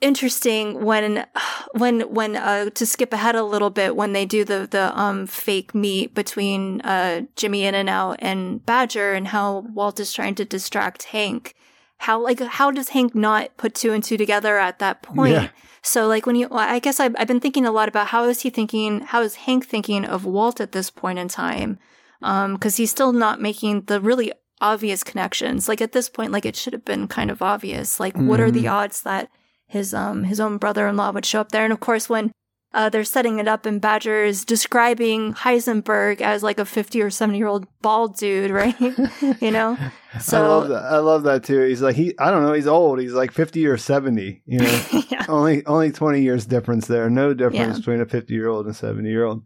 interesting 0.00 0.84
when 0.84 1.26
when 1.72 2.00
when 2.12 2.36
uh 2.36 2.70
to 2.70 2.86
skip 2.86 3.12
ahead 3.12 3.34
a 3.34 3.42
little 3.42 3.70
bit 3.70 3.96
when 3.96 4.12
they 4.12 4.24
do 4.24 4.44
the 4.44 4.68
the 4.70 4.98
um 4.98 5.26
fake 5.26 5.74
meet 5.74 6.14
between 6.14 6.80
uh 6.82 7.22
Jimmy 7.36 7.64
In 7.64 7.74
and 7.74 7.88
Out 7.88 8.16
and 8.20 8.64
Badger 8.64 9.12
and 9.12 9.28
how 9.28 9.60
Walt 9.72 10.00
is 10.00 10.12
trying 10.12 10.34
to 10.36 10.44
distract 10.44 11.04
Hank. 11.04 11.54
How 11.98 12.22
like 12.22 12.40
how 12.40 12.70
does 12.70 12.90
Hank 12.90 13.14
not 13.14 13.56
put 13.56 13.74
two 13.74 13.92
and 13.92 14.02
two 14.02 14.16
together 14.16 14.58
at 14.58 14.78
that 14.78 15.02
point? 15.02 15.32
Yeah. 15.32 15.48
so 15.82 16.06
like 16.06 16.26
when 16.26 16.36
you 16.36 16.48
I 16.50 16.78
guess 16.78 17.00
I've, 17.00 17.14
I've 17.18 17.28
been 17.28 17.40
thinking 17.40 17.66
a 17.66 17.72
lot 17.72 17.88
about 17.88 18.08
how 18.08 18.24
is 18.24 18.42
he 18.42 18.50
thinking 18.50 19.00
how 19.00 19.22
is 19.22 19.34
Hank 19.34 19.66
thinking 19.66 20.04
of 20.04 20.24
Walt 20.24 20.60
at 20.60 20.72
this 20.72 20.90
point 20.90 21.18
in 21.18 21.28
time? 21.28 21.78
Um 22.22 22.54
because 22.54 22.76
he's 22.76 22.90
still 22.90 23.12
not 23.12 23.40
making 23.40 23.82
the 23.82 24.00
really 24.00 24.32
obvious 24.60 25.02
connections. 25.02 25.68
Like 25.68 25.80
at 25.80 25.92
this 25.92 26.08
point 26.08 26.30
like 26.30 26.46
it 26.46 26.54
should 26.54 26.72
have 26.72 26.84
been 26.84 27.08
kind 27.08 27.32
of 27.32 27.42
obvious. 27.42 27.98
Like 27.98 28.16
what 28.16 28.40
are 28.40 28.52
the 28.52 28.68
odds 28.68 29.02
that 29.02 29.28
his 29.68 29.94
um 29.94 30.24
his 30.24 30.40
own 30.40 30.58
brother-in-law 30.58 31.12
would 31.12 31.24
show 31.26 31.40
up 31.40 31.52
there 31.52 31.64
and 31.64 31.72
of 31.72 31.78
course 31.80 32.08
when 32.08 32.32
uh, 32.74 32.90
they're 32.90 33.02
setting 33.02 33.38
it 33.38 33.48
up 33.48 33.64
and 33.64 33.80
Badger 33.80 34.24
is 34.24 34.44
describing 34.44 35.32
Heisenberg 35.32 36.20
as 36.20 36.42
like 36.42 36.58
a 36.58 36.66
50 36.66 37.00
or 37.00 37.08
70 37.08 37.38
year 37.38 37.46
old 37.46 37.66
bald 37.80 38.18
dude, 38.18 38.50
right? 38.50 38.78
you 39.40 39.50
know? 39.50 39.78
So, 40.20 40.42
I 40.42 40.48
love 40.48 40.68
that. 40.68 40.82
I 40.84 40.98
love 40.98 41.22
that 41.24 41.44
too. 41.44 41.60
He's 41.62 41.82
like 41.82 41.94
he. 41.94 42.14
I 42.18 42.30
don't 42.30 42.42
know. 42.42 42.54
He's 42.54 42.66
old. 42.66 42.98
He's 42.98 43.12
like 43.12 43.30
fifty 43.30 43.66
or 43.66 43.76
seventy. 43.76 44.42
You 44.46 44.60
know, 44.60 44.84
yeah. 45.10 45.26
only 45.28 45.64
only 45.66 45.92
twenty 45.92 46.22
years 46.22 46.46
difference 46.46 46.86
there. 46.86 47.10
No 47.10 47.34
difference 47.34 47.74
Yeah. 47.74 47.78
between 47.78 48.00
a 48.00 48.06
fifty 48.06 48.32
year 48.32 48.48
old 48.48 48.64
and 48.66 48.74
a 48.74 48.78
seventy 48.78 49.10
year 49.10 49.24
old. 49.26 49.42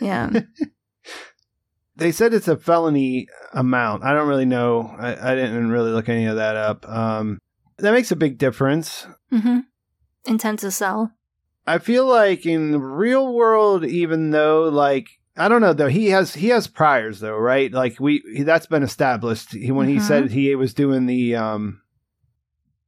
Yeah. 0.00 0.30
They 1.96 2.12
said 2.12 2.32
it's 2.32 2.48
a 2.48 2.56
felony 2.56 3.26
amount. 3.52 4.04
I 4.04 4.14
don't 4.14 4.26
really 4.26 4.46
know. 4.46 4.94
I, 4.98 5.32
I 5.32 5.34
didn't 5.34 5.70
really 5.70 5.90
look 5.90 6.08
any 6.08 6.24
of 6.26 6.36
that 6.36 6.56
up. 6.56 6.88
Um, 6.88 7.38
that 7.78 7.92
makes 7.92 8.10
a 8.10 8.16
big 8.16 8.38
difference. 8.38 9.06
hmm 9.30 9.60
Intent 10.26 10.60
to 10.60 10.70
sell. 10.70 11.12
I 11.66 11.78
feel 11.78 12.06
like 12.06 12.44
in 12.46 12.72
the 12.72 12.78
real 12.80 13.32
world, 13.32 13.84
even 13.84 14.30
though 14.30 14.64
like 14.64 15.06
I 15.36 15.48
don't 15.48 15.60
know 15.60 15.72
though, 15.72 15.88
he 15.88 16.08
has 16.08 16.34
he 16.34 16.48
has 16.48 16.66
priors 16.66 17.20
though, 17.20 17.36
right? 17.36 17.72
Like 17.72 17.98
we 18.00 18.22
he, 18.34 18.42
that's 18.42 18.66
been 18.66 18.82
established. 18.82 19.52
He, 19.52 19.70
when 19.70 19.86
he 19.88 19.96
Mhm. 19.96 20.02
said 20.02 20.30
he 20.30 20.54
was 20.54 20.74
doing 20.74 21.06
the 21.06 21.36
um 21.36 21.80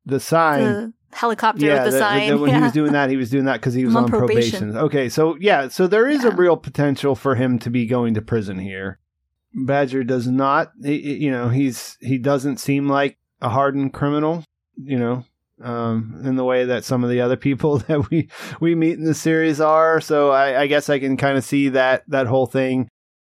the 0.06 0.20
sign. 0.20 0.62
The 0.62 0.92
helicopter 1.12 1.64
yeah, 1.66 1.84
with 1.84 1.92
the, 1.92 1.98
sign. 1.98 2.28
the- 2.30 2.38
when 2.38 2.50
yeah. 2.50 2.56
he 2.58 2.62
was 2.64 2.72
doing 2.80 2.92
that, 2.92 3.10
he 3.10 3.16
was 3.16 3.30
doing 3.30 3.44
that 3.44 3.60
because 3.60 3.74
he 3.74 3.84
was 3.84 3.94
on 3.96 4.04
on 4.04 4.10
probation. 4.10 4.60
probation. 4.70 4.76
Okay, 4.86 5.08
so 5.08 5.36
yeah, 5.40 5.68
so 5.68 5.86
there 5.86 6.08
is 6.08 6.24
a 6.24 6.30
real 6.30 6.56
potential 6.56 7.14
for 7.14 7.34
him 7.34 7.58
to 7.60 7.70
be 7.70 7.86
going 7.86 8.14
to 8.14 8.22
prison 8.22 8.58
here. 8.58 8.98
Badger 9.52 10.04
does 10.04 10.26
not, 10.26 10.70
he- 10.82 11.00
he- 11.02 11.24
you 11.24 11.30
know, 11.30 11.48
he's 11.48 11.96
he 12.00 12.18
doesn't 12.18 12.58
seem 12.58 12.88
like 12.88 13.18
a 13.40 13.48
hardened 13.50 13.92
criminal, 13.92 14.44
you 14.84 14.98
know, 14.98 15.24
um, 15.62 16.20
in 16.24 16.36
the 16.36 16.44
way 16.44 16.64
that 16.64 16.84
some 16.84 17.04
of 17.04 17.10
the 17.10 17.20
other 17.20 17.36
people 17.36 17.78
that 17.88 18.10
we 18.10 18.28
we 18.60 18.74
meet 18.74 18.98
in 18.98 19.04
the 19.04 19.14
series 19.14 19.60
are. 19.60 20.00
So 20.00 20.30
I, 20.30 20.62
I 20.62 20.66
guess 20.66 20.88
I 20.88 20.98
can 20.98 21.16
kind 21.16 21.36
of 21.38 21.44
see 21.44 21.68
that 21.70 22.04
that 22.08 22.26
whole 22.26 22.46
thing. 22.46 22.88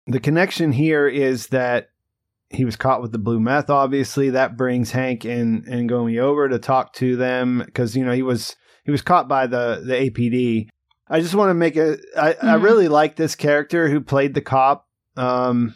The 0.07 0.19
connection 0.19 0.71
here 0.71 1.07
is 1.07 1.47
that 1.47 1.89
he 2.49 2.65
was 2.65 2.75
caught 2.75 3.01
with 3.01 3.11
the 3.11 3.19
blue 3.19 3.39
meth. 3.39 3.69
Obviously, 3.69 4.31
that 4.31 4.57
brings 4.57 4.91
Hank 4.91 5.23
and 5.25 5.65
and 5.65 5.89
Gomi 5.89 6.19
over 6.19 6.49
to 6.49 6.57
talk 6.59 6.93
to 6.93 7.15
them 7.15 7.61
because 7.65 7.95
you 7.95 8.03
know 8.05 8.13
he 8.13 8.23
was 8.23 8.55
he 8.85 8.91
was 8.91 9.01
caught 9.01 9.27
by 9.27 9.45
the 9.47 9.83
the 9.85 9.93
APD. 10.09 10.67
I 11.11 11.21
just 11.21 11.33
want 11.35 11.49
to 11.49 11.55
make 11.55 11.75
a. 11.75 11.97
I, 12.15 12.29
I 12.33 12.55
Mhm. 12.57 12.63
really 12.63 12.87
like 12.87 13.15
this 13.15 13.35
character 13.35 13.89
who 13.89 13.99
played 14.01 14.33
the 14.35 14.41
cop. 14.41 14.85
Um, 15.17 15.75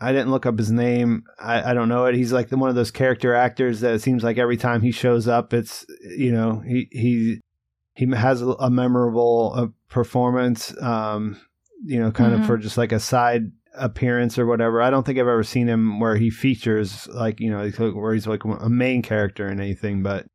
I 0.00 0.12
didn't 0.12 0.30
look 0.30 0.46
up 0.46 0.58
his 0.58 0.70
name. 0.70 1.24
I, 1.40 1.70
I 1.70 1.74
don't 1.74 1.88
know 1.88 2.04
it. 2.06 2.14
He's 2.14 2.32
like 2.32 2.48
the, 2.50 2.56
one 2.56 2.70
of 2.70 2.76
those 2.76 2.90
character 2.92 3.34
actors 3.34 3.80
that 3.80 3.94
it 3.94 4.02
seems 4.02 4.22
like 4.22 4.38
every 4.38 4.56
time 4.56 4.80
he 4.80 4.92
shows 4.92 5.26
up, 5.26 5.52
it's 5.52 5.84
you 6.16 6.30
know 6.32 6.60
he 6.66 6.88
he 6.92 7.40
he 7.94 8.06
has 8.14 8.40
a, 8.42 8.46
a 8.50 8.70
memorable 8.70 9.52
uh, 9.56 9.66
performance. 9.88 10.72
Um, 10.80 11.40
you 11.84 12.00
know, 12.00 12.10
kind 12.10 12.32
Mhm. 12.34 12.40
of 12.40 12.46
for 12.46 12.56
just 12.58 12.78
like 12.78 12.92
a 12.92 13.00
side 13.00 13.50
appearance 13.74 14.38
or 14.38 14.46
whatever. 14.46 14.80
I 14.82 14.90
don't 14.90 15.04
think 15.04 15.18
I've 15.18 15.26
ever 15.28 15.44
seen 15.44 15.68
him 15.68 16.00
where 16.00 16.16
he 16.16 16.30
features 16.30 17.06
like 17.08 17.40
you 17.40 17.50
know 17.50 17.68
where 17.92 18.14
he's 18.14 18.26
like 18.26 18.44
a 18.44 18.68
main 18.68 19.02
character 19.02 19.48
in 19.48 19.60
anything, 19.60 20.02
but 20.02 20.26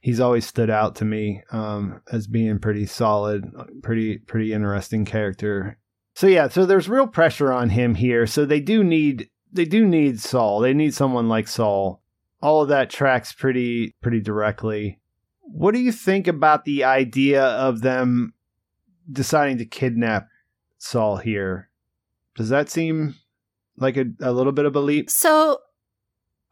he's 0.00 0.20
always 0.20 0.44
stood 0.46 0.68
out 0.68 0.96
to 0.96 1.04
me 1.04 1.42
um, 1.52 2.00
as 2.10 2.26
being 2.26 2.58
pretty 2.58 2.86
solid, 2.86 3.44
pretty 3.82 4.18
pretty 4.18 4.52
interesting 4.52 5.04
character. 5.04 5.78
So 6.14 6.26
yeah, 6.26 6.48
so 6.48 6.66
there's 6.66 6.88
real 6.88 7.06
pressure 7.06 7.52
on 7.52 7.70
him 7.70 7.94
here. 7.94 8.26
So 8.26 8.44
they 8.44 8.60
do 8.60 8.84
need 8.84 9.30
they 9.52 9.64
do 9.64 9.86
need 9.86 10.20
Saul. 10.20 10.60
They 10.60 10.74
need 10.74 10.94
someone 10.94 11.28
like 11.28 11.48
Saul. 11.48 12.02
All 12.40 12.62
of 12.62 12.68
that 12.68 12.90
tracks 12.90 13.32
pretty 13.32 13.94
pretty 14.00 14.20
directly. 14.20 15.00
What 15.40 15.74
do 15.74 15.80
you 15.80 15.92
think 15.92 16.26
about 16.26 16.64
the 16.64 16.84
idea 16.84 17.42
of 17.42 17.82
them 17.82 18.34
deciding 19.10 19.58
to 19.58 19.64
kidnap 19.64 20.28
Saul 20.78 21.16
here? 21.18 21.68
Does 22.36 22.48
that 22.48 22.70
seem 22.70 23.16
like 23.76 23.96
a, 23.96 24.06
a 24.20 24.32
little 24.32 24.52
bit 24.52 24.64
of 24.64 24.74
a 24.74 24.80
leap? 24.80 25.10
So, 25.10 25.58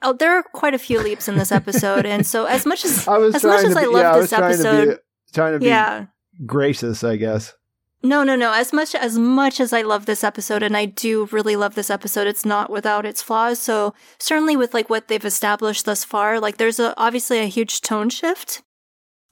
oh, 0.03 0.13
there 0.13 0.37
are 0.37 0.43
quite 0.43 0.75
a 0.75 0.79
few 0.79 1.01
leaps 1.01 1.29
in 1.29 1.39
this 1.39 1.53
episode, 1.53 2.05
and 2.05 2.27
so 2.27 2.45
as 2.45 2.67
much 2.67 2.85
as 2.85 3.09
I 3.09 3.19
was 3.19 3.35
as 3.37 3.45
much 3.45 3.65
as 3.65 3.75
to 3.75 3.79
I 3.79 3.83
be, 3.83 3.89
love 3.89 4.03
yeah, 4.03 4.13
I 4.13 4.17
was 4.17 4.31
this 4.31 4.39
trying 4.39 4.53
to 4.53 4.69
episode, 4.69 4.89
be 4.89 5.33
trying 5.33 5.53
to 5.55 5.59
be 5.61 5.67
yeah, 5.67 6.07
gracious, 6.45 7.03
I 7.03 7.17
guess. 7.17 7.55
No, 8.03 8.25
no, 8.25 8.35
no. 8.35 8.53
As 8.53 8.73
much 8.73 8.95
as 8.95 9.19
much 9.19 9.61
as 9.61 9.73
I 9.73 9.83
love 9.83 10.07
this 10.07 10.25
episode, 10.25 10.63
and 10.63 10.77
I 10.77 10.87
do 10.87 11.29
really 11.33 11.57
love 11.57 11.75
this 11.75 11.91
episode, 11.91 12.27
it's 12.27 12.45
not 12.45 12.71
without 12.71 13.05
its 13.05 13.23
flaws. 13.23 13.59
So 13.59 13.95
certainly 14.19 14.57
with 14.57 14.73
like 14.73 14.89
what 14.89 15.09
they've 15.09 15.25
established 15.25 15.85
thus 15.85 16.05
far, 16.05 16.41
like 16.41 16.57
there's 16.57 16.81
a 16.81 16.95
obviously 16.97 17.39
a 17.41 17.47
huge 17.47 17.81
tone 17.83 18.09
shift, 18.09 18.63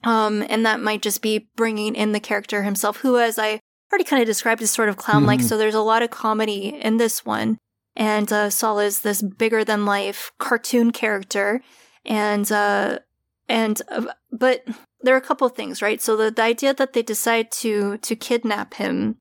um, 0.03 0.45
and 0.49 0.65
that 0.65 0.79
might 0.79 1.01
just 1.01 1.21
be 1.21 1.49
bringing 1.55 1.95
in 1.95 2.11
the 2.11 2.19
character 2.19 2.63
himself, 2.63 2.97
who, 2.97 3.17
as 3.17 3.39
I 3.39 3.59
already 3.91 4.03
kind 4.05 4.21
of 4.21 4.27
described, 4.27 4.61
is 4.61 4.69
sort 4.71 4.89
of 4.89 4.97
clown-like. 4.97 5.39
Mhm. 5.39 5.49
So 5.49 5.57
there's 5.57 5.73
a 5.75 5.81
lot 5.81 6.03
of 6.03 6.11
comedy 6.11 6.67
in 6.79 6.97
this 6.97 7.25
one, 7.25 7.57
and 7.95 8.31
uh, 8.31 8.49
Saul 8.51 8.79
is 8.79 9.01
this 9.01 9.21
bigger 9.21 9.63
than 9.63 9.85
life 9.85 10.31
cartoon 10.37 10.91
character, 10.91 11.61
and 12.05 12.51
uh, 12.51 12.99
and 13.47 13.81
uh, 13.89 14.05
but 14.31 14.63
there 15.01 15.15
are 15.15 15.19
a 15.19 15.21
couple 15.21 15.47
of 15.47 15.55
things, 15.55 15.81
right? 15.81 16.01
So 16.01 16.15
the, 16.15 16.31
the 16.31 16.43
idea 16.43 16.73
that 16.73 16.93
they 16.93 17.01
decide 17.01 17.51
to 17.63 17.97
to 17.97 18.15
kidnap 18.15 18.75
him 18.75 19.17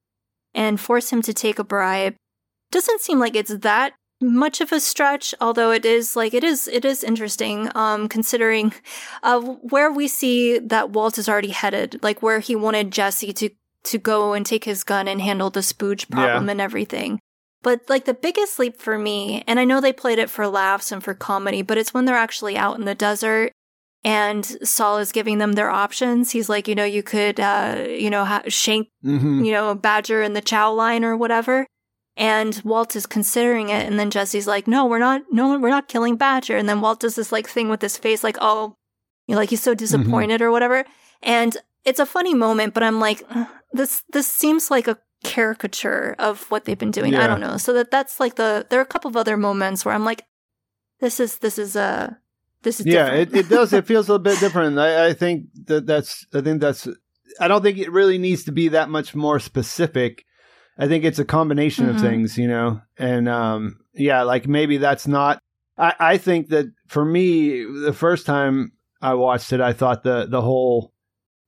and 0.55 0.81
force 0.81 1.11
him 1.11 1.22
to 1.22 1.33
take 1.33 1.59
a 1.59 1.64
bribe 1.64 2.14
doesn't 2.70 3.01
seem 3.01 3.18
like 3.18 3.37
it's 3.37 3.55
that 3.55 3.95
much 4.20 4.61
of 4.61 4.72
a 4.72 4.81
stretch 4.81 5.33
although 5.41 5.70
it 5.70 5.85
is 5.85 6.16
like 6.16 6.35
it 6.35 6.43
is 6.43 6.66
it 6.66 6.85
is 6.85 7.05
interesting 7.05 7.70
um 7.76 8.09
considering 8.09 8.72
uh 9.22 9.41
where 9.41 9.93
we 9.93 10.09
see 10.09 10.59
that 10.59 10.91
Walt 10.91 11.18
is 11.18 11.29
already 11.29 11.51
headed 11.51 12.01
like 12.03 12.20
where 12.20 12.41
he 12.41 12.57
wanted 12.57 12.91
Jesse 12.91 13.33
to 13.33 13.51
to 13.85 13.97
go 13.97 14.33
and 14.33 14.45
take 14.45 14.64
his 14.64 14.83
gun 14.83 15.07
and 15.07 15.20
handle 15.20 15.51
the 15.51 15.61
spooge 15.61 16.11
problem 16.11 16.49
and 16.49 16.61
everything 16.61 17.20
but 17.62 17.81
like 17.89 18.07
the 18.07 18.14
biggest 18.14 18.59
leap 18.59 18.81
for 18.81 18.99
me 18.99 19.45
and 19.47 19.61
I 19.61 19.64
know 19.64 19.81
they 19.81 19.93
played 19.93 20.18
it 20.18 20.31
for 20.31 20.49
laughs 20.49 20.91
and 20.91 21.03
for 21.03 21.14
comedy 21.14 21.62
but 21.62 21.79
it's 21.79 21.95
when 21.95 22.05
they're 22.05 22.16
actually 22.16 22.57
out 22.57 22.76
in 22.76 22.87
the 22.87 22.97
desert 22.97 23.53
and 24.05 24.45
Saul 24.67 24.99
is 24.99 25.13
giving 25.13 25.39
them 25.39 25.53
their 25.53 25.71
options. 25.71 26.31
He's 26.31 26.49
like, 26.49 26.69
you 26.69 26.75
know, 26.75 26.85
you 26.85 27.03
could, 27.03 27.41
uh, 27.41 27.85
you 27.89 28.11
know, 28.11 28.25
ha- 28.25 28.43
shank, 28.49 28.89
Mm-hmm. 29.05 29.45
you 29.45 29.53
know, 29.53 29.75
badger 29.75 30.23
in 30.23 30.33
the 30.35 30.41
chow 30.41 30.73
line 30.73 31.05
or 31.05 31.17
whatever. 31.17 31.67
And 32.17 32.61
Walt 32.65 32.97
is 32.97 33.07
considering 33.07 33.69
it, 33.69 33.87
and 33.87 33.97
then 33.99 34.11
Jesse's 34.11 34.49
like, 34.49 34.67
"No, 34.67 34.87
we're 34.87 34.99
not. 34.99 35.23
No, 35.31 35.57
we're 35.57 35.69
not 35.71 35.87
killing 35.87 36.17
Badger." 36.17 36.57
And 36.57 36.69
then 36.69 36.81
Walt 36.81 36.99
does 36.99 37.15
this 37.15 37.31
like 37.31 37.49
thing 37.49 37.69
with 37.69 37.81
his 37.81 37.97
face, 37.97 38.25
like, 38.25 38.37
"Oh, 38.41 38.75
you 39.29 39.35
know, 39.35 39.41
like 39.41 39.51
he's 39.51 39.63
so 39.63 39.73
disappointed 39.75 40.43
or 40.43 40.51
whatever." 40.51 40.85
And 41.23 41.57
it's 41.85 42.01
a 42.01 42.07
funny 42.07 42.35
moment, 42.35 42.75
but 42.75 42.83
I'm 42.83 42.99
like, 42.99 43.23
this 43.73 44.03
this 44.13 44.27
seems 44.27 44.69
like 44.69 44.89
a 44.89 44.99
caricature 45.23 46.17
of 46.19 46.51
what 46.51 46.65
they've 46.65 46.79
been 46.79 46.91
doing. 46.91 47.15
I 47.15 47.29
don't 47.29 47.41
know. 47.41 47.57
So 47.57 47.73
that 47.75 47.93
that's 47.93 48.19
like 48.19 48.35
the 48.35 48.67
there 48.69 48.81
are 48.81 48.83
a 48.83 48.87
couple 48.87 49.09
of 49.09 49.17
other 49.17 49.37
moments 49.37 49.85
where 49.85 49.95
I'm 49.95 50.05
like, 50.05 50.25
this 50.99 51.21
is 51.21 51.39
this 51.39 51.57
is 51.57 51.77
a 51.77 52.19
this 52.63 52.81
is 52.81 52.87
yeah, 52.87 53.13
it, 53.13 53.35
it 53.35 53.49
does. 53.49 53.73
It 53.73 53.87
feels 53.87 54.09
a 54.09 54.13
little 54.13 54.23
bit 54.25 54.41
different. 54.41 54.79
I, 54.79 55.09
I 55.09 55.13
think 55.13 55.45
that 55.67 55.87
that's. 55.87 56.27
I 56.35 56.41
think 56.41 56.61
that's. 56.61 56.89
I 57.41 57.47
don't 57.49 57.63
think 57.63 57.79
it 57.79 57.93
really 57.93 58.19
needs 58.19 58.45
to 58.45 58.53
be 58.53 58.69
that 58.69 58.89
much 58.91 59.15
more 59.15 59.39
specific. 59.39 60.25
I 60.79 60.87
think 60.89 61.05
it's 61.05 61.19
a 61.19 61.25
combination 61.25 61.87
Mhm. 61.87 61.91
of 61.95 62.01
things, 62.01 62.39
you 62.39 62.47
know, 62.49 62.81
and 62.97 63.29
um, 63.29 63.79
yeah, 63.95 64.23
like 64.23 64.47
maybe 64.49 64.77
that's 64.79 65.07
not. 65.07 65.41
I, 65.77 65.95
I 65.99 66.19
think 66.19 66.49
that 66.49 66.67
for 66.89 67.05
me, 67.05 67.65
the 67.65 67.93
first 67.93 68.27
time 68.27 68.73
I 69.03 69.15
watched 69.15 69.53
it, 69.53 69.61
I 69.61 69.73
thought 69.73 70.03
the 70.03 70.27
the 70.27 70.41
whole 70.43 70.93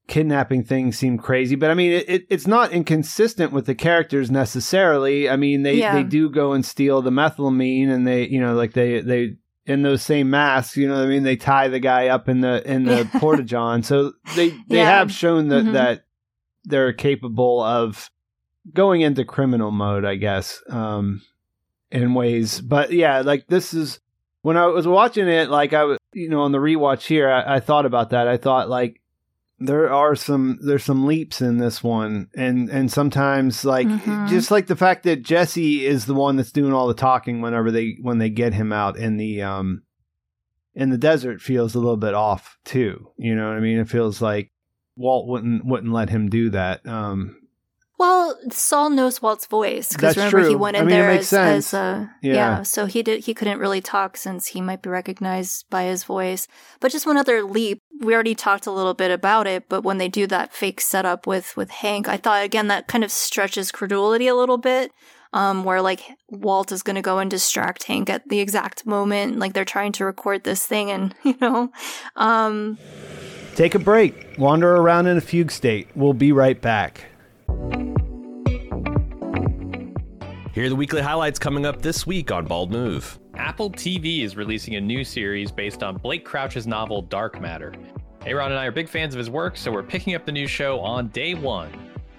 kidnapping 0.08 0.64
thing 0.64 0.90
seemed 0.92 1.22
crazy, 1.22 1.54
but 1.54 1.70
I 1.70 1.74
mean, 1.74 1.92
it, 1.92 2.08
it 2.08 2.22
it's 2.28 2.46
not 2.46 2.72
inconsistent 2.72 3.52
with 3.52 3.66
the 3.66 3.74
characters 3.74 4.30
necessarily. 4.30 5.28
I 5.28 5.36
mean, 5.36 5.62
they 5.62 5.74
Yeah. 5.74 5.94
they 5.94 6.02
do 6.02 6.28
go 6.30 6.52
and 6.52 6.64
steal 6.64 7.00
the 7.02 7.10
methylamine, 7.10 7.88
and 7.90 8.06
they 8.06 8.26
you 8.26 8.40
know 8.40 8.54
like 8.54 8.72
they 8.72 9.00
they 9.00 9.36
in 9.70 9.82
those 9.82 10.02
same 10.02 10.30
masks, 10.30 10.76
you 10.76 10.88
know 10.88 10.94
what 10.96 11.04
I 11.04 11.06
mean? 11.06 11.22
They 11.22 11.36
tie 11.36 11.68
the 11.68 11.78
guy 11.80 12.08
up 12.08 12.28
in 12.28 12.40
the 12.40 12.68
in 12.70 12.84
the 12.84 13.08
Yeah. 13.12 13.20
porta 13.20 13.42
john. 13.44 13.82
So 13.82 14.12
they 14.36 14.50
they 14.68 14.78
Yeah. 14.78 14.86
have 14.98 15.12
shown 15.12 15.48
that 15.48 15.64
Mhm. 15.64 15.72
that 15.72 16.04
they're 16.64 16.92
capable 16.92 17.62
of 17.62 18.10
going 18.74 19.00
into 19.00 19.24
criminal 19.24 19.70
mode, 19.70 20.04
I 20.04 20.16
guess, 20.16 20.62
um, 20.68 21.22
in 21.90 22.14
ways. 22.14 22.60
But 22.60 22.92
yeah, 22.92 23.20
like 23.20 23.46
this 23.46 23.72
is 23.72 24.00
when 24.42 24.56
I 24.56 24.66
was 24.66 24.86
watching 24.86 25.28
it, 25.28 25.50
like 25.50 25.72
I 25.72 25.84
was, 25.84 25.98
you 26.12 26.28
know, 26.28 26.42
on 26.42 26.52
the 26.52 26.58
rewatch 26.58 27.06
here, 27.06 27.30
I, 27.30 27.56
I 27.56 27.60
thought 27.60 27.86
about 27.86 28.10
that. 28.10 28.26
I 28.28 28.36
thought 28.36 28.68
like 28.68 28.99
there 29.60 29.92
are 29.92 30.16
some 30.16 30.58
there's 30.62 30.84
some 30.84 31.06
leaps 31.06 31.40
in 31.40 31.58
this 31.58 31.82
one, 31.82 32.28
and 32.34 32.68
and 32.70 32.90
sometimes 32.90 33.64
like 33.64 33.86
Mhm. 33.86 34.28
just 34.28 34.50
like 34.50 34.66
the 34.66 34.76
fact 34.76 35.02
that 35.04 35.22
Jesse 35.22 35.84
is 35.86 36.06
the 36.06 36.14
one 36.14 36.36
that's 36.36 36.52
doing 36.52 36.72
all 36.72 36.88
the 36.88 36.94
talking 36.94 37.40
whenever 37.40 37.70
they 37.70 37.96
when 38.00 38.18
they 38.18 38.30
get 38.30 38.54
him 38.54 38.72
out 38.72 38.96
in 38.96 39.16
the 39.18 39.42
um 39.42 39.82
in 40.74 40.90
the 40.90 40.98
desert 40.98 41.40
feels 41.40 41.74
a 41.74 41.78
little 41.78 41.96
bit 41.96 42.14
off 42.14 42.56
too. 42.64 43.08
You 43.18 43.34
know 43.36 43.48
what 43.48 43.56
I 43.56 43.60
mean? 43.60 43.78
It 43.78 43.88
feels 43.88 44.22
like 44.22 44.50
Walt 44.96 45.28
wouldn't 45.28 45.64
wouldn't 45.64 45.92
let 45.92 46.08
him 46.10 46.28
do 46.30 46.50
that. 46.50 46.86
Um, 46.86 47.36
Well, 47.98 48.34
Saul 48.50 48.88
knows 48.88 49.20
Walt's 49.20 49.44
voice 49.46 49.92
because 49.92 50.16
remember 50.16 50.38
he 50.40 50.44
true. 50.54 50.58
went 50.58 50.76
I 50.76 50.80
in 50.80 50.86
mean, 50.86 50.94
it 50.94 50.98
there 50.98 51.10
as, 51.10 51.32
as 51.34 51.74
uh, 51.74 52.06
Yeah. 52.22 52.34
yeah. 52.34 52.62
So 52.62 52.86
he 52.86 53.02
did. 53.02 53.24
He 53.24 53.34
couldn't 53.34 53.58
really 53.58 53.82
talk 53.82 54.16
since 54.16 54.46
he 54.46 54.62
might 54.62 54.80
be 54.80 54.88
recognized 54.88 55.68
by 55.68 55.84
his 55.84 56.04
voice. 56.04 56.48
But 56.80 56.92
just 56.92 57.06
one 57.06 57.18
other 57.18 57.42
leap. 57.42 57.82
We 58.00 58.14
already 58.14 58.34
talked 58.34 58.66
a 58.66 58.72
little 58.72 58.94
bit 58.94 59.10
about 59.10 59.46
it, 59.46 59.68
but 59.68 59.84
when 59.84 59.98
they 59.98 60.08
do 60.08 60.26
that 60.28 60.52
fake 60.52 60.80
setup 60.80 61.26
with 61.26 61.56
with 61.56 61.70
Hank, 61.70 62.08
I 62.08 62.16
thought 62.16 62.42
again 62.42 62.68
that 62.68 62.88
kind 62.88 63.04
of 63.04 63.10
stretches 63.10 63.70
credulity 63.70 64.26
a 64.26 64.34
little 64.34 64.58
bit. 64.58 64.92
Um, 65.32 65.62
where 65.62 65.80
like 65.80 66.02
Walt 66.28 66.72
is 66.72 66.82
going 66.82 66.96
to 66.96 67.02
go 67.02 67.20
and 67.20 67.30
distract 67.30 67.84
Hank 67.84 68.10
at 68.10 68.28
the 68.28 68.40
exact 68.40 68.84
moment, 68.84 69.38
like 69.38 69.52
they're 69.52 69.64
trying 69.64 69.92
to 69.92 70.04
record 70.04 70.42
this 70.42 70.66
thing, 70.66 70.90
and 70.90 71.14
you 71.22 71.36
know, 71.40 71.70
um, 72.16 72.78
take 73.54 73.76
a 73.76 73.78
break, 73.78 74.34
wander 74.38 74.74
around 74.74 75.06
in 75.06 75.16
a 75.16 75.20
fugue 75.20 75.52
state. 75.52 75.86
We'll 75.94 76.14
be 76.14 76.32
right 76.32 76.60
back. 76.60 77.04
Here 80.52 80.64
are 80.64 80.68
the 80.68 80.74
weekly 80.74 81.00
highlights 81.00 81.38
coming 81.38 81.64
up 81.64 81.80
this 81.80 82.08
week 82.08 82.32
on 82.32 82.44
Bald 82.44 82.72
Move. 82.72 83.20
Apple 83.34 83.70
TV 83.70 84.24
is 84.24 84.36
releasing 84.36 84.74
a 84.74 84.80
new 84.80 85.04
series 85.04 85.52
based 85.52 85.84
on 85.84 85.96
Blake 85.96 86.24
Crouch's 86.24 86.66
novel 86.66 87.02
Dark 87.02 87.40
Matter. 87.40 87.72
Aaron 88.26 88.50
and 88.50 88.58
I 88.58 88.66
are 88.66 88.72
big 88.72 88.88
fans 88.88 89.14
of 89.14 89.18
his 89.18 89.30
work, 89.30 89.56
so 89.56 89.70
we're 89.70 89.84
picking 89.84 90.16
up 90.16 90.26
the 90.26 90.32
new 90.32 90.48
show 90.48 90.80
on 90.80 91.06
day 91.08 91.34
one. 91.34 91.70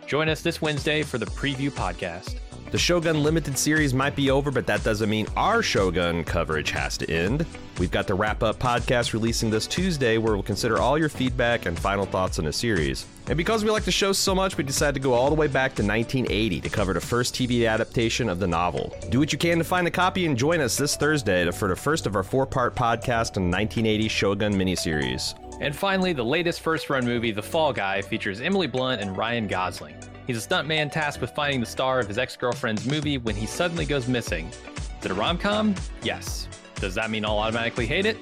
Join 0.07 0.29
us 0.29 0.41
this 0.41 0.61
Wednesday 0.61 1.03
for 1.03 1.17
the 1.17 1.25
preview 1.25 1.69
podcast. 1.69 2.37
The 2.71 2.77
Shogun 2.77 3.21
Limited 3.21 3.57
series 3.57 3.93
might 3.93 4.15
be 4.15 4.31
over, 4.31 4.49
but 4.49 4.65
that 4.67 4.81
doesn't 4.81 5.09
mean 5.09 5.27
our 5.35 5.61
Shogun 5.61 6.23
coverage 6.23 6.71
has 6.71 6.97
to 6.99 7.11
end. 7.11 7.45
We've 7.79 7.91
got 7.91 8.07
the 8.07 8.13
wrap 8.13 8.43
up 8.43 8.59
podcast 8.59 9.11
releasing 9.11 9.49
this 9.49 9.67
Tuesday 9.67 10.17
where 10.17 10.35
we'll 10.35 10.43
consider 10.43 10.79
all 10.79 10.97
your 10.97 11.09
feedback 11.09 11.65
and 11.65 11.77
final 11.77 12.05
thoughts 12.05 12.39
on 12.39 12.45
the 12.45 12.53
series. 12.53 13.05
And 13.27 13.35
because 13.35 13.65
we 13.65 13.71
like 13.71 13.83
the 13.83 13.91
show 13.91 14.13
so 14.13 14.33
much, 14.33 14.55
we 14.55 14.63
decided 14.63 14.93
to 14.93 15.01
go 15.01 15.11
all 15.11 15.27
the 15.27 15.35
way 15.35 15.47
back 15.47 15.75
to 15.75 15.83
1980 15.83 16.61
to 16.61 16.69
cover 16.69 16.93
the 16.93 17.01
first 17.01 17.35
TV 17.35 17.69
adaptation 17.69 18.29
of 18.29 18.39
the 18.39 18.47
novel. 18.47 18.95
Do 19.09 19.19
what 19.19 19.33
you 19.33 19.37
can 19.37 19.57
to 19.57 19.65
find 19.65 19.85
a 19.85 19.91
copy 19.91 20.25
and 20.25 20.37
join 20.37 20.61
us 20.61 20.77
this 20.77 20.95
Thursday 20.95 21.51
for 21.51 21.67
the 21.67 21.75
first 21.75 22.07
of 22.07 22.15
our 22.15 22.23
four 22.23 22.45
part 22.45 22.73
podcast 22.73 23.35
on 23.35 23.51
the 23.51 23.57
1980 23.57 24.07
Shogun 24.07 24.53
miniseries. 24.53 25.35
And 25.59 25.75
finally, 25.75 26.13
the 26.13 26.23
latest 26.23 26.61
first 26.61 26.89
run 26.89 27.03
movie, 27.03 27.31
The 27.31 27.41
Fall 27.41 27.73
Guy, 27.73 28.01
features 28.01 28.39
Emily 28.39 28.67
Blunt 28.67 29.01
and 29.01 29.17
Ryan 29.17 29.47
Gosling. 29.47 29.95
He's 30.31 30.45
a 30.45 30.47
stuntman 30.47 30.89
tasked 30.89 31.19
with 31.19 31.31
finding 31.31 31.59
the 31.59 31.65
star 31.65 31.99
of 31.99 32.07
his 32.07 32.17
ex 32.17 32.37
girlfriend's 32.37 32.85
movie 32.85 33.17
when 33.17 33.35
he 33.35 33.45
suddenly 33.45 33.85
goes 33.85 34.07
missing. 34.07 34.47
Is 34.47 35.03
it 35.03 35.11
a 35.11 35.13
rom 35.13 35.37
com? 35.37 35.75
Yes. 36.03 36.47
Does 36.75 36.95
that 36.95 37.11
mean 37.11 37.25
I'll 37.25 37.37
automatically 37.37 37.85
hate 37.85 38.05
it? 38.05 38.17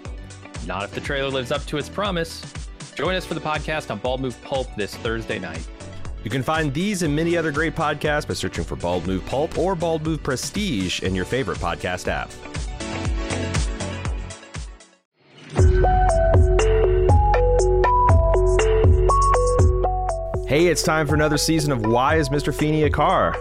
Not 0.66 0.84
if 0.84 0.92
the 0.92 1.02
trailer 1.02 1.30
lives 1.30 1.52
up 1.52 1.64
to 1.68 1.78
its 1.78 1.88
promise. 1.88 2.42
Join 2.96 3.14
us 3.14 3.28
for 3.28 3.36
the 3.36 3.40
podcast 3.40 3.92
on 3.92 4.00
Bald 4.00 4.22
Move 4.22 4.42
Pulp 4.42 4.76
this 4.76 4.96
Thursday 4.96 5.38
night. 5.38 5.68
You 6.24 6.32
can 6.32 6.42
find 6.42 6.74
these 6.74 7.04
and 7.04 7.16
many 7.16 7.38
other 7.38 7.52
great 7.52 7.76
podcasts 7.76 8.28
by 8.28 8.34
searching 8.34 8.64
for 8.64 8.76
Bald 8.76 9.06
Move 9.06 9.24
Pulp 9.28 9.56
or 9.60 9.76
Bald 9.76 10.02
Move 10.02 10.24
Prestige 10.24 11.04
in 11.04 11.14
your 11.14 11.26
favorite 11.26 11.60
podcast 11.60 12.08
app. 12.08 12.32
Hey, 20.50 20.66
it's 20.66 20.82
time 20.82 21.06
for 21.06 21.14
another 21.14 21.38
season 21.38 21.72
of 21.72 21.86
Why 21.86 22.16
is 22.16 22.30
Mr. 22.30 22.52
Feeney 22.52 22.82
a 22.82 22.90
Car? 22.90 23.34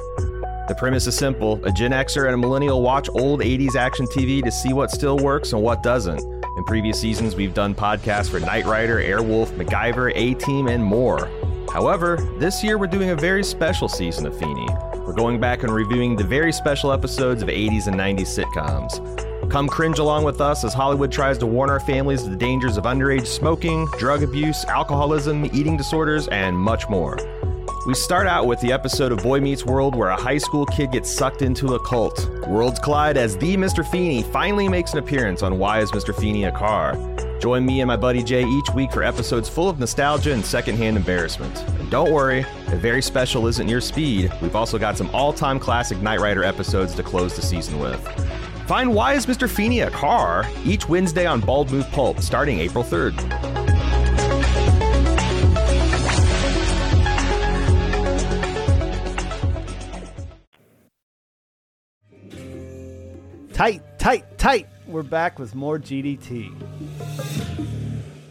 The 0.69 0.75
premise 0.77 1.07
is 1.07 1.17
simple 1.17 1.59
a 1.65 1.73
Gen 1.73 1.93
Xer 1.93 2.27
and 2.27 2.35
a 2.35 2.37
millennial 2.37 2.83
watch 2.83 3.09
old 3.09 3.41
80s 3.41 3.77
action 3.77 4.05
TV 4.05 4.45
to 4.45 4.53
see 4.53 4.75
what 4.75 4.91
still 4.91 5.17
works 5.17 5.55
and 5.55 5.63
what 5.63 5.83
doesn't. 5.83 6.21
In 6.21 6.65
previous 6.67 7.01
seasons, 7.01 7.35
we've 7.35 7.55
done 7.55 7.75
podcasts 7.75 8.29
for 8.29 8.41
Knight 8.41 8.67
Rider, 8.67 9.01
Airwolf, 9.01 9.47
MacGyver, 9.57 10.13
A 10.15 10.35
Team, 10.35 10.69
and 10.69 10.85
more. 10.85 11.31
However, 11.73 12.19
this 12.39 12.63
year 12.63 12.77
we're 12.77 12.87
doing 12.89 13.09
a 13.09 13.17
very 13.17 13.43
special 13.43 13.89
season 13.89 14.27
of 14.27 14.39
Feeney. 14.39 14.69
We're 14.97 15.15
going 15.15 15.41
back 15.41 15.63
and 15.63 15.73
reviewing 15.73 16.15
the 16.15 16.25
very 16.25 16.53
special 16.53 16.93
episodes 16.93 17.43
of 17.43 17.49
80s 17.49 17.87
and 17.87 17.97
90s 17.97 18.39
sitcoms. 18.39 19.28
Come 19.49 19.67
cringe 19.67 19.99
along 19.99 20.25
with 20.25 20.43
us 20.43 20.63
as 20.63 20.75
Hollywood 20.75 21.11
tries 21.11 21.39
to 21.39 21.47
warn 21.47 21.71
our 21.71 21.81
families 21.81 22.25
of 22.25 22.31
the 22.31 22.37
dangers 22.37 22.77
of 22.77 22.85
underage 22.85 23.27
smoking, 23.27 23.87
drug 23.99 24.23
abuse, 24.23 24.63
alcoholism, 24.67 25.47
eating 25.47 25.75
disorders, 25.75 26.29
and 26.29 26.55
much 26.55 26.87
more. 26.91 27.17
We 27.87 27.95
start 27.95 28.27
out 28.27 28.47
with 28.47 28.61
the 28.61 28.73
episode 28.73 29.11
of 29.11 29.23
Boy 29.23 29.41
Meets 29.41 29.65
World 29.65 29.95
where 29.95 30.11
a 30.11 30.21
high 30.21 30.37
school 30.37 30.67
kid 30.67 30.93
gets 30.93 31.11
sucked 31.11 31.41
into 31.41 31.75
a 31.75 31.81
cult. 31.87 32.29
Worlds 32.47 32.79
collide 32.79 33.17
as 33.17 33.39
the 33.39 33.57
Mr. 33.57 33.89
Feeney 33.91 34.23
finally 34.23 34.69
makes 34.69 34.93
an 34.93 34.99
appearance 34.99 35.43
on 35.43 35.59
Why 35.59 35.81
is 35.81 35.93
Mr. 35.93 36.15
Feeney 36.15 36.45
a 36.45 36.53
Car? 36.53 36.93
Join 37.41 37.65
me 37.65 37.81
and 37.81 37.89
my 37.89 37.97
buddy 37.97 38.23
Jay 38.23 38.45
each 38.45 38.69
week 38.75 38.93
for 38.93 39.03
episodes 39.03 39.49
full 39.49 39.71
of 39.71 39.79
nostalgia 39.79 40.35
and 40.35 40.45
secondhand 40.45 40.99
embarrassment. 40.99 41.57
And 41.81 41.91
don't 41.91 42.13
worry, 42.13 42.45
a 42.67 42.77
very 42.77 43.01
special 43.01 43.47
isn't 43.47 43.69
your 43.69 43.81
speed. 43.81 44.31
We've 44.43 44.57
also 44.57 44.79
got 44.79 44.99
some 44.99 45.09
all 45.15 45.33
time 45.33 45.59
classic 45.59 46.03
Knight 46.03 46.21
Rider 46.21 46.45
episodes 46.45 46.95
to 46.97 47.03
close 47.03 47.35
the 47.35 47.43
season 47.43 47.79
with. 47.79 48.07
Find 48.69 48.95
Why 48.95 49.15
is 49.15 49.25
Mr. 49.25 49.49
Feeney 49.49 49.81
a 49.81 49.91
Car 49.91 50.45
each 50.63 50.91
Wednesday 50.91 51.25
on 51.25 51.41
Bald 51.41 51.71
Move 51.73 51.91
Pulp 51.91 52.21
starting 52.21 52.59
April 52.59 52.85
3rd. 52.85 53.17
Tight, 63.55 63.81
tight, 63.99 64.37
tight. 64.37 64.69
We're 64.87 65.03
back 65.03 65.39
with 65.39 65.55
more 65.55 65.79
GDT. 65.79 66.53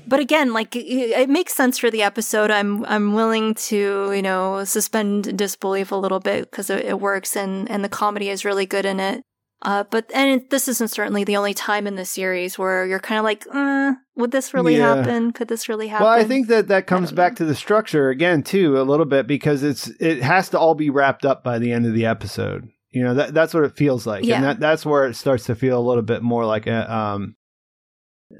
but 0.05 0.19
again, 0.19 0.53
like 0.53 0.75
it, 0.75 0.85
it 0.85 1.29
makes 1.29 1.55
sense 1.55 1.79
for 1.79 1.89
the 1.89 2.03
episode. 2.03 2.51
I'm 2.51 2.85
I'm 2.85 3.13
willing 3.13 3.55
to 3.55 4.13
you 4.13 4.21
know 4.21 4.63
suspend 4.65 5.35
disbelief 5.35 5.91
a 5.91 5.95
little 5.95 6.19
bit 6.19 6.51
because 6.51 6.69
it, 6.69 6.85
it 6.85 6.99
works 6.99 7.35
and 7.35 7.67
and 7.71 7.83
the 7.83 7.89
comedy 7.89 8.29
is 8.29 8.45
really 8.45 8.67
good 8.67 8.85
in 8.85 8.99
it. 8.99 9.23
Uh, 9.63 9.83
but 9.89 10.09
and 10.13 10.39
it, 10.41 10.49
this 10.51 10.67
isn't 10.67 10.89
certainly 10.89 11.23
the 11.23 11.35
only 11.35 11.53
time 11.53 11.87
in 11.87 11.95
the 11.95 12.05
series 12.05 12.59
where 12.59 12.85
you're 12.85 12.99
kind 12.99 13.17
of 13.17 13.23
like, 13.23 13.43
uh, 13.51 13.93
would 14.15 14.31
this 14.31 14.53
really 14.53 14.77
Yeah. 14.77 14.95
happen? 14.97 15.31
Could 15.31 15.47
this 15.47 15.67
really 15.67 15.87
happen? 15.87 16.05
Well, 16.05 16.13
I 16.13 16.23
think 16.25 16.47
that 16.47 16.67
that 16.67 16.85
comes 16.85 17.11
back 17.11 17.33
know. 17.33 17.37
to 17.37 17.45
the 17.45 17.55
structure 17.55 18.09
again 18.09 18.43
too 18.43 18.79
a 18.79 18.83
little 18.83 19.05
bit 19.07 19.25
because 19.25 19.63
it's 19.63 19.87
it 19.99 20.21
has 20.21 20.49
to 20.49 20.59
all 20.59 20.75
be 20.75 20.89
wrapped 20.91 21.25
up 21.25 21.43
by 21.43 21.57
the 21.57 21.71
end 21.71 21.85
of 21.87 21.93
the 21.93 22.05
episode. 22.05 22.67
You 22.91 23.03
know 23.03 23.15
that 23.15 23.33
that's 23.33 23.53
what 23.53 23.63
it 23.63 23.75
feels 23.75 24.05
like, 24.05 24.23
Yeah. 24.25 24.35
and 24.35 24.43
that 24.45 24.59
that's 24.59 24.85
where 24.85 25.05
it 25.05 25.15
starts 25.15 25.45
to 25.45 25.55
feel 25.55 25.79
a 25.79 25.87
little 25.87 26.03
bit 26.03 26.21
more 26.21 26.45
like 26.45 26.67
a 26.67 26.93
um 26.93 27.35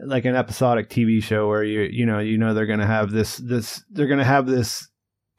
like 0.06 0.26
an 0.26 0.36
episodic 0.36 0.90
TV 0.90 1.24
show 1.24 1.48
where 1.48 1.64
you 1.64 1.82
you 1.82 2.06
know 2.06 2.20
you 2.20 2.38
know 2.38 2.54
they're 2.54 2.66
gonna 2.68 2.86
have 2.86 3.10
this 3.12 3.38
this 3.38 3.84
they're 3.90 4.08
gonna 4.08 4.24
have 4.24 4.46
this 4.46 4.88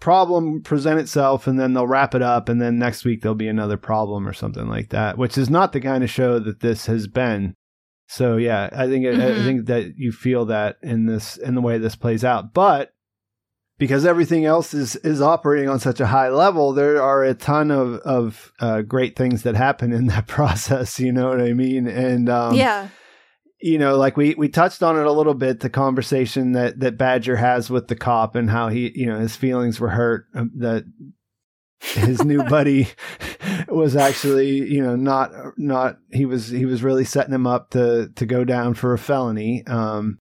problem 0.00 0.62
present 0.62 1.00
itself 1.00 1.46
and 1.46 1.58
then 1.58 1.74
they'll 1.74 1.86
wrap 1.86 2.14
it 2.14 2.22
up 2.22 2.48
and 2.48 2.60
then 2.62 2.78
next 2.78 3.04
week 3.04 3.20
there'll 3.20 3.34
be 3.34 3.48
another 3.48 3.76
problem 3.76 4.28
or 4.28 4.32
something 4.32 4.68
like 4.68 4.90
that 4.90 5.18
which 5.18 5.36
is 5.36 5.50
not 5.50 5.72
the 5.72 5.80
kind 5.80 6.04
of 6.04 6.10
show 6.10 6.38
that 6.38 6.60
this 6.60 6.86
has 6.86 7.06
been. 7.08 7.54
So 8.06 8.36
yeah 8.36 8.68
i 8.72 8.86
think 8.86 9.04
I 9.06 9.10
Mhm. 9.10 9.44
think 9.44 9.66
that 9.66 9.96
you 9.96 10.12
feel 10.12 10.44
that 10.46 10.76
in 10.82 11.06
this 11.06 11.36
in 11.36 11.54
the 11.54 11.60
way 11.60 11.78
this 11.78 11.96
plays 11.96 12.24
out. 12.24 12.54
But 12.54 12.92
because 13.78 14.04
everything 14.06 14.44
else 14.44 14.72
is 14.74 14.96
is 14.96 15.20
operating 15.20 15.68
on 15.68 15.78
such 15.78 16.00
a 16.00 16.06
high 16.06 16.28
level 16.30 16.72
there 16.72 17.00
are 17.02 17.22
a 17.24 17.34
ton 17.34 17.70
of 17.70 17.94
of 17.98 18.52
uh, 18.60 18.82
great 18.82 19.14
things 19.14 19.42
that 19.42 19.54
happen 19.56 19.92
in 19.92 20.06
that 20.06 20.26
process 20.38 20.98
you 20.98 21.12
know 21.12 21.28
what 21.28 21.40
i 21.40 21.52
mean? 21.52 21.86
And 21.86 22.28
um 22.28 22.54
yeah, 22.54 22.88
you 23.60 23.78
know, 23.78 23.96
like 23.96 24.16
we 24.16 24.34
we 24.34 24.48
touched 24.48 24.82
on 24.82 24.98
it 24.98 25.06
a 25.06 25.12
little 25.12 25.34
bit, 25.34 25.60
the 25.60 25.70
conversation 25.70 26.52
that 26.52 26.80
that 26.80 26.98
Badger 26.98 27.36
has 27.36 27.70
with 27.70 27.88
the 27.88 27.96
cop 27.96 28.34
and 28.34 28.50
how 28.50 28.68
he, 28.68 28.92
you 28.94 29.06
know, 29.06 29.18
his 29.18 29.36
feelings 29.36 29.80
were 29.80 29.90
hurt 29.90 30.26
um, 30.34 30.50
that 30.56 30.84
his 31.80 32.24
new 32.24 32.42
buddy 32.48 32.88
was 33.68 33.96
actually, 33.96 34.70
you 34.70 34.82
know, 34.82 34.96
not 34.96 35.32
not 35.56 35.96
he 36.12 36.24
was 36.24 36.48
he 36.48 36.66
was 36.66 36.82
really 36.82 37.04
setting 37.04 37.34
him 37.34 37.46
up 37.46 37.70
to 37.70 38.10
to 38.14 38.26
go 38.26 38.44
down 38.44 38.74
for 38.74 38.92
a 38.92 38.98
felony. 38.98 39.64
Um 39.66 40.18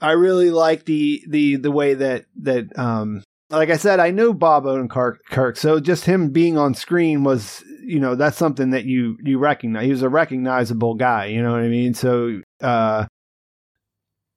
I 0.00 0.12
really 0.12 0.50
like 0.50 0.84
the 0.84 1.22
the 1.28 1.56
the 1.56 1.70
way 1.70 1.94
that 1.94 2.26
that 2.42 2.76
um 2.78 3.22
like 3.52 3.70
I 3.70 3.76
said, 3.76 4.00
I 4.00 4.10
knew 4.10 4.32
Bob 4.32 4.64
Odenkirk, 4.64 5.18
Kirk, 5.30 5.56
so 5.56 5.78
just 5.78 6.06
him 6.06 6.30
being 6.30 6.56
on 6.56 6.74
screen 6.74 7.22
was, 7.22 7.62
you 7.82 8.00
know, 8.00 8.14
that's 8.14 8.36
something 8.36 8.70
that 8.70 8.84
you 8.84 9.18
you 9.22 9.38
recognize. 9.38 9.84
He 9.84 9.90
was 9.90 10.02
a 10.02 10.08
recognizable 10.08 10.94
guy, 10.94 11.26
you 11.26 11.42
know 11.42 11.52
what 11.52 11.60
I 11.60 11.68
mean? 11.68 11.94
So, 11.94 12.40
uh, 12.60 13.06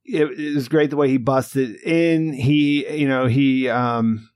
it, 0.03 0.25
it 0.25 0.55
was 0.55 0.67
great 0.67 0.89
the 0.89 0.97
way 0.97 1.09
he 1.09 1.17
busted 1.17 1.75
in. 1.81 2.33
He, 2.33 2.87
you 2.95 3.07
know, 3.07 3.27
he 3.27 3.69
um 3.69 4.29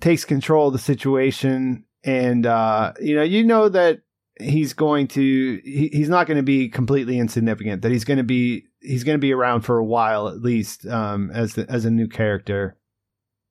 takes 0.00 0.24
control 0.24 0.68
of 0.68 0.72
the 0.72 0.78
situation, 0.78 1.84
and 2.04 2.46
uh, 2.46 2.92
you 3.00 3.16
know, 3.16 3.22
you 3.22 3.44
know 3.44 3.68
that 3.68 4.00
he's 4.40 4.72
going 4.72 5.08
to 5.08 5.60
he, 5.64 5.88
he's 5.92 6.08
not 6.08 6.26
going 6.26 6.36
to 6.36 6.42
be 6.42 6.68
completely 6.68 7.18
insignificant. 7.18 7.82
That 7.82 7.92
he's 7.92 8.04
going 8.04 8.18
to 8.18 8.24
be 8.24 8.66
he's 8.80 9.04
going 9.04 9.16
to 9.16 9.20
be 9.20 9.32
around 9.32 9.62
for 9.62 9.78
a 9.78 9.84
while 9.84 10.28
at 10.28 10.42
least 10.42 10.86
um, 10.86 11.30
as 11.32 11.54
the, 11.54 11.70
as 11.70 11.84
a 11.84 11.90
new 11.90 12.08
character 12.08 12.76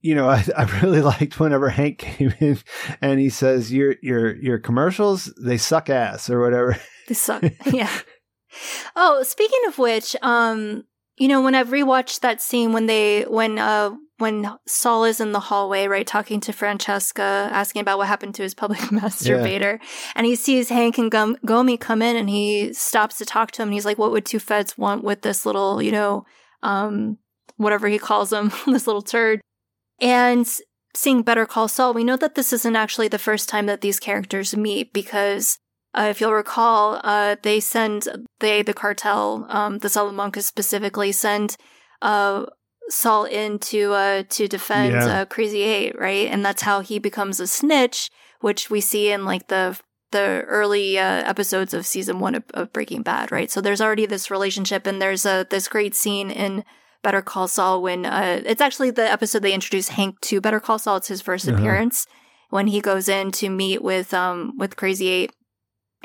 you 0.01 0.15
know, 0.15 0.27
I, 0.29 0.45
I 0.55 0.63
really 0.81 1.01
liked 1.01 1.39
whenever 1.39 1.69
Hank 1.69 1.99
came 1.99 2.33
in 2.39 2.59
and 3.01 3.19
he 3.19 3.29
says, 3.29 3.71
"Your 3.71 3.95
your 4.01 4.35
your 4.35 4.59
commercials 4.59 5.33
they 5.41 5.57
suck 5.57 5.89
ass" 5.89 6.29
or 6.29 6.41
whatever. 6.41 6.77
They 7.07 7.15
suck. 7.15 7.43
yeah. 7.65 7.91
Oh, 8.95 9.23
speaking 9.23 9.59
of 9.67 9.79
which, 9.79 10.15
um, 10.21 10.85
you 11.17 11.27
know, 11.27 11.41
when 11.41 11.55
I've 11.55 11.69
rewatched 11.69 12.21
that 12.21 12.41
scene 12.41 12.71
when 12.73 12.85
they 12.85 13.23
when 13.23 13.57
uh 13.57 13.95
when 14.19 14.47
Saul 14.67 15.03
is 15.03 15.19
in 15.19 15.31
the 15.31 15.39
hallway, 15.39 15.87
right, 15.87 16.05
talking 16.05 16.39
to 16.41 16.53
Francesca, 16.53 17.49
asking 17.51 17.81
about 17.81 17.97
what 17.97 18.07
happened 18.07 18.35
to 18.35 18.43
his 18.43 18.53
public 18.53 18.79
masturbator, 18.91 19.79
yeah. 19.79 19.87
and 20.15 20.27
he 20.27 20.35
sees 20.35 20.69
Hank 20.69 20.99
and 20.99 21.11
Gum- 21.11 21.37
Gomi 21.45 21.77
come 21.77 22.03
in, 22.03 22.15
and 22.15 22.29
he 22.29 22.71
stops 22.71 23.17
to 23.17 23.25
talk 23.25 23.51
to 23.51 23.63
him, 23.63 23.69
and 23.69 23.73
he's 23.73 23.85
like, 23.85 23.97
"What 23.97 24.11
would 24.11 24.25
two 24.25 24.39
feds 24.39 24.77
want 24.77 25.03
with 25.03 25.23
this 25.23 25.45
little, 25.45 25.81
you 25.81 25.91
know, 25.91 26.23
um, 26.61 27.17
whatever 27.57 27.87
he 27.87 27.97
calls 27.97 28.31
him, 28.31 28.51
this 28.67 28.85
little 28.85 29.01
turd?" 29.01 29.41
And 30.01 30.47
seeing 30.95 31.21
Better 31.21 31.45
Call 31.45 31.67
Saul, 31.67 31.93
we 31.93 32.03
know 32.03 32.17
that 32.17 32.35
this 32.35 32.51
isn't 32.51 32.75
actually 32.75 33.07
the 33.07 33.19
first 33.19 33.47
time 33.47 33.67
that 33.67 33.81
these 33.81 33.99
characters 33.99 34.55
meet 34.55 34.91
because 34.91 35.57
uh, 35.93 36.07
if 36.09 36.19
you'll 36.19 36.33
recall, 36.33 36.99
uh, 37.03 37.35
they 37.43 37.59
send 37.59 38.07
they 38.39 38.61
the 38.61 38.73
cartel, 38.73 39.45
um, 39.49 39.79
the 39.79 39.89
Salamanca 39.89 40.41
specifically, 40.41 41.11
send 41.11 41.57
uh, 42.01 42.45
Saul 42.89 43.25
in 43.25 43.59
to 43.59 43.93
uh, 43.93 44.23
to 44.29 44.47
defend 44.47 44.93
yeah. 44.93 45.21
Uh, 45.21 45.25
Crazy 45.25 45.61
Eight, 45.61 45.99
right? 45.99 46.27
And 46.27 46.45
that's 46.45 46.61
how 46.61 46.79
he 46.79 46.97
becomes 46.97 47.39
a 47.39 47.47
snitch, 47.47 48.09
which 48.39 48.69
we 48.69 48.79
see 48.79 49.11
in 49.11 49.25
like 49.25 49.47
the 49.47 49.77
the 50.11 50.43
early 50.47 50.97
uh, 50.97 51.23
episodes 51.23 51.73
of 51.73 51.85
season 51.85 52.19
one 52.19 52.35
of, 52.35 52.43
of, 52.53 52.73
Breaking 52.73 53.01
Bad, 53.01 53.31
right? 53.31 53.49
So 53.49 53.61
there's 53.61 53.79
already 53.79 54.05
this 54.05 54.29
relationship, 54.29 54.85
and 54.85 55.01
there's 55.01 55.25
a 55.25 55.45
this 55.49 55.67
great 55.67 55.95
scene 55.95 56.31
in 56.31 56.63
Better 57.03 57.21
Call 57.21 57.47
Saul 57.47 57.81
when 57.81 58.05
uh, 58.05 58.41
it's 58.45 58.61
actually 58.61 58.91
the 58.91 59.09
episode 59.11 59.41
they 59.41 59.53
introduce 59.53 59.89
Hank 59.89 60.19
to 60.21 60.41
Better 60.41 60.59
Call 60.59 60.79
Saul. 60.79 60.97
It's 60.97 61.07
his 61.07 61.23
1st 61.23 61.49
uh-huh. 61.49 61.57
appearance 61.57 62.07
when 62.49 62.67
he 62.67 62.81
goes 62.81 63.09
in 63.09 63.31
to 63.31 63.49
meet 63.49 63.81
with 63.81 64.13
um 64.13 64.53
with 64.57 64.75
Crazy 64.75 65.07
Eight, 65.07 65.33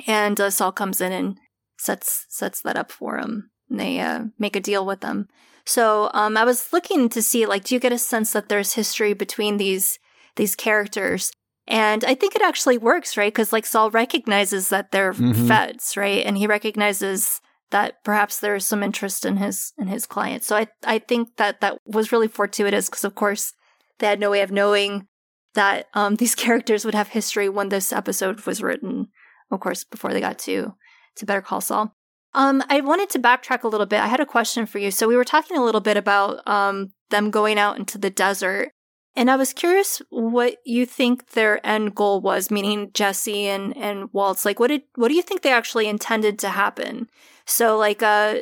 and 0.07 0.41
uh, 0.41 0.51
Saul 0.51 0.73
comes 0.73 1.01
in 1.01 1.13
and 1.13 1.39
sets 1.79 2.27
sets 2.29 2.63
that 2.63 2.77
up 2.77 2.91
for 2.91 3.19
him. 3.19 3.51
And 3.69 3.81
they 3.81 4.01
uh, 4.01 4.27
make 4.39 4.57
a 4.57 4.61
deal 4.61 4.87
with 4.87 5.01
them. 5.01 5.29
So 5.65 6.11
um, 6.15 6.37
I 6.37 6.45
was 6.45 6.73
looking 6.73 7.09
to 7.11 7.21
see 7.21 7.45
like, 7.45 7.65
do 7.65 7.75
you 7.75 7.81
get 7.81 7.93
a 7.93 7.99
sense 7.99 8.33
that 8.33 8.49
there's 8.49 8.75
history 8.75 9.13
between 9.13 9.57
these 9.57 9.99
these 10.37 10.55
characters? 10.55 11.33
And 11.69 12.05
I 12.05 12.15
think 12.15 12.37
it 12.37 12.43
actually 12.43 12.79
works, 12.79 13.17
right? 13.17 13.33
Because 13.33 13.53
like 13.53 13.67
Saul 13.67 13.91
recognizes 13.91 14.69
that 14.69 14.93
they're 14.93 15.13
mm-hmm. 15.13 15.49
feds, 15.49 15.97
right? 15.97 16.25
And 16.25 16.39
he 16.39 16.47
recognizes 16.47 17.41
that 17.77 18.03
perhaps 18.03 18.41
there 18.41 18.55
is 18.55 18.65
some 18.65 18.83
interest 18.83 19.27
in 19.27 19.37
his 19.37 19.75
in 19.77 19.87
his 19.87 20.07
client. 20.07 20.43
So 20.43 20.57
I 20.57 20.69
I 20.85 20.99
think 20.99 21.37
that 21.37 21.61
that 21.61 21.79
was 21.85 22.11
really 22.11 22.27
fortuitous 22.27 22.89
because 22.89 23.05
of 23.05 23.15
course 23.15 23.53
they 23.99 24.07
had 24.07 24.19
no 24.19 24.31
way 24.31 24.41
of 24.41 24.51
knowing 24.51 25.07
that 25.55 25.87
um, 25.93 26.15
these 26.21 26.35
characters 26.35 26.87
would 26.87 26.95
have 26.95 27.09
history 27.09 27.51
when 27.51 27.69
this 27.69 27.93
episode 27.93 28.41
was 28.47 28.63
written. 28.63 29.09
Of 29.51 29.61
course, 29.61 29.85
before 29.85 30.13
they 30.15 30.21
got 30.21 30.39
to 30.41 30.75
to 31.17 31.27
Better 31.27 31.43
Call 31.43 31.61
Saul. 31.61 31.93
Um, 32.33 32.63
I 32.69 32.81
wanted 32.81 33.11
to 33.11 33.19
backtrack 33.19 33.63
a 33.63 33.69
little 33.69 33.87
bit. 33.87 34.01
I 34.01 34.09
had 34.09 34.21
a 34.21 34.27
question 34.27 34.65
for 34.67 34.79
you. 34.79 34.91
So 34.91 35.07
we 35.07 35.17
were 35.17 35.25
talking 35.25 35.57
a 35.57 35.65
little 35.65 35.81
bit 35.81 35.97
about 35.99 36.47
um, 36.47 36.93
them 37.11 37.31
going 37.31 37.59
out 37.59 37.79
into 37.79 37.99
the 37.99 38.11
desert, 38.11 38.73
and 39.15 39.31
I 39.31 39.37
was 39.37 39.53
curious 39.53 40.01
what 40.09 40.57
you 40.65 40.87
think 40.87 41.31
their 41.31 41.65
end 41.67 41.95
goal 41.95 42.23
was, 42.23 42.51
meaning 42.51 42.91
Jesse 42.95 43.47
and 43.47 43.77
and 43.77 44.09
Walt's. 44.15 44.47
Like, 44.47 44.59
what 44.59 44.69
did 44.69 44.83
what 44.95 45.09
do 45.09 45.15
you 45.15 45.23
think 45.23 45.43
they 45.43 45.53
actually 45.53 45.89
intended 45.89 46.39
to 46.39 46.49
happen? 46.49 47.09
So, 47.47 47.77
like, 47.79 48.03
uh, 48.03 48.37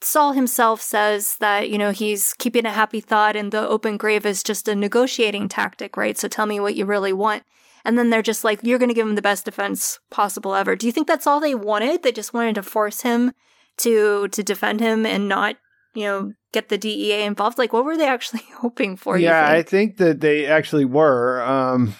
Saul 0.00 0.32
himself 0.32 0.80
says 0.80 1.36
that, 1.38 1.70
you 1.70 1.78
know, 1.78 1.90
he's 1.90 2.34
keeping 2.34 2.66
a 2.66 2.72
happy 2.72 3.00
thought 3.00 3.36
and 3.36 3.52
the 3.52 3.66
open 3.66 3.96
grave 3.96 4.26
is 4.26 4.42
just 4.42 4.68
a 4.68 4.74
negotiating 4.74 5.48
tactic, 5.48 5.96
right? 5.96 6.18
So 6.18 6.28
tell 6.28 6.46
me 6.46 6.60
what 6.60 6.74
you 6.74 6.84
really 6.84 7.12
want. 7.12 7.44
And 7.84 7.98
then 7.98 8.10
they're 8.10 8.22
just 8.22 8.44
like, 8.44 8.60
you're 8.62 8.78
going 8.78 8.88
to 8.88 8.94
give 8.94 9.06
him 9.06 9.14
the 9.14 9.22
best 9.22 9.44
defense 9.44 9.98
possible 10.10 10.54
ever. 10.54 10.74
Do 10.74 10.86
you 10.86 10.92
think 10.92 11.06
that's 11.06 11.26
all 11.26 11.38
they 11.38 11.54
wanted? 11.54 12.02
They 12.02 12.12
just 12.12 12.34
wanted 12.34 12.56
to 12.56 12.62
force 12.62 13.02
him 13.02 13.32
to, 13.78 14.28
to 14.28 14.42
defend 14.42 14.80
him 14.80 15.06
and 15.06 15.28
not, 15.28 15.56
you 15.94 16.04
know, 16.04 16.32
get 16.52 16.70
the 16.70 16.78
DEA 16.78 17.24
involved? 17.24 17.58
Like, 17.58 17.72
what 17.72 17.84
were 17.84 17.96
they 17.96 18.08
actually 18.08 18.42
hoping 18.56 18.96
for? 18.96 19.18
Yeah, 19.18 19.46
think? 19.46 19.58
I 19.58 19.62
think 19.68 19.96
that 19.98 20.20
they 20.20 20.46
actually 20.46 20.86
were. 20.86 21.42
Um, 21.42 21.94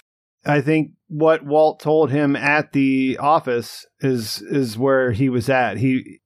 I 0.45 0.61
think 0.61 0.91
what 1.07 1.45
Walt 1.45 1.79
told 1.79 2.11
him 2.11 2.35
at 2.35 2.71
the 2.71 3.17
office 3.19 3.85
is 3.99 4.41
is 4.41 4.77
where 4.77 5.11
he 5.11 5.29
was 5.29 5.49
at. 5.49 5.77
He 5.77 6.19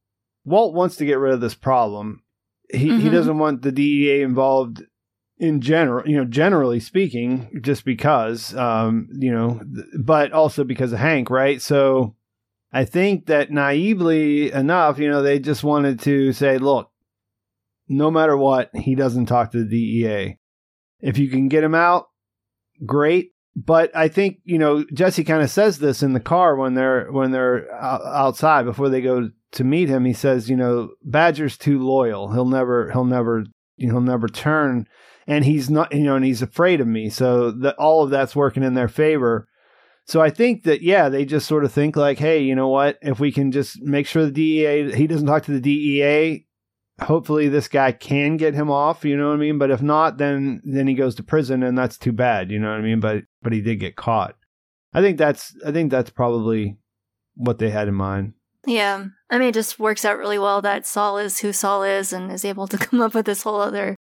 Walt 0.45 0.73
wants 0.73 0.95
to 0.97 1.05
get 1.05 1.19
rid 1.19 1.33
of 1.33 1.41
this 1.41 1.55
problem. 1.55 2.23
He 2.69 2.89
mm-hmm. 2.89 2.99
he 2.99 3.09
doesn't 3.09 3.37
want 3.37 3.61
the 3.61 3.71
DEA 3.71 4.21
involved 4.21 4.83
in 5.37 5.61
general, 5.61 6.07
you 6.07 6.17
know, 6.17 6.25
generally 6.25 6.79
speaking, 6.79 7.61
just 7.61 7.85
because, 7.85 8.53
um, 8.55 9.07
you 9.13 9.31
know, 9.31 9.61
but 9.97 10.33
also 10.33 10.65
because 10.65 10.91
of 10.91 10.99
Hank, 10.99 11.29
right? 11.29 11.61
So 11.61 12.15
I 12.73 12.85
think 12.85 13.27
that 13.27 13.49
naively 13.49 14.51
enough, 14.51 14.99
you 14.99 15.09
know, 15.09 15.21
they 15.21 15.39
just 15.39 15.63
wanted 15.63 16.01
to 16.01 16.33
say, 16.33 16.57
look, 16.57 16.91
no 17.87 18.11
matter 18.11 18.37
what, 18.37 18.69
he 18.75 18.95
doesn't 18.95 19.27
talk 19.27 19.51
to 19.51 19.63
the 19.63 19.69
DEA. 19.69 20.37
If 20.99 21.17
you 21.17 21.29
can 21.29 21.47
get 21.47 21.63
him 21.63 21.73
out, 21.73 22.09
great. 22.85 23.31
But 23.55 23.95
I 23.95 24.07
think 24.07 24.37
you 24.43 24.57
know 24.57 24.85
Jesse 24.93 25.23
kind 25.23 25.41
of 25.41 25.49
says 25.49 25.79
this 25.79 26.01
in 26.03 26.13
the 26.13 26.19
car 26.19 26.55
when 26.55 26.75
they're 26.75 27.11
when 27.11 27.31
they're 27.31 27.69
outside 27.73 28.63
before 28.63 28.89
they 28.89 29.01
go 29.01 29.29
to 29.51 29.63
meet 29.63 29.89
him, 29.89 30.05
he 30.05 30.13
says, 30.13 30.49
you 30.49 30.55
know, 30.55 30.89
Badger's 31.03 31.57
too 31.57 31.79
loyal. 31.79 32.31
He'll 32.31 32.45
never, 32.45 32.91
he'll 32.91 33.05
never, 33.05 33.45
he'll 33.77 34.01
never 34.01 34.27
turn. 34.27 34.87
And 35.27 35.45
he's 35.45 35.69
not, 35.69 35.93
you 35.93 36.03
know, 36.03 36.15
and 36.15 36.25
he's 36.25 36.41
afraid 36.41 36.81
of 36.81 36.87
me. 36.87 37.09
So 37.09 37.51
that 37.51 37.75
all 37.77 38.03
of 38.03 38.09
that's 38.09 38.35
working 38.35 38.63
in 38.63 38.73
their 38.73 38.87
favor. 38.87 39.47
So 40.05 40.21
I 40.21 40.31
think 40.31 40.63
that 40.63 40.81
yeah, 40.81 41.09
they 41.09 41.23
just 41.23 41.47
sort 41.47 41.63
of 41.63 41.71
think 41.71 41.95
like, 41.95 42.17
hey, 42.17 42.39
you 42.41 42.55
know 42.55 42.67
what? 42.67 42.97
If 43.01 43.19
we 43.19 43.31
can 43.31 43.51
just 43.51 43.79
make 43.81 44.07
sure 44.07 44.25
the 44.25 44.31
DEA 44.31 44.95
he 44.95 45.05
doesn't 45.05 45.27
talk 45.27 45.43
to 45.43 45.51
the 45.51 45.59
DEA, 45.59 46.47
hopefully 47.01 47.49
this 47.49 47.67
guy 47.67 47.91
can 47.91 48.37
get 48.37 48.53
him 48.53 48.69
off. 48.69 49.05
You 49.05 49.17
know 49.17 49.29
what 49.29 49.35
I 49.35 49.37
mean? 49.37 49.57
But 49.57 49.71
if 49.71 49.81
not, 49.81 50.17
then 50.17 50.61
then 50.63 50.87
he 50.87 50.93
goes 50.93 51.15
to 51.15 51.23
prison, 51.23 51.63
and 51.63 51.77
that's 51.77 51.97
too 51.97 52.11
bad. 52.11 52.51
You 52.51 52.59
know 52.59 52.69
what 52.69 52.79
I 52.79 52.83
mean? 52.83 52.99
But 52.99 53.23
but 53.41 53.53
he 53.53 53.61
did 53.61 53.77
get 53.77 53.95
caught. 53.95 54.35
I 54.93 55.01
think 55.01 55.17
that's 55.17 55.55
I 55.65 55.71
think 55.71 55.91
that's 55.91 56.09
probably 56.09 56.77
what 57.35 57.59
they 57.59 57.69
had 57.69 57.87
in 57.87 57.95
mind. 57.95 58.33
Yeah. 58.65 59.05
I 59.29 59.37
mean, 59.37 59.49
it 59.49 59.53
just 59.53 59.79
works 59.79 60.03
out 60.03 60.17
really 60.17 60.39
well 60.39 60.61
that 60.61 60.85
Saul 60.85 61.17
is 61.17 61.39
who 61.39 61.53
Saul 61.53 61.83
is 61.83 62.11
and 62.11 62.31
is 62.31 62.45
able 62.45 62.67
to 62.67 62.77
come 62.77 63.01
up 63.01 63.13
with 63.13 63.25
this 63.25 63.43
whole 63.43 63.61
other 63.61 63.95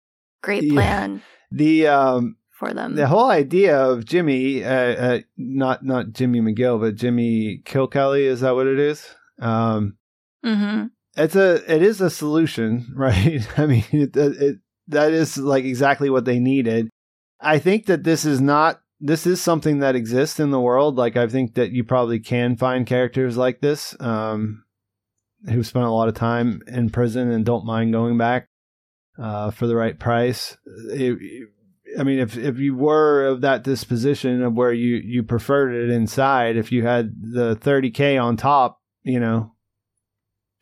great 0.43 0.71
plan. 0.71 1.17
Yeah. 1.17 1.21
The, 1.53 1.87
um, 1.89 2.37
for 2.57 2.73
them. 2.73 2.95
The 2.95 3.07
whole 3.07 3.31
idea 3.31 3.79
of 3.79 4.07
Jimmy, 4.07 4.65
uh, 4.65 4.71
uh, 4.71 5.19
not 5.37 5.85
not 5.85 6.13
Jimmy 6.13 6.41
McGill, 6.41 6.81
but 6.81 6.97
Jimmy 6.97 7.61
Kilkelly, 7.65 8.23
is 8.23 8.41
that 8.41 8.55
what 8.55 8.67
it 8.67 8.79
is? 8.79 9.07
Um, 9.39 9.99
mm-hmm. 10.45 10.87
It's 11.17 11.37
a 11.37 11.55
it 11.73 11.83
is 11.83 12.01
a 12.01 12.11
solution, 12.11 12.93
right? 12.95 13.47
I 13.59 13.67
mean, 13.67 13.85
it, 13.91 14.17
it, 14.17 14.57
that 14.89 15.13
is 15.13 15.37
like 15.37 15.65
exactly 15.65 16.11
what 16.11 16.25
they 16.25 16.39
needed. 16.39 16.91
I 17.41 17.59
think 17.59 17.87
that 17.87 18.05
this 18.05 18.25
is 18.25 18.41
not 18.41 18.81
this 19.01 19.27
is 19.27 19.41
something 19.41 19.81
that 19.81 19.97
exists 19.97 20.41
in 20.41 20.51
the 20.51 20.61
world. 20.61 20.97
Like 20.97 21.17
I 21.17 21.27
think 21.27 21.55
that 21.55 21.73
you 21.73 21.85
probably 21.85 22.19
can 22.19 22.57
find 22.57 22.87
characters 22.87 23.37
like 23.37 23.61
this 23.61 23.95
um, 24.01 24.65
who 25.49 25.63
spent 25.63 25.85
a 25.85 25.91
lot 25.91 26.09
of 26.09 26.15
time 26.15 26.63
in 26.67 26.91
prison 26.91 27.31
and 27.31 27.45
don't 27.45 27.67
mind 27.67 27.93
going 27.93 28.17
back 28.17 28.49
uh, 29.19 29.51
for 29.51 29.67
the 29.67 29.77
right 29.77 29.99
price. 29.99 30.57
It, 30.91 31.49
I 31.99 32.03
mean, 32.03 32.19
if 32.19 32.37
if 32.37 32.59
you 32.59 32.75
were 32.75 33.27
of 33.27 33.41
that 33.43 33.65
disposition 33.65 34.43
of 34.43 34.55
where 34.55 34.73
you 34.73 34.97
you 34.97 35.23
preferred 35.23 35.73
it 35.75 35.91
inside, 35.91 36.57
if 36.57 36.73
you 36.73 36.85
had 36.87 37.15
the 37.21 37.57
30k 37.57 38.23
on 38.23 38.37
top, 38.37 38.81
you 39.03 39.21
know, 39.21 39.53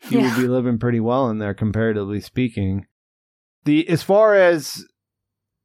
you 0.09 0.19
Yeah. 0.19 0.29
would 0.35 0.41
be 0.41 0.47
living 0.47 0.77
pretty 0.79 0.99
well 0.99 1.29
in 1.29 1.37
there 1.39 1.53
comparatively 1.53 2.19
speaking. 2.21 2.85
The 3.65 3.87
as 3.89 4.03
far 4.03 4.35
as 4.35 4.85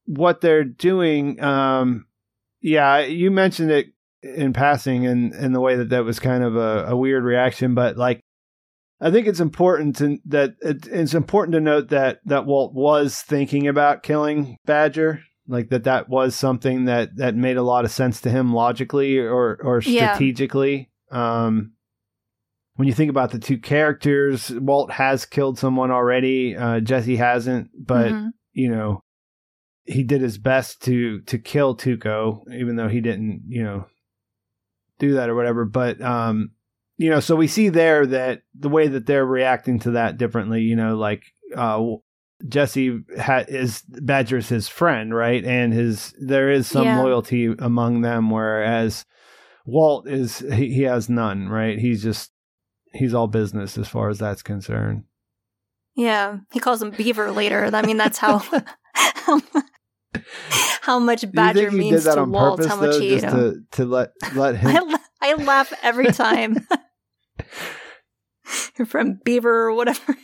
what 0.07 0.41
they're 0.41 0.65
doing, 0.65 1.41
um, 1.43 2.07
yeah, 2.61 2.99
you 3.01 3.31
mentioned 3.31 3.71
it 3.71 3.87
in 4.23 4.53
passing 4.53 5.07
and 5.07 5.33
in 5.35 5.53
the 5.53 5.61
way 5.61 5.77
that 5.77 5.89
that 5.91 6.05
was 6.05 6.19
kind 6.19 6.43
of 6.45 6.57
a, 6.57 6.87
a 6.89 6.97
weird 6.97 7.25
reaction, 7.25 7.75
but 7.75 7.97
like 7.97 8.21
I 9.03 9.11
think 9.11 9.27
it's 9.27 9.41
important 9.41 9.97
to, 9.97 10.19
that 10.27 10.57
it, 10.61 10.87
it's 10.87 11.15
important 11.15 11.55
to 11.55 11.61
note 11.61 11.89
that 11.89 12.21
that 12.27 12.45
Walt 12.47 12.75
was 12.75 13.23
thinking 13.23 13.67
about 13.67 14.03
killing 14.03 14.57
Badger, 14.67 15.23
like 15.49 15.71
that 15.71 15.85
that 15.85 16.09
was 16.11 16.35
something 16.35 16.85
that 16.85 17.17
that 17.17 17.35
made 17.35 17.57
a 17.57 17.63
lot 17.63 17.85
of 17.87 17.91
sense 17.91 18.21
to 18.23 18.31
him 18.31 18.53
logically 18.53 19.19
or 19.19 19.59
or 19.63 19.81
Yeah. 19.81 20.13
strategically. 20.13 20.91
Um, 21.11 21.73
when 22.81 22.89
you 22.89 22.95
think 22.95 23.11
about 23.11 23.31
the 23.31 23.39
two 23.39 23.59
characters, 23.59 24.51
Walt 24.53 24.91
has 24.93 25.27
killed 25.27 25.59
someone 25.59 25.91
already. 25.91 26.57
Uh, 26.57 26.81
Jesse 26.81 27.17
hasn't, 27.17 27.69
but 27.79 28.11
Mhm. 28.11 28.31
you 28.55 28.71
know, 28.71 29.05
he 29.85 30.03
did 30.03 30.23
his 30.23 30.39
best 30.39 30.83
to 30.85 31.21
to 31.23 31.39
kill 31.39 31.77
Tuco, 31.77 32.41
even 32.51 32.77
though 32.77 32.89
he 32.89 33.03
didn't, 33.03 33.43
you 33.49 33.63
know, 33.63 33.85
do 34.99 35.13
that 35.13 35.29
or 35.29 35.35
whatever. 35.35 35.67
But 35.67 36.01
um, 36.01 36.53
you 36.97 37.11
know, 37.11 37.21
so 37.21 37.37
we 37.37 37.49
see 37.49 37.69
there 37.69 38.07
that 38.07 38.45
the 38.59 38.71
way 38.71 38.89
that 38.89 39.05
they're 39.05 39.27
reacting 39.27 39.79
to 39.81 39.91
that 39.91 40.17
differently. 40.17 40.63
You 40.63 40.77
know, 40.77 40.97
like 40.97 41.25
uh, 41.55 41.85
Jesse 42.49 43.03
ha- 43.19 43.45
is 43.47 43.83
Badger's 43.91 44.49
his 44.49 44.69
friend, 44.69 45.15
right? 45.15 45.45
And 45.45 45.75
his 45.75 46.15
there 46.19 46.51
is 46.51 46.67
some 46.67 46.87
Yeah. 46.87 46.99
loyalty 47.03 47.55
among 47.59 48.01
them, 48.01 48.31
whereas 48.31 49.05
Walt 49.67 50.09
is 50.09 50.39
he, 50.39 50.73
he 50.73 50.83
has 50.85 51.11
none, 51.11 51.47
right? 51.51 51.79
He's 51.79 52.03
just 52.03 52.33
he's 52.93 53.15
all 53.15 53.27
business 53.27 53.79
as 53.79 53.89
far 53.89 54.09
as 54.09 54.19
that's 54.19 54.43
concerned. 54.43 55.05
Yeah, 55.95 56.39
he 56.53 56.61
calls 56.61 56.83
him 56.83 56.91
Beaver 56.91 57.31
later. 57.33 57.69
I 57.73 57.83
mean, 57.83 57.97
that's 57.97 58.19
how 58.19 58.39
how 60.83 60.99
much 60.99 61.31
Badger 61.33 61.71
means 61.71 62.05
to 62.05 62.25
Walt. 62.25 62.59
purpose, 62.59 62.73
How 62.73 62.81
much 62.81 62.95
though, 62.95 63.01
he, 63.01 63.21
just 63.21 63.35
to 63.35 63.63
to 63.73 63.85
let 63.85 64.11
let 64.35 64.57
him 64.59 64.95
I, 65.21 65.33
I 65.33 65.35
laugh 65.35 65.73
every 65.83 66.13
time. 66.13 66.67
From 68.87 69.21
Beaver 69.25 69.67
or 69.69 69.75
whatever. 69.75 70.17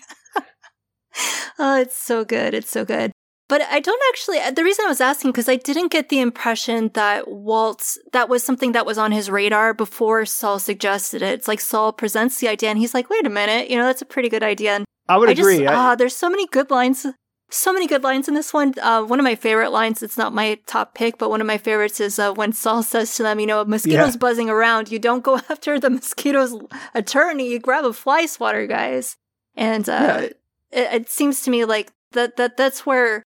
oh, 1.58 1.80
it's 1.80 1.96
so 1.96 2.24
good. 2.24 2.54
It's 2.54 2.70
so 2.70 2.84
good. 2.84 3.12
But 3.48 3.62
I 3.62 3.78
don't 3.78 4.02
actually, 4.08 4.38
the 4.50 4.64
reason 4.64 4.84
I 4.86 4.88
was 4.88 5.00
asking, 5.00 5.30
because 5.30 5.48
I 5.48 5.54
didn't 5.54 5.92
get 5.92 6.08
the 6.08 6.20
impression 6.20 6.90
that 6.94 7.28
Walt's, 7.30 7.96
that 8.12 8.28
was 8.28 8.42
something 8.42 8.72
that 8.72 8.84
was 8.86 8.98
on 8.98 9.12
his 9.12 9.30
radar 9.30 9.72
before 9.72 10.24
Saul 10.26 10.58
suggested 10.58 11.22
it. 11.22 11.34
It's 11.34 11.46
like 11.48 11.60
Saul 11.60 11.92
presents 11.92 12.40
the 12.40 12.48
idea 12.48 12.70
and 12.70 12.78
he's 12.78 12.92
like, 12.92 13.08
wait 13.08 13.24
a 13.24 13.30
minute, 13.30 13.70
you 13.70 13.76
know, 13.76 13.84
that's 13.86 14.02
a 14.02 14.06
pretty 14.06 14.28
good 14.28 14.42
idea. 14.42 14.74
And 14.74 14.84
I 15.08 15.16
would 15.16 15.28
I 15.28 15.32
agree. 15.32 15.58
Just, 15.60 15.70
I- 15.70 15.74
ah, 15.76 15.94
there's 15.94 16.16
so 16.16 16.28
many 16.28 16.46
good 16.48 16.70
lines. 16.72 17.06
So 17.48 17.72
many 17.72 17.86
good 17.86 18.02
lines 18.02 18.26
in 18.26 18.34
this 18.34 18.52
one. 18.52 18.74
Uh, 18.82 19.04
one 19.04 19.20
of 19.20 19.24
my 19.24 19.36
favorite 19.36 19.70
lines, 19.70 20.02
it's 20.02 20.16
not 20.18 20.34
my 20.34 20.58
top 20.66 20.96
pick, 20.96 21.16
but 21.16 21.30
one 21.30 21.40
of 21.40 21.46
my 21.46 21.58
favorites 21.58 22.00
is 22.00 22.18
uh, 22.18 22.32
when 22.32 22.52
Saul 22.52 22.82
says 22.82 23.14
to 23.14 23.22
them, 23.22 23.38
you 23.38 23.46
know, 23.46 23.60
a 23.60 23.64
mosquito's 23.64 24.14
Yeah. 24.14 24.18
buzzing 24.18 24.50
around. 24.50 24.90
You 24.90 24.98
don't 24.98 25.22
go 25.22 25.36
after 25.48 25.78
the 25.78 25.88
mosquito's 25.90 26.58
attorney. 26.94 27.48
You 27.52 27.60
grab 27.60 27.84
a 27.84 27.92
fly 27.92 28.26
swatter, 28.26 28.66
guys. 28.66 29.14
And 29.54 29.88
uh, 29.88 29.92
Yeah. 29.92 30.18
it, 30.20 30.34
it 30.72 31.08
seems 31.08 31.42
to 31.42 31.50
me 31.50 31.64
like 31.64 31.92
that, 32.10 32.36
that 32.36 32.56
that's 32.56 32.84
where 32.84 33.22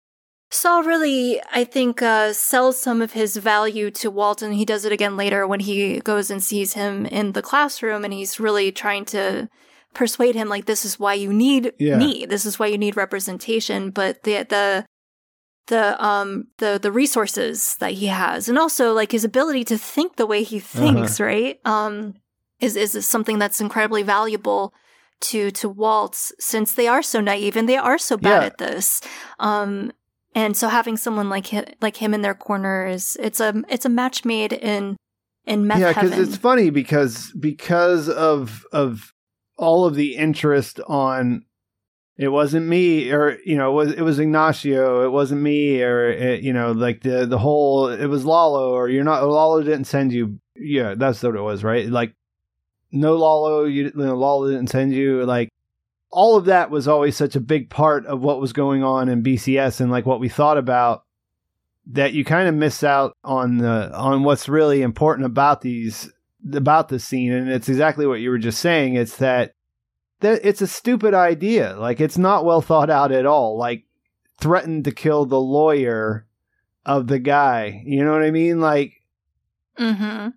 Saul 0.52 0.84
really, 0.84 1.40
I 1.54 1.64
think, 1.64 2.02
uh, 2.02 2.34
sells 2.34 2.80
some 2.80 3.02
of 3.02 3.14
his 3.14 3.38
value 3.38 3.92
to 3.92 4.10
Walt, 4.10 4.42
and 4.42 4.54
he 4.56 4.66
does 4.66 4.84
it 4.84 4.92
again 4.92 5.16
later 5.16 5.46
when 5.46 5.60
he 5.60 6.00
goes 6.00 6.32
and 6.32 6.42
sees 6.44 6.74
him 6.74 7.06
in 7.06 7.34
the 7.34 7.42
classroom, 7.44 8.04
and 8.04 8.14
he's 8.14 8.40
really 8.40 8.72
trying 8.72 9.06
to 9.06 9.48
persuade 9.94 10.36
him 10.36 10.50
like 10.50 10.66
this 10.66 10.86
is 10.86 11.00
why 11.00 11.14
you 11.14 11.32
need 11.32 11.74
Yeah. 11.80 11.98
me, 11.98 12.26
this 12.26 12.46
is 12.46 12.58
why 12.60 12.68
you 12.68 12.78
need 12.78 12.98
representation. 12.98 13.92
But 13.92 14.24
the 14.24 14.44
the 14.50 14.86
the 15.68 16.04
um 16.04 16.48
the 16.58 16.80
the 16.82 16.92
resources 16.92 17.76
that 17.80 17.94
he 17.94 18.08
has, 18.08 18.50
and 18.50 18.58
also 18.58 18.94
like 18.94 19.12
his 19.12 19.24
ability 19.24 19.64
to 19.66 19.78
think 19.78 20.16
the 20.16 20.26
way 20.26 20.42
he 20.44 20.60
thinks, 20.60 21.20
right? 21.20 21.60
Um, 21.66 22.16
is 22.60 22.76
is 22.76 23.06
something 23.06 23.38
that's 23.38 23.62
incredibly 23.62 24.02
valuable 24.04 24.74
to 25.22 25.52
to 25.52 25.70
Waltz 25.70 26.32
since 26.40 26.74
they 26.74 26.88
are 26.88 27.04
so 27.04 27.22
naive 27.22 27.56
and 27.56 27.68
they 27.70 27.78
are 27.78 27.98
so 28.00 28.18
bad 28.18 28.42
Yeah. 28.42 28.48
at 28.48 28.58
this. 28.58 29.02
Um, 29.40 29.92
and 30.40 30.56
so 30.56 30.70
having 30.70 30.98
someone 30.98 31.30
like 31.30 31.48
him, 31.48 31.66
like 31.82 31.98
him 31.98 32.14
in 32.14 32.22
their 32.22 32.34
corner 32.34 32.86
is 32.86 33.18
it's 33.20 33.40
a 33.40 33.62
it's 33.70 33.86
a 33.86 33.90
match 33.90 34.26
made 34.26 34.54
in 34.54 34.96
in 35.46 35.68
meth 35.68 35.80
yeah, 35.80 35.94
because 35.94 36.18
it's 36.18 36.38
funny 36.38 36.70
because 36.70 37.32
because 37.40 38.08
of 38.10 38.66
of 38.72 39.14
all 39.58 39.86
of 39.86 39.96
the 39.96 40.16
interest 40.16 40.80
on 40.88 41.44
it 42.18 42.30
wasn't 42.30 42.66
me 42.66 43.12
or 43.12 43.38
you 43.46 43.58
know 43.58 43.72
it 43.72 43.74
was 43.74 43.94
it 43.94 44.02
was 44.02 44.20
Ignacio 44.20 45.06
it 45.06 45.10
wasn't 45.10 45.42
me 45.42 45.82
or 45.82 46.10
it, 46.10 46.42
you 46.42 46.54
know 46.54 46.72
like 46.72 47.02
the 47.02 47.26
the 47.26 47.38
whole 47.38 47.88
it 47.88 48.08
was 48.08 48.26
Lalo 48.26 48.72
or 48.72 48.90
you're 48.90 49.04
not 49.04 49.24
Lalo 49.24 49.62
didn't 49.62 49.86
send 49.86 50.14
you 50.14 50.40
yeah 50.56 50.96
that's 50.96 51.22
what 51.22 51.36
it 51.36 51.42
was 51.42 51.64
right? 51.64 51.88
Like 51.88 52.14
no 52.92 53.16
Lalo 53.16 53.66
you, 53.66 53.86
you 53.86 53.92
know 53.96 54.16
Lalo 54.16 54.50
didn't 54.50 54.70
send 54.70 54.94
you 54.94 55.26
like 55.26 55.50
all 56.12 56.36
of 56.36 56.46
that 56.46 56.72
was 56.72 56.88
always 56.88 57.16
such 57.16 57.36
a 57.36 57.42
big 57.42 57.70
part 57.70 58.06
of 58.06 58.22
what 58.22 58.42
was 58.42 58.54
going 58.54 58.84
on 58.84 59.10
in 59.10 59.24
BCS 59.24 59.80
and 59.80 59.92
like 59.92 60.06
what 60.06 60.20
we 60.20 60.30
thought 60.30 60.58
about 60.58 61.04
that 61.92 62.14
you 62.14 62.24
kind 62.24 62.48
of 62.48 62.56
miss 62.56 62.84
out 62.84 63.16
on 63.24 63.58
the 63.58 63.92
on 63.96 64.24
what's 64.24 64.50
really 64.50 64.82
important 64.82 65.26
about 65.26 65.62
these 65.62 66.12
about 66.54 66.90
the 66.90 67.00
scene. 67.00 67.32
And 67.32 67.50
it's 67.50 67.70
exactly 67.70 68.06
what 68.06 68.20
you 68.20 68.30
were 68.30 68.38
just 68.38 68.60
saying. 68.60 68.96
It's 68.96 69.18
that 69.18 69.54
that 70.22 70.42
it's 70.44 70.62
a 70.62 70.68
stupid 70.68 71.14
idea. 71.14 71.76
Like 71.78 72.00
it's 72.00 72.18
not 72.18 72.46
well 72.46 72.62
thought 72.62 72.90
out 72.90 73.12
at 73.12 73.26
all. 73.26 73.58
Like 73.58 73.86
threatened 74.40 74.86
to 74.86 74.92
kill 74.92 75.26
the 75.26 75.40
lawyer 75.40 76.28
of 76.86 77.08
the 77.08 77.20
guy. 77.20 77.82
You 77.86 78.04
know 78.04 78.12
what 78.12 78.24
i 78.24 78.32
mean? 78.32 78.60
Like 78.62 78.94
mm-hmm. 79.78 80.30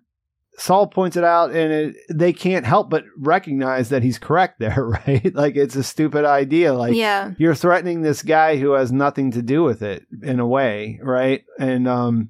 Saul 0.57 0.87
points 0.87 1.17
it 1.17 1.23
out, 1.23 1.49
and 1.51 1.71
it, 1.73 1.95
they 2.11 2.31
can't 2.31 2.65
help 2.65 2.89
but 2.89 3.05
recognize 3.17 3.89
that 3.89 4.03
he's 4.03 4.19
correct 4.19 4.59
there, 4.59 4.85
right? 5.07 5.33
like 5.33 5.55
it's 5.55 5.75
a 5.75 5.83
stupid 5.83 6.25
idea. 6.25 6.73
Like 6.73 6.93
yeah, 6.95 7.31
you're 7.37 7.55
threatening 7.55 8.01
this 8.01 8.21
guy 8.21 8.57
who 8.57 8.71
has 8.73 8.91
nothing 8.91 9.31
to 9.31 9.41
do 9.41 9.63
with 9.63 9.81
it 9.81 10.05
in 10.21 10.39
a 10.39 10.47
way, 10.47 10.99
right? 11.01 11.43
And 11.59 11.87
um, 11.87 12.29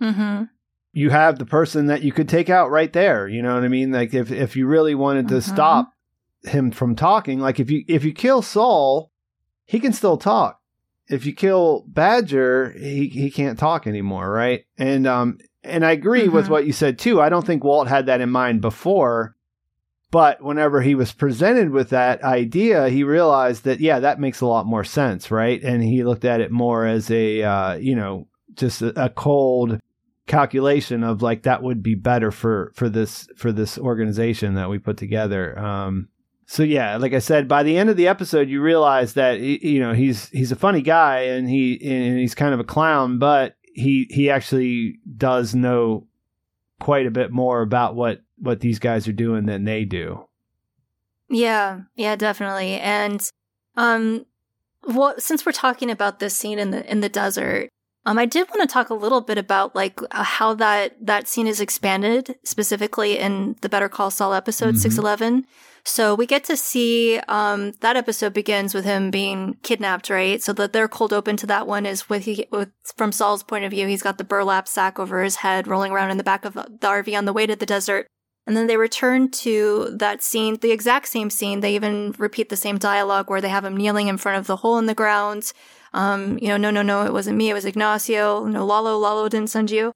mm-hmm. 0.00 0.44
you 0.92 1.10
have 1.10 1.38
the 1.38 1.46
person 1.46 1.86
that 1.86 2.02
you 2.02 2.12
could 2.12 2.28
take 2.28 2.50
out 2.50 2.70
right 2.70 2.92
there. 2.92 3.26
You 3.28 3.42
know 3.42 3.54
what 3.54 3.64
I 3.64 3.68
mean? 3.68 3.90
Like 3.92 4.14
if 4.14 4.30
if 4.30 4.56
you 4.56 4.66
really 4.66 4.94
wanted 4.94 5.28
to 5.28 5.36
Mhm. 5.36 5.42
stop 5.42 5.92
him 6.44 6.70
from 6.70 6.94
talking, 6.96 7.40
like 7.40 7.58
if 7.60 7.70
you 7.70 7.84
if 7.88 8.04
you 8.04 8.12
kill 8.12 8.42
Saul, 8.42 9.10
he 9.64 9.80
can 9.80 9.92
still 9.92 10.16
talk. 10.16 10.58
If 11.08 11.26
you 11.26 11.34
kill 11.34 11.84
Badger, 11.88 12.70
he 12.78 13.08
he 13.08 13.30
can't 13.32 13.58
talk 13.58 13.86
anymore, 13.88 14.30
right? 14.30 14.64
And 14.78 15.06
um 15.06 15.38
and 15.64 15.84
I 15.84 15.92
agree 15.92 16.28
with 16.28 16.46
Mhm. 16.46 16.50
what 16.50 16.66
you 16.66 16.72
said 16.72 16.98
too. 16.98 17.20
I 17.20 17.28
don't 17.28 17.46
think 17.46 17.62
Walt 17.64 17.88
had 17.88 18.06
that 18.06 18.20
in 18.20 18.30
mind 18.30 18.60
before, 18.60 19.34
but 20.10 20.42
whenever 20.42 20.80
he 20.82 20.94
was 20.94 21.12
presented 21.12 21.70
with 21.70 21.90
that 21.90 22.22
idea, 22.24 22.88
he 22.88 23.04
realized 23.04 23.64
that 23.64 23.80
yeah, 23.80 24.00
that 24.00 24.18
makes 24.20 24.40
a 24.40 24.46
lot 24.46 24.66
more 24.66 24.84
sense, 24.84 25.30
right? 25.30 25.62
And 25.62 25.82
he 25.82 26.02
looked 26.02 26.24
at 26.24 26.40
it 26.40 26.50
more 26.50 26.86
as 26.86 27.10
a 27.10 27.42
uh, 27.42 27.74
you 27.74 27.94
know 27.94 28.26
just 28.54 28.82
a, 28.82 29.04
a 29.04 29.08
cold 29.10 29.78
calculation 30.26 31.02
of 31.02 31.22
like 31.22 31.42
that 31.42 31.62
would 31.62 31.82
be 31.82 31.94
better 31.94 32.30
for 32.30 32.72
for 32.74 32.88
this 32.88 33.28
for 33.36 33.52
this 33.52 33.78
organization 33.78 34.54
that 34.54 34.70
we 34.70 34.78
put 34.78 34.96
together. 34.96 35.58
Um, 35.58 36.08
so 36.46 36.62
yeah, 36.62 36.96
like 36.96 37.12
I 37.14 37.18
said, 37.20 37.46
by 37.48 37.62
the 37.62 37.76
end 37.76 37.90
of 37.90 37.96
the 37.96 38.08
episode, 38.08 38.48
you 38.48 38.60
realize 38.60 39.14
that 39.14 39.40
you 39.40 39.80
know 39.80 39.92
he's 39.92 40.28
he's 40.30 40.52
a 40.52 40.56
funny 40.56 40.82
guy 40.82 41.20
and 41.22 41.48
he 41.48 41.78
and 41.84 42.18
he's 42.18 42.34
kind 42.34 42.54
of 42.54 42.60
a 42.60 42.64
clown, 42.64 43.18
but 43.18 43.54
he 43.74 44.06
he 44.10 44.30
actually 44.30 44.98
does 45.20 45.54
know 45.54 46.06
quite 46.80 47.06
a 47.06 47.10
bit 47.10 47.30
more 47.30 47.62
about 47.62 47.94
what 47.94 48.22
what 48.38 48.58
these 48.60 48.80
guys 48.80 49.06
are 49.06 49.12
doing 49.12 49.46
than 49.46 49.64
they 49.64 49.84
do. 49.84 50.26
Yeah, 51.28 51.82
yeah, 51.94 52.16
definitely. 52.16 52.80
And 52.80 53.22
um 53.76 54.26
what 54.82 55.22
since 55.22 55.46
we're 55.46 55.52
talking 55.52 55.90
about 55.90 56.18
this 56.18 56.34
scene 56.34 56.58
in 56.58 56.72
the 56.72 56.90
in 56.90 57.00
the 57.00 57.08
desert, 57.08 57.70
um 58.06 58.18
I 58.18 58.26
did 58.26 58.48
want 58.48 58.62
to 58.62 58.72
talk 58.72 58.90
a 58.90 58.94
little 58.94 59.20
bit 59.20 59.38
about 59.38 59.74
like 59.74 60.00
uh, 60.10 60.22
how 60.24 60.54
that 60.54 60.96
that 61.04 61.28
scene 61.28 61.46
is 61.46 61.60
expanded 61.60 62.36
specifically 62.44 63.18
in 63.18 63.56
the 63.60 63.68
Better 63.68 63.88
Call 63.88 64.10
Saul 64.10 64.34
episode 64.34 64.74
Mhm. 64.74 64.78
611. 64.78 65.46
So 65.84 66.14
we 66.14 66.26
get 66.26 66.44
to 66.44 66.56
see 66.56 67.18
um 67.28 67.72
that 67.80 67.96
episode 67.96 68.32
begins 68.34 68.74
with 68.74 68.84
him 68.84 69.10
being 69.10 69.56
kidnapped, 69.62 70.10
right? 70.10 70.42
So 70.42 70.52
that 70.54 70.72
their 70.72 70.88
cold 70.88 71.12
open 71.12 71.36
to 71.38 71.46
that 71.46 71.66
one 71.66 71.86
is 71.86 72.08
with 72.08 72.24
he 72.24 72.46
with 72.50 72.70
from 72.96 73.12
Saul's 73.12 73.42
point 73.42 73.64
of 73.64 73.70
view, 73.70 73.86
he's 73.86 74.02
got 74.02 74.18
the 74.18 74.24
burlap 74.24 74.68
sack 74.68 74.98
over 74.98 75.22
his 75.22 75.36
head 75.36 75.66
rolling 75.66 75.92
around 75.92 76.10
in 76.10 76.18
the 76.18 76.24
back 76.24 76.44
of 76.44 76.54
the 76.54 76.86
RV 76.86 77.16
on 77.16 77.24
the 77.24 77.32
way 77.32 77.46
to 77.46 77.56
the 77.56 77.66
desert. 77.66 78.06
And 78.46 78.56
then 78.56 78.66
they 78.66 78.76
return 78.78 79.30
to 79.44 79.90
that 79.92 80.22
scene, 80.22 80.56
the 80.56 80.72
exact 80.72 81.08
same 81.08 81.30
scene. 81.30 81.60
They 81.60 81.74
even 81.74 82.14
repeat 82.18 82.48
the 82.48 82.56
same 82.56 82.78
dialogue 82.78 83.28
where 83.30 83.40
they 83.40 83.50
have 83.50 83.64
him 83.64 83.76
kneeling 83.76 84.08
in 84.08 84.16
front 84.16 84.38
of 84.38 84.46
the 84.46 84.56
hole 84.56 84.78
in 84.78 84.86
the 84.86 84.94
ground. 84.94 85.52
Um, 85.92 86.38
you 86.38 86.48
know, 86.48 86.56
no, 86.56 86.70
no, 86.70 86.82
no, 86.82 87.04
it 87.04 87.12
wasn't 87.12 87.36
me. 87.36 87.50
It 87.50 87.54
was 87.54 87.64
Ignacio. 87.64 88.44
No, 88.44 88.64
Lalo, 88.64 88.96
Lalo 88.96 89.28
didn't 89.28 89.50
send 89.50 89.70
you. 89.70 89.92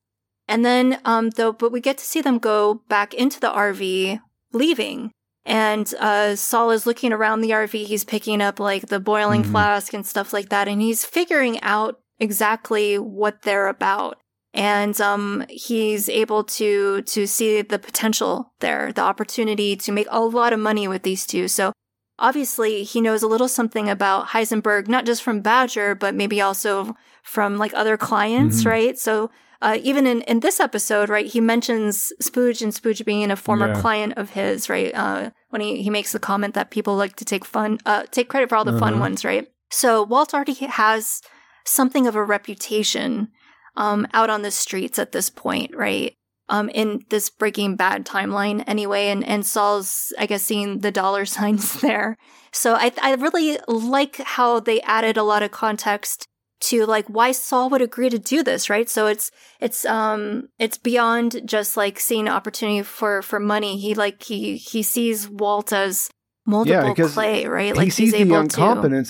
And 0.48 0.64
then, 0.64 1.00
um, 1.04 1.30
though, 1.30 1.52
but 1.52 1.72
we 1.72 1.80
get 1.80 1.98
to 1.98 2.04
see 2.04 2.20
them 2.20 2.38
go 2.38 2.82
back 2.88 3.14
into 3.14 3.40
the 3.40 3.50
RV, 3.50 4.20
leaving. 4.52 5.10
And 5.46 5.92
uh, 6.00 6.36
Saul 6.36 6.70
is 6.70 6.86
looking 6.86 7.12
around 7.12 7.40
the 7.40 7.50
RV. 7.50 7.84
He's 7.86 8.04
picking 8.04 8.40
up 8.42 8.58
like 8.58 8.88
the 8.88 9.00
boiling 9.00 9.42
Mhm. 9.44 9.50
flask 9.50 9.92
and 9.94 10.06
stuff 10.06 10.32
like 10.32 10.48
that, 10.48 10.68
and 10.68 10.80
he's 10.80 11.04
figuring 11.04 11.60
out 11.62 12.00
exactly 12.18 12.98
what 12.98 13.42
they're 13.42 13.68
about. 13.68 14.18
And 14.52 14.98
um, 15.00 15.44
he's 15.48 16.08
able 16.08 16.44
to 16.44 17.02
to 17.02 17.26
see 17.26 17.60
the 17.60 17.78
potential 17.78 18.52
there, 18.60 18.92
the 18.92 19.02
opportunity 19.02 19.76
to 19.76 19.92
make 19.92 20.06
a 20.10 20.20
lot 20.20 20.52
of 20.52 20.60
money 20.60 20.86
with 20.88 21.02
these 21.02 21.26
two. 21.26 21.48
So 21.48 21.72
obviously, 22.18 22.82
he 22.84 23.00
knows 23.00 23.22
a 23.22 23.26
little 23.28 23.48
something 23.48 23.88
about 23.88 24.28
Heisenberg, 24.28 24.88
not 24.88 25.06
just 25.06 25.22
from 25.22 25.40
Badger, 25.40 25.94
but 25.94 26.14
maybe 26.14 26.40
also 26.40 26.96
from 27.22 27.56
like 27.58 27.72
other 27.74 27.96
clients, 27.96 28.62
Mhm. 28.62 28.66
right? 28.66 28.98
So 28.98 29.30
uh, 29.62 29.78
even 29.82 30.06
in, 30.06 30.20
in 30.22 30.40
this 30.40 30.60
episode, 30.60 31.08
right, 31.08 31.24
he 31.26 31.40
mentions 31.40 32.12
Spooge 32.22 32.60
and 32.60 32.70
Spooge 32.72 33.02
being 33.06 33.30
a 33.30 33.36
former 33.36 33.68
Yeah. 33.68 33.80
client 33.80 34.12
of 34.18 34.30
his, 34.30 34.68
right? 34.68 34.94
Uh, 34.94 35.30
when 35.48 35.62
he, 35.62 35.82
he 35.82 35.88
makes 35.88 36.12
the 36.12 36.18
comment 36.18 36.52
that 36.54 36.70
people 36.70 36.96
like 36.96 37.16
to 37.16 37.24
take 37.24 37.46
fun, 37.46 37.78
uh, 37.86 38.02
take 38.10 38.28
credit 38.28 38.50
for 38.50 38.56
all 38.56 38.64
the 38.66 38.78
fun 38.78 38.94
Uh-huh. 38.94 39.00
ones, 39.00 39.24
right? 39.24 39.48
So 39.70 40.02
Walt 40.02 40.34
already 40.34 40.52
has 40.54 41.22
something 41.64 42.06
of 42.06 42.14
a 42.14 42.22
reputation 42.22 43.28
um, 43.76 44.06
out 44.12 44.28
on 44.28 44.42
the 44.42 44.50
streets 44.50 44.98
at 44.98 45.12
this 45.12 45.30
point, 45.30 45.74
right? 45.74 46.14
Um, 46.50 46.68
in 46.68 47.04
this 47.08 47.30
Breaking 47.30 47.74
Bad 47.74 48.04
timeline, 48.04 48.62
anyway, 48.66 49.06
and 49.08 49.24
and 49.24 49.46
Saul's, 49.46 50.12
I 50.18 50.26
guess, 50.26 50.42
seeing 50.42 50.80
the 50.80 50.92
dollar 50.92 51.24
signs 51.36 51.80
there. 51.80 52.16
So 52.52 52.74
I 52.74 52.92
I 53.00 53.14
really 53.14 53.58
like 53.66 54.16
how 54.18 54.60
they 54.60 54.80
added 54.82 55.16
a 55.16 55.22
lot 55.22 55.42
of 55.42 55.52
context 55.52 56.26
to 56.60 56.86
like 56.86 57.06
why 57.08 57.32
Saul 57.32 57.68
would 57.70 57.82
agree 57.82 58.08
to 58.08 58.18
do 58.18 58.42
this, 58.42 58.70
right? 58.70 58.88
So 58.88 59.06
it's 59.06 59.30
it's 59.60 59.84
um 59.84 60.48
it's 60.58 60.78
beyond 60.78 61.42
just 61.44 61.76
like 61.76 61.98
seeing 61.98 62.28
opportunity 62.28 62.82
for 62.82 63.22
for 63.22 63.38
money. 63.38 63.78
He 63.78 63.94
like 63.94 64.22
he 64.22 64.56
he 64.56 64.82
sees 64.82 65.28
Walt 65.28 65.72
as 65.72 66.10
multiple 66.46 66.90
because 66.90 67.12
clay, 67.12 67.46
right? 67.46 67.76
Like 67.76 67.84
he 67.84 67.90
sees 67.90 68.12
the 68.12 68.20
able 68.20 68.48
to. 68.48 68.60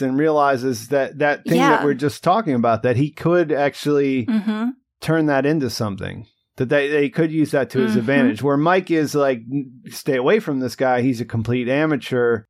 and 0.03 0.19
realizes 0.19 0.89
that 0.89 1.19
that 1.19 1.45
thing 1.45 1.61
that 1.61 1.85
we're 1.85 1.95
just 1.95 2.25
talking 2.25 2.55
about 2.55 2.83
that 2.83 2.97
he 2.97 3.11
could 3.11 3.53
actually 3.53 4.25
hmm 4.25 4.71
turn 5.01 5.27
that 5.27 5.45
into 5.45 5.69
something 5.69 6.27
that 6.57 6.69
they, 6.69 6.89
they 6.89 7.09
could 7.09 7.33
use 7.33 7.51
that 7.51 7.71
to 7.71 7.81
his 7.81 7.95
Mhm. 7.95 7.99
advantage 7.99 8.43
where 8.43 8.57
mike 8.57 8.91
is 8.91 9.15
like 9.15 9.43
stay 9.89 10.17
away 10.17 10.39
from 10.41 10.61
this 10.61 10.77
guy 10.77 11.01
he's 11.03 11.21
a 11.21 11.25
complete 11.25 11.69
amateur 11.69 12.45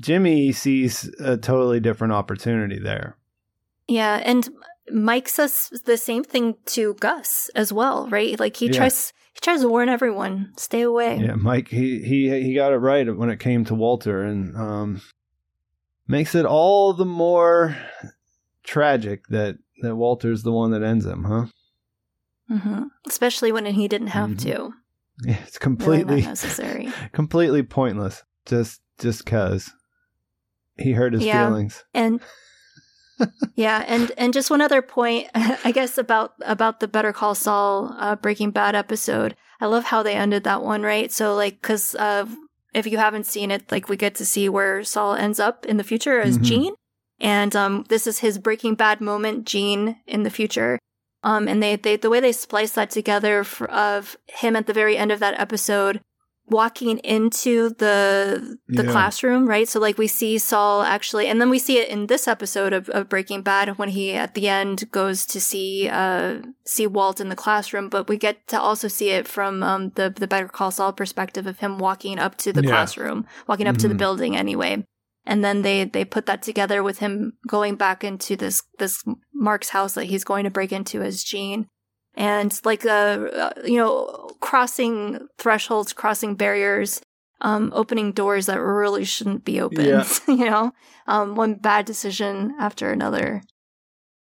jimmy 0.00 0.52
sees 0.52 1.08
a 1.20 1.36
totally 1.36 1.80
different 1.80 2.12
opportunity 2.12 2.78
there 2.78 3.16
Yeah, 3.88 4.20
and 4.24 4.48
Mike 4.92 5.28
says 5.28 5.70
the 5.84 5.96
same 5.96 6.22
thing 6.24 6.54
to 6.66 6.94
Gus 6.94 7.50
as 7.56 7.72
well, 7.72 8.08
right? 8.08 8.38
Like 8.38 8.56
he 8.56 8.66
Yeah. 8.66 8.72
tries 8.78 9.12
he 9.32 9.40
tries 9.40 9.60
to 9.62 9.68
warn 9.68 9.88
everyone, 9.88 10.52
stay 10.56 10.82
away. 10.82 11.18
yeah 11.20 11.34
mike 11.34 11.68
he 11.68 12.00
he 12.02 12.30
he 12.42 12.54
got 12.54 12.72
it 12.72 12.78
right 12.78 13.16
when 13.16 13.30
it 13.30 13.38
came 13.40 13.64
to 13.66 13.74
walter 13.74 14.22
and 14.22 14.56
um 14.56 15.00
makes 16.08 16.34
it 16.34 16.46
all 16.46 16.92
the 16.94 17.04
more 17.04 17.76
tragic 18.64 19.26
that 19.28 19.56
that 19.82 19.96
walter's 19.96 20.42
the 20.42 20.52
one 20.52 20.70
that 20.70 20.82
ends 20.82 21.04
him 21.06 21.24
huh 21.24 21.46
hmm 22.48 22.84
Especially 23.06 23.52
when 23.52 23.66
he 23.66 23.88
didn't 23.88 24.08
have 24.08 24.30
Mhm. 24.30 24.40
to. 24.42 24.72
yeah, 25.24 25.38
it's 25.46 25.58
completely 25.58 26.22
not 26.22 26.28
necessary. 26.30 26.92
completely 27.12 27.62
pointless 27.62 28.22
just 28.44 28.80
just 28.98 29.24
cuz 29.26 29.72
he 30.76 30.92
hurt 30.92 31.12
his 31.14 31.24
Yeah. 31.24 31.46
feelings 31.46 31.84
And 31.94 32.20
yeah, 33.54 33.82
and 33.86 34.12
and 34.18 34.32
just 34.34 34.50
one 34.50 34.60
other 34.60 34.82
point, 34.82 35.28
I 35.34 35.72
guess 35.72 35.96
about 35.98 36.34
about 36.44 36.80
the 36.80 36.88
Better 36.88 37.12
Call 37.12 37.34
Saul 37.34 37.94
uh, 37.98 38.16
Breaking 38.16 38.50
Bad 38.50 38.74
episode. 38.74 39.34
I 39.60 39.66
love 39.66 39.84
how 39.84 40.02
they 40.02 40.14
ended 40.14 40.44
that 40.44 40.62
one, 40.62 40.82
right? 40.82 41.10
So 41.10 41.34
like, 41.34 41.60
because 41.62 41.94
uh, 41.94 42.26
if 42.74 42.86
you 42.86 42.98
haven't 42.98 43.24
seen 43.24 43.50
it, 43.50 43.72
like 43.72 43.88
we 43.88 43.96
get 43.96 44.14
to 44.16 44.26
see 44.26 44.50
where 44.50 44.84
Saul 44.84 45.14
ends 45.14 45.40
up 45.40 45.64
in 45.64 45.78
the 45.78 45.84
future 45.84 46.20
as 46.20 46.36
Mhm. 46.38 46.42
Gene, 46.44 46.74
and 47.18 47.56
um, 47.56 47.84
this 47.88 48.06
is 48.06 48.18
his 48.18 48.38
Breaking 48.38 48.74
Bad 48.74 49.00
moment, 49.00 49.46
Gene 49.46 49.96
in 50.06 50.22
the 50.24 50.30
future. 50.30 50.78
Um, 51.30 51.48
and 51.48 51.60
they, 51.62 51.74
they 51.76 51.96
the 51.96 52.10
way 52.10 52.20
they 52.20 52.32
splice 52.32 52.72
that 52.78 52.90
together 52.90 53.42
for, 53.44 53.66
of 53.70 54.16
him 54.42 54.54
at 54.56 54.66
the 54.66 54.72
very 54.80 54.96
end 54.96 55.10
of 55.12 55.18
that 55.20 55.38
episode 55.40 56.00
walking 56.48 56.98
into 56.98 57.70
the 57.70 58.56
the 58.68 58.84
Yeah. 58.84 58.92
classroom, 58.92 59.48
right? 59.48 59.68
So 59.68 59.80
like 59.80 59.98
we 59.98 60.06
see 60.06 60.38
Saul 60.38 60.82
actually, 60.82 61.26
and 61.26 61.40
then 61.40 61.50
we 61.50 61.58
see 61.58 61.78
it 61.82 61.88
in 61.88 62.06
this 62.06 62.28
episode 62.28 62.72
of, 62.72 62.88
of 62.90 63.08
Breaking 63.08 63.42
Bad 63.42 63.76
when 63.78 63.88
he 63.88 64.12
at 64.12 64.34
the 64.34 64.46
end 64.48 64.88
goes 64.92 65.26
to 65.26 65.40
see 65.40 65.88
uh 65.90 66.42
see 66.64 66.86
Walt 66.86 67.20
in 67.20 67.28
the 67.30 67.42
classroom, 67.44 67.88
but 67.88 68.08
we 68.08 68.16
get 68.26 68.46
to 68.52 68.60
also 68.60 68.86
see 68.88 69.08
it 69.18 69.26
from 69.26 69.62
um 69.64 69.90
the 69.96 70.06
the 70.22 70.28
Better 70.28 70.46
Call 70.48 70.70
Saul 70.70 70.92
perspective 70.92 71.46
of 71.48 71.58
him 71.58 71.78
walking 71.78 72.20
up 72.20 72.36
to 72.38 72.52
the 72.52 72.62
Yeah. 72.62 72.70
classroom, 72.70 73.26
walking 73.48 73.66
up 73.66 73.78
to 73.78 73.88
the 73.88 73.94
Mhm. 73.94 73.98
building 74.04 74.36
anyway. 74.36 74.84
And 75.26 75.44
then 75.44 75.62
they 75.62 75.84
they 75.84 76.04
put 76.04 76.26
that 76.26 76.42
together 76.42 76.82
with 76.82 76.98
him 76.98 77.32
going 77.48 77.74
back 77.76 78.04
into 78.04 78.36
this 78.36 78.62
this 78.78 79.02
Mark's 79.34 79.70
house 79.70 79.94
that 79.94 80.04
he's 80.04 80.24
going 80.24 80.44
to 80.44 80.50
break 80.50 80.72
into 80.72 81.02
as 81.02 81.24
Gene 81.24 81.66
and 82.16 82.58
like 82.64 82.84
uh, 82.86 82.88
uh 82.88 83.52
you 83.64 83.76
know 83.76 84.30
crossing 84.40 85.26
thresholds 85.38 85.92
crossing 85.92 86.34
barriers 86.34 87.00
um 87.42 87.70
opening 87.74 88.12
doors 88.12 88.46
that 88.46 88.60
really 88.60 89.04
shouldn't 89.04 89.44
be 89.44 89.60
opened 89.60 89.86
Yeah. 89.86 90.04
you 90.28 90.48
know? 90.48 90.72
Um 91.06 91.34
one 91.34 91.54
bad 91.54 91.84
decision 91.84 92.54
after 92.58 92.90
another. 92.90 93.42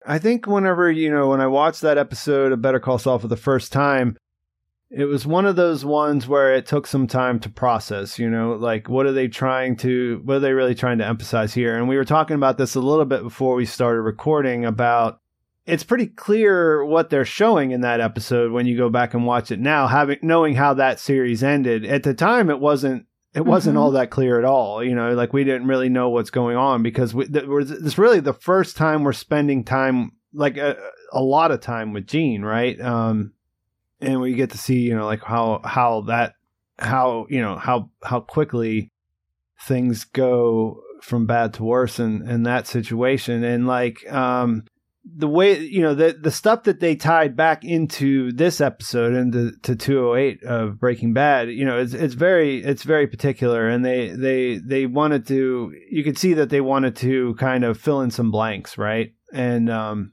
I 0.06 0.18
think 0.18 0.46
whenever, 0.46 0.90
you 0.90 1.10
know, 1.10 1.28
when 1.28 1.40
I 1.40 1.46
watched 1.46 1.80
that 1.80 1.96
episode 1.96 2.52
of 2.52 2.60
Better 2.60 2.78
Call 2.78 2.98
Saul 2.98 3.18
for 3.18 3.28
the 3.28 3.38
first 3.38 3.72
time, 3.72 4.18
it 4.96 5.04
was 5.06 5.26
one 5.26 5.44
of 5.46 5.56
those 5.56 5.84
ones 5.84 6.26
where 6.28 6.54
it 6.54 6.66
took 6.66 6.86
some 6.86 7.06
time 7.06 7.40
to 7.40 7.48
process, 7.48 8.18
you 8.18 8.30
know, 8.30 8.52
like 8.52 8.88
what 8.88 9.06
are 9.06 9.12
they 9.12 9.28
trying 9.28 9.76
to, 9.78 10.20
what 10.24 10.36
are 10.36 10.40
they 10.40 10.52
really 10.52 10.74
trying 10.74 10.98
to 10.98 11.06
emphasize 11.06 11.52
here? 11.52 11.76
And 11.76 11.88
we 11.88 11.96
were 11.96 12.04
talking 12.04 12.36
about 12.36 12.58
this 12.58 12.74
a 12.74 12.80
little 12.80 13.04
bit 13.04 13.22
before 13.22 13.54
we 13.56 13.66
started 13.66 14.02
recording 14.02 14.64
about 14.64 15.20
it's 15.66 15.82
pretty 15.82 16.06
clear 16.06 16.84
what 16.84 17.08
they're 17.10 17.24
showing 17.24 17.70
in 17.70 17.80
that 17.80 18.00
episode 18.00 18.52
when 18.52 18.66
you 18.66 18.76
go 18.76 18.90
back 18.90 19.14
and 19.14 19.24
watch 19.26 19.50
it 19.50 19.58
now, 19.58 19.86
having 19.86 20.18
knowing 20.22 20.54
how 20.54 20.74
that 20.74 21.00
series 21.00 21.42
ended. 21.42 21.84
At 21.86 22.02
the 22.02 22.12
time, 22.14 22.50
it 22.50 22.60
wasn't 22.60 23.06
it 23.34 23.44
wasn't 23.44 23.76
Mhm. 23.76 23.80
all 23.80 23.90
that 23.92 24.10
clear 24.10 24.38
at 24.38 24.44
all. 24.44 24.84
You 24.84 24.94
know, 24.94 25.12
like 25.14 25.32
we 25.32 25.42
didn't 25.42 25.66
really 25.66 25.88
know 25.88 26.08
what's 26.10 26.30
going 26.30 26.56
on 26.56 26.82
because 26.84 27.14
we, 27.14 27.26
th- 27.26 27.44
it's 27.48 27.98
really 27.98 28.20
the 28.20 28.32
first 28.32 28.76
time 28.76 29.02
we're 29.02 29.12
spending 29.12 29.64
time, 29.64 30.12
like 30.32 30.56
a, 30.56 30.76
a 31.12 31.20
lot 31.22 31.50
of 31.50 31.60
time 31.60 31.92
with 31.92 32.06
Gene, 32.06 32.42
right? 32.42 32.80
Um, 32.80 33.32
and 34.00 34.20
we 34.20 34.34
get 34.34 34.50
to 34.50 34.58
see, 34.58 34.80
you 34.80 34.94
know, 34.94 35.06
like 35.06 35.22
how 35.22 35.60
how 35.64 36.02
that 36.02 36.34
how 36.78 37.26
you 37.30 37.40
know 37.40 37.56
how 37.56 37.90
how 38.02 38.20
quickly 38.20 38.90
things 39.62 40.04
go 40.04 40.82
from 41.00 41.26
bad 41.26 41.54
to 41.54 41.64
worse 41.64 41.98
in 41.98 42.28
in 42.28 42.44
that 42.44 42.66
situation, 42.66 43.44
and 43.44 43.66
like 43.66 44.10
um 44.12 44.64
the 45.16 45.28
way 45.28 45.58
you 45.58 45.82
know 45.82 45.94
the 45.94 46.18
the 46.20 46.30
stuff 46.30 46.64
that 46.64 46.80
they 46.80 46.96
tied 46.96 47.36
back 47.36 47.64
into 47.64 48.32
this 48.32 48.60
episode 48.60 49.14
into 49.14 49.52
to 49.62 49.76
208 49.76 50.42
of 50.44 50.80
Breaking 50.80 51.12
Bad, 51.12 51.50
you 51.50 51.64
know, 51.64 51.78
it's 51.78 51.92
it's 51.92 52.14
very 52.14 52.62
it's 52.64 52.82
very 52.82 53.06
particular, 53.06 53.68
and 53.68 53.84
they 53.84 54.08
they 54.08 54.58
they 54.58 54.86
wanted 54.86 55.26
to 55.28 55.72
you 55.90 56.02
could 56.02 56.18
see 56.18 56.34
that 56.34 56.50
they 56.50 56.60
wanted 56.60 56.96
to 56.96 57.34
kind 57.34 57.64
of 57.64 57.78
fill 57.78 58.00
in 58.00 58.10
some 58.10 58.30
blanks, 58.30 58.78
right? 58.78 59.14
And 59.32 59.70
um 59.70 60.12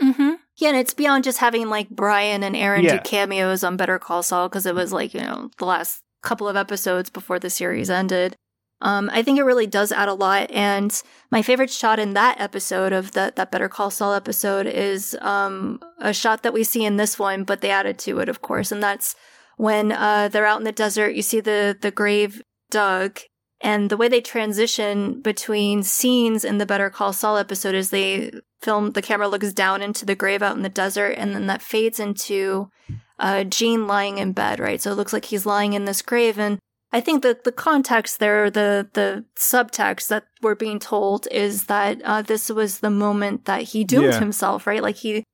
mm-hmm 0.00 0.34
yeah 0.58 0.68
and 0.68 0.76
it's 0.76 0.94
beyond 0.94 1.24
just 1.24 1.38
having 1.38 1.68
like 1.68 1.88
brian 1.90 2.42
and 2.42 2.56
aaron 2.56 2.84
Yeah. 2.84 2.96
do 2.96 3.00
cameos 3.08 3.62
on 3.64 3.76
better 3.76 3.98
call 3.98 4.22
saul 4.22 4.48
because 4.48 4.66
it 4.66 4.74
was 4.74 4.92
like 4.92 5.14
you 5.14 5.20
know 5.20 5.50
the 5.58 5.64
last 5.66 6.02
couple 6.22 6.48
of 6.48 6.56
episodes 6.56 7.10
before 7.10 7.38
the 7.38 7.50
series 7.50 7.90
ended 7.90 8.36
um, 8.82 9.08
I 9.10 9.22
think 9.22 9.38
it 9.38 9.44
really 9.44 9.66
does 9.66 9.90
add 9.90 10.08
a 10.10 10.12
lot, 10.12 10.50
and 10.50 10.92
my 11.30 11.40
favorite 11.40 11.70
shot 11.70 11.98
in 11.98 12.12
that 12.12 12.38
episode 12.38 12.92
of 12.92 13.12
the, 13.12 13.32
that 13.34 13.50
Better 13.50 13.70
Call 13.70 13.90
Saul 13.90 14.12
episode 14.12 14.66
is 14.66 15.16
um, 15.22 15.80
a 15.98 16.12
shot 16.12 16.42
that 16.42 16.52
we 16.52 16.62
see 16.62 16.84
in 16.84 16.98
this 16.98 17.18
one, 17.18 17.44
but 17.44 17.62
they 17.62 17.70
added 17.70 17.98
to 18.00 18.18
it, 18.18 18.28
of 18.28 18.42
course, 18.42 18.70
and 18.70 18.82
that's 18.82 19.16
when 19.56 19.92
uh, 19.92 20.28
they're 20.28 20.44
out 20.44 20.58
in 20.58 20.64
the 20.64 20.72
desert. 20.72 21.14
You 21.14 21.22
see 21.22 21.40
the 21.40 21.74
the 21.80 21.90
grave 21.90 22.42
dug, 22.70 23.18
and 23.62 23.88
the 23.88 23.96
way 23.96 24.08
they 24.08 24.20
transition 24.20 25.22
between 25.22 25.82
scenes 25.82 26.44
in 26.44 26.58
the 26.58 26.66
Better 26.66 26.90
Call 26.90 27.14
Saul 27.14 27.38
episode 27.38 27.74
is 27.74 27.88
they 27.88 28.30
film 28.62 28.92
the 28.92 29.02
camera 29.02 29.28
looks 29.28 29.52
down 29.52 29.82
into 29.82 30.04
the 30.06 30.14
grave 30.14 30.42
out 30.42 30.56
in 30.56 30.62
the 30.62 30.68
desert, 30.68 31.14
and 31.16 31.34
then 31.34 31.46
that 31.46 31.62
fades 31.62 32.00
into 32.00 32.70
uh, 33.18 33.44
Gene 33.44 33.86
lying 33.86 34.18
in 34.18 34.32
bed, 34.32 34.58
right? 34.60 34.80
So 34.80 34.90
it 34.92 34.96
looks 34.96 35.12
like 35.12 35.26
he's 35.26 35.46
lying 35.46 35.72
in 35.72 35.84
this 35.84 36.02
grave, 36.02 36.38
and 36.38 36.58
I 36.92 37.00
think 37.00 37.22
that 37.22 37.44
the 37.44 37.52
context 37.52 38.18
there, 38.20 38.50
the 38.50 38.88
the 38.92 39.24
subtext 39.38 40.08
that 40.08 40.24
we're 40.42 40.54
being 40.54 40.78
told 40.78 41.26
is 41.30 41.64
that 41.64 42.00
uh, 42.04 42.22
this 42.22 42.48
was 42.48 42.78
the 42.80 42.90
moment 42.90 43.44
that 43.44 43.62
he 43.62 43.84
doomed 43.84 44.12
Yeah. 44.12 44.18
himself, 44.18 44.66
right? 44.66 44.82
Like 44.82 44.96
he, 44.96 45.24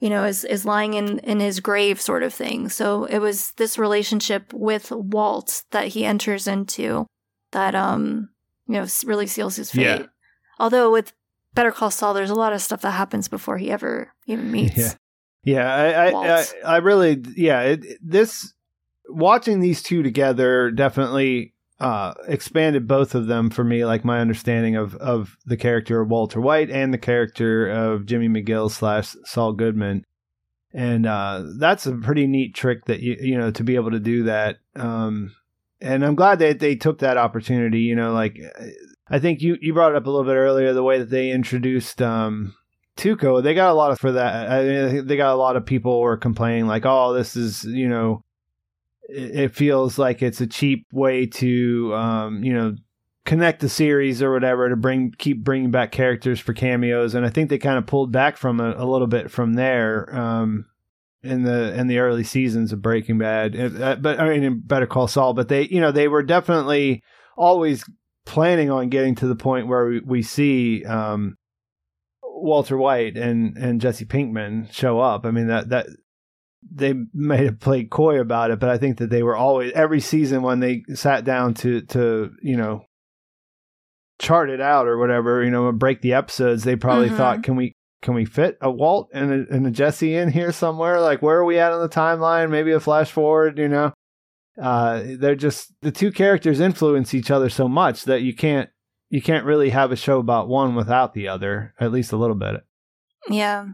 you 0.00 0.10
know, 0.10 0.24
is 0.24 0.44
is 0.44 0.64
lying 0.64 0.94
in 0.94 1.18
in 1.20 1.40
his 1.40 1.60
grave, 1.60 2.00
sort 2.00 2.22
of 2.22 2.34
thing. 2.34 2.68
So 2.68 3.04
it 3.04 3.18
was 3.18 3.52
this 3.56 3.78
relationship 3.78 4.52
with 4.52 4.90
Walt 4.90 5.62
that 5.70 5.88
he 5.88 6.04
enters 6.04 6.46
into 6.46 7.06
that, 7.52 7.74
um, 7.74 8.30
you 8.66 8.74
know, 8.74 8.86
really 9.04 9.26
seals 9.26 9.56
his 9.56 9.70
fate. 9.70 9.82
Yeah. 9.82 10.02
Although 10.58 10.90
with 10.90 11.12
Better 11.56 11.72
Call 11.72 11.90
Saul, 11.90 12.14
there's 12.14 12.30
a 12.30 12.34
lot 12.34 12.52
of 12.52 12.62
stuff 12.62 12.82
that 12.82 12.92
happens 12.92 13.26
before 13.26 13.58
he 13.58 13.70
ever 13.70 14.12
even 14.26 14.52
meets. 14.52 14.76
Yeah. 14.76 14.92
Yeah, 15.42 15.72
I, 15.72 16.08
I, 16.08 16.38
I, 16.40 16.44
I 16.64 16.76
really, 16.78 17.22
yeah, 17.36 17.60
it, 17.60 17.84
this 18.02 18.52
watching 19.08 19.60
these 19.60 19.80
two 19.80 20.02
together 20.02 20.72
definitely 20.72 21.54
uh, 21.78 22.14
expanded 22.26 22.88
both 22.88 23.14
of 23.14 23.28
them 23.28 23.50
for 23.50 23.62
me, 23.62 23.84
like 23.84 24.04
my 24.04 24.18
understanding 24.18 24.74
of 24.74 24.96
of 24.96 25.36
the 25.46 25.56
character 25.56 26.00
of 26.00 26.08
Walter 26.08 26.40
White 26.40 26.70
and 26.70 26.92
the 26.92 26.98
character 26.98 27.68
of 27.68 28.06
Jimmy 28.06 28.28
McGill 28.28 28.70
slash 28.70 29.14
Saul 29.24 29.52
Goodman. 29.52 30.02
And 30.72 31.06
uh, 31.06 31.44
that's 31.58 31.86
a 31.86 31.92
pretty 31.92 32.26
neat 32.26 32.54
trick 32.54 32.86
that 32.86 33.00
you 33.00 33.16
you 33.20 33.38
know 33.38 33.50
to 33.52 33.62
be 33.62 33.76
able 33.76 33.92
to 33.92 34.00
do 34.00 34.24
that. 34.24 34.56
Um, 34.74 35.32
and 35.80 36.04
I'm 36.04 36.14
glad 36.16 36.38
that 36.40 36.58
they 36.58 36.74
took 36.74 36.98
that 36.98 37.18
opportunity. 37.18 37.82
You 37.82 37.94
know, 37.94 38.12
like 38.12 38.38
I 39.08 39.18
think 39.18 39.40
you 39.40 39.56
you 39.60 39.72
brought 39.72 39.92
it 39.92 39.96
up 39.96 40.06
a 40.06 40.10
little 40.10 40.24
bit 40.24 40.34
earlier 40.34 40.72
the 40.72 40.82
way 40.82 40.98
that 40.98 41.10
they 41.10 41.30
introduced 41.30 42.02
um, 42.02 42.54
Tuco. 42.96 43.42
They 43.42 43.54
got 43.54 43.70
a 43.70 43.74
lot 43.74 43.92
of 43.92 43.98
for 43.98 44.12
that. 44.12 44.50
I 44.50 44.64
mean, 44.64 45.06
they 45.06 45.16
got 45.16 45.32
a 45.32 45.36
lot 45.36 45.56
of 45.56 45.64
people 45.64 46.00
were 46.00 46.16
complaining 46.16 46.66
like, 46.66 46.84
oh, 46.84 47.12
this 47.14 47.36
is 47.36 47.64
you 47.64 47.88
know 47.88 48.22
it 49.08 49.54
feels 49.54 49.98
like 49.98 50.22
it's 50.22 50.40
a 50.40 50.46
cheap 50.46 50.86
way 50.92 51.26
to 51.26 51.94
um, 51.94 52.42
you 52.42 52.52
know 52.52 52.74
connect 53.24 53.60
the 53.60 53.68
series 53.68 54.22
or 54.22 54.32
whatever 54.32 54.68
to 54.68 54.76
bring 54.76 55.12
keep 55.18 55.42
bringing 55.42 55.70
back 55.70 55.90
characters 55.90 56.38
for 56.38 56.52
cameos 56.52 57.14
and 57.14 57.26
i 57.26 57.28
think 57.28 57.50
they 57.50 57.58
kind 57.58 57.76
of 57.76 57.84
pulled 57.84 58.12
back 58.12 58.36
from 58.36 58.60
a, 58.60 58.74
a 58.76 58.86
little 58.86 59.08
bit 59.08 59.32
from 59.32 59.54
there 59.54 60.14
um, 60.16 60.64
in 61.24 61.42
the 61.42 61.74
in 61.74 61.88
the 61.88 61.98
early 61.98 62.22
seasons 62.22 62.72
of 62.72 62.80
breaking 62.80 63.18
bad 63.18 63.56
uh, 63.56 63.96
but 63.96 64.20
i 64.20 64.38
mean 64.38 64.60
better 64.64 64.86
call 64.86 65.08
saul 65.08 65.34
but 65.34 65.48
they 65.48 65.62
you 65.62 65.80
know 65.80 65.90
they 65.90 66.06
were 66.06 66.22
definitely 66.22 67.02
always 67.36 67.84
planning 68.26 68.70
on 68.70 68.90
getting 68.90 69.14
to 69.14 69.26
the 69.26 69.36
point 69.36 69.66
where 69.66 69.86
we, 69.86 70.00
we 70.00 70.22
see 70.22 70.84
um, 70.84 71.36
walter 72.22 72.76
white 72.76 73.16
and 73.16 73.56
and 73.56 73.80
jesse 73.80 74.04
pinkman 74.04 74.70
show 74.70 75.00
up 75.00 75.24
i 75.24 75.30
mean 75.30 75.46
that 75.46 75.70
that 75.70 75.86
they 76.72 76.94
may 77.14 77.44
have 77.44 77.60
played 77.60 77.90
coy 77.90 78.20
about 78.20 78.50
it, 78.50 78.58
but 78.58 78.68
I 78.68 78.78
think 78.78 78.98
that 78.98 79.10
they 79.10 79.22
were 79.22 79.36
always 79.36 79.72
every 79.74 80.00
season 80.00 80.42
when 80.42 80.60
they 80.60 80.84
sat 80.94 81.24
down 81.24 81.54
to 81.54 81.82
to 81.82 82.32
you 82.42 82.56
know 82.56 82.84
chart 84.18 84.50
it 84.50 84.60
out 84.60 84.88
or 84.88 84.98
whatever, 84.98 85.44
you 85.44 85.50
know, 85.50 85.70
break 85.72 86.00
the 86.00 86.14
episodes. 86.14 86.64
They 86.64 86.76
probably 86.76 87.08
mm-hmm. 87.08 87.16
thought, 87.16 87.42
can 87.42 87.56
we 87.56 87.72
can 88.02 88.14
we 88.14 88.24
fit 88.24 88.58
a 88.60 88.70
Walt 88.70 89.08
and 89.12 89.32
a, 89.32 89.54
and 89.54 89.66
a 89.66 89.70
Jesse 89.70 90.14
in 90.14 90.30
here 90.30 90.52
somewhere? 90.52 91.00
Like 91.00 91.22
where 91.22 91.38
are 91.38 91.44
we 91.44 91.58
at 91.58 91.72
on 91.72 91.80
the 91.80 91.88
timeline? 91.88 92.50
Maybe 92.50 92.72
a 92.72 92.80
flash 92.80 93.10
forward, 93.10 93.58
you 93.58 93.68
know. 93.68 93.92
Uh, 94.60 95.02
they're 95.18 95.34
just 95.34 95.72
the 95.82 95.92
two 95.92 96.10
characters 96.10 96.60
influence 96.60 97.14
each 97.14 97.30
other 97.30 97.48
so 97.50 97.68
much 97.68 98.04
that 98.04 98.22
you 98.22 98.34
can't 98.34 98.70
you 99.10 99.22
can't 99.22 99.44
really 99.44 99.70
have 99.70 99.92
a 99.92 99.96
show 99.96 100.18
about 100.18 100.48
one 100.48 100.74
without 100.74 101.14
the 101.14 101.28
other, 101.28 101.74
at 101.78 101.92
least 101.92 102.12
a 102.12 102.16
little 102.16 102.36
bit. 102.36 102.64
Yeah. 103.28 103.66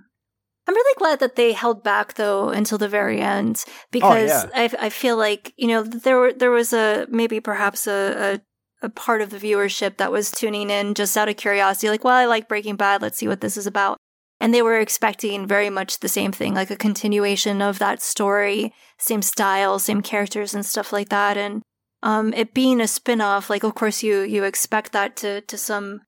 I'm 0.67 0.75
really 0.75 0.95
glad 0.99 1.21
that 1.21 1.37
they 1.37 1.53
held 1.53 1.83
back 1.83 2.15
though 2.15 2.51
until 2.51 2.79
the 2.79 2.89
very 2.89 3.21
end 3.21 3.65
because 3.91 4.45
oh, 4.45 4.51
yeah. 4.55 4.69
I, 4.79 4.87
I 4.87 4.89
feel 4.91 5.17
like 5.17 5.53
you 5.57 5.67
know 5.67 5.83
there 5.83 6.19
were 6.19 6.33
there 6.33 6.53
was 6.53 6.73
a 6.73 7.07
maybe 7.11 7.41
perhaps 7.41 7.89
a, 7.89 8.41
a, 8.83 8.87
a 8.87 8.89
part 8.89 9.23
of 9.23 9.31
the 9.31 9.39
viewership 9.39 9.97
that 9.97 10.13
was 10.13 10.31
tuning 10.31 10.71
in 10.71 10.95
just 10.95 11.17
out 11.17 11.29
of 11.29 11.37
curiosity 11.37 11.89
like 11.89 12.05
well 12.05 12.15
I 12.15 12.27
like 12.27 12.47
Breaking 12.47 12.77
Bad 12.77 13.03
let's 13.03 13.19
see 13.19 13.27
what 13.27 13.41
this 13.41 13.57
is 13.57 13.67
about 13.67 13.99
and 14.43 14.53
they 14.53 14.61
were 14.61 14.79
expecting 14.79 15.47
very 15.47 15.71
much 15.71 16.01
the 16.01 16.09
same 16.09 16.33
thing 16.33 16.53
like 16.53 16.71
a 16.71 16.77
continuation 16.77 17.63
of 17.63 17.79
that 17.79 18.03
story 18.03 18.75
same 18.99 19.23
style 19.23 19.79
same 19.79 20.03
characters 20.03 20.53
and 20.53 20.67
stuff 20.67 20.93
like 20.93 21.09
that 21.09 21.37
and 21.37 21.63
um, 22.03 22.35
it 22.35 22.53
being 22.53 22.81
a 22.81 22.89
spin-off 22.89 23.49
like 23.49 23.63
of 23.63 23.75
course 23.75 24.03
you 24.03 24.21
you 24.21 24.45
expect 24.45 24.93
that 24.93 25.17
to 25.17 25.41
to 25.43 25.57
some 25.57 26.03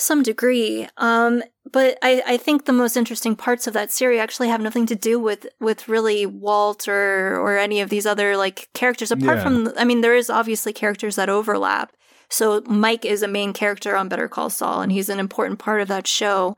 some 0.00 0.22
degree. 0.22 0.88
Um, 0.96 1.42
but 1.70 1.98
I, 2.02 2.22
I 2.26 2.36
think 2.36 2.64
the 2.64 2.72
most 2.72 2.96
interesting 2.96 3.36
parts 3.36 3.66
of 3.66 3.74
that 3.74 3.90
series 3.90 4.20
actually 4.20 4.48
have 4.48 4.60
nothing 4.60 4.86
to 4.86 4.94
do 4.94 5.18
with, 5.18 5.46
with 5.60 5.88
really 5.88 6.24
Walt 6.24 6.88
or, 6.88 7.36
or 7.36 7.58
any 7.58 7.80
of 7.80 7.90
these 7.90 8.06
other 8.06 8.36
like 8.36 8.68
characters 8.72 9.10
apart 9.10 9.38
yeah. 9.38 9.42
from, 9.42 9.72
I 9.76 9.84
mean, 9.84 10.00
there 10.00 10.14
is 10.14 10.30
obviously 10.30 10.72
characters 10.72 11.16
that 11.16 11.28
overlap. 11.28 11.92
So 12.30 12.62
Mike 12.66 13.04
is 13.04 13.22
a 13.22 13.28
main 13.28 13.52
character 13.52 13.96
on 13.96 14.08
Better 14.08 14.28
Call 14.28 14.50
Saul 14.50 14.80
and 14.80 14.92
he's 14.92 15.08
an 15.08 15.18
important 15.18 15.58
part 15.58 15.80
of 15.80 15.88
that 15.88 16.06
show. 16.06 16.56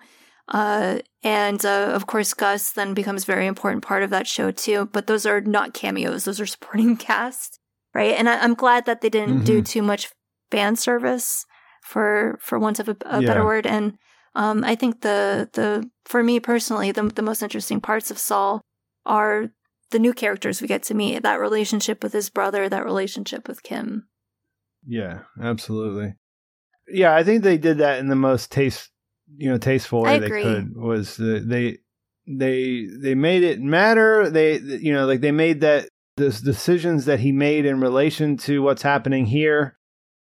Uh, 0.51 0.99
and, 1.23 1.65
uh, 1.65 1.93
of 1.95 2.07
course, 2.07 2.35
Gus 2.35 2.73
then 2.73 2.95
becomes 2.95 3.23
a 3.23 3.27
very 3.27 3.47
important 3.47 3.85
part 3.85 4.03
of 4.03 4.11
that 4.11 4.27
show 4.27 4.51
too. 4.51 4.89
But 4.93 5.07
those 5.07 5.27
are 5.27 5.41
not 5.41 5.75
cameos. 5.75 6.25
Those 6.25 6.41
are 6.41 6.47
supporting 6.47 6.97
cast. 6.99 7.59
Right. 7.95 8.15
And 8.17 8.29
I, 8.29 8.45
am 8.45 8.55
glad 8.55 8.87
that 8.87 9.01
they 9.01 9.09
didn't 9.09 9.37
mm-hmm. 9.37 9.45
do 9.45 9.63
too 9.63 9.83
much 9.83 10.09
fan 10.51 10.77
service 10.77 11.45
for 11.83 12.39
for 12.41 12.59
want 12.59 12.79
of 12.79 12.89
a, 12.89 12.97
a 13.07 13.21
yeah. 13.21 13.27
better 13.27 13.45
word. 13.45 13.67
And 13.67 13.95
um, 14.35 14.63
I 14.65 14.75
think 14.75 15.01
the 15.01 15.49
the 15.53 15.91
for 16.05 16.23
me 16.23 16.39
personally, 16.39 16.93
the 16.93 17.03
the 17.03 17.23
most 17.23 17.43
interesting 17.43 17.81
parts 17.81 18.11
of 18.11 18.19
Saul 18.19 18.61
are 19.05 19.51
the 19.91 19.99
new 19.99 20.13
characters 20.13 20.61
we 20.61 20.69
get 20.69 20.83
to 20.85 20.95
meet. 20.95 21.23
That 21.23 21.41
relationship 21.41 22.03
with 22.03 22.13
his 22.13 22.31
brother, 22.31 22.69
that 22.69 22.85
relationship 22.85 23.49
with 23.49 23.63
Kim. 23.63 24.09
Yeah, 24.87 25.21
absolutely. 25.41 26.15
Yeah, 26.89 27.15
I 27.15 27.23
think 27.23 27.43
they 27.43 27.59
did 27.59 27.79
that 27.79 27.99
in 27.99 28.09
the 28.09 28.17
most 28.17 28.51
taste, 28.51 28.91
you 29.37 29.51
know, 29.51 29.59
tasteful 29.59 30.03
way 30.03 30.19
they 30.19 30.29
could. 30.29 30.77
Was 30.77 31.17
the, 31.17 31.41
they 31.41 31.79
they 32.27 32.87
they 33.01 33.15
made 33.15 33.43
it 33.43 33.61
matter. 33.61 34.31
They 34.31 34.57
you 34.57 34.93
know 34.93 35.07
like 35.07 35.21
they 35.21 35.33
made 35.33 35.61
that 35.61 35.89
the 36.17 36.31
decisions 36.31 37.07
that 37.07 37.21
he 37.21 37.33
made 37.33 37.65
in 37.65 37.81
relation 37.81 38.37
to 38.39 38.63
what's 38.63 38.83
happening 38.83 39.27
here 39.27 39.79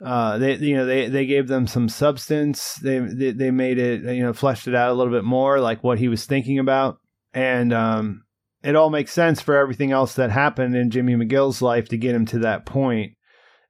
uh, 0.03 0.39
they 0.39 0.57
you 0.57 0.77
know 0.77 0.87
they 0.87 1.09
they 1.09 1.27
gave 1.27 1.49
them 1.49 1.67
some 1.67 1.89
substance. 1.89 2.75
They, 2.83 2.99
they 2.99 3.31
they 3.31 3.51
made 3.51 3.79
it 3.79 4.03
you 4.03 4.23
know 4.23 4.33
fleshed 4.33 4.67
it 4.67 4.75
out 4.75 4.91
a 4.91 4.95
little 4.95 5.13
bit 5.13 5.25
more, 5.25 5.61
like 5.61 5.85
what 5.85 5.99
he 5.99 6.09
was 6.09 6.27
thinking 6.27 6.59
about, 6.59 6.99
and 7.33 7.73
um, 7.73 8.25
it 8.63 8.77
all 8.77 8.91
makes 8.91 9.13
sense 9.13 9.41
for 9.41 9.57
everything 9.57 9.93
else 9.93 10.15
that 10.17 10.31
happened 10.31 10.77
in 10.77 10.91
Jimmy 10.91 11.15
McGill's 11.15 11.63
life 11.63 11.89
to 11.89 11.97
get 11.97 12.15
him 12.15 12.27
to 12.27 12.41
that 12.41 12.67
point, 12.67 13.13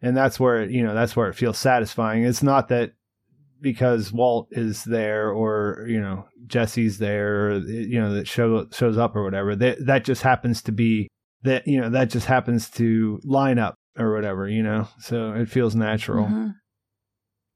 and 0.00 0.16
that's 0.16 0.40
where 0.40 0.62
it, 0.62 0.70
you 0.70 0.82
know 0.82 0.94
that's 0.94 1.14
where 1.14 1.28
it 1.28 1.34
feels 1.34 1.58
satisfying. 1.58 2.24
It's 2.24 2.42
not 2.42 2.68
that 2.68 2.92
because 3.64 4.12
Walt 4.12 4.46
is 4.52 4.84
there 4.84 5.30
or 5.30 5.86
you 5.88 6.00
know 6.00 6.28
Jesse's 6.46 6.98
there, 6.98 7.50
or, 7.50 7.58
you 7.58 8.00
know 8.00 8.14
that 8.14 8.28
show 8.28 8.68
shows 8.70 8.96
up 8.96 9.16
or 9.16 9.24
whatever. 9.24 9.56
That 9.56 9.84
that 9.86 10.04
just 10.04 10.22
happens 10.22 10.62
to 10.62 10.72
be 10.72 11.08
that 11.42 11.66
you 11.66 11.80
know 11.80 11.90
that 11.90 12.10
just 12.10 12.26
happens 12.26 12.70
to 12.72 13.18
line 13.24 13.58
up 13.58 13.74
or 13.98 14.12
whatever, 14.12 14.48
you 14.48 14.62
know. 14.62 14.86
So 15.00 15.32
it 15.32 15.48
feels 15.48 15.74
natural. 15.74 16.26
Mm-hmm. 16.26 16.48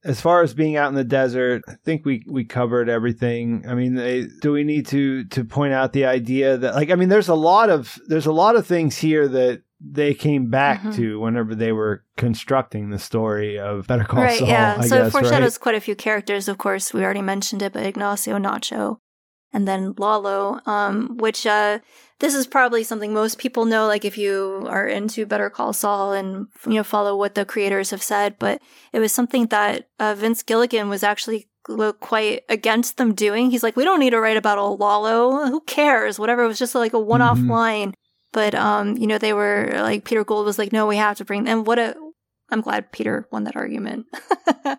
As 0.05 0.21
far 0.21 0.43
as 0.43 0.55
being 0.55 0.77
out 0.77 0.89
in 0.89 0.95
the 0.95 1.05
desert, 1.05 1.63
I 1.69 1.75
think 1.85 2.05
we 2.05 2.25
we 2.27 2.45
covered 2.45 2.89
everything. 2.89 3.65
I 3.69 3.75
mean, 3.75 3.95
they, 3.95 4.27
do 4.41 4.53
we 4.53 4.65
need 4.65 4.87
to 4.89 5.25
to 5.27 5.45
point 5.45 5.75
out 5.75 5.93
the 5.93 6.07
idea 6.07 6.57
that 6.57 6.75
like 6.75 6.91
I 6.91 6.95
mean, 6.95 7.11
there's 7.11 7.29
a 7.29 7.35
lot 7.35 7.69
of 7.69 7.99
there's 8.07 8.27
a 8.27 8.33
lot 8.33 8.57
of 8.57 8.67
things 8.67 8.97
here 8.97 9.29
that 9.29 9.63
they 9.81 10.14
came 10.14 10.51
back 10.51 10.81
mm-hmm. 10.81 10.93
to 10.93 11.20
whenever 11.20 11.55
they 11.55 11.72
were 11.72 12.05
constructing 12.16 12.91
the 12.91 12.99
story 12.99 13.59
of 13.59 13.87
Better 13.87 14.05
Call 14.05 14.22
right, 14.22 14.39
Saul. 14.39 14.49
Yeah, 14.49 14.76
I 14.79 14.87
so 14.87 14.99
guess, 14.99 15.09
it 15.09 15.11
foreshadows 15.11 15.55
right? 15.55 15.61
quite 15.61 15.74
a 15.76 15.81
few 15.81 15.95
characters. 15.95 16.49
Of 16.49 16.59
course, 16.59 16.93
we 16.93 17.05
already 17.05 17.22
mentioned 17.22 17.62
it, 17.62 17.72
but 17.72 17.87
Ignacio 17.87 18.39
Nacho, 18.39 18.99
and 19.53 19.68
then 19.68 19.95
Lalo, 19.97 20.61
um, 20.66 21.16
which 21.18 21.47
uh, 21.47 21.79
this 22.18 22.35
is 22.35 22.47
probably 22.47 22.83
something 22.83 23.12
most 23.12 23.39
people 23.39 23.64
know, 23.66 23.87
like 23.87 24.05
if 24.05 24.18
you 24.18 24.66
are 24.68 24.87
into 24.87 25.26
Better 25.26 25.49
Call 25.49 25.72
Saul 25.72 26.12
and 26.12 26.49
you 26.66 26.74
know 26.74 26.85
follow 26.85 27.16
what 27.16 27.37
the 27.37 27.45
creators 27.45 27.91
have 27.91 28.03
said. 28.03 28.37
But 28.39 28.61
it 28.93 28.99
was 28.99 29.12
something 29.12 29.47
that 29.47 29.89
uh, 30.01 30.14
Vince 30.14 30.43
Gilligan 30.43 30.89
was 30.89 31.05
actually 31.05 31.49
quite 32.01 32.43
against 32.49 32.97
them 32.97 33.14
doing. 33.14 33.51
He's 33.51 33.62
like, 33.62 33.76
we 33.76 33.85
don't 33.85 34.01
need 34.01 34.11
to 34.11 34.20
write 34.20 34.37
about 34.37 34.59
old 34.59 34.81
Lalo. 34.81 35.47
Who 35.47 35.61
cares? 35.61 36.18
Whatever. 36.18 36.45
It 36.45 36.49
was 36.49 36.59
just 36.59 36.74
like 36.74 36.95
a 36.95 36.99
one-off 36.99 37.39
mm-hmm. 37.39 37.51
line. 37.51 37.95
But 38.33 38.55
um, 38.55 38.97
you 38.97 39.07
know, 39.07 39.18
they 39.18 39.33
were 39.33 39.70
like 39.74 40.05
Peter 40.05 40.24
Gould 40.24 40.47
was 40.47 40.59
like, 40.59 40.72
no, 40.72 40.87
we 40.87 40.97
have 40.97 41.16
to 41.18 41.24
bring. 41.24 41.45
them. 41.45 41.64
what 41.64 41.79
a 41.79 41.97
I'm 42.51 42.61
glad 42.61 42.93
Peter 42.93 43.26
won 43.31 43.45
that 43.45 43.57
argument. 43.57 44.07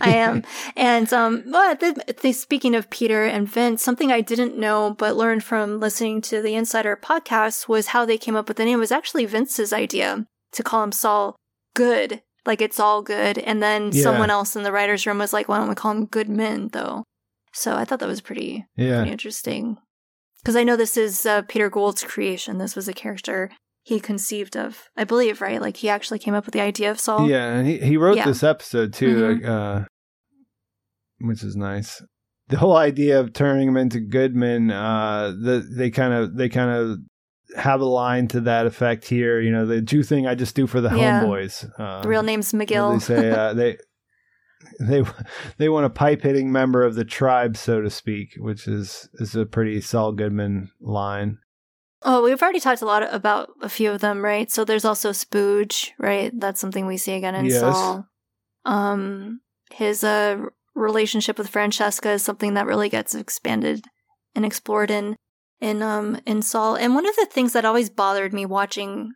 I 0.00 0.16
am. 0.16 0.42
And 0.76 1.10
um, 1.12 1.44
but 1.50 1.80
the, 1.80 2.14
the, 2.22 2.32
speaking 2.32 2.74
of 2.74 2.90
Peter 2.90 3.24
and 3.24 3.48
Vince, 3.48 3.82
something 3.82 4.10
I 4.10 4.20
didn't 4.20 4.58
know 4.58 4.94
but 4.98 5.16
learned 5.16 5.44
from 5.44 5.80
listening 5.80 6.20
to 6.22 6.42
the 6.42 6.54
Insider 6.54 6.96
podcast 6.96 7.68
was 7.68 7.88
how 7.88 8.04
they 8.04 8.18
came 8.18 8.36
up 8.36 8.48
with 8.48 8.56
the 8.56 8.64
name. 8.64 8.78
It 8.78 8.80
was 8.80 8.92
actually 8.92 9.26
Vince's 9.26 9.72
idea 9.72 10.26
to 10.52 10.62
call 10.62 10.82
him 10.82 10.92
Saul 10.92 11.36
Good, 11.74 12.22
like 12.44 12.60
it's 12.60 12.80
all 12.80 13.02
good. 13.02 13.38
And 13.38 13.62
then 13.62 13.90
yeah. 13.92 14.02
someone 14.02 14.30
else 14.30 14.56
in 14.56 14.64
the 14.64 14.72
writers' 14.72 15.06
room 15.06 15.18
was 15.18 15.32
like, 15.32 15.48
"Why 15.48 15.58
don't 15.58 15.68
we 15.68 15.74
call 15.74 15.92
him 15.92 16.06
Good 16.06 16.28
Men?" 16.28 16.68
Though, 16.72 17.04
so 17.52 17.76
I 17.76 17.84
thought 17.84 18.00
that 18.00 18.08
was 18.08 18.20
pretty, 18.20 18.66
yeah. 18.76 18.96
pretty 18.96 19.12
interesting. 19.12 19.78
Because 20.42 20.56
I 20.56 20.64
know 20.64 20.76
this 20.76 20.96
is 20.96 21.26
uh, 21.26 21.42
Peter 21.42 21.70
Gould's 21.70 22.02
creation. 22.02 22.58
This 22.58 22.74
was 22.74 22.88
a 22.88 22.92
character 22.92 23.50
he 23.82 24.00
conceived 24.00 24.56
of, 24.56 24.88
I 24.96 25.04
believe, 25.04 25.40
right? 25.40 25.60
Like 25.60 25.76
he 25.76 25.88
actually 25.88 26.18
came 26.18 26.34
up 26.34 26.46
with 26.46 26.52
the 26.52 26.60
idea 26.60 26.90
of 26.90 27.00
Saul. 27.00 27.28
Yeah, 27.28 27.52
and 27.52 27.66
he, 27.66 27.78
he 27.78 27.96
wrote 27.96 28.16
yeah. 28.16 28.26
this 28.26 28.42
episode 28.42 28.92
too, 28.92 29.16
mm-hmm. 29.16 29.50
uh, 29.50 29.84
which 31.20 31.42
is 31.42 31.56
nice. 31.56 32.02
The 32.48 32.58
whole 32.58 32.76
idea 32.76 33.20
of 33.20 33.32
turning 33.32 33.68
him 33.68 33.76
into 33.76 34.00
Goodman, 34.00 34.70
uh, 34.70 35.32
the, 35.40 35.66
they 35.76 35.90
kind 35.90 36.12
of 36.12 36.36
they 36.36 36.48
kind 36.48 36.70
of 36.70 36.98
have 37.56 37.80
a 37.80 37.84
line 37.84 38.28
to 38.28 38.40
that 38.42 38.66
effect 38.66 39.06
here. 39.06 39.40
You 39.40 39.52
know, 39.52 39.66
the 39.66 39.80
Jew 39.80 40.02
thing 40.02 40.26
I 40.26 40.34
just 40.34 40.56
do 40.56 40.66
for 40.66 40.80
the 40.80 40.94
yeah. 40.96 41.22
homeboys. 41.22 41.70
Uh, 41.78 42.02
the 42.02 42.08
real 42.08 42.22
name's 42.22 42.52
McGill. 42.52 42.94
They 42.94 43.14
say 43.14 43.30
uh, 43.30 43.52
they 43.54 43.78
they 44.80 45.02
they 45.58 45.68
want 45.68 45.86
a 45.86 45.90
pipe 45.90 46.22
hitting 46.22 46.52
member 46.52 46.82
of 46.82 46.94
the 46.94 47.04
tribe, 47.04 47.56
so 47.56 47.80
to 47.80 47.90
speak, 47.90 48.34
which 48.38 48.66
is 48.66 49.08
is 49.14 49.34
a 49.34 49.46
pretty 49.46 49.80
Saul 49.80 50.12
Goodman 50.12 50.70
line. 50.80 51.38
Oh, 52.02 52.22
we've 52.22 52.40
already 52.40 52.60
talked 52.60 52.82
a 52.82 52.86
lot 52.86 53.02
about 53.14 53.50
a 53.60 53.68
few 53.68 53.90
of 53.90 54.00
them, 54.00 54.24
right? 54.24 54.50
So 54.50 54.64
there's 54.64 54.86
also 54.86 55.10
Spooge, 55.10 55.90
right? 55.98 56.32
That's 56.38 56.60
something 56.60 56.86
we 56.86 56.96
see 56.96 57.12
again 57.12 57.34
in 57.34 57.44
Yes. 57.46 57.60
Saul. 57.60 58.06
Um, 58.64 59.40
his 59.72 60.02
uh 60.02 60.46
relationship 60.74 61.36
with 61.36 61.48
Francesca 61.48 62.10
is 62.12 62.22
something 62.22 62.54
that 62.54 62.66
really 62.66 62.88
gets 62.88 63.14
expanded 63.14 63.84
and 64.34 64.44
explored 64.46 64.90
in 64.90 65.16
in 65.60 65.82
um 65.82 66.20
in 66.26 66.42
Saul. 66.42 66.76
And 66.76 66.94
one 66.94 67.06
of 67.06 67.16
the 67.16 67.26
things 67.30 67.52
that 67.52 67.64
always 67.64 67.90
bothered 67.90 68.32
me 68.32 68.46
watching 68.46 69.12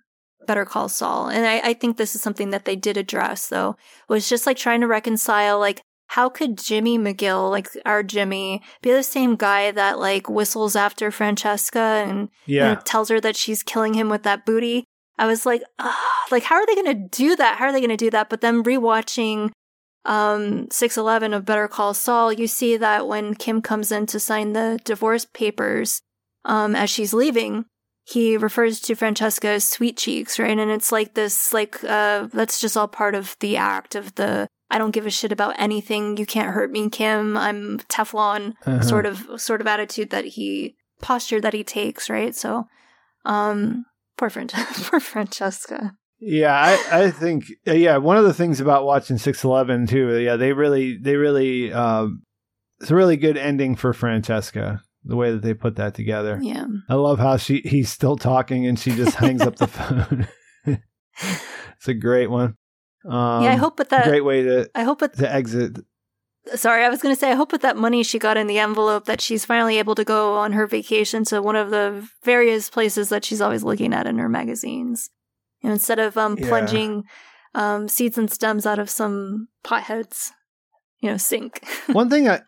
Better 0.46 0.64
Call 0.64 0.88
Saul, 0.88 1.28
and 1.28 1.46
I, 1.46 1.70
I 1.70 1.74
think 1.74 1.96
this 1.96 2.14
is 2.14 2.20
something 2.22 2.50
that 2.50 2.64
they 2.64 2.76
did 2.76 2.96
address 2.96 3.48
though, 3.48 3.76
was 4.08 4.28
just 4.28 4.46
like 4.46 4.56
trying 4.56 4.80
to 4.80 4.86
reconcile 4.86 5.58
like 5.58 5.80
how 6.08 6.28
could 6.28 6.58
Jimmy 6.58 6.98
McGill, 6.98 7.50
like 7.50 7.68
our 7.86 8.02
Jimmy, 8.02 8.62
be 8.82 8.92
the 8.92 9.02
same 9.02 9.36
guy 9.36 9.70
that 9.70 9.98
like 9.98 10.28
whistles 10.28 10.76
after 10.76 11.10
Francesca 11.10 11.78
and 12.06 12.28
you 12.46 12.60
know, 12.60 12.70
Yeah. 12.70 12.80
tells 12.84 13.08
her 13.08 13.20
that 13.20 13.36
she's 13.36 13.62
killing 13.62 13.94
him 13.94 14.08
with 14.10 14.22
that 14.24 14.44
booty? 14.46 14.84
I 15.18 15.26
was 15.26 15.46
like, 15.46 15.62
ah, 15.78 16.24
like 16.30 16.42
how 16.44 16.56
are 16.56 16.66
they 16.66 16.74
going 16.74 16.94
to 16.94 17.08
do 17.16 17.34
that? 17.36 17.56
How 17.58 17.66
are 17.66 17.72
they 17.72 17.80
going 17.80 17.88
to 17.90 17.96
do 17.96 18.10
that? 18.10 18.28
But 18.28 18.40
then 18.42 18.62
rewatching 18.62 19.50
um 20.04 20.68
611 20.70 21.32
of 21.32 21.44
Better 21.46 21.68
Call 21.68 21.94
Saul, 21.94 22.32
you 22.32 22.46
see 22.46 22.76
that 22.76 23.08
when 23.08 23.34
Kim 23.34 23.62
comes 23.62 23.90
in 23.90 24.06
to 24.06 24.20
sign 24.20 24.52
the 24.52 24.78
divorce 24.84 25.24
papers 25.24 26.02
um 26.44 26.76
as 26.76 26.90
she's 26.90 27.14
leaving, 27.14 27.64
he 28.06 28.36
refers 28.36 28.80
to 28.80 28.94
Francesca 28.94 29.48
as 29.48 29.68
sweet 29.68 29.96
cheeks, 29.96 30.38
right? 30.38 30.58
And 30.58 30.70
it's 30.70 30.92
like 30.92 31.14
this 31.14 31.52
like 31.52 31.82
uh 31.84 32.28
that's 32.32 32.60
just 32.60 32.76
all 32.76 32.88
part 32.88 33.14
of 33.14 33.36
the 33.40 33.56
act 33.56 33.94
of 33.94 34.14
the 34.16 34.46
I 34.70 34.78
don't 34.78 34.90
give 34.92 35.06
a 35.06 35.10
shit 35.10 35.32
about 35.32 35.54
anything. 35.58 36.16
You 36.16 36.26
can't 36.26 36.52
hurt 36.54 36.70
me, 36.70 36.88
Kim. 36.90 37.36
I'm 37.36 37.78
Teflon 37.88 38.54
Uh-huh. 38.66 38.82
sort 38.82 39.06
of 39.06 39.40
sort 39.40 39.60
of 39.60 39.66
attitude 39.66 40.10
that 40.10 40.24
he 40.24 40.76
posture 41.00 41.40
that 41.40 41.54
he 41.54 41.64
takes, 41.64 42.08
right? 42.10 42.34
So 42.34 42.66
um 43.24 43.84
poor 44.18 44.30
Fran- 44.30 44.48
poor 44.88 45.00
Francesca. 45.00 45.92
Yeah, 46.20 46.54
I, 46.54 47.04
I 47.04 47.10
think 47.10 47.44
uh, 47.66 47.72
yeah. 47.72 47.96
One 47.98 48.16
of 48.16 48.24
the 48.24 48.32
things 48.34 48.60
about 48.60 48.84
watching 48.86 49.18
Six 49.18 49.44
Eleven 49.44 49.86
too, 49.86 50.16
yeah, 50.18 50.36
they 50.36 50.52
really 50.52 50.96
they 50.96 51.16
really 51.16 51.72
um, 51.72 52.22
it's 52.80 52.90
a 52.90 52.94
really 52.94 53.16
good 53.16 53.36
ending 53.36 53.76
for 53.76 53.92
Francesca. 53.92 54.80
The 55.06 55.16
way 55.16 55.30
that 55.32 55.42
they 55.42 55.52
put 55.54 55.76
that 55.76 55.94
together, 55.94 56.38
Yeah. 56.40 56.66
I 56.88 56.94
love 56.94 57.18
how 57.18 57.36
she 57.36 57.60
he's 57.64 57.90
still 57.90 58.16
talking 58.16 58.66
and 58.66 58.78
she 58.78 58.94
just 58.94 59.16
hangs 59.16 59.42
up 59.42 59.56
the 59.56 59.66
phone. 59.78 60.28
it's 61.16 61.88
a 61.88 61.94
great 61.94 62.28
one. 62.30 62.56
Um, 63.04 63.42
yeah, 63.44 63.52
I 63.52 63.56
hope 63.56 63.78
with 63.78 63.90
that 63.90 64.06
great 64.06 64.24
way 64.24 64.42
to 64.42 64.70
I 64.74 64.82
hope 64.82 65.02
with 65.02 65.12
to 65.18 65.30
exit. 65.30 65.78
sorry, 66.54 66.84
I 66.84 66.88
was 66.88 67.02
going 67.02 67.14
to 67.14 67.18
say 67.20 67.30
I 67.30 67.34
hope 67.34 67.52
with 67.52 67.60
that 67.62 67.76
money 67.76 68.02
she 68.02 68.18
got 68.18 68.38
in 68.38 68.46
the 68.46 68.58
envelope 68.58 69.04
that 69.04 69.20
she's 69.20 69.44
finally 69.44 69.78
able 69.78 69.94
to 69.94 70.04
go 70.04 70.36
on 70.36 70.52
her 70.52 70.66
vacation 70.66 71.24
to 71.24 71.42
one 71.42 71.56
of 71.56 71.70
the 71.70 72.08
various 72.22 72.70
places 72.70 73.10
that 73.10 73.24
she's 73.24 73.42
always 73.42 73.62
looking 73.62 73.92
at 73.92 74.06
in 74.06 74.16
her 74.18 74.28
magazines. 74.28 75.10
You 75.60 75.68
know, 75.68 75.74
instead 75.74 75.98
of 75.98 76.16
um 76.16 76.36
Yeah. 76.38 76.48
plunging 76.48 77.04
um 77.54 77.88
seeds 77.88 78.16
and 78.16 78.30
stems 78.32 78.64
out 78.64 78.78
of 78.78 78.88
some 78.88 79.48
potheads, 79.62 80.30
you 81.00 81.10
know, 81.10 81.18
sink. 81.18 81.62
one 81.92 82.08
thing 82.08 82.26
I 82.26 82.40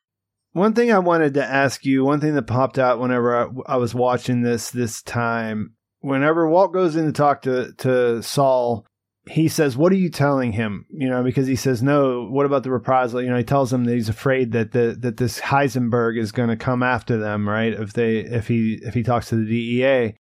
one 0.56 0.72
thing 0.72 0.90
I 0.90 1.00
wanted 1.00 1.34
to 1.34 1.44
ask 1.44 1.84
you, 1.84 2.02
one 2.02 2.18
thing 2.18 2.34
that 2.34 2.46
popped 2.46 2.78
out 2.78 2.98
whenever 2.98 3.36
I, 3.36 3.74
I 3.74 3.76
was 3.76 3.94
watching 3.94 4.40
this 4.40 4.70
this 4.70 5.02
time, 5.02 5.74
whenever 6.00 6.48
Walt 6.48 6.72
goes 6.72 6.96
in 6.96 7.04
to 7.04 7.12
talk 7.12 7.42
to 7.42 7.74
to 7.74 8.22
Saul, 8.22 8.86
he 9.28 9.48
says, 9.48 9.76
"What 9.76 9.92
are 9.92 9.96
you 9.96 10.08
telling 10.08 10.52
him?" 10.52 10.86
You 10.88 11.10
know, 11.10 11.22
because 11.22 11.46
he 11.46 11.56
says, 11.56 11.82
"No, 11.82 12.26
what 12.30 12.46
about 12.46 12.62
the 12.62 12.70
reprisal?" 12.70 13.20
You 13.20 13.28
know, 13.28 13.36
he 13.36 13.44
tells 13.44 13.70
him 13.70 13.84
that 13.84 13.92
he's 13.92 14.08
afraid 14.08 14.52
that 14.52 14.72
the 14.72 14.96
that 14.98 15.18
this 15.18 15.40
Heisenberg 15.40 16.18
is 16.18 16.32
going 16.32 16.48
to 16.48 16.56
come 16.56 16.82
after 16.82 17.18
them, 17.18 17.46
right? 17.46 17.74
If 17.74 17.92
they 17.92 18.20
if 18.20 18.48
he 18.48 18.78
if 18.80 18.94
he 18.94 19.02
talks 19.02 19.28
to 19.28 19.36
the 19.36 19.44
DEA, 19.44 20.16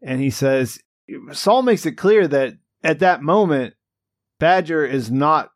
and 0.00 0.22
he 0.22 0.30
says, 0.30 0.80
Saul 1.32 1.60
makes 1.60 1.84
it 1.84 1.98
clear 1.98 2.26
that 2.28 2.54
at 2.82 3.00
that 3.00 3.22
moment, 3.22 3.74
Badger 4.40 4.86
is 4.86 5.10
not 5.10 5.50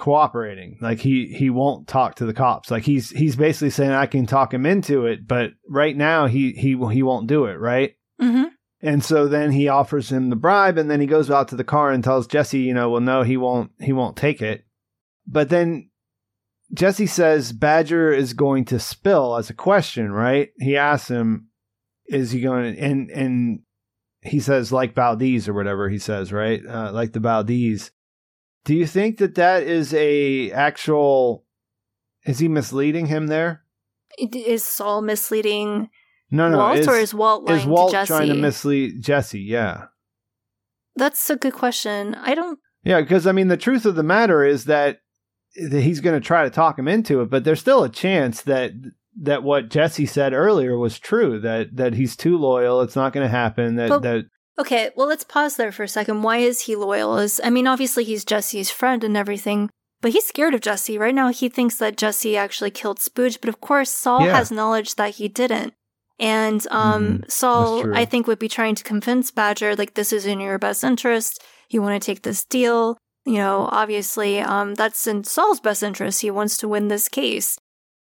cooperating. 0.00 0.78
Like 0.80 0.98
he 0.98 1.26
he 1.26 1.50
won't 1.50 1.86
talk 1.86 2.16
to 2.16 2.24
the 2.24 2.32
cops. 2.32 2.70
Like 2.70 2.82
he's 2.82 3.10
he's 3.10 3.36
basically 3.36 3.70
saying 3.70 3.92
I 3.92 4.06
can 4.06 4.26
talk 4.26 4.52
him 4.52 4.64
into 4.64 5.06
it, 5.06 5.28
but 5.28 5.50
right 5.68 5.96
now 5.96 6.26
he 6.26 6.52
he 6.52 6.70
he 6.90 7.02
won't 7.02 7.26
do 7.26 7.44
it, 7.44 7.60
right? 7.60 7.94
mm-hmm. 8.20 8.44
And 8.82 9.04
so 9.04 9.28
then 9.28 9.52
he 9.52 9.68
offers 9.68 10.10
him 10.10 10.30
the 10.30 10.36
bribe 10.36 10.78
and 10.78 10.90
then 10.90 11.02
he 11.02 11.06
goes 11.06 11.30
out 11.30 11.48
to 11.48 11.56
the 11.56 11.64
car 11.64 11.90
and 11.90 12.02
tells 12.02 12.26
Jesse, 12.26 12.60
you 12.60 12.72
know, 12.72 12.88
well 12.88 13.02
no, 13.02 13.22
he 13.22 13.36
won't 13.36 13.72
he 13.78 13.92
won't 13.92 14.16
take 14.16 14.40
it. 14.40 14.64
But 15.26 15.50
then 15.50 15.90
Jesse 16.72 17.06
says 17.06 17.52
Badger 17.52 18.10
is 18.10 18.32
going 18.32 18.64
to 18.66 18.78
spill 18.78 19.36
as 19.36 19.50
a 19.50 19.54
question, 19.54 20.10
right? 20.10 20.48
He 20.58 20.78
asks 20.78 21.08
him 21.08 21.48
is 22.06 22.30
he 22.30 22.40
going 22.40 22.74
to 22.74 22.80
and 22.80 23.10
and 23.10 23.60
he 24.22 24.40
says 24.40 24.72
like 24.72 24.94
Valdez 24.94 25.46
or 25.46 25.52
whatever 25.52 25.90
he 25.90 25.98
says, 25.98 26.32
right? 26.32 26.62
Uh, 26.66 26.90
like 26.90 27.12
the 27.12 27.20
Valdez. 27.20 27.90
Do 28.64 28.74
you 28.74 28.86
think 28.86 29.18
that 29.18 29.34
that 29.36 29.62
is 29.62 29.94
a 29.94 30.50
actual? 30.52 31.44
Is 32.26 32.38
he 32.38 32.48
misleading 32.48 33.06
him 33.06 33.28
there? 33.28 33.64
Is 34.18 34.64
Saul 34.64 35.00
misleading 35.00 35.88
No, 36.30 36.48
no. 36.50 36.58
Walt 36.58 36.78
is, 36.78 36.88
or 36.88 36.96
is 36.96 37.14
Walt 37.14 37.44
lying 37.44 37.60
is 37.60 37.66
Walt 37.66 37.90
to 37.90 37.96
Jesse? 37.96 38.06
trying 38.08 38.28
to 38.28 38.34
mislead 38.34 39.00
Jesse? 39.02 39.40
Yeah, 39.40 39.86
That's 40.96 41.30
a 41.30 41.36
good 41.36 41.54
question. 41.54 42.14
I 42.14 42.34
don't 42.34 42.58
yeah. 42.84 43.00
Because 43.00 43.26
I 43.26 43.32
mean, 43.32 43.48
the 43.48 43.56
truth 43.56 43.86
of 43.86 43.94
the 43.94 44.02
matter 44.02 44.44
is 44.44 44.66
that, 44.66 44.98
that 45.56 45.82
he's 45.82 46.00
going 46.00 46.20
to 46.20 46.26
try 46.26 46.44
to 46.44 46.50
talk 46.50 46.78
him 46.78 46.88
into 46.88 47.20
it, 47.22 47.30
but 47.30 47.44
there's 47.44 47.60
still 47.60 47.84
a 47.84 47.88
chance 47.88 48.42
that 48.42 48.72
that 49.22 49.42
what 49.42 49.70
Jesse 49.70 50.06
said 50.06 50.32
earlier 50.32 50.76
was 50.76 50.98
true. 50.98 51.40
That 51.40 51.76
that 51.76 51.94
he's 51.94 52.16
too 52.16 52.36
loyal. 52.36 52.82
It's 52.82 52.96
not 52.96 53.12
going 53.12 53.24
to 53.24 53.30
happen. 53.30 53.76
That 53.76 53.88
But- 53.88 54.02
that 54.02 54.24
Okay, 54.58 54.90
well, 54.94 55.06
let's 55.06 55.24
pause 55.24 55.56
there 55.56 55.72
for 55.72 55.84
a 55.84 55.88
second. 55.88 56.22
Why 56.22 56.38
is 56.38 56.62
he 56.62 56.76
loyal? 56.76 57.16
Is 57.18 57.40
I 57.42 57.50
mean, 57.50 57.66
obviously 57.66 58.04
he's 58.04 58.24
Jesse's 58.24 58.70
friend 58.70 59.02
and 59.02 59.16
everything, 59.16 59.70
but 60.02 60.12
he's 60.12 60.26
scared 60.26 60.54
of 60.54 60.60
Jesse 60.60 60.98
right 60.98 61.14
now. 61.14 61.28
He 61.28 61.48
thinks 61.48 61.76
that 61.76 61.96
Jesse 61.96 62.36
actually 62.36 62.70
killed 62.70 62.98
Spooge, 62.98 63.40
but 63.40 63.48
of 63.48 63.60
course 63.60 63.90
Saul 63.90 64.26
Yeah. 64.26 64.36
has 64.36 64.50
knowledge 64.50 64.96
that 64.96 65.14
he 65.16 65.28
didn't. 65.28 65.72
And 66.18 66.66
um, 66.70 67.24
Saul. 67.28 67.94
I 67.96 68.04
think, 68.04 68.26
would 68.26 68.38
be 68.38 68.48
trying 68.48 68.74
to 68.74 68.84
convince 68.84 69.30
Badger 69.30 69.74
like 69.74 69.94
this 69.94 70.12
is 70.12 70.26
in 70.26 70.38
your 70.40 70.58
best 70.58 70.84
interest. 70.84 71.42
You 71.70 71.80
want 71.80 72.00
to 72.02 72.04
take 72.04 72.22
this 72.22 72.44
deal. 72.44 72.98
You 73.24 73.34
know, 73.38 73.68
obviously, 73.72 74.40
um, 74.40 74.74
that's 74.74 75.06
in 75.06 75.24
Saul's 75.24 75.60
best 75.60 75.82
interest. 75.82 76.20
He 76.20 76.30
wants 76.30 76.58
to 76.58 76.68
win 76.68 76.88
this 76.88 77.08
case 77.08 77.56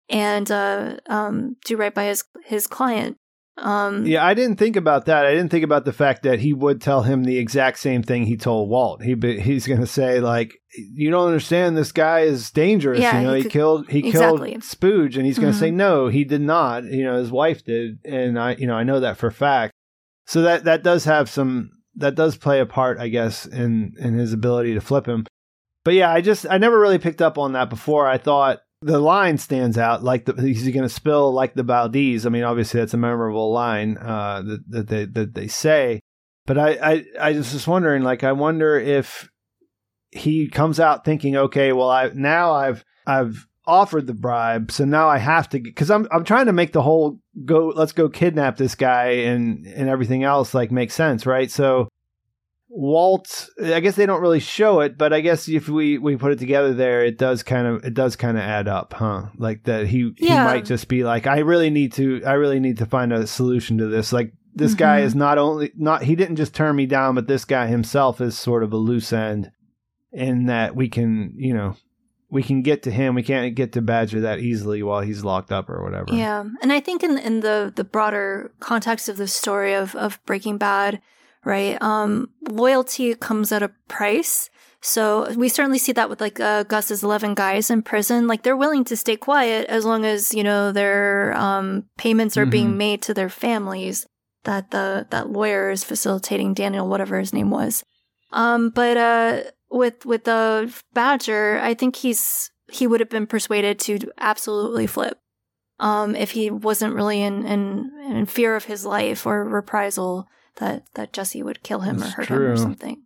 and 0.09 0.51
uh, 0.51 0.97
um, 1.09 1.57
do 1.67 1.77
right 1.77 1.93
by 1.93 2.05
his 2.05 2.25
his 2.45 2.67
client. 2.67 3.17
Um, 3.59 4.05
Yeah, 4.05 4.25
I 4.25 4.35
didn't 4.35 4.57
think 4.57 4.77
about 4.77 5.07
that. 5.07 5.25
I 5.25 5.31
didn't 5.33 5.51
think 5.51 5.65
about 5.65 5.85
the 5.87 5.93
fact 5.93 6.23
that 6.25 6.41
he 6.41 6.53
would 6.53 6.81
tell 6.81 7.03
him 7.03 7.25
the 7.25 7.39
exact 7.39 7.79
same 7.79 8.03
thing 8.03 8.25
he 8.27 8.37
told 8.37 8.69
Walt. 8.69 9.03
He 9.03 9.15
he's 9.41 9.67
going 9.67 9.81
to 9.81 9.87
say 9.87 10.21
like, 10.21 10.59
"You 10.77 11.11
don't 11.11 11.27
understand. 11.29 11.77
This 11.77 11.93
guy 11.93 12.21
is 12.21 12.51
dangerous. 12.51 13.01
Yeah, 13.01 13.21
you 13.21 13.27
know, 13.27 13.33
he 13.33 13.39
he, 13.39 13.43
could- 13.45 13.53
killed 13.53 13.89
he 13.89 13.99
exactly. 14.09 14.51
killed 14.51 14.63
Spooge," 14.63 15.17
and 15.17 15.25
he's 15.25 15.39
going 15.39 15.53
to 15.53 15.57
Mhm. 15.57 15.61
say, 15.61 15.71
"No, 15.71 16.09
he 16.09 16.25
did 16.25 16.43
not. 16.43 16.85
You 16.85 17.05
know, 17.05 17.17
his 17.17 17.31
wife 17.31 17.65
did, 17.65 17.99
and 18.05 18.39
I, 18.39 18.57
you 18.57 18.67
know, 18.67 18.75
I 18.75 18.85
know 18.85 19.01
that 19.01 19.17
for 19.17 19.29
a 19.29 19.33
fact." 19.33 19.73
So 20.27 20.43
that 20.43 20.65
that 20.65 20.83
does 20.83 21.05
have 21.07 21.31
some 21.31 21.71
that 21.95 22.15
does 22.15 22.37
play 22.37 22.61
a 22.61 22.67
part, 22.67 22.99
I 22.99 23.09
guess, 23.09 23.47
in 23.47 23.95
in 23.99 24.19
his 24.19 24.35
ability 24.35 24.75
to 24.75 24.81
flip 24.83 25.07
him. 25.07 25.25
But 25.83 25.95
yeah, 25.95 26.13
I 26.13 26.21
just 26.21 26.45
I 26.51 26.59
never 26.59 26.79
really 26.79 26.99
picked 26.99 27.23
up 27.23 27.39
on 27.39 27.53
that 27.55 27.71
before. 27.71 28.07
I 28.07 28.19
thought 28.19 28.59
the 28.83 28.99
line 29.01 29.39
stands 29.39 29.79
out 29.79 30.05
like 30.05 30.27
the 30.27 30.35
he's 30.41 30.65
going 30.65 30.83
to 30.83 30.89
spill 30.89 31.33
like 31.33 31.55
the 31.55 31.63
Valdez. 31.63 32.27
I 32.27 32.29
mean, 32.29 32.45
obviously 32.45 32.81
that's 32.81 32.95
a 32.95 32.99
memorable 32.99 33.53
line 33.53 33.97
uh, 33.99 34.43
that 34.43 34.71
that 34.71 34.89
they 34.89 35.05
that 35.07 35.35
they 35.35 35.49
say. 35.49 36.01
But 36.47 36.59
I 36.59 36.71
I 36.71 37.05
I 37.21 37.33
was 37.33 37.53
just 37.53 37.67
wondering, 37.67 38.03
like, 38.03 38.23
I 38.23 38.33
wonder 38.33 38.79
if 38.79 39.31
he 40.13 40.49
comes 40.49 40.79
out 40.79 41.05
thinking, 41.05 41.37
okay, 41.37 41.73
well, 41.73 41.91
I 41.91 42.11
now 42.15 42.53
I've 42.53 42.85
I've 43.07 43.47
offered 43.67 44.07
the 44.07 44.15
bribe, 44.15 44.71
so 44.71 44.85
now 44.85 45.09
I 45.09 45.19
have 45.19 45.49
to 45.51 45.59
because 45.59 45.91
I'm 45.91 46.07
I'm 46.13 46.25
trying 46.25 46.47
to 46.47 46.53
make 46.53 46.73
the 46.73 46.83
whole 46.83 47.19
go 47.45 47.73
let's 47.75 47.93
go 47.93 48.09
kidnap 48.09 48.57
this 48.57 48.75
guy 48.75 49.09
and 49.09 49.67
and 49.67 49.89
everything 49.89 50.23
else 50.23 50.55
like 50.55 50.71
make 50.71 50.91
sense, 50.91 51.27
right? 51.27 51.51
So 51.51 51.89
Walt, 52.79 53.49
I 53.65 53.81
guess 53.81 53.97
they 53.97 54.05
don't 54.05 54.21
really 54.21 54.39
show 54.39 54.81
it, 54.81 54.99
but 54.99 55.13
I 55.15 55.21
guess 55.23 55.49
if 55.49 55.67
we 55.69 55.97
we 55.97 56.17
put 56.17 56.33
it 56.33 56.39
together 56.39 56.75
there, 56.75 57.03
it 57.03 57.17
does 57.17 57.43
kind 57.43 57.67
of 57.67 57.85
it 57.85 57.95
does 57.95 58.17
kind 58.17 58.37
of 58.37 58.43
add 58.43 58.69
up, 58.69 58.93
huh? 58.93 59.29
Like 59.39 59.65
that 59.65 59.87
he 59.87 60.13
he 60.19 60.29
might 60.29 60.67
just 60.67 60.87
be 60.87 61.03
like, 61.03 61.27
I 61.27 61.39
really 61.39 61.71
need 61.71 61.95
to 61.95 62.23
I 62.27 62.33
really 62.35 62.61
need 62.61 62.77
to 62.79 62.87
find 62.87 63.15
a 63.15 63.27
solution 63.27 63.79
to 63.79 63.87
this. 63.87 64.13
Like 64.13 64.35
this 64.55 64.75
guy 64.75 65.01
Mhm. 65.01 65.05
is 65.05 65.15
not 65.15 65.39
only 65.39 65.73
not 65.75 66.03
he 66.03 66.15
didn't 66.17 66.37
just 66.37 66.55
turn 66.55 66.77
me 66.77 66.85
down, 66.85 67.15
but 67.15 67.27
this 67.27 67.47
guy 67.47 67.67
himself 67.67 68.21
is 68.21 68.37
sort 68.39 68.63
of 68.63 68.73
a 68.75 68.77
loose 68.77 69.11
end 69.11 69.51
in 70.13 70.45
that 70.47 70.77
we 70.77 70.89
can 70.91 71.33
you 71.37 71.55
know 71.55 71.77
we 72.29 72.43
can 72.43 72.61
get 72.61 72.83
to 72.83 72.91
him. 72.91 73.15
We 73.15 73.23
can't 73.23 73.55
get 73.55 73.73
to 73.73 73.81
Badger 73.81 74.21
that 74.21 74.41
easily 74.41 74.83
while 74.83 75.01
he's 75.01 75.25
locked 75.25 75.51
up 75.51 75.71
or 75.71 75.83
whatever. 75.83 76.13
Yeah, 76.13 76.45
and 76.61 76.73
I 76.73 76.81
think 76.81 77.03
in 77.03 77.17
in 77.17 77.41
the 77.41 77.73
the 77.75 77.85
broader 77.85 78.53
context 78.61 79.09
of 79.09 79.17
the 79.17 79.29
story 79.29 79.73
of 79.73 79.95
of 79.95 80.19
Breaking 80.27 80.59
Bad, 80.59 81.01
right? 81.47 81.81
Um, 81.81 82.29
loyalty 82.51 83.15
comes 83.15 83.53
at 83.53 83.63
a 83.63 83.71
price. 83.89 84.51
So 84.83 85.33
we 85.35 85.49
certainly 85.49 85.79
see 85.79 85.93
that 85.93 86.11
with 86.11 86.21
like 86.21 86.39
uh, 86.39 86.65
Gus's 86.65 87.03
eleven 87.03 87.35
guys 87.35 87.71
in 87.71 87.83
prison. 87.83 88.27
Like 88.27 88.43
they're 88.43 88.57
willing 88.57 88.85
to 88.85 88.97
stay 88.97 89.17
quiet 89.17 89.67
as 89.69 89.85
long 89.87 90.05
as 90.05 90.35
you 90.35 90.45
know 90.45 90.71
their 90.73 91.33
um 91.37 91.85
payments 91.97 92.37
are 92.37 92.47
being 92.47 92.73
Mhm. 92.73 92.77
made 92.77 93.03
to 93.03 93.15
their 93.15 93.31
families. 93.31 94.07
that 94.45 94.71
the 94.71 95.07
that 95.11 95.31
lawyer 95.31 95.71
is 95.75 95.83
facilitating 95.83 96.55
Daniel, 96.55 96.87
whatever 96.87 97.19
his 97.19 97.33
name 97.33 97.51
was. 97.51 97.83
Um, 98.31 98.71
but 98.71 98.97
uh, 98.97 99.43
with 99.71 100.07
with 100.07 100.23
the 100.23 100.71
Badger, 100.95 101.59
I 101.61 101.75
think 101.75 101.97
he's 101.97 102.51
he 102.71 102.87
would 102.87 103.01
have 103.01 103.11
been 103.11 103.27
persuaded 103.27 103.81
to 103.81 103.99
absolutely 104.19 104.87
flip. 104.87 105.19
Um, 105.81 106.15
if 106.15 106.31
he 106.31 106.49
wasn't 106.51 106.95
really 106.95 107.23
in, 107.23 107.45
in 107.45 107.91
in 108.09 108.27
fear 108.27 108.55
of 108.55 108.67
his 108.71 108.87
life 108.87 109.27
or 109.27 109.43
reprisal 109.45 110.29
that 110.57 110.85
that 110.95 111.13
Jesse 111.13 111.43
would 111.43 111.63
kill 111.63 111.81
him 111.81 111.99
That's 111.99 112.13
or 112.19 112.23
hurt 112.25 112.31
him 112.31 112.51
or 112.53 112.57
something. 112.57 113.03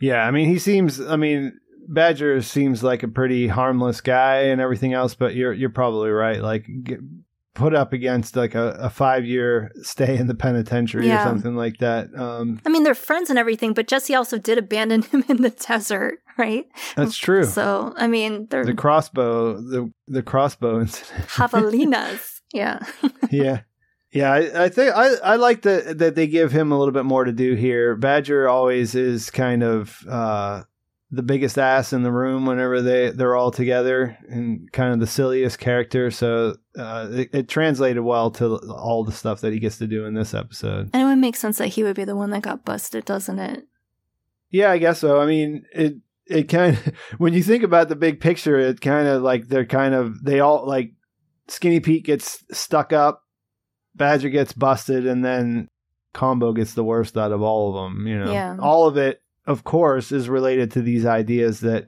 Yeah, 0.00 0.26
I 0.26 0.30
mean, 0.30 0.48
he 0.48 0.58
seems. 0.58 1.00
I 1.00 1.16
mean, 1.16 1.58
Badger 1.88 2.42
seems 2.42 2.82
like 2.82 3.02
a 3.02 3.08
pretty 3.08 3.46
harmless 3.48 4.00
guy 4.00 4.42
and 4.44 4.60
everything 4.60 4.92
else, 4.92 5.14
but 5.14 5.34
you're 5.34 5.52
you're 5.52 5.70
probably 5.70 6.10
right. 6.10 6.40
Like, 6.42 6.66
get, 6.82 6.98
put 7.54 7.72
up 7.74 7.92
against 7.92 8.34
like 8.34 8.54
a, 8.56 8.70
a 8.80 8.90
five 8.90 9.24
year 9.24 9.70
stay 9.82 10.16
in 10.16 10.26
the 10.26 10.34
penitentiary 10.34 11.06
Yeah. 11.06 11.22
or 11.22 11.28
something 11.28 11.54
like 11.54 11.78
that. 11.78 12.08
Um, 12.18 12.60
I 12.66 12.68
mean, 12.68 12.82
they're 12.82 12.96
friends 12.96 13.30
and 13.30 13.38
everything, 13.38 13.72
but 13.74 13.86
Jesse 13.86 14.14
also 14.14 14.38
did 14.38 14.58
abandon 14.58 15.02
him 15.12 15.24
in 15.28 15.40
the 15.42 15.50
desert, 15.50 16.18
right? 16.36 16.66
that's 16.96 17.16
true. 17.16 17.44
So, 17.44 17.94
I 17.96 18.08
mean, 18.08 18.48
they're 18.50 18.64
the 18.64 18.74
crossbow, 18.74 19.54
the 19.60 19.90
the 20.08 20.22
crossbow 20.22 20.80
incident. 20.82 21.28
javelinas. 21.28 22.40
yeah. 22.52 22.80
yeah. 23.30 23.60
Yeah, 24.14 24.32
I, 24.32 24.64
I 24.64 24.68
think 24.68 24.94
I, 24.94 25.14
I 25.24 25.36
like 25.36 25.62
that 25.62 25.98
that 25.98 26.14
they 26.14 26.28
give 26.28 26.52
him 26.52 26.70
a 26.70 26.78
little 26.78 26.92
bit 26.92 27.04
more 27.04 27.24
to 27.24 27.32
do 27.32 27.54
here. 27.54 27.96
Badger 27.96 28.48
always 28.48 28.94
is 28.94 29.28
kind 29.28 29.64
of 29.64 30.06
uh, 30.08 30.62
the 31.10 31.24
biggest 31.24 31.58
ass 31.58 31.92
in 31.92 32.04
the 32.04 32.12
room 32.12 32.46
whenever 32.46 32.80
they 32.80 33.10
they're 33.10 33.34
all 33.34 33.50
together, 33.50 34.16
and 34.28 34.70
kind 34.70 34.92
of 34.92 35.00
the 35.00 35.08
silliest 35.08 35.58
character. 35.58 36.12
So 36.12 36.54
uh, 36.78 37.08
it, 37.10 37.30
it 37.34 37.48
translated 37.48 38.04
well 38.04 38.30
to 38.32 38.58
all 38.70 39.02
the 39.02 39.10
stuff 39.10 39.40
that 39.40 39.52
he 39.52 39.58
gets 39.58 39.78
to 39.78 39.88
do 39.88 40.04
in 40.04 40.14
this 40.14 40.32
episode. 40.32 40.90
And 40.92 41.02
it 41.02 41.06
would 41.06 41.18
make 41.18 41.34
sense 41.34 41.58
that 41.58 41.68
he 41.68 41.82
would 41.82 41.96
be 41.96 42.04
the 42.04 42.14
one 42.14 42.30
that 42.30 42.42
got 42.42 42.64
busted, 42.64 43.04
doesn't 43.04 43.40
it? 43.40 43.66
Yeah, 44.48 44.70
I 44.70 44.78
guess 44.78 45.00
so. 45.00 45.20
I 45.20 45.26
mean, 45.26 45.64
it 45.72 45.96
it 46.26 46.44
kind 46.44 46.76
of 46.76 46.86
when 47.18 47.34
you 47.34 47.42
think 47.42 47.64
about 47.64 47.88
the 47.88 47.96
big 47.96 48.20
picture, 48.20 48.60
it 48.60 48.80
kind 48.80 49.08
of 49.08 49.22
like 49.22 49.48
they're 49.48 49.66
kind 49.66 49.92
of 49.92 50.22
they 50.22 50.38
all 50.38 50.64
like 50.64 50.92
Skinny 51.48 51.80
Pete 51.80 52.04
gets 52.04 52.44
stuck 52.52 52.92
up, 52.92 53.23
Badger 53.94 54.28
gets 54.28 54.52
busted, 54.52 55.06
and 55.06 55.24
then 55.24 55.68
Combo 56.12 56.52
gets 56.52 56.74
the 56.74 56.84
worst 56.84 57.16
out 57.16 57.32
of 57.32 57.42
all 57.42 57.68
of 57.76 57.84
them. 57.92 58.06
You 58.06 58.18
know, 58.18 58.32
Yeah. 58.32 58.56
all 58.60 58.86
of 58.86 58.96
it, 58.96 59.20
of 59.46 59.64
course, 59.64 60.12
is 60.12 60.28
related 60.28 60.70
to 60.72 60.82
these 60.82 61.06
ideas 61.06 61.60
that 61.60 61.86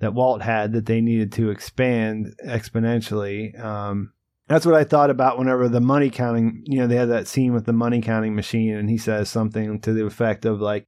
that 0.00 0.12
Walt 0.14 0.42
had 0.42 0.72
that 0.72 0.86
they 0.86 1.00
needed 1.00 1.32
to 1.32 1.50
expand 1.50 2.34
exponentially. 2.44 3.58
Um, 3.58 4.12
that's 4.48 4.66
what 4.66 4.74
I 4.74 4.84
thought 4.84 5.08
about 5.08 5.38
whenever 5.38 5.68
the 5.68 5.80
money 5.80 6.10
counting. 6.10 6.62
You 6.66 6.80
know, 6.80 6.86
they 6.86 6.96
had 6.96 7.08
that 7.10 7.26
scene 7.28 7.54
with 7.54 7.64
the 7.64 7.72
money 7.72 8.00
counting 8.00 8.34
machine, 8.34 8.74
and 8.74 8.90
he 8.90 8.98
says 8.98 9.30
something 9.30 9.80
to 9.80 9.92
the 9.92 10.04
effect 10.04 10.44
of 10.44 10.60
like 10.60 10.84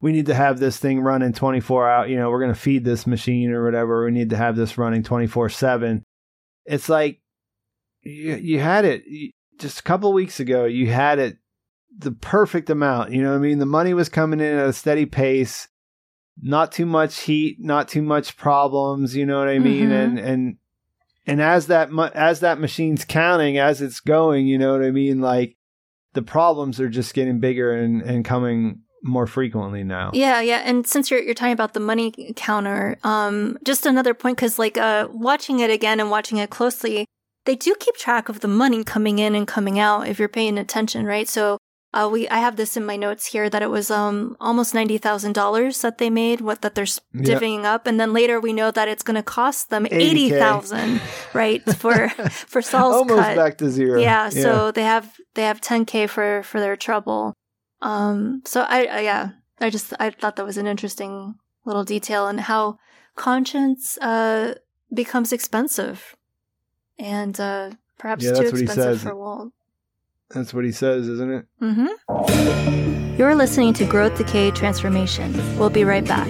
we 0.00 0.12
need 0.12 0.26
to 0.26 0.34
have 0.34 0.58
this 0.58 0.78
thing 0.78 1.00
running 1.00 1.32
24 1.32 1.88
hour 1.88 2.06
you 2.08 2.16
know 2.16 2.28
we're 2.30 2.40
going 2.40 2.52
to 2.52 2.58
feed 2.58 2.84
this 2.84 3.06
machine 3.06 3.52
or 3.52 3.64
whatever 3.64 4.04
we 4.04 4.10
need 4.10 4.30
to 4.30 4.36
have 4.36 4.56
this 4.56 4.76
running 4.76 5.04
24 5.04 5.48
7 5.48 6.02
it's 6.66 6.88
like 6.88 7.20
you, 8.02 8.34
you 8.34 8.58
had 8.58 8.84
it 8.84 9.04
you, 9.06 9.30
just 9.62 9.80
a 9.80 9.82
couple 9.82 10.12
weeks 10.12 10.38
ago 10.40 10.64
you 10.66 10.88
had 10.90 11.18
it 11.18 11.38
the 11.96 12.12
perfect 12.12 12.68
amount 12.68 13.12
you 13.12 13.22
know 13.22 13.30
what 13.30 13.36
i 13.36 13.40
mean 13.40 13.58
the 13.58 13.66
money 13.66 13.94
was 13.94 14.08
coming 14.08 14.40
in 14.40 14.58
at 14.58 14.66
a 14.66 14.72
steady 14.72 15.06
pace 15.06 15.68
not 16.42 16.72
too 16.72 16.86
much 16.86 17.20
heat 17.20 17.56
not 17.60 17.88
too 17.88 18.02
much 18.02 18.36
problems 18.36 19.14
you 19.16 19.24
know 19.24 19.38
what 19.38 19.48
i 19.48 19.58
mean 19.58 19.88
Mhm. 19.88 20.04
and 20.04 20.18
and 20.18 20.56
and 21.26 21.40
as 21.40 21.66
that 21.68 21.90
as 22.14 22.40
that 22.40 22.58
machine's 22.58 23.04
counting 23.04 23.56
as 23.58 23.80
it's 23.80 24.00
going 24.00 24.46
you 24.46 24.58
know 24.58 24.72
what 24.72 24.82
i 24.84 24.90
mean 24.90 25.20
like 25.20 25.56
the 26.14 26.22
problems 26.22 26.80
are 26.80 26.88
just 26.90 27.14
getting 27.14 27.38
bigger 27.40 27.72
and 27.72 28.02
and 28.02 28.24
coming 28.24 28.80
more 29.04 29.26
frequently 29.26 29.82
now 29.82 30.10
Yeah, 30.14 30.40
yeah. 30.40 30.62
And 30.64 30.86
since 30.86 31.10
you're 31.10 31.20
you're 31.20 31.34
talking 31.34 31.52
about 31.52 31.74
the 31.74 31.80
money 31.80 32.12
counter, 32.36 32.96
um, 33.02 33.58
just 33.64 33.84
another 33.84 34.14
point 34.14 34.36
because 34.36 34.60
like 34.60 34.78
uh, 34.78 35.08
watching 35.10 35.58
it 35.58 35.70
again 35.70 35.98
and 35.98 36.08
watching 36.08 36.38
it 36.38 36.50
closely, 36.50 37.04
they 37.44 37.56
do 37.56 37.74
keep 37.78 37.96
track 37.96 38.28
of 38.28 38.40
the 38.40 38.48
money 38.48 38.84
coming 38.84 39.18
in 39.18 39.34
and 39.34 39.46
coming 39.46 39.78
out 39.78 40.08
if 40.08 40.18
you're 40.18 40.28
paying 40.28 40.58
attention, 40.58 41.06
right? 41.06 41.28
So. 41.28 41.58
Uh, 41.94 42.08
we 42.10 42.26
I 42.30 42.38
have 42.38 42.56
this 42.56 42.74
in 42.74 42.86
my 42.86 42.96
notes 42.96 43.26
here 43.26 43.50
that 43.50 43.60
it 43.60 43.68
was 43.68 43.90
um 43.90 44.34
almost 44.40 44.72
ninety 44.72 44.96
thousand 44.96 45.34
dollars 45.34 45.82
that 45.82 45.98
they 45.98 46.08
made 46.08 46.40
what 46.40 46.62
that 46.62 46.74
they're 46.74 46.86
Yeah. 47.12 47.34
divvying 47.38 47.64
up 47.64 47.86
and 47.86 48.00
then 48.00 48.14
later 48.14 48.40
we 48.40 48.54
know 48.54 48.70
that 48.70 48.88
it's 48.88 49.02
going 49.02 49.16
to 49.16 49.22
cost 49.22 49.68
them 49.68 49.84
80K. 49.84 49.92
eighty 50.00 50.30
thousand 50.30 51.02
right 51.34 51.60
for 51.76 52.08
for 52.52 52.62
Saul's 52.62 52.94
almost 52.94 53.20
cut 53.28 53.36
back 53.36 53.58
to 53.58 53.68
zero 53.68 54.00
yeah, 54.00 54.30
so 54.30 54.70
they 54.72 54.84
have 54.84 55.20
they 55.34 55.42
have 55.42 55.60
10k 55.60 56.08
for 56.08 56.42
for 56.44 56.60
their 56.60 56.76
trouble 56.76 57.34
um 57.82 58.40
so 58.46 58.62
I, 58.62 58.86
I 58.86 59.00
yeah 59.00 59.24
i 59.60 59.68
just 59.68 59.92
i 60.00 60.08
thought 60.08 60.36
that 60.36 60.46
was 60.46 60.56
an 60.56 60.66
interesting 60.66 61.34
little 61.66 61.84
detail 61.84 62.26
and 62.26 62.40
how 62.40 62.78
conscience 63.16 63.98
uh 63.98 64.54
becomes 64.94 65.30
expensive 65.30 66.16
and 66.98 67.38
uh 67.40 67.70
perhaps 67.98 68.24
Yeah, 68.24 68.30
too 68.32 68.36
that's 68.36 68.52
what 68.52 68.58
he 68.58 68.64
expensive 68.64 68.98
says. 69.00 69.02
for 69.02 69.14
walt 69.16 69.52
that's 70.30 70.54
what 70.54 70.64
he 70.64 70.72
says 70.72 71.08
isn't 71.08 71.30
it? 71.30 71.46
Mm-hmm. 71.60 73.16
You're 73.18 73.34
listening 73.34 73.74
to 73.74 73.84
growth 73.84 74.16
decay 74.16 74.50
transformation. 74.50 75.32
We'll 75.58 75.68
be 75.70 75.84
right 75.84 76.04
back. 76.06 76.28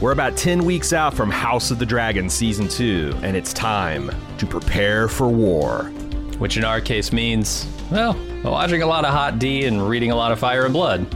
We're 0.00 0.12
about 0.12 0.36
10 0.36 0.64
weeks 0.64 0.92
out 0.92 1.12
from 1.12 1.28
House 1.28 1.72
of 1.72 1.80
the 1.80 1.86
Dragon 1.86 2.30
Season 2.30 2.68
2, 2.68 3.14
and 3.22 3.36
it's 3.36 3.52
time 3.52 4.12
to 4.38 4.46
prepare 4.46 5.08
for 5.08 5.26
war. 5.26 5.90
Which 6.38 6.56
in 6.56 6.64
our 6.64 6.80
case 6.80 7.12
means, 7.12 7.66
well, 7.90 8.16
watching 8.44 8.82
a 8.82 8.86
lot 8.86 9.04
of 9.04 9.12
Hot 9.12 9.38
D 9.38 9.64
and 9.64 9.88
reading 9.88 10.10
a 10.10 10.16
lot 10.16 10.32
of 10.32 10.38
Fire 10.38 10.64
and 10.64 10.72
Blood. 10.72 11.06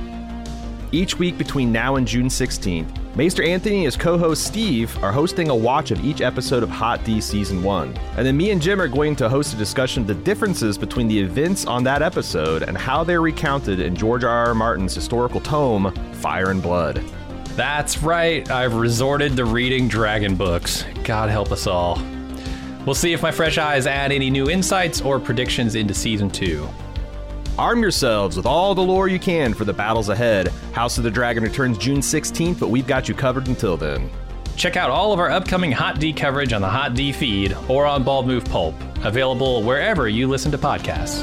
Each 0.90 1.18
week 1.18 1.38
between 1.38 1.72
now 1.72 1.96
and 1.96 2.06
June 2.06 2.26
16th, 2.26 2.98
Maester 3.14 3.42
Anthony 3.42 3.76
and 3.76 3.84
his 3.84 3.96
co 3.96 4.16
host 4.16 4.44
Steve 4.44 4.96
are 5.02 5.12
hosting 5.12 5.50
a 5.50 5.54
watch 5.54 5.90
of 5.90 6.02
each 6.02 6.22
episode 6.22 6.62
of 6.62 6.70
Hot 6.70 7.04
D 7.04 7.20
Season 7.20 7.62
1. 7.62 7.96
And 8.16 8.26
then 8.26 8.36
me 8.36 8.50
and 8.50 8.60
Jim 8.60 8.80
are 8.80 8.88
going 8.88 9.14
to 9.16 9.28
host 9.28 9.52
a 9.52 9.56
discussion 9.56 10.02
of 10.02 10.06
the 10.06 10.14
differences 10.14 10.78
between 10.78 11.08
the 11.08 11.18
events 11.18 11.66
on 11.66 11.84
that 11.84 12.00
episode 12.00 12.62
and 12.62 12.76
how 12.76 13.04
they're 13.04 13.20
recounted 13.20 13.80
in 13.80 13.94
George 13.94 14.24
R. 14.24 14.48
R. 14.48 14.54
Martin's 14.54 14.94
historical 14.94 15.40
tome, 15.40 15.94
Fire 16.14 16.50
and 16.50 16.62
Blood. 16.62 17.02
That's 17.54 18.02
right, 18.02 18.50
I've 18.50 18.74
resorted 18.74 19.36
to 19.36 19.44
reading 19.44 19.88
dragon 19.88 20.34
books. 20.34 20.84
God 21.04 21.28
help 21.28 21.52
us 21.52 21.66
all. 21.66 21.98
We'll 22.84 22.94
see 22.94 23.12
if 23.12 23.22
my 23.22 23.30
fresh 23.30 23.58
eyes 23.58 23.86
add 23.86 24.10
any 24.10 24.28
new 24.28 24.50
insights 24.50 25.00
or 25.00 25.20
predictions 25.20 25.74
into 25.74 25.94
season 25.94 26.30
two. 26.30 26.68
Arm 27.58 27.82
yourselves 27.82 28.36
with 28.36 28.46
all 28.46 28.74
the 28.74 28.82
lore 28.82 29.08
you 29.08 29.18
can 29.18 29.54
for 29.54 29.64
the 29.64 29.72
battles 29.72 30.08
ahead. 30.08 30.48
House 30.72 30.98
of 30.98 31.04
the 31.04 31.10
Dragon 31.10 31.42
returns 31.42 31.78
June 31.78 31.98
16th, 31.98 32.58
but 32.58 32.70
we've 32.70 32.86
got 32.86 33.08
you 33.08 33.14
covered 33.14 33.46
until 33.46 33.76
then. 33.76 34.10
Check 34.56 34.76
out 34.76 34.90
all 34.90 35.12
of 35.12 35.20
our 35.20 35.30
upcoming 35.30 35.70
Hot 35.72 36.00
D 36.00 36.12
coverage 36.12 36.52
on 36.52 36.60
the 36.60 36.68
Hot 36.68 36.94
D 36.94 37.12
feed 37.12 37.56
or 37.68 37.86
on 37.86 38.02
Bald 38.02 38.26
Move 38.26 38.44
Pulp, 38.46 38.74
available 39.04 39.62
wherever 39.62 40.08
you 40.08 40.26
listen 40.26 40.50
to 40.50 40.58
podcasts. 40.58 41.22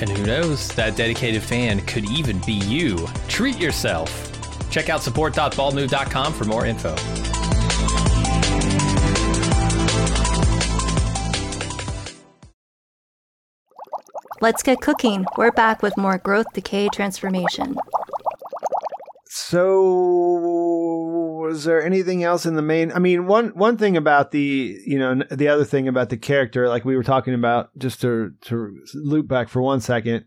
And 0.00 0.10
who 0.10 0.26
knows, 0.26 0.68
that 0.74 0.96
dedicated 0.96 1.42
fan 1.42 1.80
could 1.86 2.04
even 2.10 2.40
be 2.46 2.52
you. 2.52 3.06
Treat 3.28 3.58
yourself. 3.58 4.10
Check 4.70 4.88
out 4.88 5.02
support.baldmove.com 5.02 6.32
for 6.32 6.44
more 6.44 6.66
info. 6.66 6.94
Let's 14.40 14.62
get 14.62 14.80
cooking. 14.80 15.26
We're 15.36 15.50
back 15.50 15.82
with 15.82 15.96
more 15.96 16.16
growth, 16.16 16.46
decay, 16.54 16.90
transformation. 16.90 17.76
So, 19.40 19.82
was 21.46 21.64
there 21.64 21.82
anything 21.82 22.24
else 22.24 22.44
in 22.44 22.54
the 22.56 22.62
main? 22.62 22.90
I 22.92 22.98
mean, 22.98 23.26
one 23.26 23.50
one 23.50 23.78
thing 23.78 23.96
about 23.96 24.32
the 24.32 24.78
you 24.84 24.98
know 24.98 25.22
the 25.30 25.48
other 25.48 25.64
thing 25.64 25.86
about 25.86 26.10
the 26.10 26.16
character, 26.16 26.68
like 26.68 26.84
we 26.84 26.96
were 26.96 27.04
talking 27.04 27.34
about, 27.34 27.70
just 27.78 28.00
to 28.00 28.34
to 28.42 28.76
loop 28.94 29.28
back 29.28 29.48
for 29.48 29.62
one 29.62 29.80
second, 29.80 30.24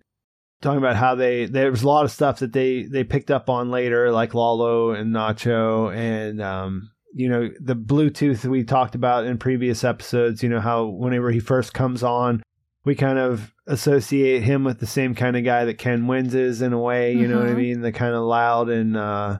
talking 0.61 0.77
about 0.77 0.95
how 0.95 1.13
they 1.15 1.45
there 1.45 1.69
was 1.69 1.83
a 1.83 1.87
lot 1.87 2.05
of 2.05 2.11
stuff 2.11 2.39
that 2.39 2.53
they 2.53 2.83
they 2.83 3.03
picked 3.03 3.29
up 3.29 3.49
on 3.49 3.69
later, 3.69 4.11
like 4.11 4.33
Lalo 4.33 4.91
and 4.91 5.13
Nacho, 5.13 5.93
and 5.95 6.41
um, 6.41 6.89
you 7.13 7.27
know 7.29 7.49
the 7.59 7.75
Bluetooth 7.75 8.45
we 8.45 8.63
talked 8.63 8.95
about 8.95 9.25
in 9.25 9.37
previous 9.37 9.83
episodes. 9.83 10.41
You 10.41 10.49
know 10.49 10.61
how 10.61 10.85
whenever 10.85 11.31
he 11.31 11.41
first 11.41 11.73
comes 11.73 12.01
on, 12.01 12.41
we 12.83 12.95
kind 12.95 13.19
of 13.19 13.53
associate 13.67 14.43
him 14.43 14.63
with 14.63 14.79
the 14.79 14.87
same 14.87 15.13
kind 15.15 15.35
of 15.37 15.43
guy 15.43 15.65
that 15.65 15.77
Ken 15.77 16.07
Wins 16.07 16.33
is 16.33 16.61
in 16.61 16.73
a 16.73 16.79
way, 16.79 17.13
you 17.13 17.27
know 17.27 17.39
what 17.39 17.47
I 17.47 17.53
Mhm. 17.53 17.57
mean? 17.57 17.81
The 17.81 17.91
kind 17.91 18.15
of 18.15 18.23
loud 18.23 18.69
and 18.69 18.97
uh 18.97 19.39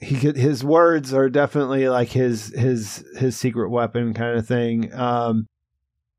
he 0.00 0.14
could, 0.16 0.36
his 0.36 0.62
words 0.62 1.12
are 1.12 1.28
definitely 1.28 1.88
like 1.88 2.10
his 2.10 2.48
his 2.54 3.04
his 3.16 3.36
secret 3.36 3.70
weapon 3.70 4.14
kind 4.14 4.38
of 4.38 4.46
thing. 4.46 4.92
Um 4.94 5.46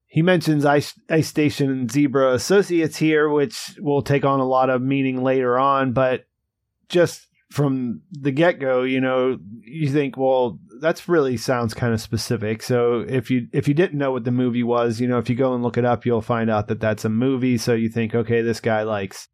he 0.08 0.24
mentions 0.24 0.66
Ice, 0.66 1.00
Ice 1.08 1.28
Station 1.28 1.70
and 1.70 1.92
Zebra 1.92 2.34
Associates 2.34 2.98
here, 2.98 3.30
which 3.30 3.76
will 3.80 4.02
take 4.02 4.26
on 4.26 4.40
a 4.40 4.46
lot 4.48 4.72
of 4.72 4.82
meaning 4.82 5.22
later 5.24 5.58
on, 5.60 5.94
but 5.94 6.26
just 6.90 7.28
from 7.52 8.02
the 8.12 8.32
get 8.32 8.60
go, 8.60 8.82
you 8.82 9.00
know, 9.02 9.38
you 9.62 9.88
think, 9.88 10.18
well, 10.18 10.60
that's 10.80 11.08
really 11.08 11.38
sounds 11.38 11.74
kind 11.74 11.94
of 11.94 12.02
specific. 12.02 12.64
So 12.64 13.02
if 13.08 13.30
you 13.30 13.48
if 13.54 13.68
you 13.68 13.74
didn't 13.74 13.98
know 13.98 14.12
what 14.12 14.24
the 14.24 14.32
movie 14.32 14.64
was, 14.64 15.00
you 15.00 15.08
know, 15.08 15.18
if 15.18 15.30
you 15.30 15.36
go 15.36 15.54
and 15.54 15.64
look 15.64 15.78
it 15.78 15.86
up, 15.86 16.06
you'll 16.06 16.22
find 16.22 16.50
out 16.50 16.68
that 16.68 16.80
that's 16.80 17.06
a 17.06 17.10
movie. 17.10 17.58
So 17.58 17.74
you 17.74 17.90
think, 17.90 18.16
okay, 18.16 18.42
this 18.42 18.60
guy 18.60 18.84
likes 18.84 19.28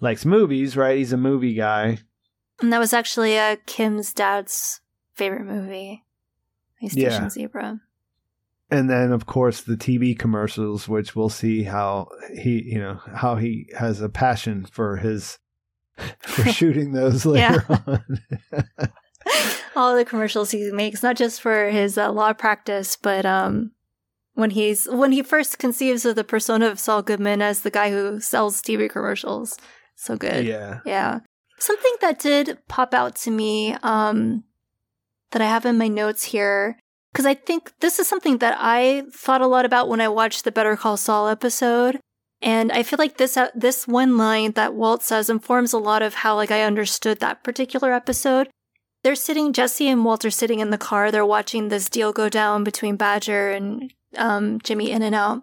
likes 0.00 0.24
movies, 0.24 0.76
right? 0.76 0.98
He's 0.98 1.12
a 1.12 1.16
movie 1.16 1.54
guy. 1.54 1.98
And 2.60 2.72
that 2.72 2.78
was 2.78 2.92
actually 2.92 3.38
uh, 3.38 3.56
Kim's 3.66 4.12
dad's 4.12 4.80
favorite 5.14 5.44
movie, 5.44 6.04
Ice 6.82 6.94
Yeah. 6.96 7.28
Zebra. 7.28 7.80
And 8.70 8.90
then 8.90 9.12
of 9.12 9.26
course 9.26 9.62
the 9.62 9.76
TV 9.76 10.18
commercials, 10.18 10.88
which 10.88 11.16
we'll 11.16 11.30
see 11.30 11.62
how 11.62 12.08
he, 12.34 12.62
you 12.62 12.78
know, 12.78 13.00
how 13.14 13.36
he 13.36 13.70
has 13.78 14.00
a 14.00 14.08
passion 14.08 14.66
for 14.66 14.96
his 14.96 15.38
for 16.20 16.44
shooting 16.52 16.92
those 16.92 17.24
later 17.24 17.64
on. 17.68 18.20
All 19.76 19.96
the 19.96 20.04
commercials 20.04 20.50
he 20.50 20.70
makes, 20.70 21.02
not 21.02 21.16
just 21.16 21.40
for 21.40 21.70
his 21.70 21.98
uh, 21.98 22.10
law 22.12 22.32
practice, 22.32 22.96
but 22.96 23.26
um, 23.26 23.72
when 24.34 24.50
he's 24.50 24.86
when 24.86 25.12
he 25.12 25.22
first 25.22 25.58
conceives 25.58 26.04
of 26.04 26.14
the 26.14 26.24
persona 26.24 26.68
of 26.68 26.78
Saul 26.78 27.02
Goodman 27.02 27.42
as 27.42 27.62
the 27.62 27.70
guy 27.70 27.90
who 27.90 28.20
sells 28.20 28.62
TV 28.62 28.88
commercials. 28.88 29.58
So 29.96 30.16
good. 30.16 30.46
yeah. 30.46 30.78
Yeah. 30.86 31.20
Something 31.58 31.94
that 32.00 32.20
did 32.20 32.58
pop 32.68 32.94
out 32.94 33.16
to 33.16 33.32
me 33.32 33.74
um, 33.82 34.44
that 35.32 35.42
I 35.42 35.46
have 35.46 35.66
in 35.66 35.76
my 35.76 35.88
notes 35.88 36.22
here, 36.22 36.78
because 37.12 37.26
I 37.26 37.34
think 37.34 37.72
this 37.80 37.98
is 37.98 38.06
something 38.06 38.38
that 38.38 38.56
I 38.60 39.02
thought 39.12 39.40
a 39.40 39.48
lot 39.48 39.64
about 39.64 39.88
when 39.88 40.00
I 40.00 40.06
watched 40.06 40.44
the 40.44 40.52
Better 40.52 40.76
Call 40.76 40.96
Saul 40.96 41.26
episode. 41.26 41.98
And 42.40 42.70
I 42.70 42.84
feel 42.84 42.98
like 42.98 43.16
this 43.16 43.36
uh, 43.36 43.48
this 43.56 43.88
one 43.88 44.16
line 44.16 44.52
that 44.52 44.74
Walt 44.74 45.02
says 45.02 45.28
informs 45.28 45.72
a 45.72 45.78
lot 45.78 46.02
of 46.02 46.14
how 46.14 46.36
like 46.36 46.52
I 46.52 46.62
understood 46.62 47.18
that 47.18 47.42
particular 47.42 47.92
episode. 47.92 48.48
They're 49.02 49.14
sitting, 49.14 49.52
Jesse 49.52 49.88
and 49.88 50.04
Walter 50.04 50.30
sitting 50.30 50.60
in 50.60 50.70
the 50.70 50.78
car. 50.78 51.10
They're 51.10 51.24
watching 51.24 51.68
this 51.68 51.88
deal 51.88 52.12
go 52.12 52.28
down 52.28 52.64
between 52.64 52.96
Badger 52.96 53.50
and 53.50 53.92
um, 54.16 54.60
Jimmy 54.62 54.90
In 54.90 55.02
and 55.02 55.14
Out. 55.14 55.42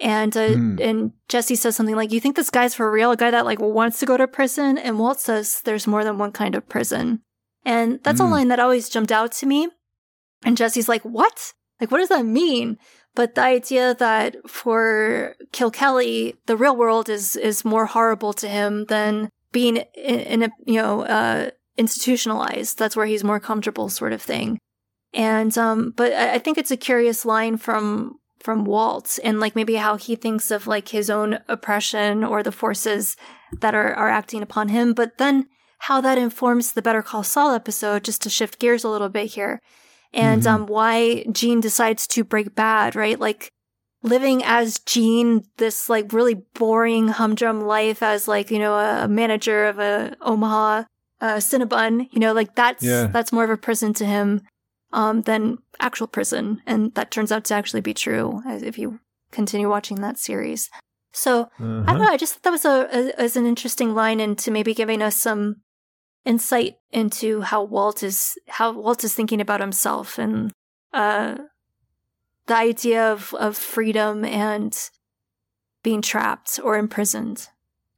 And 0.00 0.36
uh, 0.36 0.54
Hmm. 0.54 0.76
and 0.80 1.12
Jesse 1.28 1.54
says 1.54 1.76
something 1.76 1.94
like, 1.94 2.10
"You 2.12 2.18
think 2.20 2.34
this 2.34 2.50
guy's 2.50 2.74
for 2.74 2.90
real? 2.90 3.12
A 3.12 3.16
guy 3.16 3.30
that 3.30 3.44
like 3.44 3.60
wants 3.60 4.00
to 4.00 4.06
go 4.06 4.16
to 4.16 4.26
prison?" 4.26 4.76
And 4.76 4.98
Walt 4.98 5.20
says, 5.20 5.60
"There's 5.64 5.86
more 5.86 6.02
than 6.02 6.18
one 6.18 6.32
kind 6.32 6.56
of 6.56 6.68
prison." 6.68 7.20
And 7.64 8.00
that's 8.02 8.20
a 8.20 8.24
Hmm. 8.24 8.32
line 8.32 8.48
that 8.48 8.58
always 8.58 8.88
jumped 8.88 9.12
out 9.12 9.30
to 9.32 9.46
me. 9.46 9.68
And 10.44 10.56
Jesse's 10.56 10.88
like, 10.88 11.02
"What? 11.02 11.52
Like, 11.80 11.90
what 11.92 11.98
does 11.98 12.08
that 12.08 12.26
mean?" 12.26 12.76
But 13.14 13.36
the 13.36 13.42
idea 13.42 13.94
that 13.94 14.36
for 14.50 15.36
Kilkelly, 15.52 16.34
the 16.46 16.56
real 16.56 16.74
world 16.76 17.08
is 17.08 17.36
is 17.36 17.64
more 17.64 17.86
horrible 17.86 18.32
to 18.34 18.48
him 18.48 18.86
than 18.86 19.30
being 19.52 19.76
in, 19.94 20.18
in 20.20 20.42
a 20.42 20.50
you 20.66 20.82
know 20.82 21.02
uh, 21.02 21.50
institutionalized. 21.76 22.78
That's 22.78 22.96
where 22.96 23.06
he's 23.06 23.24
more 23.24 23.40
comfortable, 23.40 23.88
sort 23.88 24.12
of 24.12 24.22
thing. 24.22 24.58
And 25.12 25.56
um, 25.58 25.92
but 25.96 26.12
I 26.12 26.34
I 26.34 26.38
think 26.38 26.58
it's 26.58 26.70
a 26.70 26.76
curious 26.76 27.24
line 27.24 27.56
from 27.56 28.16
from 28.40 28.64
Walt 28.64 29.18
and 29.24 29.40
like 29.40 29.56
maybe 29.56 29.76
how 29.76 29.96
he 29.96 30.16
thinks 30.16 30.50
of 30.50 30.66
like 30.66 30.88
his 30.88 31.08
own 31.08 31.38
oppression 31.48 32.22
or 32.24 32.42
the 32.42 32.52
forces 32.52 33.16
that 33.60 33.74
are 33.74 33.94
are 33.94 34.10
acting 34.10 34.42
upon 34.42 34.68
him. 34.68 34.92
But 34.92 35.18
then 35.18 35.46
how 35.78 36.00
that 36.00 36.18
informs 36.18 36.72
the 36.72 36.82
Better 36.82 37.02
Call 37.02 37.22
Saul 37.22 37.52
episode, 37.54 38.04
just 38.04 38.22
to 38.22 38.30
shift 38.30 38.58
gears 38.58 38.84
a 38.84 38.88
little 38.88 39.08
bit 39.08 39.30
here, 39.32 39.60
and 40.12 40.42
Mhm. 40.42 40.46
um, 40.50 40.66
why 40.66 41.24
Gene 41.30 41.60
decides 41.60 42.06
to 42.08 42.24
break 42.24 42.54
bad, 42.54 42.96
right? 42.96 43.18
Like 43.18 43.50
living 44.02 44.42
as 44.44 44.78
Gene, 44.80 45.44
this 45.58 45.88
like 45.88 46.12
really 46.12 46.34
boring 46.54 47.08
humdrum 47.08 47.60
life 47.60 48.02
as 48.02 48.26
like 48.28 48.50
you 48.50 48.58
know 48.58 48.74
a 48.74 49.06
manager 49.08 49.66
of 49.66 49.78
a 49.78 50.16
Omaha 50.20 50.84
uh, 51.20 51.36
Cinnabon, 51.36 52.08
you 52.12 52.18
know, 52.20 52.32
like 52.32 52.54
that's 52.54 52.82
Yeah. 52.84 53.06
that's 53.06 53.32
more 53.32 53.44
of 53.44 53.50
a 53.50 53.56
prison 53.56 53.92
to 53.94 54.04
him 54.04 54.42
um, 54.92 55.22
than 55.22 55.58
actual 55.80 56.06
prison, 56.06 56.62
and 56.66 56.94
that 56.94 57.10
turns 57.10 57.32
out 57.32 57.44
to 57.46 57.54
actually 57.54 57.80
be 57.80 57.94
true 57.94 58.42
as 58.46 58.62
if 58.62 58.78
you 58.78 59.00
continue 59.32 59.68
watching 59.68 60.00
that 60.00 60.18
series. 60.18 60.70
So 61.12 61.32
I 61.60 61.64
Uh-huh. 61.64 61.84
don't 61.92 61.98
know. 62.02 62.12
I 62.12 62.16
just 62.16 62.34
thought 62.34 62.42
that 62.44 62.50
was 62.50 62.64
a, 62.64 62.88
a 62.92 63.20
as 63.20 63.36
an 63.36 63.46
interesting 63.46 63.94
line 63.94 64.20
into 64.20 64.50
maybe 64.50 64.74
giving 64.74 65.02
us 65.02 65.16
some 65.16 65.56
insight 66.24 66.76
into 66.90 67.40
how 67.42 67.62
Walt 67.62 68.02
is 68.02 68.34
how 68.48 68.72
Walt 68.72 69.04
is 69.04 69.14
thinking 69.14 69.40
about 69.40 69.60
himself 69.60 70.18
and 70.18 70.52
uh, 70.92 71.36
the 72.46 72.56
idea 72.56 73.12
of 73.12 73.34
of 73.34 73.56
freedom 73.56 74.24
and 74.24 74.90
being 75.82 76.02
trapped 76.02 76.58
or 76.62 76.76
imprisoned. 76.76 77.48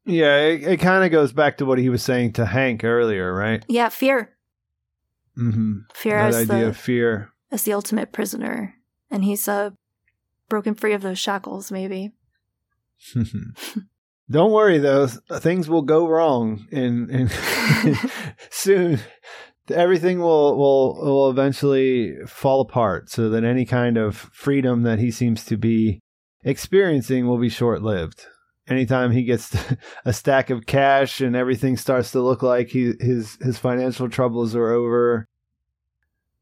Yeah, 0.07 0.37
it, 0.39 0.63
it 0.63 0.77
kind 0.81 1.05
of 1.05 1.11
goes 1.11 1.33
back 1.33 1.57
to 1.59 1.67
what 1.67 1.79
he 1.79 1.89
was 1.89 2.03
saying 2.03 2.35
to 2.35 2.47
Hank 2.47 2.85
earlier, 2.85 3.35
right? 3.35 3.65
Yeah, 3.69 3.89
fear, 3.89 4.33
Mm-hmm. 5.37 5.79
fear 5.93 6.17
That 6.19 6.29
as 6.29 6.37
idea 6.51 6.63
the 6.63 6.69
of 6.69 6.77
fear. 6.77 7.33
as 7.51 7.65
the 7.65 7.73
ultimate 7.75 8.13
prisoner, 8.13 8.75
and 9.11 9.25
he's 9.25 9.47
uh 9.49 9.71
broken 10.49 10.75
free 10.75 10.93
of 10.95 11.03
those 11.03 11.19
shackles. 11.19 11.71
Maybe. 11.73 12.13
Don't 14.31 14.53
worry 14.53 14.79
though, 14.79 15.07
things 15.07 15.69
will 15.69 15.83
go 15.83 16.09
wrong 16.09 16.67
and, 16.73 17.11
and 17.11 17.31
soon 18.51 18.99
everything 19.71 20.21
will, 20.21 20.57
will 20.57 20.95
will 21.05 21.31
eventually 21.31 22.15
fall 22.27 22.61
apart 22.61 23.11
so 23.11 23.29
that 23.31 23.45
any 23.45 23.65
kind 23.65 23.97
of 23.97 24.17
freedom 24.33 24.83
that 24.83 24.99
he 24.99 25.11
seems 25.11 25.45
to 25.45 25.57
be 25.57 26.01
experiencing 26.45 27.27
will 27.27 27.39
be 27.39 27.49
short-lived. 27.49 28.27
Anytime 28.69 29.13
he 29.13 29.23
gets 29.23 29.57
a 30.05 30.13
stack 30.13 30.51
of 30.51 30.67
cash 30.67 31.21
and 31.21 31.37
everything 31.37 31.77
starts 31.77 32.11
to 32.13 32.21
look 32.21 32.43
like 32.43 32.69
he, 32.69 32.95
his 33.01 33.37
his 33.41 33.59
financial 33.59 34.09
troubles 34.09 34.55
are 34.57 34.71
over, 34.71 35.27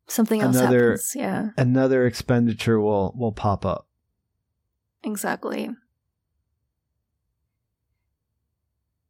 Something 0.06 0.40
else 0.42 0.56
Another- 0.56 0.90
happens. 0.92 1.12
Yeah, 1.14 1.48
another 1.56 2.06
expenditure 2.06 2.80
will 2.80 3.14
will 3.16 3.32
pop 3.32 3.64
up. 3.66 3.86
exactly. 5.02 5.70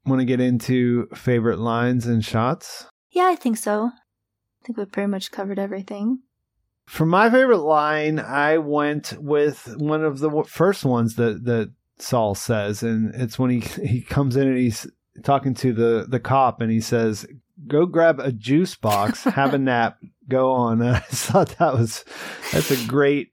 Want 0.06 0.20
to 0.20 0.24
get 0.26 0.40
into 0.40 1.06
favorite 1.14 1.58
lines 1.58 2.06
and 2.06 2.22
shots? 2.24 2.86
Yeah, 3.10 3.26
I 3.26 3.36
think 3.36 3.56
so. 3.56 3.86
I 3.86 4.66
think 4.66 4.76
we've 4.76 4.90
pretty 4.90 5.06
much 5.06 5.30
covered 5.30 5.58
everything. 5.58 6.20
For 6.86 7.06
my 7.06 7.30
favorite 7.30 7.58
line, 7.62 8.18
I 8.18 8.58
went 8.58 9.14
with 9.18 9.74
one 9.78 10.04
of 10.04 10.18
the 10.18 10.44
first 10.46 10.84
ones 10.84 11.14
that 11.16 11.44
that 11.44 11.72
Saul 11.98 12.34
says, 12.34 12.82
and 12.82 13.14
it's 13.14 13.38
when 13.38 13.50
he 13.50 13.60
he 13.86 14.02
comes 14.02 14.36
in 14.36 14.48
and 14.48 14.58
he's 14.58 14.86
talking 15.22 15.54
to 15.54 15.72
the 15.72 16.06
the 16.08 16.20
cop, 16.20 16.60
and 16.60 16.70
he 16.70 16.80
says, 16.80 17.26
"Go 17.66 17.86
grab 17.86 18.20
a 18.20 18.32
juice 18.32 18.74
box, 18.74 19.24
have 19.24 19.54
a 19.54 19.58
nap, 19.58 19.98
go 20.28 20.52
on." 20.52 20.80
And 20.82 20.96
I 20.96 21.00
thought 21.00 21.56
that 21.58 21.74
was 21.74 22.04
that's 22.52 22.70
a 22.70 22.86
great 22.86 23.32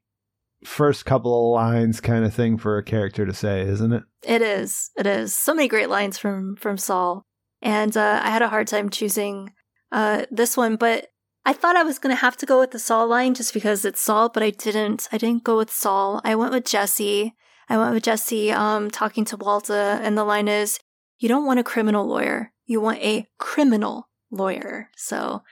first 0.63 1.05
couple 1.05 1.33
of 1.33 1.55
lines 1.55 1.99
kind 1.99 2.23
of 2.23 2.33
thing 2.33 2.57
for 2.57 2.77
a 2.77 2.83
character 2.83 3.25
to 3.25 3.33
say, 3.33 3.61
isn't 3.61 3.93
it? 3.93 4.03
It 4.23 4.43
is. 4.43 4.91
It 4.95 5.07
is. 5.07 5.35
So 5.35 5.55
many 5.55 5.67
great 5.67 5.89
lines 5.89 6.17
from 6.17 6.55
from 6.55 6.77
Saul, 6.77 7.25
and 7.61 7.95
uh, 7.95 8.21
I 8.23 8.29
had 8.29 8.41
a 8.41 8.49
hard 8.49 8.67
time 8.67 8.89
choosing 8.89 9.53
uh, 9.91 10.25
this 10.29 10.55
one, 10.55 10.75
but 10.75 11.07
I 11.43 11.53
thought 11.53 11.75
I 11.75 11.83
was 11.83 11.97
gonna 11.97 12.15
have 12.15 12.37
to 12.37 12.45
go 12.45 12.59
with 12.59 12.71
the 12.71 12.79
Saul 12.79 13.07
line 13.07 13.33
just 13.33 13.53
because 13.53 13.83
it's 13.85 14.01
Saul, 14.01 14.29
but 14.29 14.43
I 14.43 14.51
didn't. 14.51 15.07
I 15.11 15.17
didn't 15.17 15.43
go 15.43 15.57
with 15.57 15.71
Saul. 15.71 16.21
I 16.23 16.35
went 16.35 16.53
with 16.53 16.65
Jesse. 16.65 17.33
I 17.71 17.77
went 17.77 17.93
with 17.93 18.03
Jesse 18.03 18.51
um, 18.51 18.91
talking 18.91 19.23
to 19.25 19.37
Walter, 19.37 19.73
and 19.73 20.17
the 20.17 20.25
line 20.25 20.49
is, 20.49 20.77
"You 21.19 21.29
don't 21.29 21.45
want 21.45 21.61
a 21.61 21.63
criminal 21.63 22.05
lawyer. 22.05 22.51
You 22.65 22.81
want 22.81 22.99
a 22.99 23.27
criminal 23.37 24.09
lawyer. 24.29 24.89
So 24.97 25.43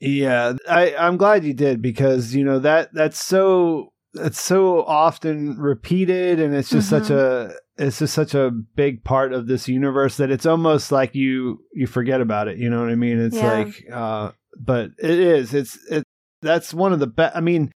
Yeah, 0.00 0.54
I, 0.68 0.96
I'm 0.96 1.16
glad 1.16 1.44
you 1.44 1.54
did 1.54 1.80
because 1.80 2.34
you 2.34 2.44
know 2.44 2.58
that 2.58 2.92
that's 2.92 3.22
so 3.22 3.92
that's 4.14 4.40
so 4.40 4.84
often 4.84 5.56
repeated, 5.56 6.40
and 6.40 6.52
it's 6.54 6.70
just 6.70 6.88
such 6.88 7.10
a 7.10 7.54
it's 7.76 8.00
just 8.00 8.14
such 8.14 8.34
a 8.34 8.50
big 8.50 9.04
part 9.04 9.32
of 9.32 9.46
this 9.46 9.68
universe 9.68 10.16
that 10.16 10.32
it's 10.32 10.46
almost 10.46 10.90
like 10.90 11.14
you 11.14 11.60
you 11.72 11.86
forget 11.86 12.20
about 12.20 12.48
it. 12.48 12.58
You 12.58 12.68
know 12.68 12.80
what 12.80 12.90
I 12.90 12.96
mean? 12.96 13.20
It's 13.20 13.36
Yeah. 13.36 13.58
like, 13.58 13.84
uh, 13.92 14.32
but 14.58 14.90
it 14.98 15.20
is. 15.20 15.54
It's 15.54 15.78
it. 15.88 16.02
That's 16.42 16.74
one 16.74 16.92
of 16.92 16.98
the 16.98 17.06
best. 17.06 17.36
I 17.36 17.40
mean, 17.40 17.70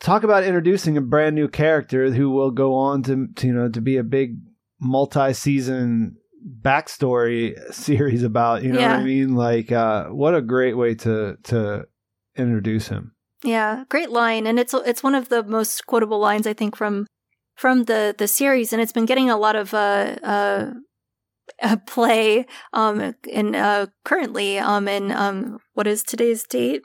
talk 0.00 0.22
about 0.22 0.44
introducing 0.44 0.96
a 0.96 1.00
brand 1.00 1.34
new 1.34 1.48
character 1.48 2.10
who 2.10 2.30
will 2.30 2.50
go 2.50 2.74
on 2.74 3.02
to, 3.04 3.28
to 3.36 3.46
you 3.46 3.52
know 3.52 3.68
to 3.68 3.80
be 3.80 3.96
a 3.96 4.04
big 4.04 4.36
multi-season 4.80 6.16
backstory 6.62 7.56
series 7.72 8.22
about 8.22 8.62
you 8.62 8.72
know 8.72 8.80
what 8.80 8.90
I 8.90 9.04
mean? 9.04 9.34
Like 9.34 9.72
uh 9.72 10.06
what 10.06 10.34
a 10.34 10.42
great 10.42 10.76
way 10.76 10.94
to 10.96 11.36
to 11.44 11.86
introduce 12.36 12.88
him. 12.88 13.12
Yeah, 13.42 13.84
great 13.88 14.10
line, 14.10 14.46
and 14.46 14.58
it's 14.58 14.74
it's 14.74 15.02
one 15.02 15.14
of 15.14 15.28
the 15.28 15.42
most 15.42 15.86
quotable 15.86 16.18
lines 16.18 16.46
I 16.46 16.52
think 16.52 16.76
from 16.76 17.06
from 17.54 17.84
the 17.84 18.14
the 18.16 18.28
series, 18.28 18.72
and 18.72 18.80
it's 18.82 18.92
been 18.92 19.06
getting 19.06 19.30
a 19.30 19.36
lot 19.36 19.56
of 19.56 19.74
uh 19.74 20.16
uh, 20.22 20.72
uh 21.62 21.76
play 21.86 22.46
um 22.72 23.14
in 23.28 23.54
uh 23.54 23.86
currently 24.04 24.58
um 24.58 24.88
in 24.88 25.12
um 25.12 25.58
what 25.74 25.86
is 25.86 26.02
today's 26.02 26.44
date? 26.44 26.82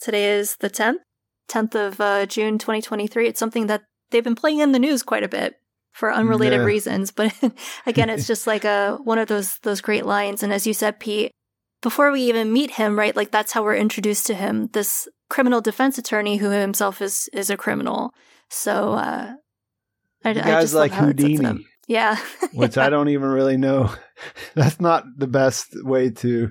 Today 0.00 0.38
is 0.38 0.56
the 0.56 0.70
tenth, 0.70 1.00
tenth 1.48 1.74
of 1.74 2.00
uh, 2.00 2.26
June, 2.26 2.58
twenty 2.58 2.82
twenty 2.82 3.06
three. 3.06 3.26
It's 3.28 3.38
something 3.40 3.66
that 3.66 3.82
they've 4.10 4.24
been 4.24 4.34
playing 4.34 4.60
in 4.60 4.72
the 4.72 4.78
news 4.78 5.02
quite 5.02 5.24
a 5.24 5.28
bit 5.28 5.54
for 5.92 6.12
unrelated 6.12 6.60
Yeah. 6.60 6.64
reasons, 6.64 7.10
but 7.10 7.32
again, 7.86 8.10
it's 8.10 8.26
just 8.26 8.46
like 8.46 8.64
a 8.64 8.98
one 9.02 9.18
of 9.18 9.28
those 9.28 9.58
those 9.60 9.80
great 9.80 10.06
lines, 10.06 10.42
and 10.42 10.52
as 10.52 10.66
you 10.66 10.74
said, 10.74 11.00
Pete. 11.00 11.32
Before 11.80 12.10
we 12.10 12.22
even 12.22 12.52
meet 12.52 12.72
him, 12.72 12.98
right? 12.98 13.14
Like 13.14 13.30
that's 13.30 13.52
how 13.52 13.62
we're 13.62 13.76
introduced 13.76 14.26
to 14.26 14.34
him. 14.34 14.68
This 14.72 15.06
criminal 15.30 15.60
defense 15.60 15.96
attorney 15.96 16.38
who 16.38 16.50
himself 16.50 17.00
is 17.00 17.28
is 17.32 17.50
a 17.50 17.56
criminal. 17.56 18.10
So 18.50 18.94
uh 18.94 19.34
I, 20.24 20.32
The 20.32 20.40
I 20.44 20.48
guy's 20.50 20.64
just 20.64 20.74
like 20.74 20.90
how 20.90 21.06
it 21.06 21.20
sets 21.20 21.38
it 21.38 21.44
up. 21.44 21.52
Houdini. 21.52 21.66
Yeah. 21.86 22.18
which 22.52 22.76
I 22.76 22.90
don't 22.90 23.10
even 23.10 23.28
really 23.28 23.56
know 23.56 23.94
that's 24.56 24.80
not 24.80 25.04
the 25.16 25.28
best 25.28 25.68
way 25.84 26.10
to 26.10 26.50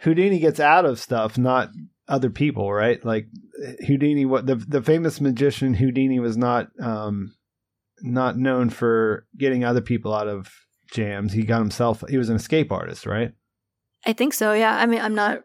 Houdini 0.00 0.40
gets 0.40 0.60
out 0.60 0.84
of 0.84 1.00
stuff 1.00 1.38
not 1.38 1.70
other 2.08 2.30
people 2.30 2.72
right 2.72 3.04
like 3.04 3.26
Houdini 3.86 4.24
what 4.26 4.46
the 4.46 4.54
the 4.56 4.82
famous 4.82 5.20
magician 5.20 5.74
Houdini 5.74 6.20
was 6.20 6.36
not 6.36 6.68
um 6.80 7.34
not 8.02 8.36
known 8.36 8.70
for 8.70 9.26
getting 9.36 9.64
other 9.64 9.80
people 9.80 10.14
out 10.14 10.28
of 10.28 10.48
jams 10.92 11.32
he 11.32 11.42
got 11.42 11.58
himself 11.58 12.04
he 12.08 12.16
was 12.18 12.28
an 12.28 12.36
escape 12.36 12.70
artist 12.70 13.06
right 13.06 13.32
I 14.08 14.12
think 14.12 14.34
so. 14.34 14.52
Yeah. 14.52 14.72
I 14.76 14.86
mean, 14.86 15.00
I'm 15.00 15.16
not 15.16 15.42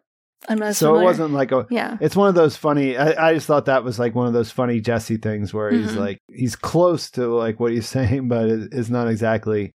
I'm 0.47 0.59
not 0.59 0.75
so 0.75 0.99
it 0.99 1.03
wasn't 1.03 1.33
like 1.33 1.51
a 1.51 1.65
Yeah. 1.71 1.97
it's 1.99 2.15
one 2.15 2.29
of 2.29 2.35
those 2.35 2.55
funny 2.55 2.95
I, 2.95 3.29
I 3.29 3.33
just 3.33 3.47
thought 3.47 3.65
that 3.65 3.83
was 3.83 3.97
like 3.97 4.13
one 4.13 4.27
of 4.27 4.33
those 4.33 4.51
funny 4.51 4.79
jesse 4.81 5.17
things 5.17 5.51
where 5.51 5.71
he's 5.71 5.93
Mhm. 5.93 5.97
like 5.97 6.19
he's 6.31 6.55
close 6.55 7.09
to 7.11 7.27
like 7.27 7.59
what 7.59 7.71
he's 7.71 7.87
saying 7.97 8.27
but 8.27 8.49
it, 8.49 8.69
it's 8.71 8.89
not 8.89 9.07
exactly 9.07 9.71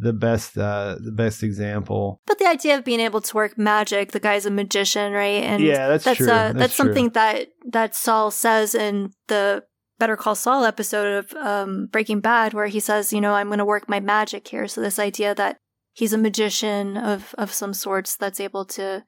the 0.00 0.12
best 0.12 0.56
uh 0.56 0.96
the 0.98 1.12
best 1.12 1.42
example 1.42 2.20
But 2.26 2.38
the 2.38 2.48
idea 2.48 2.76
of 2.76 2.84
being 2.84 3.00
able 3.00 3.20
to 3.20 3.36
work 3.36 3.58
magic, 3.58 4.12
the 4.12 4.20
guy's 4.20 4.46
a 4.46 4.50
magician, 4.50 5.12
right? 5.12 5.42
And 5.44 5.62
Yeah, 5.62 5.88
that's 5.88 6.04
that's 6.04 6.16
true. 6.18 6.26
Uh, 6.26 6.52
That's 6.52 6.58
that's 6.58 6.76
true. 6.76 6.86
something 6.86 7.10
that 7.10 7.48
that 7.70 7.94
Saul 7.94 8.30
says 8.30 8.74
in 8.74 9.12
the 9.28 9.64
Better 9.98 10.16
Call 10.16 10.34
Saul 10.34 10.64
episode 10.64 11.12
of 11.18 11.32
um, 11.34 11.86
Breaking 11.92 12.20
Bad, 12.20 12.54
where 12.54 12.68
he 12.68 12.80
says, 12.80 13.12
you 13.12 13.20
know, 13.20 13.34
I'm 13.34 13.48
going 13.48 13.58
to 13.58 13.66
work 13.66 13.86
my 13.88 14.00
magic 14.00 14.48
here. 14.48 14.66
So 14.66 14.80
this 14.80 14.98
idea 14.98 15.34
that 15.34 15.58
he's 15.92 16.14
a 16.14 16.18
magician 16.18 16.96
of 16.96 17.34
of 17.36 17.52
some 17.52 17.74
sorts 17.74 18.16
that's 18.16 18.40
able 18.40 18.64
to 18.64 19.04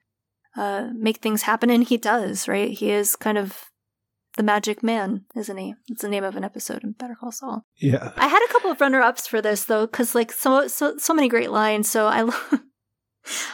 uh, 0.55 0.89
make 0.93 1.17
things 1.17 1.41
happen, 1.43 1.71
and 1.71 1.83
he 1.83 1.97
does, 1.97 2.47
right? 2.47 2.69
He 2.71 2.91
is 2.91 3.15
kind 3.15 3.39
of 3.39 3.71
the 4.37 4.43
magic 4.43 4.81
man, 4.81 5.25
isn't 5.35 5.57
he? 5.57 5.75
It's 5.87 6.01
the 6.01 6.09
name 6.09 6.23
of 6.23 6.35
an 6.35 6.43
episode 6.43 6.83
in 6.83 6.93
Better 6.93 7.15
Call 7.15 7.31
Saul. 7.31 7.65
yeah 7.77 8.11
I 8.17 8.27
had 8.27 8.43
a 8.47 8.51
couple 8.51 8.71
of 8.71 8.81
runner 8.81 9.01
ups 9.01 9.27
for 9.27 9.41
this 9.41 9.65
though, 9.65 9.85
because 9.85 10.15
like 10.15 10.31
so 10.31 10.67
so 10.67 10.97
so 10.97 11.13
many 11.13 11.27
great 11.29 11.51
lines. 11.51 11.89
So 11.89 12.07
I 12.07 12.21
love. 12.21 12.59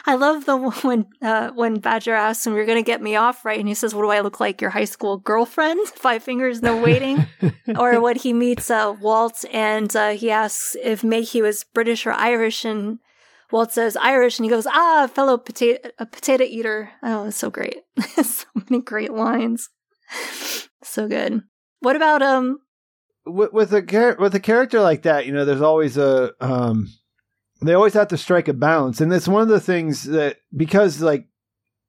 I 0.04 0.16
love 0.16 0.46
the 0.46 0.56
one 0.56 0.72
when 0.82 1.06
uh, 1.22 1.50
when 1.50 1.78
Badger 1.78 2.14
asks 2.14 2.44
him, 2.44 2.56
"You're 2.56 2.66
gonna 2.66 2.82
get 2.82 3.00
me 3.00 3.14
off, 3.14 3.44
right?" 3.44 3.58
And 3.58 3.68
he 3.68 3.74
says, 3.74 3.94
"What 3.94 4.02
do 4.02 4.10
I 4.10 4.18
look 4.18 4.40
like? 4.40 4.60
Your 4.60 4.70
high 4.70 4.84
school 4.84 5.18
girlfriend? 5.18 5.86
Five 5.94 6.24
fingers, 6.24 6.60
no 6.60 6.76
waiting." 6.76 7.26
or 7.78 8.00
when 8.00 8.16
he 8.16 8.32
meets 8.32 8.68
uh, 8.68 8.92
Walt 9.00 9.44
and 9.52 9.94
uh, 9.94 10.10
he 10.10 10.28
asks 10.28 10.76
if 10.82 11.04
Mayhew 11.04 11.44
is 11.44 11.64
British 11.72 12.04
or 12.04 12.12
Irish, 12.12 12.64
and 12.64 12.98
Walt 13.52 13.72
says 13.72 13.96
Irish, 13.96 14.40
and 14.40 14.44
he 14.44 14.50
goes, 14.50 14.66
"Ah, 14.66 15.08
fellow 15.12 15.38
potato 15.38 15.88
a 16.00 16.06
potato 16.06 16.42
eater." 16.42 16.90
Oh, 17.04 17.26
it's 17.28 17.36
so 17.36 17.48
great! 17.50 17.82
so 18.24 18.46
many 18.68 18.82
great 18.82 19.12
lines. 19.12 19.68
So 20.82 21.08
good. 21.08 21.42
What 21.80 21.96
about 21.96 22.22
um? 22.22 22.58
with, 23.26 23.52
with 23.52 23.72
a 23.72 23.82
char- 23.82 24.16
with 24.18 24.34
a 24.34 24.40
character 24.40 24.80
like 24.80 25.02
that, 25.02 25.26
you 25.26 25.32
know, 25.32 25.44
there's 25.44 25.60
always 25.60 25.96
a 25.96 26.32
um, 26.40 26.88
they 27.62 27.74
always 27.74 27.94
have 27.94 28.08
to 28.08 28.16
strike 28.18 28.48
a 28.48 28.54
balance, 28.54 29.00
and 29.00 29.12
it's 29.12 29.28
one 29.28 29.42
of 29.42 29.48
the 29.48 29.60
things 29.60 30.04
that 30.04 30.36
because 30.56 31.00
like 31.00 31.26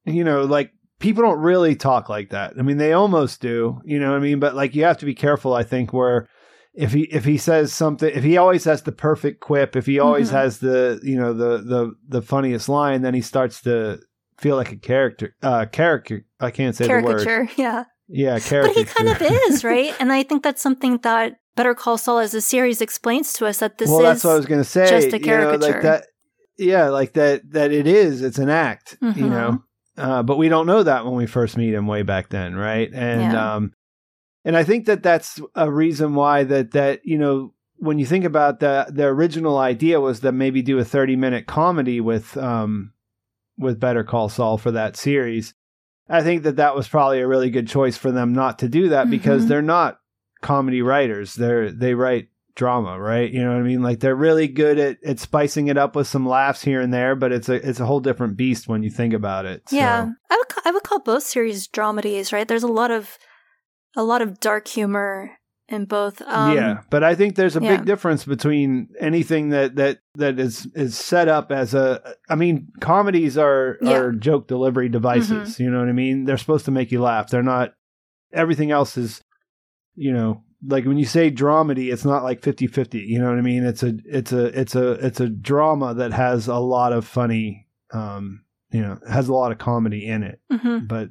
you 0.05 0.23
know 0.23 0.43
like 0.43 0.71
people 0.99 1.23
don't 1.23 1.39
really 1.39 1.75
talk 1.75 2.09
like 2.09 2.29
that. 2.29 2.53
I 2.59 2.61
mean, 2.61 2.77
they 2.77 2.93
almost 2.93 3.41
do, 3.41 3.79
you 3.85 3.99
know 3.99 4.11
what 4.11 4.17
I 4.17 4.21
mean, 4.21 4.39
but 4.39 4.55
like 4.55 4.75
you 4.75 4.83
have 4.83 4.97
to 4.99 5.05
be 5.05 5.15
careful. 5.15 5.53
I 5.53 5.63
think 5.63 5.93
where 5.93 6.27
if 6.73 6.91
he 6.93 7.03
if 7.03 7.25
he 7.25 7.37
says 7.37 7.73
something, 7.73 8.09
if 8.13 8.23
he 8.23 8.37
always 8.37 8.63
has 8.65 8.83
the 8.83 8.91
perfect 8.91 9.39
quip, 9.41 9.75
if 9.75 9.85
he 9.85 9.99
always 9.99 10.29
Mhm. 10.29 10.33
has 10.33 10.59
the 10.59 10.99
you 11.03 11.15
know 11.17 11.33
the 11.33 11.57
the 11.59 11.93
the 12.07 12.21
funniest 12.21 12.69
line, 12.69 13.01
then 13.01 13.13
he 13.13 13.21
starts 13.21 13.61
to 13.63 13.99
feel 14.37 14.55
like 14.55 14.71
a 14.71 14.77
character. 14.77 15.35
Uh, 15.41 15.65
character. 15.65 16.25
I 16.39 16.51
can't 16.51 16.75
say 16.75 16.87
the 16.87 17.01
word. 17.01 17.23
Caricature, 17.25 17.53
yeah. 18.11 18.37
Yeah, 18.37 18.61
But 18.61 18.71
he 18.75 18.83
kind 18.83 19.09
of 19.09 19.21
is, 19.49 19.63
right? 19.63 19.93
And 19.99 20.11
I 20.11 20.23
think 20.23 20.43
that's 20.43 20.61
something 20.61 20.97
that 20.99 21.37
Better 21.55 21.73
Call 21.73 21.97
Saul 21.97 22.19
as 22.19 22.33
a 22.33 22.41
series 22.41 22.81
explains 22.81 23.33
to 23.33 23.45
us 23.45 23.59
that 23.59 23.77
this 23.77 23.89
well, 23.89 23.99
is 23.99 24.03
that's 24.05 24.23
what 24.23 24.31
I 24.31 24.35
was 24.35 24.45
going 24.45 24.61
to 24.61 24.69
say. 24.69 24.89
just 24.89 25.07
a 25.13 25.19
you 25.19 25.19
know, 25.19 25.25
caricature. 25.25 25.57
like 25.73 25.81
that. 25.83 26.05
Yeah, 26.57 26.89
like 26.89 27.13
that. 27.13 27.41
That 27.51 27.71
it 27.71 27.87
is. 27.87 28.21
It's 28.21 28.37
an 28.37 28.49
act. 28.49 28.97
You 29.01 29.07
Mhm. 29.13 29.29
know, 29.29 29.63
uh, 29.97 30.23
but 30.23 30.37
we 30.37 30.47
don't 30.49 30.67
know 30.67 30.83
that 30.83 31.05
when 31.05 31.15
we 31.15 31.25
first 31.25 31.57
meet 31.57 31.73
him 31.73 31.87
way 31.87 32.03
back 32.03 32.29
then, 32.29 32.55
right? 32.55 32.89
And 32.93 33.33
Yeah. 33.33 33.55
um, 33.55 33.71
and 34.45 34.55
I 34.57 34.63
think 34.63 34.85
that 34.85 35.03
that's 35.03 35.39
a 35.55 35.71
reason 35.71 36.15
why 36.15 36.43
that 36.43 36.71
that 36.71 37.01
you 37.03 37.17
know 37.17 37.53
when 37.77 37.97
you 37.99 38.05
think 38.05 38.25
about 38.25 38.59
the 38.59 38.85
the 38.89 39.05
original 39.05 39.57
idea 39.57 39.99
was 39.99 40.19
that 40.21 40.33
maybe 40.33 40.61
do 40.61 40.77
a 40.79 40.85
thirty 40.85 41.15
minute 41.15 41.47
comedy 41.47 41.99
with 41.99 42.37
um 42.37 42.93
with 43.57 43.79
Better 43.79 44.03
Call 44.03 44.29
Saul 44.29 44.57
for 44.57 44.71
that 44.71 44.95
series. 44.95 45.53
I 46.11 46.21
think 46.23 46.43
that 46.43 46.57
that 46.57 46.75
was 46.75 46.87
probably 46.87 47.21
a 47.21 47.27
really 47.27 47.49
good 47.49 47.67
choice 47.67 47.97
for 47.97 48.11
them 48.11 48.33
not 48.33 48.59
to 48.59 48.69
do 48.69 48.89
that 48.89 49.09
because 49.09 49.45
Mhm. 49.45 49.47
they're 49.47 49.61
not 49.61 49.99
comedy 50.41 50.81
writers. 50.81 51.35
They're 51.35 51.71
they 51.71 51.93
write 51.93 52.27
drama, 52.55 52.99
right? 52.99 53.31
You 53.31 53.41
know 53.43 53.51
what 53.51 53.59
I 53.59 53.63
mean? 53.63 53.81
Like 53.81 53.99
they're 54.01 54.15
really 54.15 54.47
good 54.47 54.77
at, 54.77 54.97
at 55.05 55.19
spicing 55.19 55.67
it 55.67 55.77
up 55.77 55.95
with 55.95 56.07
some 56.07 56.27
laughs 56.27 56.61
here 56.63 56.81
and 56.81 56.93
there, 56.93 57.15
but 57.15 57.31
it's 57.31 57.47
a 57.49 57.67
it's 57.67 57.79
a 57.79 57.85
whole 57.85 58.01
different 58.01 58.35
beast 58.37 58.67
when 58.67 58.83
you 58.83 58.89
think 58.89 59.13
about 59.13 59.45
it. 59.45 59.63
So, 59.69 59.75
Yeah, 59.77 60.09
I 60.29 60.35
would 60.37 60.47
I 60.65 60.71
would 60.71 60.83
call 60.83 60.99
both 60.99 61.23
series 61.23 61.67
dramedies, 61.67 62.33
right? 62.33 62.47
There's 62.47 62.63
a 62.63 62.67
lot 62.67 62.91
of 62.91 63.17
a 63.95 64.03
lot 64.03 64.21
of 64.21 64.39
dark 64.39 64.67
humor 64.67 65.31
in 65.71 65.85
both. 65.85 66.21
Um, 66.23 66.55
yeah, 66.55 66.81
but 66.89 67.03
I 67.03 67.15
think 67.15 67.35
there's 67.35 67.55
a 67.55 67.61
yeah. 67.61 67.77
big 67.77 67.85
difference 67.85 68.25
between 68.25 68.89
anything 68.99 69.49
that 69.49 69.75
that 69.75 69.99
that 70.15 70.39
is 70.39 70.67
is 70.75 70.97
set 70.97 71.27
up 71.27 71.51
as 71.51 71.73
a. 71.73 72.15
I 72.29 72.35
mean, 72.35 72.67
comedies 72.79 73.37
are 73.37 73.77
Yeah. 73.81 73.91
Mm-hmm. 73.91 74.01
are 74.01 74.11
joke 74.13 74.47
delivery 74.47 74.89
devices. 74.89 75.59
You 75.59 75.69
know 75.71 75.79
what 75.79 75.89
I 75.89 75.93
mean? 75.93 76.25
They're 76.25 76.37
supposed 76.37 76.65
to 76.65 76.71
make 76.71 76.91
you 76.91 77.01
laugh. 77.01 77.29
They're 77.29 77.43
not. 77.43 77.73
Everything 78.33 78.71
else 78.71 78.97
is, 78.97 79.21
you 79.95 80.13
know, 80.13 80.43
like 80.65 80.85
when 80.85 80.97
you 80.97 81.05
say 81.05 81.29
dramedy, 81.31 81.91
it's 81.91 82.05
not 82.05 82.23
like 82.23 82.41
50-50, 82.41 83.05
You 83.05 83.19
know 83.19 83.29
what 83.29 83.37
I 83.37 83.41
mean? 83.41 83.65
It's 83.65 83.83
a 83.83 83.93
it's 84.05 84.31
a 84.31 84.45
it's 84.59 84.75
a 84.75 84.91
it's 85.05 85.19
a 85.19 85.27
drama 85.27 85.93
that 85.95 86.13
has 86.13 86.47
a 86.47 86.55
lot 86.59 86.93
of 86.93 87.05
funny, 87.05 87.67
um, 87.93 88.43
you 88.71 88.81
know, 88.81 88.99
has 89.09 89.27
a 89.27 89.33
lot 89.33 89.51
of 89.51 89.57
comedy 89.57 90.05
in 90.07 90.23
it. 90.23 90.39
mhm. 90.51 90.87
But 90.87 91.09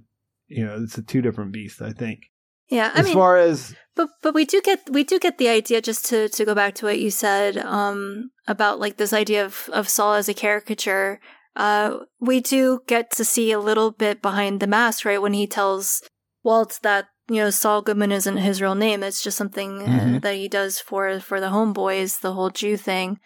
you 0.49 0.65
know, 0.65 0.82
it's 0.82 0.99
a 0.99 1.03
two 1.03 1.20
different 1.23 1.53
beasts. 1.53 1.82
I 1.82 1.93
think. 1.93 2.30
Yeah. 2.71 2.91
I 2.95 3.01
as 3.01 3.05
mean, 3.07 3.15
far 3.15 3.37
as 3.37 3.75
But 3.97 4.09
but 4.23 4.35
we 4.35 4.45
do 4.45 4.61
get 4.63 4.81
we 4.91 5.05
do 5.05 5.19
get 5.19 5.39
the 5.39 5.49
idea 5.49 5.81
just 5.83 6.07
to 6.07 6.29
to 6.29 6.45
go 6.45 6.55
back 6.55 6.75
to 6.77 6.87
what 6.87 7.01
you 7.01 7.11
said 7.11 7.59
um 7.59 8.31
about 8.47 8.81
like 8.81 8.97
this 8.97 9.13
idea 9.13 9.45
of 9.45 9.69
of 9.73 9.89
Saul 9.89 10.15
as 10.15 10.29
a 10.29 10.35
caricature. 10.35 11.21
Uh 11.57 11.99
we 12.21 12.41
do 12.41 12.81
get 12.87 13.11
to 13.17 13.25
see 13.25 13.53
a 13.53 13.59
little 13.61 13.91
bit 13.91 14.23
behind 14.23 14.61
the 14.61 14.67
mask, 14.67 15.05
right? 15.05 15.21
When 15.23 15.35
he 15.35 15.47
tells 15.47 16.03
Walt 16.43 16.79
that 16.83 17.07
you 17.29 17.37
know 17.43 17.51
Saul 17.51 17.83
Goodman 17.83 18.13
isn't 18.13 18.39
his 18.39 18.63
real 18.63 18.75
name; 18.75 19.03
it's 19.03 19.23
just 19.23 19.37
something 19.37 19.83
uh, 19.83 19.87
Mhm. 19.87 20.23
that 20.23 20.35
he 20.37 20.49
does 20.49 20.81
for 20.81 21.21
for 21.21 21.41
the 21.41 21.51
homeboys, 21.51 22.21
the 22.21 22.33
whole 22.33 22.51
Jew 22.51 22.77
thing. 22.77 23.19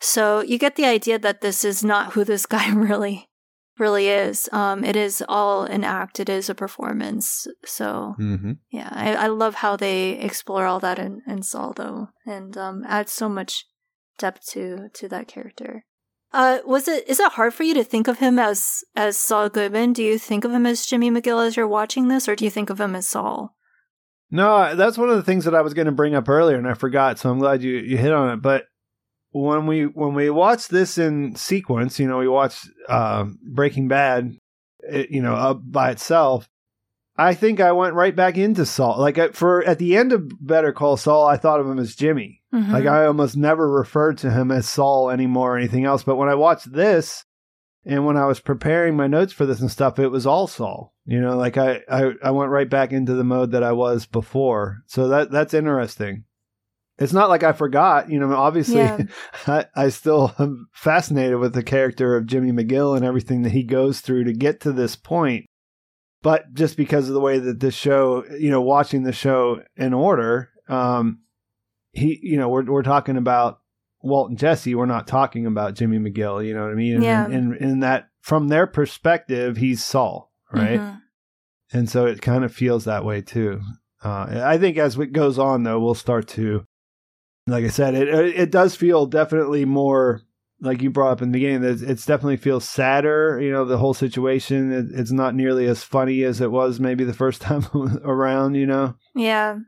So 0.00 0.42
you 0.42 0.58
get 0.58 0.76
the 0.76 0.86
idea 0.86 1.18
that 1.18 1.40
this 1.40 1.64
is 1.64 1.82
not 1.82 2.12
who 2.12 2.24
this 2.24 2.46
guy 2.46 2.68
really 2.74 3.28
really 3.78 4.08
is. 4.08 4.48
Um, 4.52 4.84
it 4.84 4.96
is 4.96 5.22
all 5.28 5.64
an 5.64 5.84
act. 5.84 6.20
It 6.20 6.28
is 6.28 6.48
a 6.48 6.54
performance. 6.54 7.46
So 7.64 8.14
mm-hmm. 8.18 8.52
yeah, 8.70 8.88
I, 8.92 9.14
I 9.14 9.26
love 9.28 9.56
how 9.56 9.76
they 9.76 10.10
explore 10.12 10.66
all 10.66 10.80
that 10.80 10.98
in, 10.98 11.22
in 11.26 11.42
Saul 11.42 11.72
though, 11.74 12.08
and 12.26 12.56
um, 12.56 12.84
add 12.86 13.08
so 13.08 13.28
much 13.28 13.64
depth 14.18 14.46
to 14.50 14.88
to 14.94 15.08
that 15.08 15.28
character. 15.28 15.84
Uh, 16.32 16.58
was 16.66 16.88
it 16.88 17.08
is 17.08 17.20
it 17.20 17.32
hard 17.32 17.54
for 17.54 17.62
you 17.62 17.74
to 17.74 17.84
think 17.84 18.06
of 18.06 18.18
him 18.18 18.38
as 18.38 18.84
as 18.94 19.16
Saul 19.16 19.48
Goodman? 19.48 19.94
Do 19.94 20.02
you 20.02 20.18
think 20.18 20.44
of 20.44 20.52
him 20.52 20.66
as 20.66 20.84
Jimmy 20.84 21.10
McGill 21.10 21.46
as 21.46 21.56
you're 21.56 21.66
watching 21.66 22.08
this, 22.08 22.28
or 22.28 22.36
do 22.36 22.44
you 22.44 22.50
think 22.50 22.70
of 22.70 22.80
him 22.80 22.94
as 22.94 23.08
Saul? 23.08 23.54
No, 24.30 24.74
that's 24.76 24.98
one 24.98 25.08
of 25.08 25.16
the 25.16 25.22
things 25.22 25.46
that 25.46 25.54
I 25.54 25.62
was 25.62 25.72
going 25.72 25.86
to 25.86 25.92
bring 25.92 26.14
up 26.14 26.28
earlier, 26.28 26.58
and 26.58 26.68
I 26.68 26.74
forgot. 26.74 27.18
So 27.18 27.30
I'm 27.30 27.38
glad 27.38 27.62
you 27.62 27.76
you 27.76 27.96
hit 27.96 28.12
on 28.12 28.30
it. 28.34 28.42
But 28.42 28.64
when 29.32 29.66
we 29.66 29.84
when 29.84 30.14
we 30.14 30.30
watch 30.30 30.68
this 30.68 30.98
in 30.98 31.34
sequence, 31.36 31.98
you 31.98 32.06
know, 32.06 32.18
we 32.18 32.28
watch 32.28 32.58
uh, 32.88 33.26
Breaking 33.42 33.88
Bad, 33.88 34.36
it, 34.80 35.10
you 35.10 35.22
know, 35.22 35.34
up 35.34 35.60
by 35.64 35.90
itself. 35.90 36.48
I 37.16 37.34
think 37.34 37.60
I 37.60 37.72
went 37.72 37.94
right 37.94 38.14
back 38.14 38.38
into 38.38 38.64
Saul. 38.64 38.98
Like 39.00 39.18
at, 39.18 39.34
for 39.34 39.64
at 39.64 39.78
the 39.78 39.96
end 39.96 40.12
of 40.12 40.30
Better 40.40 40.72
Call 40.72 40.96
Saul, 40.96 41.26
I 41.26 41.36
thought 41.36 41.58
of 41.58 41.66
him 41.68 41.78
as 41.78 41.96
Jimmy. 41.96 42.42
Mhm. 42.54 42.70
Like 42.70 42.86
I 42.86 43.06
almost 43.06 43.36
never 43.36 43.68
referred 43.68 44.18
to 44.18 44.30
him 44.30 44.50
as 44.52 44.68
Saul 44.68 45.10
anymore 45.10 45.54
or 45.54 45.58
anything 45.58 45.84
else. 45.84 46.04
But 46.04 46.16
when 46.16 46.28
I 46.28 46.36
watched 46.36 46.72
this, 46.72 47.24
and 47.84 48.04
when 48.04 48.16
I 48.16 48.26
was 48.26 48.38
preparing 48.40 48.96
my 48.96 49.06
notes 49.06 49.32
for 49.32 49.46
this 49.46 49.60
and 49.60 49.70
stuff, 49.70 49.98
it 49.98 50.08
was 50.08 50.26
all 50.26 50.46
Saul. 50.46 50.94
You 51.06 51.20
know, 51.20 51.36
like 51.36 51.56
I, 51.56 51.80
I, 51.90 52.12
I 52.22 52.30
went 52.30 52.50
right 52.50 52.68
back 52.68 52.92
into 52.92 53.14
the 53.14 53.24
mode 53.24 53.50
that 53.52 53.62
I 53.62 53.72
was 53.72 54.06
before. 54.06 54.82
So 54.86 55.08
that 55.08 55.30
that's 55.30 55.54
interesting. 55.54 56.24
It's 56.98 57.12
not 57.12 57.28
like 57.28 57.42
I 57.44 57.52
forgot. 57.52 58.10
You 58.10 58.18
know, 58.18 58.34
obviously, 58.34 58.76
Yeah. 58.76 59.02
I, 59.46 59.66
I 59.74 59.88
still 59.90 60.34
am 60.38 60.68
fascinated 60.72 61.38
with 61.38 61.54
the 61.54 61.62
character 61.62 62.16
of 62.16 62.26
Jimmy 62.26 62.50
McGill 62.52 62.96
and 62.96 63.04
everything 63.04 63.42
that 63.42 63.52
he 63.52 63.62
goes 63.62 64.00
through 64.00 64.24
to 64.24 64.32
get 64.32 64.60
to 64.62 64.72
this 64.72 64.96
point. 64.96 65.46
But 66.22 66.52
just 66.54 66.76
because 66.76 67.06
of 67.08 67.14
the 67.14 67.20
way 67.20 67.38
that 67.38 67.60
this 67.60 67.74
show, 67.74 68.24
you 68.38 68.50
know, 68.50 68.60
watching 68.60 69.04
the 69.04 69.12
show 69.12 69.62
in 69.76 69.94
order, 69.94 70.50
um, 70.68 71.20
he, 71.92 72.18
you 72.22 72.36
know, 72.36 72.48
we're 72.48 72.64
we're 72.64 72.82
talking 72.82 73.16
about 73.16 73.60
Walt 74.02 74.30
and 74.30 74.38
Jesse. 74.38 74.74
We're 74.74 74.86
not 74.86 75.06
talking 75.06 75.46
about 75.46 75.74
Jimmy 75.74 75.98
McGill. 75.98 76.44
You 76.44 76.54
know 76.54 76.62
what 76.62 76.72
I 76.72 76.74
mean? 76.74 76.96
And, 76.96 77.04
Yeah. 77.04 77.24
And 77.26 77.54
in 77.56 77.80
that, 77.80 78.08
from 78.20 78.48
their 78.48 78.66
perspective, 78.66 79.56
he's 79.56 79.84
Saul, 79.84 80.32
right? 80.52 80.80
Mhm. 80.80 81.00
And 81.72 81.88
so 81.88 82.06
it 82.06 82.20
kind 82.20 82.44
of 82.44 82.52
feels 82.52 82.84
that 82.86 83.04
way 83.04 83.20
too. 83.20 83.60
Uh, 84.02 84.42
I 84.44 84.58
think 84.58 84.76
as 84.76 84.98
it 84.98 85.12
goes 85.12 85.38
on, 85.38 85.62
though, 85.64 85.78
we'll 85.80 85.94
start 85.94 86.26
to, 86.28 86.64
like 87.50 87.64
I 87.64 87.68
said, 87.68 87.94
it 87.94 88.08
it 88.08 88.50
does 88.50 88.74
feel 88.74 89.06
definitely 89.06 89.64
more 89.64 90.22
like 90.60 90.82
you 90.82 90.90
brought 90.90 91.12
up 91.12 91.22
in 91.22 91.30
the 91.30 91.38
beginning. 91.38 91.60
That 91.62 91.82
it's 91.82 92.06
definitely 92.06 92.36
feels 92.36 92.68
sadder. 92.68 93.40
You 93.40 93.52
know, 93.52 93.64
the 93.64 93.78
whole 93.78 93.94
situation. 93.94 94.72
It, 94.72 94.86
it's 94.92 95.12
not 95.12 95.34
nearly 95.34 95.66
as 95.66 95.82
funny 95.84 96.22
as 96.24 96.40
it 96.40 96.50
was 96.50 96.80
maybe 96.80 97.04
the 97.04 97.12
first 97.14 97.40
time 97.48 97.64
around. 98.04 98.54
You 98.54 98.66
know. 98.66 98.94
Yeah. 99.14 99.58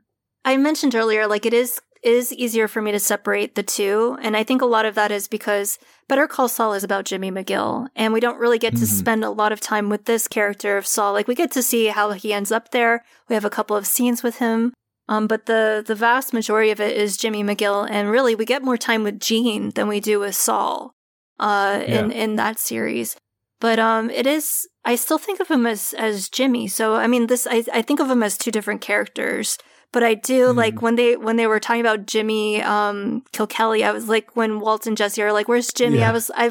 I 0.43 0.57
mentioned 0.57 0.95
earlier, 0.95 1.27
like 1.27 1.45
it 1.45 1.53
is 1.53 1.79
it 2.03 2.13
is 2.13 2.33
easier 2.33 2.67
for 2.67 2.81
me 2.81 2.91
to 2.91 2.99
separate 2.99 3.53
the 3.53 3.61
two, 3.61 4.17
and 4.23 4.35
I 4.35 4.43
think 4.43 4.61
a 4.63 4.65
lot 4.65 4.85
of 4.85 4.95
that 4.95 5.11
is 5.11 5.27
because 5.27 5.77
Better 6.09 6.25
Call 6.27 6.47
Saul 6.49 6.73
is 6.73 6.83
about 6.83 7.05
Jimmy 7.05 7.29
McGill, 7.31 7.87
and 7.95 8.11
we 8.11 8.19
don't 8.19 8.39
really 8.39 8.57
get 8.57 8.73
to 8.77 8.85
Mhm. 8.85 8.87
spend 8.87 9.23
a 9.23 9.29
lot 9.29 9.51
of 9.51 9.61
time 9.61 9.87
with 9.87 10.05
this 10.05 10.27
character 10.27 10.77
of 10.77 10.87
Saul. 10.87 11.13
Like 11.13 11.27
we 11.27 11.35
get 11.35 11.51
to 11.51 11.61
see 11.61 11.85
how 11.87 12.11
he 12.13 12.33
ends 12.33 12.51
up 12.51 12.71
there. 12.71 13.03
We 13.29 13.35
have 13.35 13.45
a 13.45 13.51
couple 13.51 13.75
of 13.77 13.85
scenes 13.85 14.23
with 14.23 14.37
him, 14.39 14.73
um, 15.11 15.27
but 15.27 15.45
the 15.45 15.83
the 15.85 15.95
vast 16.07 16.33
majority 16.33 16.71
of 16.71 16.79
it 16.87 16.93
is 17.03 17.17
Jimmy 17.21 17.43
McGill, 17.43 17.87
and 17.95 18.09
really 18.15 18.33
we 18.35 18.45
get 18.45 18.63
more 18.69 18.77
time 18.77 19.03
with 19.03 19.19
Gene 19.27 19.65
than 19.75 19.87
we 19.87 19.99
do 19.99 20.19
with 20.23 20.35
Saul, 20.35 20.93
uh, 21.39 21.83
in 21.97 22.11
in 22.23 22.35
that 22.37 22.57
series. 22.59 23.15
But 23.59 23.77
um, 23.79 24.09
it 24.09 24.25
is. 24.25 24.67
I 24.91 24.95
still 24.95 25.19
think 25.25 25.39
of 25.39 25.49
him 25.51 25.65
as 25.73 25.93
as 26.07 26.29
Jimmy. 26.37 26.67
So 26.67 26.95
I 27.03 27.07
mean, 27.07 27.27
this 27.27 27.45
I 27.45 27.57
I 27.79 27.81
think 27.83 27.99
of 27.99 28.09
him 28.09 28.23
as 28.23 28.37
two 28.37 28.51
different 28.51 28.81
characters. 28.81 29.57
But 29.93 30.03
I 30.11 30.13
do 30.15 30.39
Mhm. 30.53 30.57
like 30.63 30.81
when 30.85 30.95
they 30.95 31.17
when 31.25 31.35
they 31.35 31.47
were 31.47 31.59
talking 31.59 31.85
about 31.85 32.05
Jimmy 32.13 32.61
um 32.63 33.23
Kilkelly, 33.33 33.81
I 33.83 33.91
was 33.91 34.07
like 34.07 34.27
when 34.39 34.59
Walt 34.63 34.87
and 34.87 34.95
Jesse 34.97 35.21
are 35.21 35.33
like, 35.33 35.49
"Where's 35.49 35.73
Jimmy?" 35.79 35.99
Yeah. 35.99 36.09
I 36.09 36.11
was 36.13 36.31
I 36.43 36.45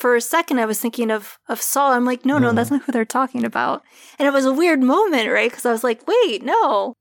for 0.00 0.14
a 0.14 0.20
second 0.20 0.60
I 0.60 0.66
was 0.66 0.78
thinking 0.80 1.10
of 1.10 1.36
of 1.52 1.60
Saul. 1.60 1.90
I'm 1.92 2.06
like, 2.06 2.22
no, 2.24 2.38
no, 2.38 2.48
Uh-huh. 2.48 2.54
that's 2.56 2.70
not 2.70 2.82
who 2.84 2.92
they're 2.92 3.04
talking 3.18 3.44
about. 3.44 3.82
And 4.18 4.28
it 4.28 4.32
was 4.32 4.46
a 4.46 4.52
weird 4.62 4.80
moment, 4.80 5.28
right? 5.36 5.50
Because 5.50 5.66
I 5.66 5.72
was 5.72 5.82
like, 5.84 6.00
wait, 6.06 6.44
no. 6.44 6.94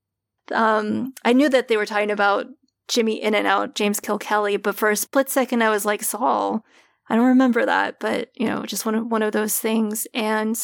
Um, 0.51 1.13
I 1.23 1.33
knew 1.33 1.49
that 1.49 1.67
they 1.67 1.77
were 1.77 1.85
talking 1.85 2.11
about 2.11 2.47
Jimmy 2.87 3.21
In 3.21 3.33
and 3.35 3.47
Out, 3.47 3.75
James 3.75 3.99
Kilkelly, 3.99 4.61
but 4.61 4.75
for 4.75 4.89
a 4.89 4.95
split 4.95 5.29
second 5.29 5.61
I 5.63 5.69
was 5.69 5.85
like 5.85 6.03
Saul. 6.03 6.65
I 7.09 7.15
don't 7.15 7.27
remember 7.27 7.65
that, 7.65 7.99
but 7.99 8.29
you 8.35 8.47
know, 8.47 8.63
just 8.65 8.85
one 8.85 8.95
of 8.95 9.07
one 9.07 9.21
of 9.21 9.31
those 9.33 9.59
things. 9.59 10.07
And 10.13 10.59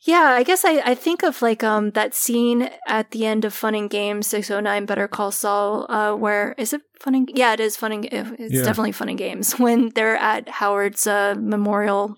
yeah, 0.00 0.34
I 0.36 0.42
guess 0.42 0.64
I, 0.64 0.80
I 0.84 0.94
think 0.94 1.22
of 1.22 1.42
like 1.42 1.62
um 1.62 1.90
that 1.92 2.14
scene 2.14 2.70
at 2.88 3.12
the 3.12 3.24
end 3.24 3.44
of 3.44 3.54
Fun 3.54 3.74
and 3.74 3.88
Games 3.88 4.26
609 4.26 4.86
Better 4.86 5.08
Call 5.08 5.30
Saul, 5.30 5.86
uh, 5.90 6.14
where 6.14 6.54
is 6.58 6.72
it 6.72 6.82
Fun 6.98 7.14
and 7.14 7.30
yeah, 7.34 7.52
it 7.52 7.60
is 7.60 7.76
Fun 7.76 7.92
and 7.92 8.04
it's 8.12 8.54
Yeah. 8.54 8.62
definitely 8.64 8.92
Fun 8.92 9.08
and 9.08 9.18
Games 9.18 9.52
when 9.58 9.90
they're 9.90 10.16
at 10.16 10.48
Howard's 10.48 11.06
uh, 11.06 11.34
memorial 11.38 12.16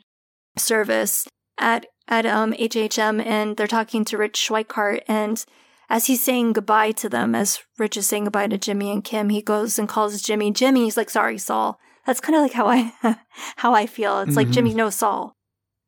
service 0.56 1.26
at 1.59 1.86
at 2.09 2.26
um 2.26 2.52
HHM 2.52 3.24
and 3.24 3.56
they're 3.56 3.66
talking 3.66 4.05
to 4.06 4.18
Rich 4.18 4.38
Schweikart 4.48 5.01
and 5.09 5.44
as 5.89 6.06
he's 6.06 6.23
saying 6.24 6.52
goodbye 6.55 6.93
to 6.93 7.09
them, 7.09 7.35
as 7.35 7.61
Rich 7.78 7.97
is 7.97 8.06
saying 8.06 8.24
goodbye 8.24 8.48
to 8.48 8.59
Jimmy 8.59 8.90
and 8.90 9.02
Kim, 9.05 9.28
he 9.28 9.43
goes 9.43 9.78
and 9.78 9.89
calls 9.89 10.20
Jimmy 10.23 10.51
Jimmy. 10.52 10.85
He's 10.85 10.97
like, 10.97 11.11
"Sorry, 11.11 11.39
Saul." 11.39 11.78
That's 12.06 12.20
kind 12.20 12.36
of 12.36 12.43
like 12.43 12.52
how 12.52 12.66
I 12.69 12.93
how 13.56 13.74
I 13.74 13.86
feel. 13.86 14.20
It's 14.20 14.36
like 14.36 14.48
Mhm. 14.48 14.52
Jimmy 14.52 14.74
knows 14.74 14.97
Saul. 14.97 15.35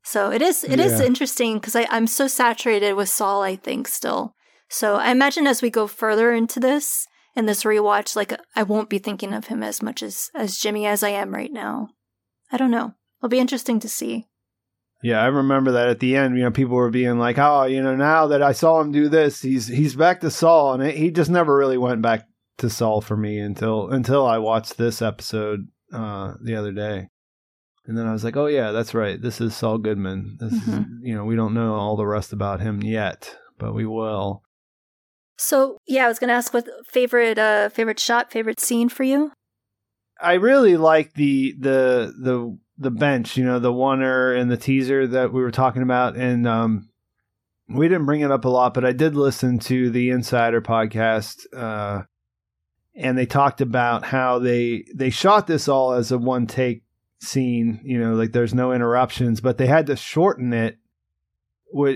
So 0.05 0.31
it 0.31 0.41
is 0.43 0.65
it 0.65 0.79
is 0.81 1.01
Yeah. 1.01 1.07
interesting 1.07 1.55
because 1.59 1.77
I'm 1.77 2.07
so 2.07 2.27
saturated 2.29 2.95
with 2.95 3.09
Saul. 3.09 3.43
I 3.43 3.57
think 3.57 3.89
still. 3.89 4.35
So 4.69 4.97
I 4.97 5.11
imagine 5.11 5.47
as 5.47 5.63
we 5.63 5.71
go 5.71 5.87
further 5.87 6.33
into 6.33 6.59
this 6.61 7.07
in 7.35 7.47
this 7.47 7.65
rewatch, 7.65 8.17
like 8.17 8.33
I 8.55 8.63
won't 8.63 8.89
be 8.89 8.99
thinking 8.99 9.33
of 9.35 9.47
him 9.49 9.63
as 9.63 9.83
much 9.83 10.03
as 10.03 10.31
as 10.35 10.59
Jimmy 10.59 10.87
as 10.87 11.03
I 11.03 11.11
am 11.11 11.35
right 11.35 11.53
now. 11.53 11.89
I 12.51 12.57
don't 12.57 12.71
know. 12.71 12.95
It'll 13.21 13.29
be 13.29 13.39
interesting 13.39 13.81
to 13.81 13.89
see. 13.89 14.27
Yeah, 15.03 15.23
I 15.23 15.27
remember 15.27 15.73
that 15.73 15.89
at 15.89 16.01
the 16.01 16.17
end, 16.17 16.37
you 16.37 16.43
know, 16.45 16.51
people 16.51 16.75
were 16.77 16.91
being 16.91 17.19
like, 17.19 17.39
"Oh, 17.39 17.65
you 17.65 17.83
know, 17.83 17.95
now 17.95 18.27
that 18.29 18.43
I 18.43 18.53
saw 18.53 18.81
him 18.81 18.93
do 18.93 19.09
this, 19.09 19.43
he's 19.43 19.67
he's 19.67 19.95
back 19.95 20.21
to 20.23 20.31
Saul," 20.31 20.73
and 20.75 20.83
it, 20.83 20.97
he 20.97 21.11
just 21.11 21.31
never 21.31 21.57
really 21.57 21.79
went 21.79 22.03
back 22.03 22.27
to 22.59 22.71
Saul 22.71 23.01
for 23.03 23.17
me 23.17 23.39
until 23.39 23.91
until 23.91 24.27
I 24.27 24.39
watched 24.39 24.79
this 24.79 25.03
episode 25.03 25.69
uh, 25.93 26.35
the 26.43 26.57
other 26.57 26.73
day, 26.73 27.09
and 27.87 27.97
then 27.97 28.07
I 28.07 28.13
was 28.13 28.25
like, 28.25 28.37
"Oh 28.37 28.47
yeah, 28.47 28.73
that's 28.73 28.95
right. 28.95 29.21
This 29.21 29.41
is 29.41 29.55
Saul 29.55 29.79
Goodman. 29.79 30.39
This 30.41 30.55
is 30.55 30.61
Mhm. 30.61 30.87
you 31.03 31.15
know, 31.15 31.25
we 31.25 31.37
don't 31.37 31.55
know 31.55 31.75
all 31.75 31.97
the 31.97 32.07
rest 32.07 32.33
about 32.33 32.61
him 32.63 32.83
yet, 32.83 33.37
but 33.59 33.75
we 33.75 33.85
will." 33.85 34.43
So 35.37 35.77
yeah, 35.87 36.07
I 36.07 36.09
was 36.09 36.19
gonna 36.19 36.33
ask 36.33 36.55
what 36.55 36.67
favorite 36.87 37.39
uh 37.39 37.69
favorite 37.69 38.01
shot, 38.01 38.33
favorite 38.33 38.61
scene 38.61 38.89
for 38.89 39.05
you. 39.05 39.31
I 40.21 40.35
really 40.35 40.79
like 40.79 41.13
the 41.13 41.55
the 41.59 42.15
the 42.19 42.59
the 42.79 42.91
bench, 42.91 43.37
you 43.37 43.45
know, 43.45 43.59
the 43.59 43.73
oner 43.73 44.35
and 44.35 44.51
the 44.51 44.57
teaser 44.57 45.07
that 45.07 45.33
we 45.33 45.41
were 45.41 45.51
talking 45.51 45.83
about, 45.83 46.17
and 46.17 46.47
um, 46.47 46.89
we 47.69 47.89
didn't 47.89 48.07
bring 48.07 48.21
it 48.21 48.31
up 48.31 48.45
a 48.45 48.49
lot, 48.49 48.75
but 48.75 48.85
I 48.85 48.93
did 48.93 49.15
listen 49.15 49.59
to 49.61 49.91
the 49.91 50.11
Insider 50.11 50.61
podcast, 50.61 51.47
uh, 51.55 52.03
and 52.95 53.17
they 53.17 53.27
talked 53.27 53.61
about 53.61 54.05
how 54.05 54.39
they 54.39 54.85
they 54.95 55.11
shot 55.11 55.47
this 55.47 55.69
all 55.69 55.93
as 55.93 56.13
a 56.13 56.19
one 56.19 56.47
take 56.47 56.83
scene, 57.21 57.81
you 57.85 57.99
know, 57.99 58.15
like 58.15 58.33
there's 58.33 58.55
no 58.55 58.73
interruptions, 58.73 59.41
but 59.41 59.59
they 59.59 59.67
had 59.67 59.87
to 59.87 59.97
shorten 59.97 60.53
it. 60.53 60.79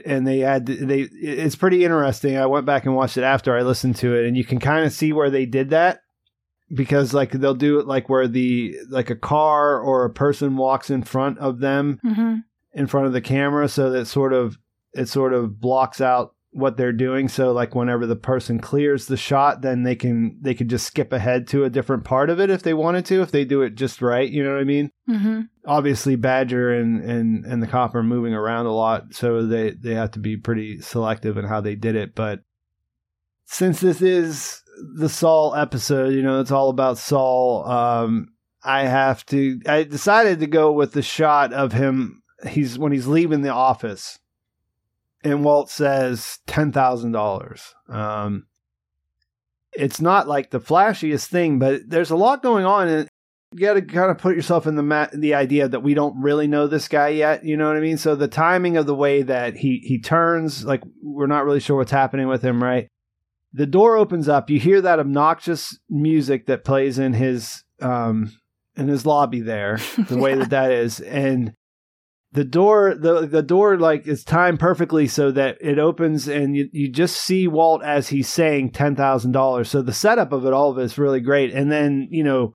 And 0.04 0.26
they 0.26 0.40
had 0.40 0.66
they. 0.66 1.02
It's 1.02 1.54
pretty 1.54 1.84
interesting. 1.84 2.36
I 2.36 2.46
went 2.46 2.66
back 2.66 2.84
and 2.84 2.94
watched 2.94 3.16
it 3.16 3.22
after 3.22 3.56
I 3.56 3.62
listened 3.62 3.96
to 3.96 4.14
it, 4.14 4.26
and 4.26 4.36
you 4.36 4.44
can 4.44 4.58
kind 4.58 4.84
of 4.84 4.92
see 4.92 5.12
where 5.12 5.30
they 5.30 5.46
did 5.46 5.70
that 5.70 6.00
because 6.72 7.12
like 7.12 7.32
they'll 7.32 7.54
do 7.54 7.78
it 7.80 7.86
like 7.86 8.08
where 8.08 8.28
the 8.28 8.76
like 8.88 9.10
a 9.10 9.16
car 9.16 9.80
or 9.80 10.04
a 10.04 10.10
person 10.10 10.56
walks 10.56 10.90
in 10.90 11.02
front 11.02 11.38
of 11.38 11.60
them 11.60 11.98
Mm-hmm. 12.04 12.34
in 12.74 12.86
front 12.86 13.06
of 13.06 13.12
the 13.12 13.20
camera 13.20 13.68
so 13.68 13.90
that 13.90 14.06
sort 14.06 14.32
of 14.32 14.56
it 14.92 15.08
sort 15.08 15.32
of 15.32 15.60
blocks 15.60 16.00
out 16.00 16.34
what 16.52 16.76
they're 16.76 16.92
doing 16.92 17.28
so 17.28 17.52
like 17.52 17.76
whenever 17.76 18.06
the 18.06 18.16
person 18.16 18.58
clears 18.58 19.06
the 19.06 19.16
shot 19.16 19.62
then 19.62 19.84
they 19.84 19.94
can 19.94 20.36
they 20.40 20.52
could 20.52 20.68
just 20.68 20.84
skip 20.84 21.12
ahead 21.12 21.46
to 21.46 21.62
a 21.62 21.70
different 21.70 22.02
part 22.02 22.28
of 22.28 22.40
it 22.40 22.50
if 22.50 22.64
they 22.64 22.74
wanted 22.74 23.04
to 23.06 23.22
if 23.22 23.30
they 23.30 23.44
do 23.44 23.62
it 23.62 23.76
just 23.76 24.02
right 24.02 24.30
you 24.30 24.42
know 24.42 24.52
what 24.52 24.60
i 24.60 24.64
mean 24.64 24.90
Mm-hmm. 25.08 25.40
obviously 25.66 26.16
badger 26.16 26.72
and 26.74 27.02
and 27.04 27.44
and 27.46 27.62
the 27.62 27.66
cop 27.68 27.94
are 27.94 28.02
moving 28.02 28.34
around 28.34 28.66
a 28.66 28.72
lot 28.72 29.12
so 29.14 29.46
they 29.46 29.70
they 29.72 29.94
have 29.94 30.10
to 30.12 30.18
be 30.18 30.36
pretty 30.36 30.80
selective 30.80 31.36
in 31.36 31.44
how 31.44 31.60
they 31.60 31.74
did 31.76 31.94
it 31.96 32.14
but 32.16 32.40
since 33.46 33.80
this 33.80 34.00
is 34.02 34.62
the 34.94 35.08
saul 35.08 35.54
episode 35.54 36.12
you 36.12 36.22
know 36.22 36.40
it's 36.40 36.50
all 36.50 36.70
about 36.70 36.98
saul 36.98 37.66
um 37.68 38.28
i 38.62 38.82
have 38.82 39.24
to 39.26 39.60
i 39.66 39.82
decided 39.82 40.40
to 40.40 40.46
go 40.46 40.72
with 40.72 40.92
the 40.92 41.02
shot 41.02 41.52
of 41.52 41.72
him 41.72 42.22
he's 42.48 42.78
when 42.78 42.92
he's 42.92 43.06
leaving 43.06 43.42
the 43.42 43.48
office 43.48 44.18
and 45.22 45.44
walt 45.44 45.70
says 45.70 46.38
$10000 46.46 47.92
um 47.92 48.46
it's 49.72 50.00
not 50.00 50.26
like 50.26 50.50
the 50.50 50.60
flashiest 50.60 51.26
thing 51.26 51.58
but 51.58 51.82
there's 51.88 52.10
a 52.10 52.16
lot 52.16 52.42
going 52.42 52.64
on 52.64 52.88
and 52.88 53.08
you 53.52 53.60
got 53.66 53.74
to 53.74 53.82
kind 53.82 54.10
of 54.10 54.18
put 54.18 54.36
yourself 54.36 54.66
in 54.66 54.76
the 54.76 54.82
ma- 54.82 55.08
the 55.12 55.34
idea 55.34 55.68
that 55.68 55.80
we 55.80 55.94
don't 55.94 56.20
really 56.20 56.46
know 56.46 56.66
this 56.66 56.86
guy 56.86 57.08
yet. 57.08 57.44
You 57.44 57.56
know 57.56 57.66
what 57.66 57.76
I 57.76 57.80
mean? 57.80 57.98
So 57.98 58.14
the 58.14 58.28
timing 58.28 58.76
of 58.76 58.86
the 58.86 58.94
way 58.94 59.22
that 59.22 59.56
he 59.56 59.78
he 59.78 60.00
turns, 60.00 60.64
like 60.64 60.82
we're 61.02 61.26
not 61.26 61.44
really 61.44 61.60
sure 61.60 61.76
what's 61.76 61.90
happening 61.90 62.28
with 62.28 62.42
him. 62.42 62.62
Right? 62.62 62.88
The 63.52 63.66
door 63.66 63.96
opens 63.96 64.28
up. 64.28 64.48
You 64.48 64.60
hear 64.60 64.80
that 64.80 65.00
obnoxious 65.00 65.78
music 65.88 66.46
that 66.46 66.64
plays 66.64 66.98
in 66.98 67.14
his 67.14 67.64
um 67.80 68.32
in 68.76 68.88
his 68.88 69.04
lobby 69.04 69.40
there, 69.40 69.78
the 70.08 70.18
way 70.18 70.34
that 70.34 70.50
that 70.50 70.70
is, 70.70 71.00
and 71.00 71.54
the 72.32 72.44
door 72.44 72.94
the 72.94 73.26
the 73.26 73.42
door 73.42 73.76
like 73.78 74.06
is 74.06 74.22
timed 74.22 74.60
perfectly 74.60 75.08
so 75.08 75.32
that 75.32 75.58
it 75.60 75.78
opens 75.78 76.28
and 76.28 76.56
you, 76.56 76.68
you 76.72 76.88
just 76.88 77.16
see 77.16 77.48
Walt 77.48 77.82
as 77.82 78.08
he's 78.08 78.28
saying 78.28 78.70
ten 78.70 78.94
thousand 78.94 79.32
dollars. 79.32 79.68
So 79.68 79.82
the 79.82 79.92
setup 79.92 80.32
of 80.32 80.46
it 80.46 80.52
all 80.52 80.70
of 80.70 80.78
it 80.78 80.84
is 80.84 80.98
really 80.98 81.20
great. 81.20 81.52
And 81.52 81.72
then, 81.72 82.08
you 82.10 82.22
know, 82.22 82.54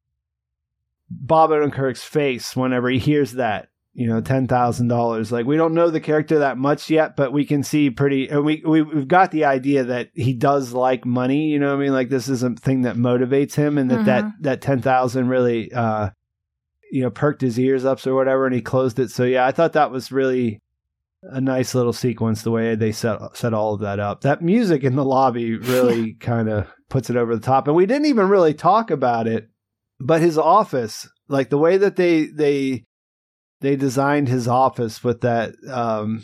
Bob 1.09 1.49
Odenkirk's 1.49 2.03
face 2.03 2.55
whenever 2.55 2.89
he 2.89 2.99
hears 2.99 3.33
that, 3.33 3.67
you 3.95 4.07
know, 4.07 4.21
ten 4.21 4.47
thousand 4.47 4.89
dollars. 4.89 5.31
Like 5.31 5.45
we 5.45 5.57
don't 5.57 5.73
know 5.73 5.89
the 5.89 5.99
character 5.99 6.39
that 6.39 6.57
much 6.57 6.89
yet, 6.89 7.15
but 7.15 7.33
we 7.33 7.45
can 7.45 7.63
see 7.63 7.89
pretty 7.89 8.27
and 8.27 8.45
we, 8.45 8.61
we 8.65 8.83
we've 8.83 9.07
got 9.07 9.31
the 9.31 9.45
idea 9.45 9.85
that 9.85 10.09
he 10.13 10.33
does 10.33 10.73
like 10.73 11.05
money, 11.05 11.47
you 11.47 11.57
know 11.57 11.69
what 11.69 11.81
I 11.81 11.83
mean? 11.83 11.93
Like 11.93 12.09
this 12.09 12.27
is 12.27 12.43
a 12.43 12.51
thing 12.51 12.83
that 12.83 12.97
motivates 12.97 13.55
him 13.55 13.77
and 13.77 13.89
that 13.89 14.05
that, 14.05 14.25
that 14.41 14.61
ten 14.61 14.81
thousand 14.81 15.29
really 15.29 15.71
uh 15.73 16.09
you 16.91 17.01
know, 17.01 17.09
perked 17.09 17.41
his 17.41 17.59
ears 17.59 17.83
up 17.83 18.05
or 18.05 18.15
whatever, 18.15 18.45
and 18.45 18.55
he 18.55 18.61
closed 18.61 18.99
it. 18.99 19.09
So 19.09 19.23
yeah, 19.23 19.45
I 19.45 19.51
thought 19.51 19.73
that 19.73 19.91
was 19.91 20.11
really 20.11 20.61
a 21.23 21.41
nice 21.41 21.73
little 21.73 21.93
sequence 21.93 22.43
the 22.43 22.51
way 22.51 22.75
they 22.75 22.91
set 22.91 23.19
set 23.35 23.53
all 23.53 23.73
of 23.73 23.81
that 23.81 23.99
up. 23.99 24.21
That 24.21 24.41
music 24.41 24.83
in 24.83 24.95
the 24.95 25.05
lobby 25.05 25.57
really 25.57 26.13
kind 26.19 26.49
of 26.49 26.67
puts 26.89 27.09
it 27.09 27.15
over 27.15 27.35
the 27.35 27.41
top. 27.41 27.67
And 27.67 27.75
we 27.75 27.85
didn't 27.85 28.05
even 28.05 28.29
really 28.29 28.53
talk 28.53 28.91
about 28.91 29.27
it, 29.27 29.49
but 29.99 30.21
his 30.21 30.37
office, 30.37 31.07
like 31.27 31.49
the 31.49 31.57
way 31.57 31.77
that 31.77 31.95
they 31.95 32.27
they 32.27 32.83
they 33.61 33.75
designed 33.75 34.27
his 34.27 34.47
office 34.47 35.03
with 35.03 35.21
that 35.21 35.53
um 35.69 36.23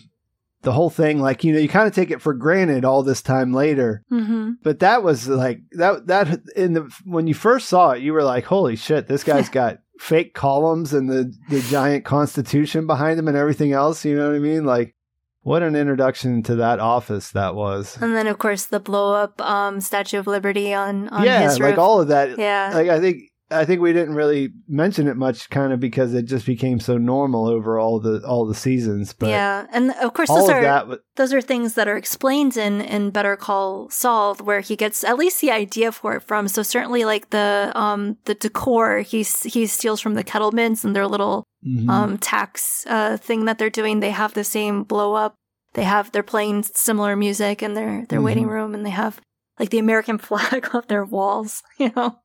the 0.64 0.72
whole 0.72 0.90
thing 0.90 1.20
like 1.20 1.44
you 1.44 1.54
know 1.54 1.60
you 1.60 1.70
kind 1.70 1.88
of 1.88 1.96
take 1.96 2.12
it 2.12 2.22
for 2.22 2.34
granted 2.34 2.86
all 2.86 3.04
this 3.04 3.22
time 3.22 3.54
later. 3.54 4.04
Mm-hmm. 4.12 4.52
but 4.64 4.80
that 4.80 5.04
was 5.04 5.28
like 5.28 5.60
that 5.72 6.08
that 6.08 6.42
in 6.56 6.74
the 6.74 6.94
when 7.04 7.28
you 7.28 7.34
first 7.34 7.68
saw 7.68 7.92
it 7.92 8.02
you 8.02 8.14
were 8.14 8.24
like 8.24 8.46
holy 8.46 8.76
shit 8.76 9.08
this 9.08 9.24
guy's 9.24 9.50
got 9.62 9.80
fake 10.00 10.34
columns 10.34 10.94
and 10.94 11.10
the 11.10 11.34
the 11.50 11.62
giant 11.62 12.06
constitution 12.06 12.88
behind 12.88 13.20
him 13.20 13.28
and 13.28 13.38
everything 13.38 13.72
else 13.72 14.04
you 14.06 14.16
know 14.16 14.30
what 14.30 14.36
i 14.36 14.40
mean? 14.40 14.66
Like 14.66 14.96
what 15.44 15.64
an 15.64 15.76
introduction 15.76 16.44
to 16.44 16.56
that 16.58 16.80
office 16.80 17.32
that 17.32 17.56
was. 17.56 17.98
And 18.00 18.16
then, 18.16 18.28
of 18.28 18.38
course, 18.38 18.68
the 18.68 18.80
blow 18.80 19.16
up 19.16 19.42
um, 19.42 19.82
Statue 19.82 20.20
of 20.20 20.28
Liberty 20.28 20.72
on, 20.72 21.10
on 21.10 21.26
yeah 21.26 21.52
like 21.60 21.80
all 21.80 22.00
of 22.00 22.10
that. 22.10 22.38
Yeah. 22.38 22.72
like 22.74 22.90
i 22.90 23.00
think 23.00 23.24
i 23.52 23.66
think 23.66 23.82
we 23.82 23.94
didn't 23.94 24.16
really 24.16 24.50
mention 24.68 25.08
it 25.08 25.18
much 25.18 25.50
kind 25.50 25.74
of 25.74 25.80
because 25.80 26.14
it 26.14 26.24
just 26.26 26.46
became 26.46 26.80
so 26.80 26.98
normal 26.98 27.48
over 27.48 27.78
all 27.78 28.00
the 28.00 28.22
all 28.26 28.46
the 28.46 28.56
seasons 28.56 29.14
but 29.14 29.30
yeah, 29.30 29.68
and 29.72 29.92
of 30.02 30.14
course, 30.14 30.30
those 30.30 30.50
of 30.50 30.56
are 30.56 30.62
that 30.62 31.00
those 31.16 31.34
are 31.34 31.42
things 31.42 31.74
that 31.76 31.88
are 31.88 31.98
explained 31.98 32.56
in 32.58 32.82
in 32.82 33.12
Better 33.12 33.36
Call 33.36 33.90
Saul, 33.90 34.36
where 34.36 34.62
he 34.62 34.76
gets 34.76 35.04
at 35.04 35.18
least 35.18 35.42
the 35.42 35.52
idea 35.52 35.92
for 35.92 36.16
it 36.16 36.24
from. 36.24 36.48
So 36.48 36.64
certainly, 36.64 37.04
like 37.06 37.30
the 37.30 37.72
um 37.76 38.18
the 38.26 38.36
decor, 38.36 39.00
he 39.02 39.24
he 39.44 39.68
steals 39.68 40.00
from 40.02 40.14
the 40.16 40.24
Kettlemans 40.24 40.84
and 40.84 40.96
their 40.96 41.08
little 41.08 41.44
Mhm. 41.68 41.90
um 41.90 42.18
tax 42.18 42.86
uh 42.88 43.18
thing 43.18 43.46
that 43.46 43.58
they're 43.60 43.70
doing. 43.70 44.00
They 44.00 44.12
have 44.12 44.34
the 44.34 44.44
same 44.44 44.84
blow 44.84 45.14
up. 45.14 45.36
They 45.74 45.84
have 45.84 46.12
they're 46.12 46.24
playing 46.24 46.64
similar 46.64 47.16
music 47.16 47.62
in 47.62 47.74
their 47.76 48.06
their 48.10 48.22
waiting 48.22 48.46
Mhm. 48.48 48.52
room, 48.52 48.74
and 48.76 48.86
they 48.86 48.90
have 48.92 49.20
like 49.60 49.70
the 49.70 49.80
American 49.80 50.18
flag 50.28 50.70
on 50.74 50.84
their 50.88 51.06
walls. 51.06 51.62
You 51.78 51.92
know. 51.96 52.18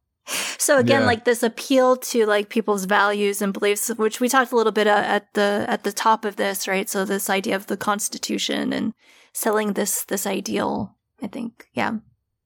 So 0.59 0.79
again, 0.79 1.03
Yeah. 1.03 1.07
like 1.07 1.25
this 1.25 1.43
appeal 1.43 1.97
to 1.97 2.27
like 2.27 2.49
people's 2.49 2.85
values 2.87 3.41
and 3.41 3.53
beliefs, 3.53 3.89
which 3.97 4.21
we 4.21 4.29
talked 4.29 4.53
a 4.53 4.57
little 4.57 4.73
bit 4.73 4.87
uh, 4.89 5.03
at 5.07 5.33
the 5.35 5.65
at 5.69 5.85
the 5.85 5.93
top 5.93 6.25
of 6.25 6.37
this, 6.37 6.67
right? 6.67 6.89
So 6.89 7.05
this 7.05 7.31
idea 7.31 7.55
of 7.57 7.67
the 7.67 7.77
Constitution 7.77 8.73
and 8.73 8.93
selling 9.33 9.75
this 9.75 10.05
this 10.05 10.27
ideal, 10.27 10.97
I 11.23 11.29
think, 11.29 11.69
yeah, 11.75 11.93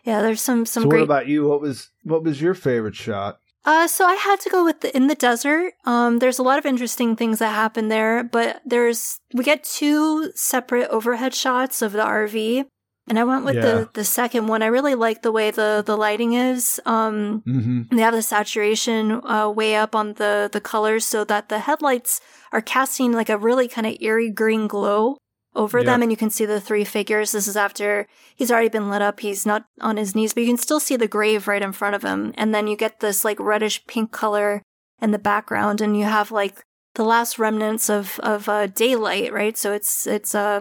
yeah. 0.04 0.20
There's 0.20 0.42
some 0.42 0.66
some 0.66 0.82
so 0.84 0.88
great. 0.90 0.98
what 1.00 1.04
about 1.04 1.26
you 1.28 1.48
what 1.48 1.60
was 1.62 1.90
what 2.04 2.22
was 2.22 2.40
your 2.42 2.54
favorite 2.54 2.96
shot 2.96 3.38
Uh, 3.64 3.86
so 3.86 4.04
I 4.04 4.14
had 4.16 4.40
to 4.40 4.50
go 4.50 4.64
with 4.64 4.80
the, 4.80 4.88
in 4.96 5.06
the 5.06 5.14
desert. 5.14 5.72
Um, 5.84 6.18
there's 6.18 6.38
a 6.40 6.42
lot 6.42 6.58
of 6.58 6.64
interesting 6.66 7.14
things 7.16 7.38
that 7.40 7.54
happen 7.54 7.88
there, 7.88 8.24
but 8.24 8.60
there's 8.64 9.20
we 9.32 9.44
get 9.44 9.64
two 9.64 10.32
separate 10.34 10.88
overhead 10.90 11.34
shots 11.34 11.82
of 11.82 11.92
the 11.92 12.04
RV, 12.04 12.64
and 13.10 13.18
I 13.18 13.24
went 13.24 13.44
with 13.44 13.56
Yeah. 13.56 13.62
the 13.62 13.88
the 13.92 14.04
second 14.04 14.46
one. 14.46 14.62
I 14.62 14.66
really 14.66 14.94
like 14.94 15.20
the 15.20 15.32
way 15.32 15.50
the 15.50 15.82
the 15.84 15.96
lighting 15.96 16.32
is. 16.32 16.80
Um, 16.86 17.42
mm-hmm. 17.46 17.94
they 17.96 18.02
have 18.02 18.14
the 18.14 18.22
saturation 18.22 19.20
uh, 19.24 19.50
way 19.50 19.74
up 19.74 19.94
on 19.94 20.14
the 20.14 20.48
the 20.50 20.60
colors, 20.60 21.04
so 21.04 21.24
that 21.24 21.48
the 21.48 21.58
headlights 21.58 22.20
are 22.52 22.62
casting 22.62 23.12
like 23.12 23.28
a 23.28 23.36
really 23.36 23.68
kind 23.68 23.86
of 23.86 23.96
eerie 24.00 24.30
green 24.30 24.66
glow 24.68 25.18
over 25.56 25.82
them, 25.82 26.00
and 26.02 26.12
you 26.12 26.16
can 26.16 26.30
see 26.30 26.46
the 26.46 26.60
three 26.60 26.84
figures. 26.84 27.32
This 27.32 27.48
is 27.48 27.56
after 27.56 28.06
he's 28.36 28.52
already 28.52 28.68
been 28.68 28.88
lit 28.88 29.02
up. 29.02 29.18
He's 29.18 29.44
not 29.44 29.64
on 29.80 29.96
his 29.96 30.14
knees, 30.14 30.32
but 30.32 30.42
you 30.42 30.46
can 30.46 30.56
still 30.56 30.78
see 30.80 30.96
the 30.96 31.08
grave 31.08 31.48
right 31.48 31.62
in 31.62 31.72
front 31.72 31.96
of 31.96 32.04
him. 32.04 32.32
And 32.36 32.54
then 32.54 32.68
you 32.68 32.76
get 32.76 33.00
this 33.00 33.24
like 33.24 33.40
reddish 33.40 33.84
pink 33.88 34.12
color 34.12 34.62
in 35.02 35.10
the 35.10 35.18
background, 35.18 35.80
and 35.80 35.98
you 35.98 36.04
have 36.04 36.30
like 36.30 36.62
the 36.94 37.02
last 37.04 37.38
remnants 37.38 37.90
of 37.90 38.20
of 38.20 38.48
uh, 38.48 38.68
daylight, 38.68 39.32
right? 39.32 39.58
So 39.58 39.72
it's 39.72 40.06
it's 40.06 40.34
uh 40.34 40.60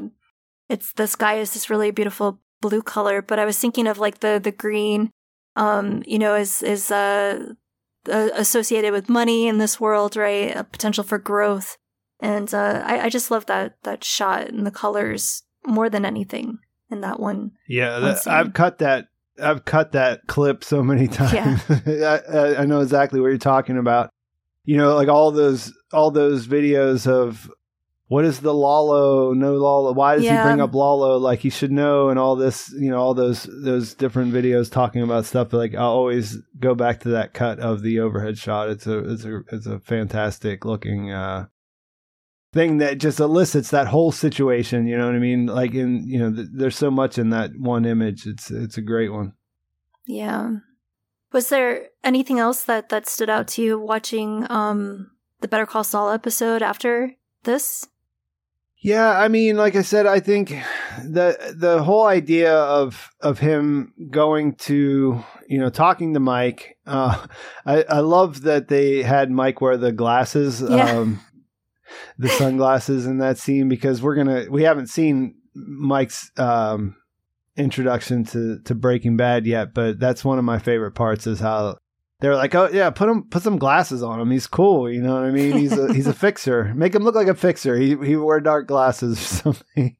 it's 0.69 0.93
the 0.93 1.07
sky 1.07 1.35
is 1.39 1.53
this 1.53 1.69
really 1.69 1.91
beautiful 1.91 2.39
blue 2.61 2.81
color. 2.81 3.21
But 3.21 3.39
I 3.39 3.45
was 3.45 3.57
thinking 3.57 3.87
of 3.87 3.97
like 3.97 4.19
the 4.19 4.39
the 4.41 4.51
green, 4.51 5.11
um, 5.55 6.03
you 6.05 6.19
know, 6.19 6.35
is 6.35 6.61
is 6.61 6.91
uh, 6.91 7.53
uh 8.09 8.29
associated 8.35 8.93
with 8.93 9.09
money 9.09 9.47
in 9.47 9.57
this 9.57 9.79
world, 9.79 10.15
right? 10.15 10.55
A 10.55 10.63
potential 10.63 11.03
for 11.03 11.17
growth. 11.17 11.77
And 12.21 12.53
uh, 12.53 12.83
I, 12.85 13.05
I 13.05 13.09
just 13.09 13.31
love 13.31 13.45
that 13.47 13.77
that 13.83 14.03
shot 14.03 14.49
and 14.49 14.65
the 14.65 14.71
colors 14.71 15.43
more 15.65 15.89
than 15.89 16.05
anything 16.05 16.59
in 16.91 17.01
that 17.01 17.19
one. 17.19 17.51
Yeah, 17.67 17.99
that, 17.99 18.19
scene. 18.19 18.33
I've 18.33 18.53
cut 18.53 18.79
that. 18.79 19.07
I've 19.41 19.63
cut 19.63 19.93
that 19.93 20.27
clip 20.27 20.63
so 20.63 20.83
many 20.83 21.07
times. 21.09 21.61
I, 21.69 22.21
I, 22.29 22.61
I 22.61 22.65
know 22.65 22.81
exactly 22.81 23.19
what 23.19 23.27
you're 23.27 23.37
talking 23.37 23.77
about. 23.77 24.09
You 24.65 24.77
know, 24.77 24.95
like 24.95 25.07
all 25.07 25.31
those 25.31 25.73
all 25.91 26.11
those 26.11 26.47
videos 26.47 27.07
of 27.07 27.49
what 28.09 28.25
is 28.25 28.39
the 28.41 28.53
Lalo, 28.53 29.33
no 29.33 29.53
Lalo, 29.53 29.93
why 29.93 30.15
does 30.15 30.25
Yeah. 30.25 30.41
he 30.43 30.47
bring 30.47 30.59
up 30.61 30.73
Lalo? 30.73 31.17
Like 31.17 31.39
he 31.39 31.49
should 31.49 31.71
know, 31.71 32.09
and 32.09 32.19
all 32.19 32.35
this. 32.35 32.69
You 32.77 32.89
know, 32.91 32.97
all 32.99 33.13
those 33.13 33.43
those 33.63 33.93
different 33.93 34.33
videos 34.33 34.69
talking 34.69 35.01
about 35.01 35.25
stuff. 35.25 35.53
Like 35.53 35.73
I 35.75 35.77
always 35.83 36.37
go 36.59 36.75
back 36.75 36.99
to 37.01 37.09
that 37.09 37.33
cut 37.33 37.59
of 37.59 37.81
the 37.81 37.99
overhead 38.01 38.37
shot. 38.37 38.69
It's 38.69 38.85
a 38.87 38.97
it's 39.13 39.23
a 39.25 39.41
it's 39.51 39.65
a 39.67 39.79
fantastic 39.79 40.65
looking. 40.65 41.11
uh 41.11 41.45
thing 42.51 42.79
that 42.79 42.97
just 42.97 43.19
elicits 43.19 43.69
that 43.69 43.85
whole 43.85 44.11
situation 44.11 44.87
you 44.87 44.97
know 44.97 45.05
what 45.05 45.13
i 45.13 45.19
mean 45.19 45.45
like 45.45 45.75
in 45.75 46.01
you 46.07 46.17
know 46.17 46.33
th- 46.33 46.47
there's 46.51 46.75
so 46.75 46.89
much 46.89 47.19
in 47.19 47.29
that 47.29 47.51
one 47.59 47.85
image 47.85 48.25
it's 48.25 48.49
it's 48.49 48.75
a 48.75 48.81
great 48.81 49.13
one 49.13 49.33
Yeah. 50.07 50.55
Was 51.31 51.49
there 51.49 51.89
anything 52.03 52.39
else 52.39 52.63
that 52.63 52.89
that 52.89 53.07
stood 53.07 53.29
out 53.29 53.47
to 53.49 53.61
you 53.61 53.77
watching 53.79 54.47
um 54.49 55.11
the 55.41 55.47
Better 55.47 55.67
Call 55.67 55.83
Saul 55.83 56.09
episode 56.09 56.63
after 56.63 57.13
this? 57.43 57.87
Yeah 58.81 59.19
i 59.19 59.27
mean 59.27 59.57
like 59.57 59.75
i 59.75 59.81
said 59.81 60.05
i 60.05 60.19
think 60.19 60.49
the 61.03 61.53
the 61.55 61.83
whole 61.83 62.05
idea 62.05 62.53
of 62.55 63.09
of 63.21 63.39
him 63.39 63.93
going 64.09 64.53
to 64.55 65.23
you 65.47 65.57
know 65.59 65.69
talking 65.69 66.13
to 66.13 66.19
mike 66.19 66.77
uh 66.85 67.25
i 67.65 67.83
i 67.89 67.99
love 67.99 68.41
that 68.43 68.67
they 68.67 69.01
had 69.03 69.29
mike 69.31 69.59
wear 69.61 69.77
the 69.77 69.91
glasses 69.91 70.61
Yeah. 70.61 70.91
um 70.99 71.19
the 72.17 72.29
sunglasses 72.29 73.05
in 73.05 73.17
that 73.17 73.37
scene 73.37 73.67
because 73.67 74.01
we're 74.01 74.15
gonna 74.15 74.45
we 74.49 74.63
haven't 74.63 74.87
seen 74.87 75.35
mike's 75.55 76.31
um 76.37 76.95
introduction 77.57 78.23
to 78.23 78.59
to 78.63 78.75
breaking 78.75 79.17
bad 79.17 79.45
yet 79.45 79.73
but 79.73 79.99
that's 79.99 80.23
one 80.23 80.37
of 80.39 80.45
my 80.45 80.59
favorite 80.59 80.91
parts 80.93 81.27
is 81.27 81.39
how 81.39 81.77
they're 82.21 82.35
like 82.35 82.53
oh 82.55 82.69
yeah 82.73 82.89
put 82.89 83.07
him 83.09 83.23
put 83.23 83.43
some 83.43 83.57
glasses 83.57 84.03
on 84.03 84.19
him 84.19 84.29
he's 84.31 84.47
cool. 84.47 84.89
You 84.91 85.01
know 85.01 85.13
what 85.15 85.23
i 85.23 85.31
mean? 85.31 85.57
He's 85.57 85.77
a 85.77 85.93
he's 85.93 86.07
a 86.07 86.13
fixer. 86.25 86.73
Make 86.75 86.93
him 86.93 87.03
look 87.03 87.15
like 87.15 87.27
a 87.27 87.35
fixer. 87.35 87.75
He 87.77 87.95
he 88.03 88.15
wear 88.15 88.39
dark 88.39 88.67
glasses 88.67 89.17
or 89.17 89.53
something. 89.53 89.97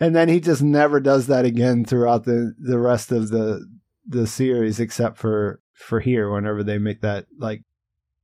And 0.00 0.14
then 0.14 0.28
he 0.28 0.40
just 0.40 0.62
never 0.62 1.00
does 1.00 1.26
that 1.26 1.44
again 1.44 1.84
throughout 1.84 2.24
the 2.24 2.54
the 2.58 2.78
rest 2.78 3.10
of 3.12 3.30
the 3.30 3.66
the 4.06 4.26
series 4.26 4.80
except 4.80 5.18
for 5.18 5.60
for 5.74 6.00
here 6.00 6.30
whenever 6.30 6.62
they 6.62 6.78
make 6.78 7.00
that 7.02 7.26
like 7.38 7.62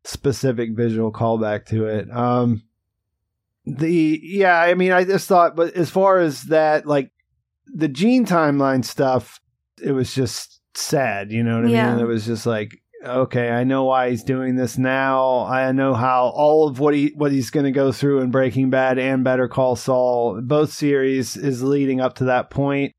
specific 0.04 0.70
visual 0.76 1.12
callback 1.12 1.66
to 1.66 1.86
it. 1.86 2.10
Um 2.10 2.62
the 3.66 4.20
yeah 4.22 4.60
i 4.60 4.74
mean 4.74 4.92
i 4.92 5.04
just 5.04 5.26
thought 5.26 5.56
but 5.56 5.72
as 5.72 5.88
far 5.88 6.18
as 6.18 6.42
that 6.44 6.84
like 6.86 7.10
the 7.66 7.88
gene 7.88 8.26
timeline 8.26 8.84
stuff 8.84 9.40
it 9.82 9.92
was 9.92 10.14
just 10.14 10.60
sad. 10.74 11.32
You 11.32 11.42
know 11.42 11.56
what 11.56 11.66
i 11.66 11.70
Yeah. 11.70 11.92
mean 11.94 12.00
it 12.04 12.06
was 12.06 12.26
just 12.26 12.44
like 12.46 12.80
okay 13.04 13.50
i 13.50 13.64
know 13.64 13.84
why 13.84 14.10
he's 14.10 14.24
doing 14.24 14.56
this 14.56 14.78
now. 14.78 15.40
I 15.46 15.70
know 15.72 15.94
how 15.94 16.32
all 16.34 16.68
of 16.68 16.80
what 16.80 16.94
he 16.94 17.12
what 17.14 17.32
he's 17.32 17.50
going 17.50 17.64
to 17.64 17.72
go 17.72 17.92
through 17.92 18.20
in 18.20 18.30
breaking 18.30 18.70
bad 18.70 18.98
and 18.98 19.24
better 19.24 19.48
call 19.48 19.76
saul 19.76 20.40
both 20.40 20.72
series 20.72 21.36
is 21.36 21.62
leading 21.62 22.00
up 22.00 22.16
to 22.16 22.24
that 22.24 22.50
point. 22.50 22.92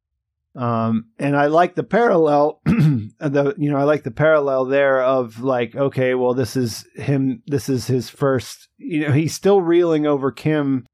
Um 0.55 1.09
and 1.19 1.35
i 1.35 1.47
like 1.47 1.75
the 1.75 1.83
parallel 1.83 2.61
the 2.65 3.55
you 3.57 3.69
know 3.69 3.77
i 3.77 3.83
like 3.83 4.03
the 4.03 4.11
parallel 4.11 4.65
there 4.65 5.01
of 5.01 5.41
like 5.41 5.75
okay 5.75 6.15
well 6.15 6.33
this 6.33 6.55
is 6.55 6.85
him 6.95 7.43
this 7.45 7.67
is 7.67 7.87
his 7.87 8.09
first 8.09 8.69
you 8.77 9.05
know 9.05 9.11
he's 9.11 9.33
still 9.33 9.61
reeling 9.61 10.07
over 10.07 10.31
kim 10.31 10.85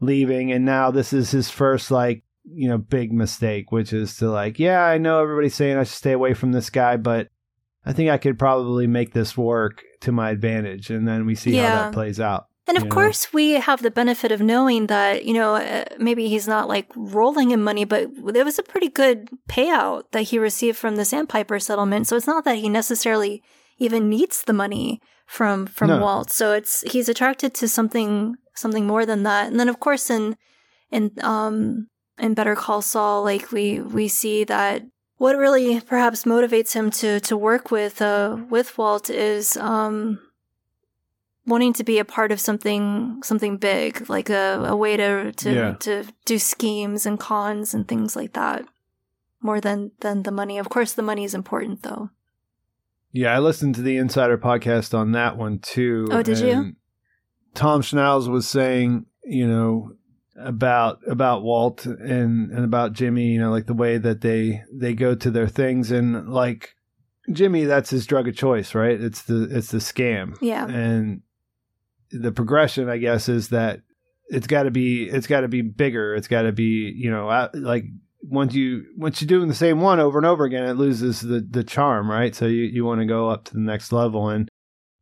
leaving 0.00 0.50
and 0.50 0.64
now 0.64 0.90
this 0.90 1.12
is 1.12 1.30
his 1.30 1.48
first 1.48 1.92
like 1.92 2.24
you 2.44 2.68
know 2.68 2.76
big 2.78 3.12
mistake 3.12 3.72
which 3.72 3.92
is 3.92 4.16
to 4.16 4.28
like 4.28 4.58
yeah 4.58 4.82
i 4.84 4.98
know 4.98 5.20
everybody's 5.20 5.54
saying 5.54 5.76
i 5.76 5.84
should 5.84 5.94
stay 5.94 6.12
away 6.12 6.34
from 6.34 6.52
this 6.52 6.68
guy 6.68 6.96
but 6.96 7.28
i 7.84 7.92
think 7.92 8.10
i 8.10 8.18
could 8.18 8.38
probably 8.38 8.86
make 8.86 9.12
this 9.12 9.36
work 9.36 9.82
to 10.04 10.12
my 10.12 10.30
advantage, 10.30 10.90
and 10.90 11.08
then 11.08 11.26
we 11.26 11.34
see 11.34 11.56
how 11.56 11.62
that 11.62 11.92
plays 11.92 12.20
out. 12.20 12.46
And 12.66 12.76
of 12.76 12.84
you 12.84 12.88
know? 12.88 12.94
course, 12.94 13.32
we 13.32 13.52
have 13.52 13.82
the 13.82 13.90
benefit 13.90 14.32
of 14.32 14.40
knowing 14.40 14.86
that, 14.86 15.24
you 15.24 15.34
know, 15.34 15.56
uh, 15.56 15.84
maybe 15.98 16.28
he's 16.28 16.48
not 16.48 16.68
like 16.68 16.90
rolling 16.94 17.50
in 17.50 17.62
money, 17.62 17.84
but 17.84 18.08
there 18.32 18.44
was 18.44 18.58
a 18.58 18.62
pretty 18.62 18.88
good 18.88 19.28
payout 19.48 20.04
that 20.12 20.22
he 20.22 20.38
received 20.38 20.78
from 20.78 20.96
the 20.96 21.04
Sandpiper 21.04 21.58
settlement. 21.58 22.06
So 22.06 22.16
it's 22.16 22.26
not 22.26 22.44
that 22.44 22.56
he 22.56 22.68
necessarily 22.68 23.42
even 23.78 24.08
needs 24.08 24.44
the 24.44 24.54
money 24.54 25.00
from 25.26 25.66
from 25.66 25.88
No. 25.88 26.00
Walt. 26.00 26.30
So 26.30 26.52
it's 26.52 26.82
he's 26.90 27.08
attracted 27.08 27.54
to 27.54 27.68
something 27.68 28.36
something 28.54 28.86
more 28.86 29.04
than 29.04 29.24
that. 29.24 29.48
And 29.48 29.58
then 29.58 29.68
of 29.68 29.80
course 29.80 30.08
in 30.08 30.36
in 30.90 31.10
um 31.20 31.88
in 32.18 32.34
Better 32.34 32.54
Call 32.54 32.80
Saul, 32.80 33.24
like 33.24 33.52
we 33.52 33.80
we 33.80 34.08
see 34.08 34.44
that 34.44 34.82
what 35.24 35.38
really 35.38 35.80
perhaps 35.80 36.24
motivates 36.24 36.74
him 36.74 36.90
to 36.90 37.18
to 37.20 37.34
work 37.34 37.70
with 37.70 38.02
uh 38.02 38.36
with 38.50 38.76
Walt 38.76 39.08
is 39.08 39.56
um 39.56 40.18
wanting 41.46 41.72
to 41.72 41.82
be 41.82 41.98
a 41.98 42.04
part 42.04 42.30
of 42.30 42.38
something 42.38 43.22
something 43.22 43.56
big, 43.56 44.10
like 44.10 44.28
a, 44.28 44.62
a 44.66 44.76
way 44.76 44.98
to 44.98 45.32
to 45.32 45.50
Yeah. 45.54 45.74
to 45.80 46.04
do 46.26 46.38
schemes 46.38 47.06
and 47.06 47.18
cons 47.18 47.72
and 47.72 47.88
things 47.88 48.14
like 48.14 48.34
that. 48.34 48.66
More 49.40 49.60
than 49.62 49.92
than 50.00 50.24
the 50.24 50.30
money. 50.40 50.58
Of 50.58 50.68
course 50.68 50.92
the 50.92 51.08
money 51.10 51.24
is 51.24 51.34
important 51.34 51.82
though. 51.84 52.10
Yeah, 53.10 53.34
I 53.34 53.38
listened 53.38 53.76
to 53.76 53.82
the 53.82 53.96
Insider 53.96 54.36
podcast 54.36 54.92
on 54.92 55.12
that 55.12 55.38
one 55.38 55.58
too. 55.58 56.06
Oh, 56.10 56.22
did 56.22 56.38
you? 56.40 56.76
Tom 57.54 57.80
Schnauz 57.80 58.28
was 58.28 58.46
saying, 58.46 59.06
you 59.24 59.46
know, 59.48 59.92
about 60.36 61.00
about 61.06 61.42
Walt 61.42 61.86
and 61.86 62.50
and 62.50 62.64
about 62.64 62.92
Jimmy, 62.92 63.28
you 63.28 63.40
know, 63.40 63.50
like 63.50 63.66
the 63.66 63.74
way 63.74 63.98
that 63.98 64.20
they 64.20 64.62
they 64.72 64.94
go 64.94 65.14
to 65.14 65.30
their 65.30 65.48
things 65.48 65.90
and 65.90 66.28
like 66.28 66.74
Jimmy, 67.30 67.64
that's 67.64 67.90
his 67.90 68.06
drug 68.06 68.28
of 68.28 68.36
choice, 68.36 68.74
right? 68.74 69.00
It's 69.00 69.22
the 69.22 69.48
it's 69.50 69.70
the 69.70 69.78
scam. 69.78 70.36
Yeah. 70.40 70.66
And 70.66 71.22
the 72.10 72.32
progression, 72.32 72.88
I 72.88 72.98
guess, 72.98 73.28
is 73.28 73.48
that 73.48 73.80
it's 74.28 74.46
got 74.46 74.64
to 74.64 74.70
be 74.70 75.04
it's 75.04 75.26
got 75.26 75.40
to 75.40 75.48
be 75.48 75.62
bigger. 75.62 76.14
It's 76.14 76.28
got 76.28 76.42
to 76.42 76.52
be, 76.52 76.92
you 76.96 77.10
know, 77.10 77.28
uh, 77.28 77.48
like 77.54 77.84
once 78.22 78.54
you 78.54 78.84
once 78.96 79.20
you're 79.20 79.28
doing 79.28 79.48
the 79.48 79.54
same 79.54 79.80
one 79.80 80.00
over 80.00 80.18
and 80.18 80.26
over 80.26 80.44
again, 80.44 80.64
it 80.64 80.74
loses 80.74 81.20
the 81.20 81.46
the 81.48 81.64
charm, 81.64 82.10
right? 82.10 82.34
So 82.34 82.46
you 82.46 82.62
you 82.62 82.84
want 82.84 83.00
to 83.00 83.06
go 83.06 83.28
up 83.28 83.44
to 83.44 83.54
the 83.54 83.60
next 83.60 83.92
level, 83.92 84.28
and 84.28 84.48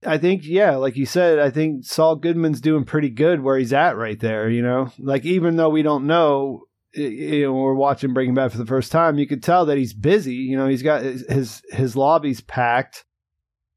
I 0.04 0.18
think 0.18 0.44
yeah, 0.44 0.76
like 0.76 0.96
you 0.96 1.06
said, 1.06 1.38
I 1.38 1.50
think 1.50 1.84
Saul 1.84 2.16
Goodman's 2.16 2.60
doing 2.60 2.84
pretty 2.84 3.10
good 3.10 3.42
where 3.42 3.58
he's 3.58 3.72
at 3.72 3.96
right 3.96 4.18
there. 4.18 4.48
You 4.48 4.62
know, 4.62 4.90
like 4.98 5.24
even 5.24 5.56
though 5.56 5.70
we 5.70 5.82
don't 5.82 6.06
know. 6.06 6.64
You 6.94 7.44
know, 7.44 7.54
we're 7.54 7.72
watching 7.72 8.12
Breaking 8.12 8.34
Bad 8.34 8.52
for 8.52 8.58
the 8.58 8.66
first 8.66 8.92
time. 8.92 9.18
You 9.18 9.26
could 9.26 9.42
tell 9.42 9.64
that 9.64 9.78
he's 9.78 9.94
busy. 9.94 10.34
You 10.34 10.58
know, 10.58 10.68
he's 10.68 10.82
got 10.82 11.00
his 11.00 11.24
his, 11.26 11.62
his 11.70 11.96
lobby's 11.96 12.42
packed. 12.42 13.06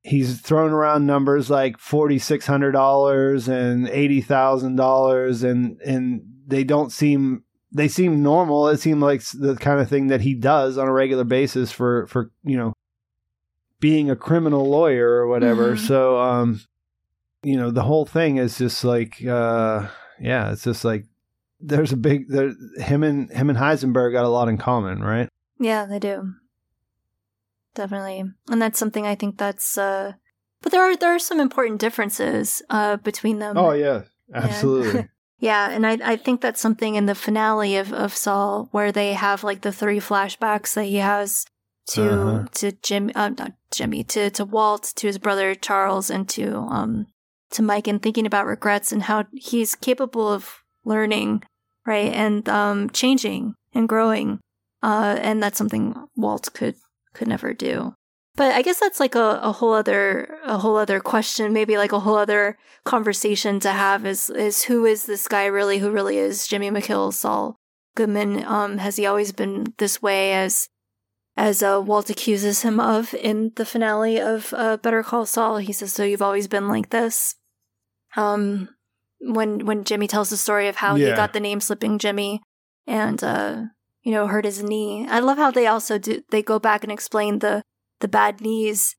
He's 0.02 0.41
throwing 0.41 0.73
around 0.73 1.06
numbers 1.06 1.49
like 1.49 1.80
forty 1.80 2.19
six 2.19 2.45
hundred 2.45 2.73
dollars 2.73 3.47
and 3.47 3.88
eighty 3.88 4.19
thousand 4.19 4.76
dollars, 4.76 5.43
and 5.43 5.80
and 5.80 6.23
they 6.45 6.65
don't 6.65 6.91
seem 6.91 7.45
they 7.72 7.88
seem 7.88 8.22
normal. 8.22 8.68
It 8.69 8.80
seemed 8.80 9.02
like 9.02 9.22
the 9.34 9.56
kind 9.56 9.80
of 9.80 9.89
thing 9.89 10.07
that 10.07 10.22
he 10.22 10.34
does 10.34 10.77
on 10.77 10.88
a 10.88 10.93
regular 10.93 11.23
basis 11.23 11.72
for 11.72 12.07
for 12.07 12.31
you 12.43 12.57
know 12.57 12.73
being 13.80 14.10
a 14.10 14.15
criminal 14.15 14.69
lawyer 14.69 15.10
or 15.10 15.27
whatever. 15.27 15.76
Mhm. 15.76 15.88
So 15.88 16.19
um, 16.19 16.61
you 17.43 17.57
know, 17.57 17.72
the 17.72 17.84
whole 17.84 18.06
thing 18.06 18.38
is 18.38 18.57
just 18.57 18.84
like 18.84 19.23
uh, 19.26 19.88
yeah, 20.19 20.52
it's 20.52 20.64
just 20.64 20.84
like 20.85 21.06
there's 21.60 21.91
a 21.91 21.97
big 21.97 22.27
there, 22.30 22.53
him 22.77 23.03
and 23.03 23.30
him 23.31 23.49
and 23.49 23.57
Heisenberg 23.57 24.14
got 24.14 24.26
a 24.26 24.30
lot 24.30 24.49
in 24.49 24.57
common, 24.57 25.02
right? 25.02 25.30
Yeah, 25.60 25.85
they 25.85 25.99
do. 25.99 26.34
Definitely. 27.73 28.23
And 28.49 28.61
that's 28.61 28.80
something 28.80 29.06
I 29.06 29.15
think 29.15 29.38
that's 29.38 29.77
uh 29.77 30.14
but 30.61 30.72
there 30.72 30.81
are 30.81 30.95
there 30.95 31.14
are 31.14 31.19
some 31.19 31.39
important 31.39 31.80
differences 31.80 32.61
uh 32.69 32.97
between 32.97 33.39
them. 33.39 33.57
Oh 33.57 33.72
yeah, 33.72 34.03
absolutely. 34.34 35.10
Yeah, 35.38 35.69
and 35.69 35.85
I 35.85 35.99
I 36.02 36.15
think 36.15 36.39
that's 36.39 36.61
something 36.61 36.95
in 36.95 37.07
the 37.07 37.14
finale 37.14 37.76
of 37.76 37.91
of 37.91 38.15
Saul 38.15 38.69
where 38.72 38.93
they 38.93 39.14
have 39.14 39.43
like 39.43 39.61
the 39.61 39.72
three 39.72 39.99
flashbacks 39.99 40.73
that 40.76 40.85
he 40.85 40.95
has 40.95 41.45
to 41.88 42.02
Uh-huh. 42.02 42.45
to 42.53 42.72
Jim 42.84 43.12
uh, 43.16 43.30
not 43.30 43.53
Jimmy 43.72 44.03
to 44.06 44.30
to 44.32 44.45
Walt 44.45 44.94
to 44.95 45.07
his 45.07 45.18
brother 45.20 45.56
Charles 45.56 46.10
and 46.10 46.28
to 46.30 46.57
um 46.57 47.07
to 47.52 47.62
Mike 47.62 47.88
and 47.88 48.02
thinking 48.02 48.26
about 48.26 48.48
regrets 48.48 48.91
and 48.91 49.03
how 49.03 49.26
he's 49.34 49.76
capable 49.76 50.28
of 50.32 50.64
learning 50.84 51.44
right 51.86 52.12
and 52.14 52.48
um 52.49 52.90
changing 52.90 53.53
and 53.74 53.88
growing 53.90 54.40
uh 54.84 55.18
and 55.22 55.41
that's 55.41 55.57
something 55.57 55.94
Walt 56.16 56.49
could 56.53 56.76
could 57.14 57.28
never 57.28 57.53
do. 57.53 57.94
But 58.38 58.52
I 58.53 58.64
guess 58.64 58.82
that's 58.82 58.99
like 58.99 59.16
a, 59.16 59.40
a 59.41 59.53
whole 59.53 59.72
other 59.74 60.38
a 60.44 60.57
whole 60.57 60.76
other 60.76 60.99
question, 60.99 61.53
maybe 61.53 61.78
like 61.78 61.94
a 61.94 62.02
whole 62.02 62.18
other 62.18 62.57
conversation 62.84 63.62
to 63.62 63.72
have 63.72 64.06
is 64.06 64.30
is 64.30 64.64
who 64.64 64.86
is 64.86 65.06
this 65.06 65.28
guy 65.30 65.45
really? 65.45 65.78
Who 65.80 65.90
really 65.90 66.18
is 66.18 66.45
Jimmy 66.45 66.70
McGill, 66.70 67.14
Saul 67.14 67.56
Goodman? 67.95 68.44
Um, 68.44 68.78
has 68.80 68.98
he 68.98 69.06
always 69.06 69.32
been 69.32 69.74
this 69.78 70.02
way 70.02 70.34
as 70.34 70.68
as 71.38 71.62
uh, 71.62 71.82
Walt 71.84 72.10
accuses 72.10 72.62
him 72.62 72.80
of 72.80 73.14
in 73.14 73.52
the 73.56 73.66
finale 73.66 74.20
of 74.20 74.53
uh, 74.56 74.78
Better 74.78 75.03
Call 75.03 75.26
Saul? 75.26 75.57
He 75.57 75.74
says, 75.74 75.94
"So 75.94 76.03
you've 76.03 76.22
always 76.22 76.48
been 76.48 76.68
like 76.68 76.90
this." 76.90 77.36
Um, 78.16 78.70
when 79.20 79.66
when 79.66 79.84
Jimmy 79.84 80.07
tells 80.07 80.30
the 80.30 80.38
story 80.38 80.68
of 80.68 80.78
how 80.78 80.95
he 80.95 81.06
got 81.06 81.34
the 81.34 81.40
name 81.40 81.60
Slipping 81.60 81.99
Jimmy, 81.99 82.41
and 82.88 83.24
uh, 83.24 83.64
you 84.03 84.12
know 84.12 84.28
hurt 84.28 84.45
his 84.45 84.64
knee. 84.64 85.07
I 85.10 85.20
love 85.20 85.38
how 85.38 85.52
they 85.52 85.68
also 85.68 85.98
do. 85.98 86.22
They 86.32 86.41
go 86.41 86.60
back 86.60 86.84
and 86.84 86.91
explain 86.91 87.40
the 87.40 87.64
the 87.99 88.07
bad 88.07 88.41
knees 88.41 88.95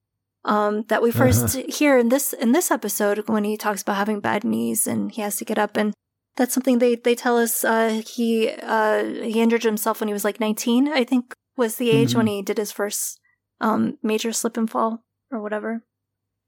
um, 0.47 0.85
that 0.89 1.03
we 1.03 1.11
1st 1.11 1.75
hear 1.75 1.99
in 1.99 2.09
this 2.09 2.33
in 2.33 2.53
this 2.53 2.71
episode 2.71 3.29
when 3.29 3.45
he 3.45 3.57
talks 3.57 3.83
about 3.83 3.97
having 3.97 4.21
bad 4.21 4.45
knees 4.45 4.87
and 4.87 5.13
he 5.13 5.21
has 5.23 5.37
to 5.37 5.45
get 5.45 5.59
up 5.59 5.77
and 5.77 5.93
that's 6.37 6.55
something 6.55 6.79
they 6.79 6.95
they 6.95 7.15
tell 7.15 7.37
us 7.37 7.65
uh, 7.65 8.03
he 8.07 8.51
uh, 8.63 9.05
he 9.05 9.41
injured 9.41 9.65
himself 9.65 10.01
when 10.01 10.09
he 10.09 10.13
was 10.13 10.25
like 10.25 10.41
19 10.41 10.89
I 10.89 11.05
think 11.05 11.35
was 11.57 11.77
the 11.77 11.91
age 11.91 12.15
when 12.15 12.27
he 12.27 12.43
did 12.43 12.59
his 12.59 12.73
first 12.73 13.21
um, 13.61 13.99
major 14.03 14.33
slip 14.33 14.57
and 14.57 14.71
fall 14.71 15.03
or 15.31 15.41
whatever. 15.41 15.83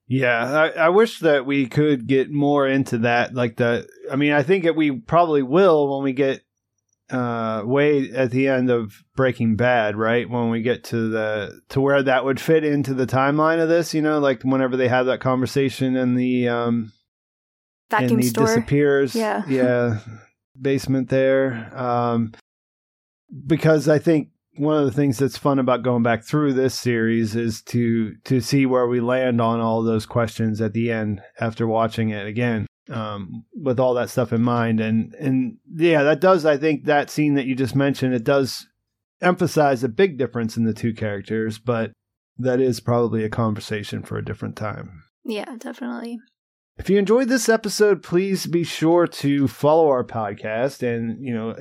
Yeah, 0.07 0.71
I, 0.77 0.87
I 0.87 0.89
wish 0.89 1.21
that 1.21 1.45
we 1.45 1.67
could 1.67 2.07
get 2.07 2.31
more 2.31 2.67
into 2.67 2.99
that. 2.99 3.35
Like 3.35 3.57
the, 3.57 3.87
I 4.11 4.17
mean, 4.17 4.33
I 4.33 4.43
think 4.43 4.65
that 4.65 4.77
we 4.77 4.91
probably 4.91 5.43
will 5.43 5.95
when 5.95 6.05
we 6.05 6.13
get 6.13 6.43
uh 7.11 7.63
way 7.65 8.11
at 8.11 8.31
the 8.31 8.49
end 8.49 8.71
of 8.71 9.03
Breaking 9.17 9.57
Bad, 9.57 9.97
right? 9.97 10.29
When 10.29 10.51
we 10.51 10.61
get 10.61 10.85
to 10.85 11.09
the 11.09 11.61
to 11.71 11.81
where 11.81 12.03
that 12.03 12.25
would 12.25 12.41
fit 12.41 12.65
into 12.65 12.95
the 12.95 13.07
timeline 13.07 13.63
of 13.63 13.69
this, 13.69 13.95
you 13.95 14.03
know, 14.03 14.19
like 14.19 14.43
whenever 14.43 14.77
they 14.77 14.89
have 14.89 15.07
that 15.07 15.21
conversation 15.21 15.97
in 15.97 16.15
the 16.15 16.49
um 16.49 16.93
Vacuum 17.91 18.13
and 18.13 18.23
he 18.23 18.29
store. 18.29 18.47
disappears. 18.47 19.15
Yeah. 19.15 19.43
yeah, 19.49 20.01
basement 20.61 21.09
there. 21.09 21.71
Um, 21.75 22.33
because 23.47 23.89
I 23.89 23.99
think 23.99 24.29
one 24.59 24.77
of 24.77 24.85
the 24.85 24.93
things 24.93 25.19
that's 25.19 25.39
fun 25.39 25.59
about 25.59 25.83
going 25.83 26.03
back 26.03 26.25
through 26.25 26.53
this 26.53 26.75
series 26.75 27.35
is 27.37 27.63
to 27.63 28.15
to 28.25 28.41
see 28.41 28.67
where 28.67 28.87
we 28.87 29.01
land 29.01 29.41
on 29.41 29.61
all 29.61 29.83
those 29.83 30.07
questions 30.07 30.61
at 30.61 30.73
the 30.73 30.91
end 30.91 31.23
after 31.41 31.67
watching 31.67 32.11
it 32.11 32.27
again. 32.27 32.67
Um, 32.91 33.45
with 33.55 33.79
all 33.79 33.93
that 33.95 34.09
stuff 34.09 34.33
in 34.33 34.41
mind, 34.41 34.81
and 34.81 35.15
and 35.17 35.59
yeah, 35.75 36.05
that 36.05 36.21
does. 36.21 36.47
I 36.47 36.57
think 36.57 36.85
that 36.85 37.11
scene 37.11 37.35
that 37.35 37.45
you 37.45 37.55
just 37.55 37.77
mentioned, 37.77 38.15
it 38.15 38.25
does 38.25 38.67
emphasize 39.21 39.85
a 39.85 39.91
big 39.91 40.17
difference 40.17 40.57
in 40.57 40.65
the 40.65 40.73
two 40.73 40.95
characters, 40.95 41.59
but 41.59 41.93
that 42.39 42.61
is 42.61 42.81
probably 42.81 43.25
a 43.25 43.29
conversation 43.29 44.03
for 44.03 44.17
a 44.17 44.25
different 44.25 44.57
time. 44.57 45.05
Yeah, 45.25 45.57
definitely. 45.59 46.19
If 46.79 46.89
you 46.89 46.97
enjoyed 46.99 47.29
this 47.29 47.49
episode, 47.49 48.03
please 48.03 48.47
be 48.47 48.63
sure 48.63 49.07
to 49.07 49.49
follow 49.49 49.89
our 49.89 50.05
podcast 50.05 50.83
and, 50.83 51.23
you 51.25 51.35
know, 51.35 51.55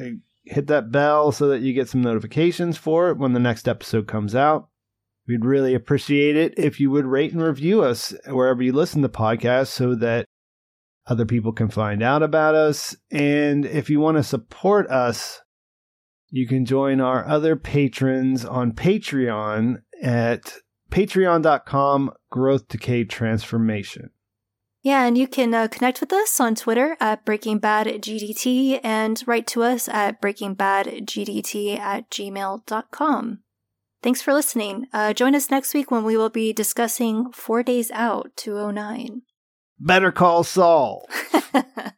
hit 0.49 0.67
that 0.67 0.91
bell 0.91 1.31
so 1.31 1.47
that 1.49 1.61
you 1.61 1.73
get 1.73 1.89
some 1.89 2.01
notifications 2.01 2.77
for 2.77 3.09
it 3.09 3.17
when 3.17 3.33
the 3.33 3.39
next 3.39 3.67
episode 3.67 4.07
comes 4.07 4.35
out. 4.35 4.69
We'd 5.27 5.43
really 5.43 5.73
appreciate 5.73 6.37
it 6.37 6.53
if 6.57 6.79
you 6.79 6.89
would 6.91 7.05
rate 7.05 7.33
and 7.33 7.43
review 7.43 7.83
us 7.83 8.13
wherever 8.27 8.63
you 8.63 8.71
listen 8.71 9.01
to 9.01 9.09
podcasts 9.09 9.67
so 9.67 9.93
that 9.95 10.25
other 11.05 11.25
people 11.25 11.51
can 11.51 11.69
find 11.69 12.01
out 12.01 12.23
about 12.23 12.55
us. 12.55 12.95
And 13.11 13.65
if 13.65 13.89
you 13.89 13.99
want 13.99 14.17
to 14.17 14.23
support 14.23 14.89
us, 14.89 15.41
you 16.29 16.47
can 16.47 16.65
join 16.65 17.01
our 17.01 17.25
other 17.27 17.55
patrons 17.55 18.45
on 18.45 18.73
Patreon 18.73 19.81
at 20.01 20.53
patreon.com 20.91 22.11
growth 22.29 22.67
decay 22.67 23.03
transformation. 23.03 24.11
Yeah, 24.87 25.03
and 25.03 25.17
you 25.17 25.27
can 25.27 25.53
uh, 25.53 25.67
connect 25.67 25.99
with 25.99 26.13
us 26.13 26.39
on 26.39 26.55
Twitter 26.55 26.95
at 27.01 27.25
Breaking 27.25 27.59
Bad 27.59 27.87
GDT 27.87 28.79
and 28.85 29.21
write 29.27 29.45
to 29.47 29.63
us 29.63 29.89
at 29.89 30.21
breakingbadgdt 30.21 31.77
at 31.77 32.09
gmail.com. 32.09 33.39
Thanks 34.01 34.21
for 34.21 34.33
listening. 34.33 34.85
Uh, 34.93 35.11
join 35.11 35.35
us 35.35 35.51
next 35.51 35.73
week 35.73 35.91
when 35.91 36.05
we 36.05 36.15
will 36.15 36.29
be 36.29 36.53
discussing 36.53 37.33
Four 37.33 37.63
Days 37.63 37.91
Out 37.91 38.31
209. 38.37 39.23
Better 39.77 40.13
call 40.13 40.45
Saul. 40.45 41.05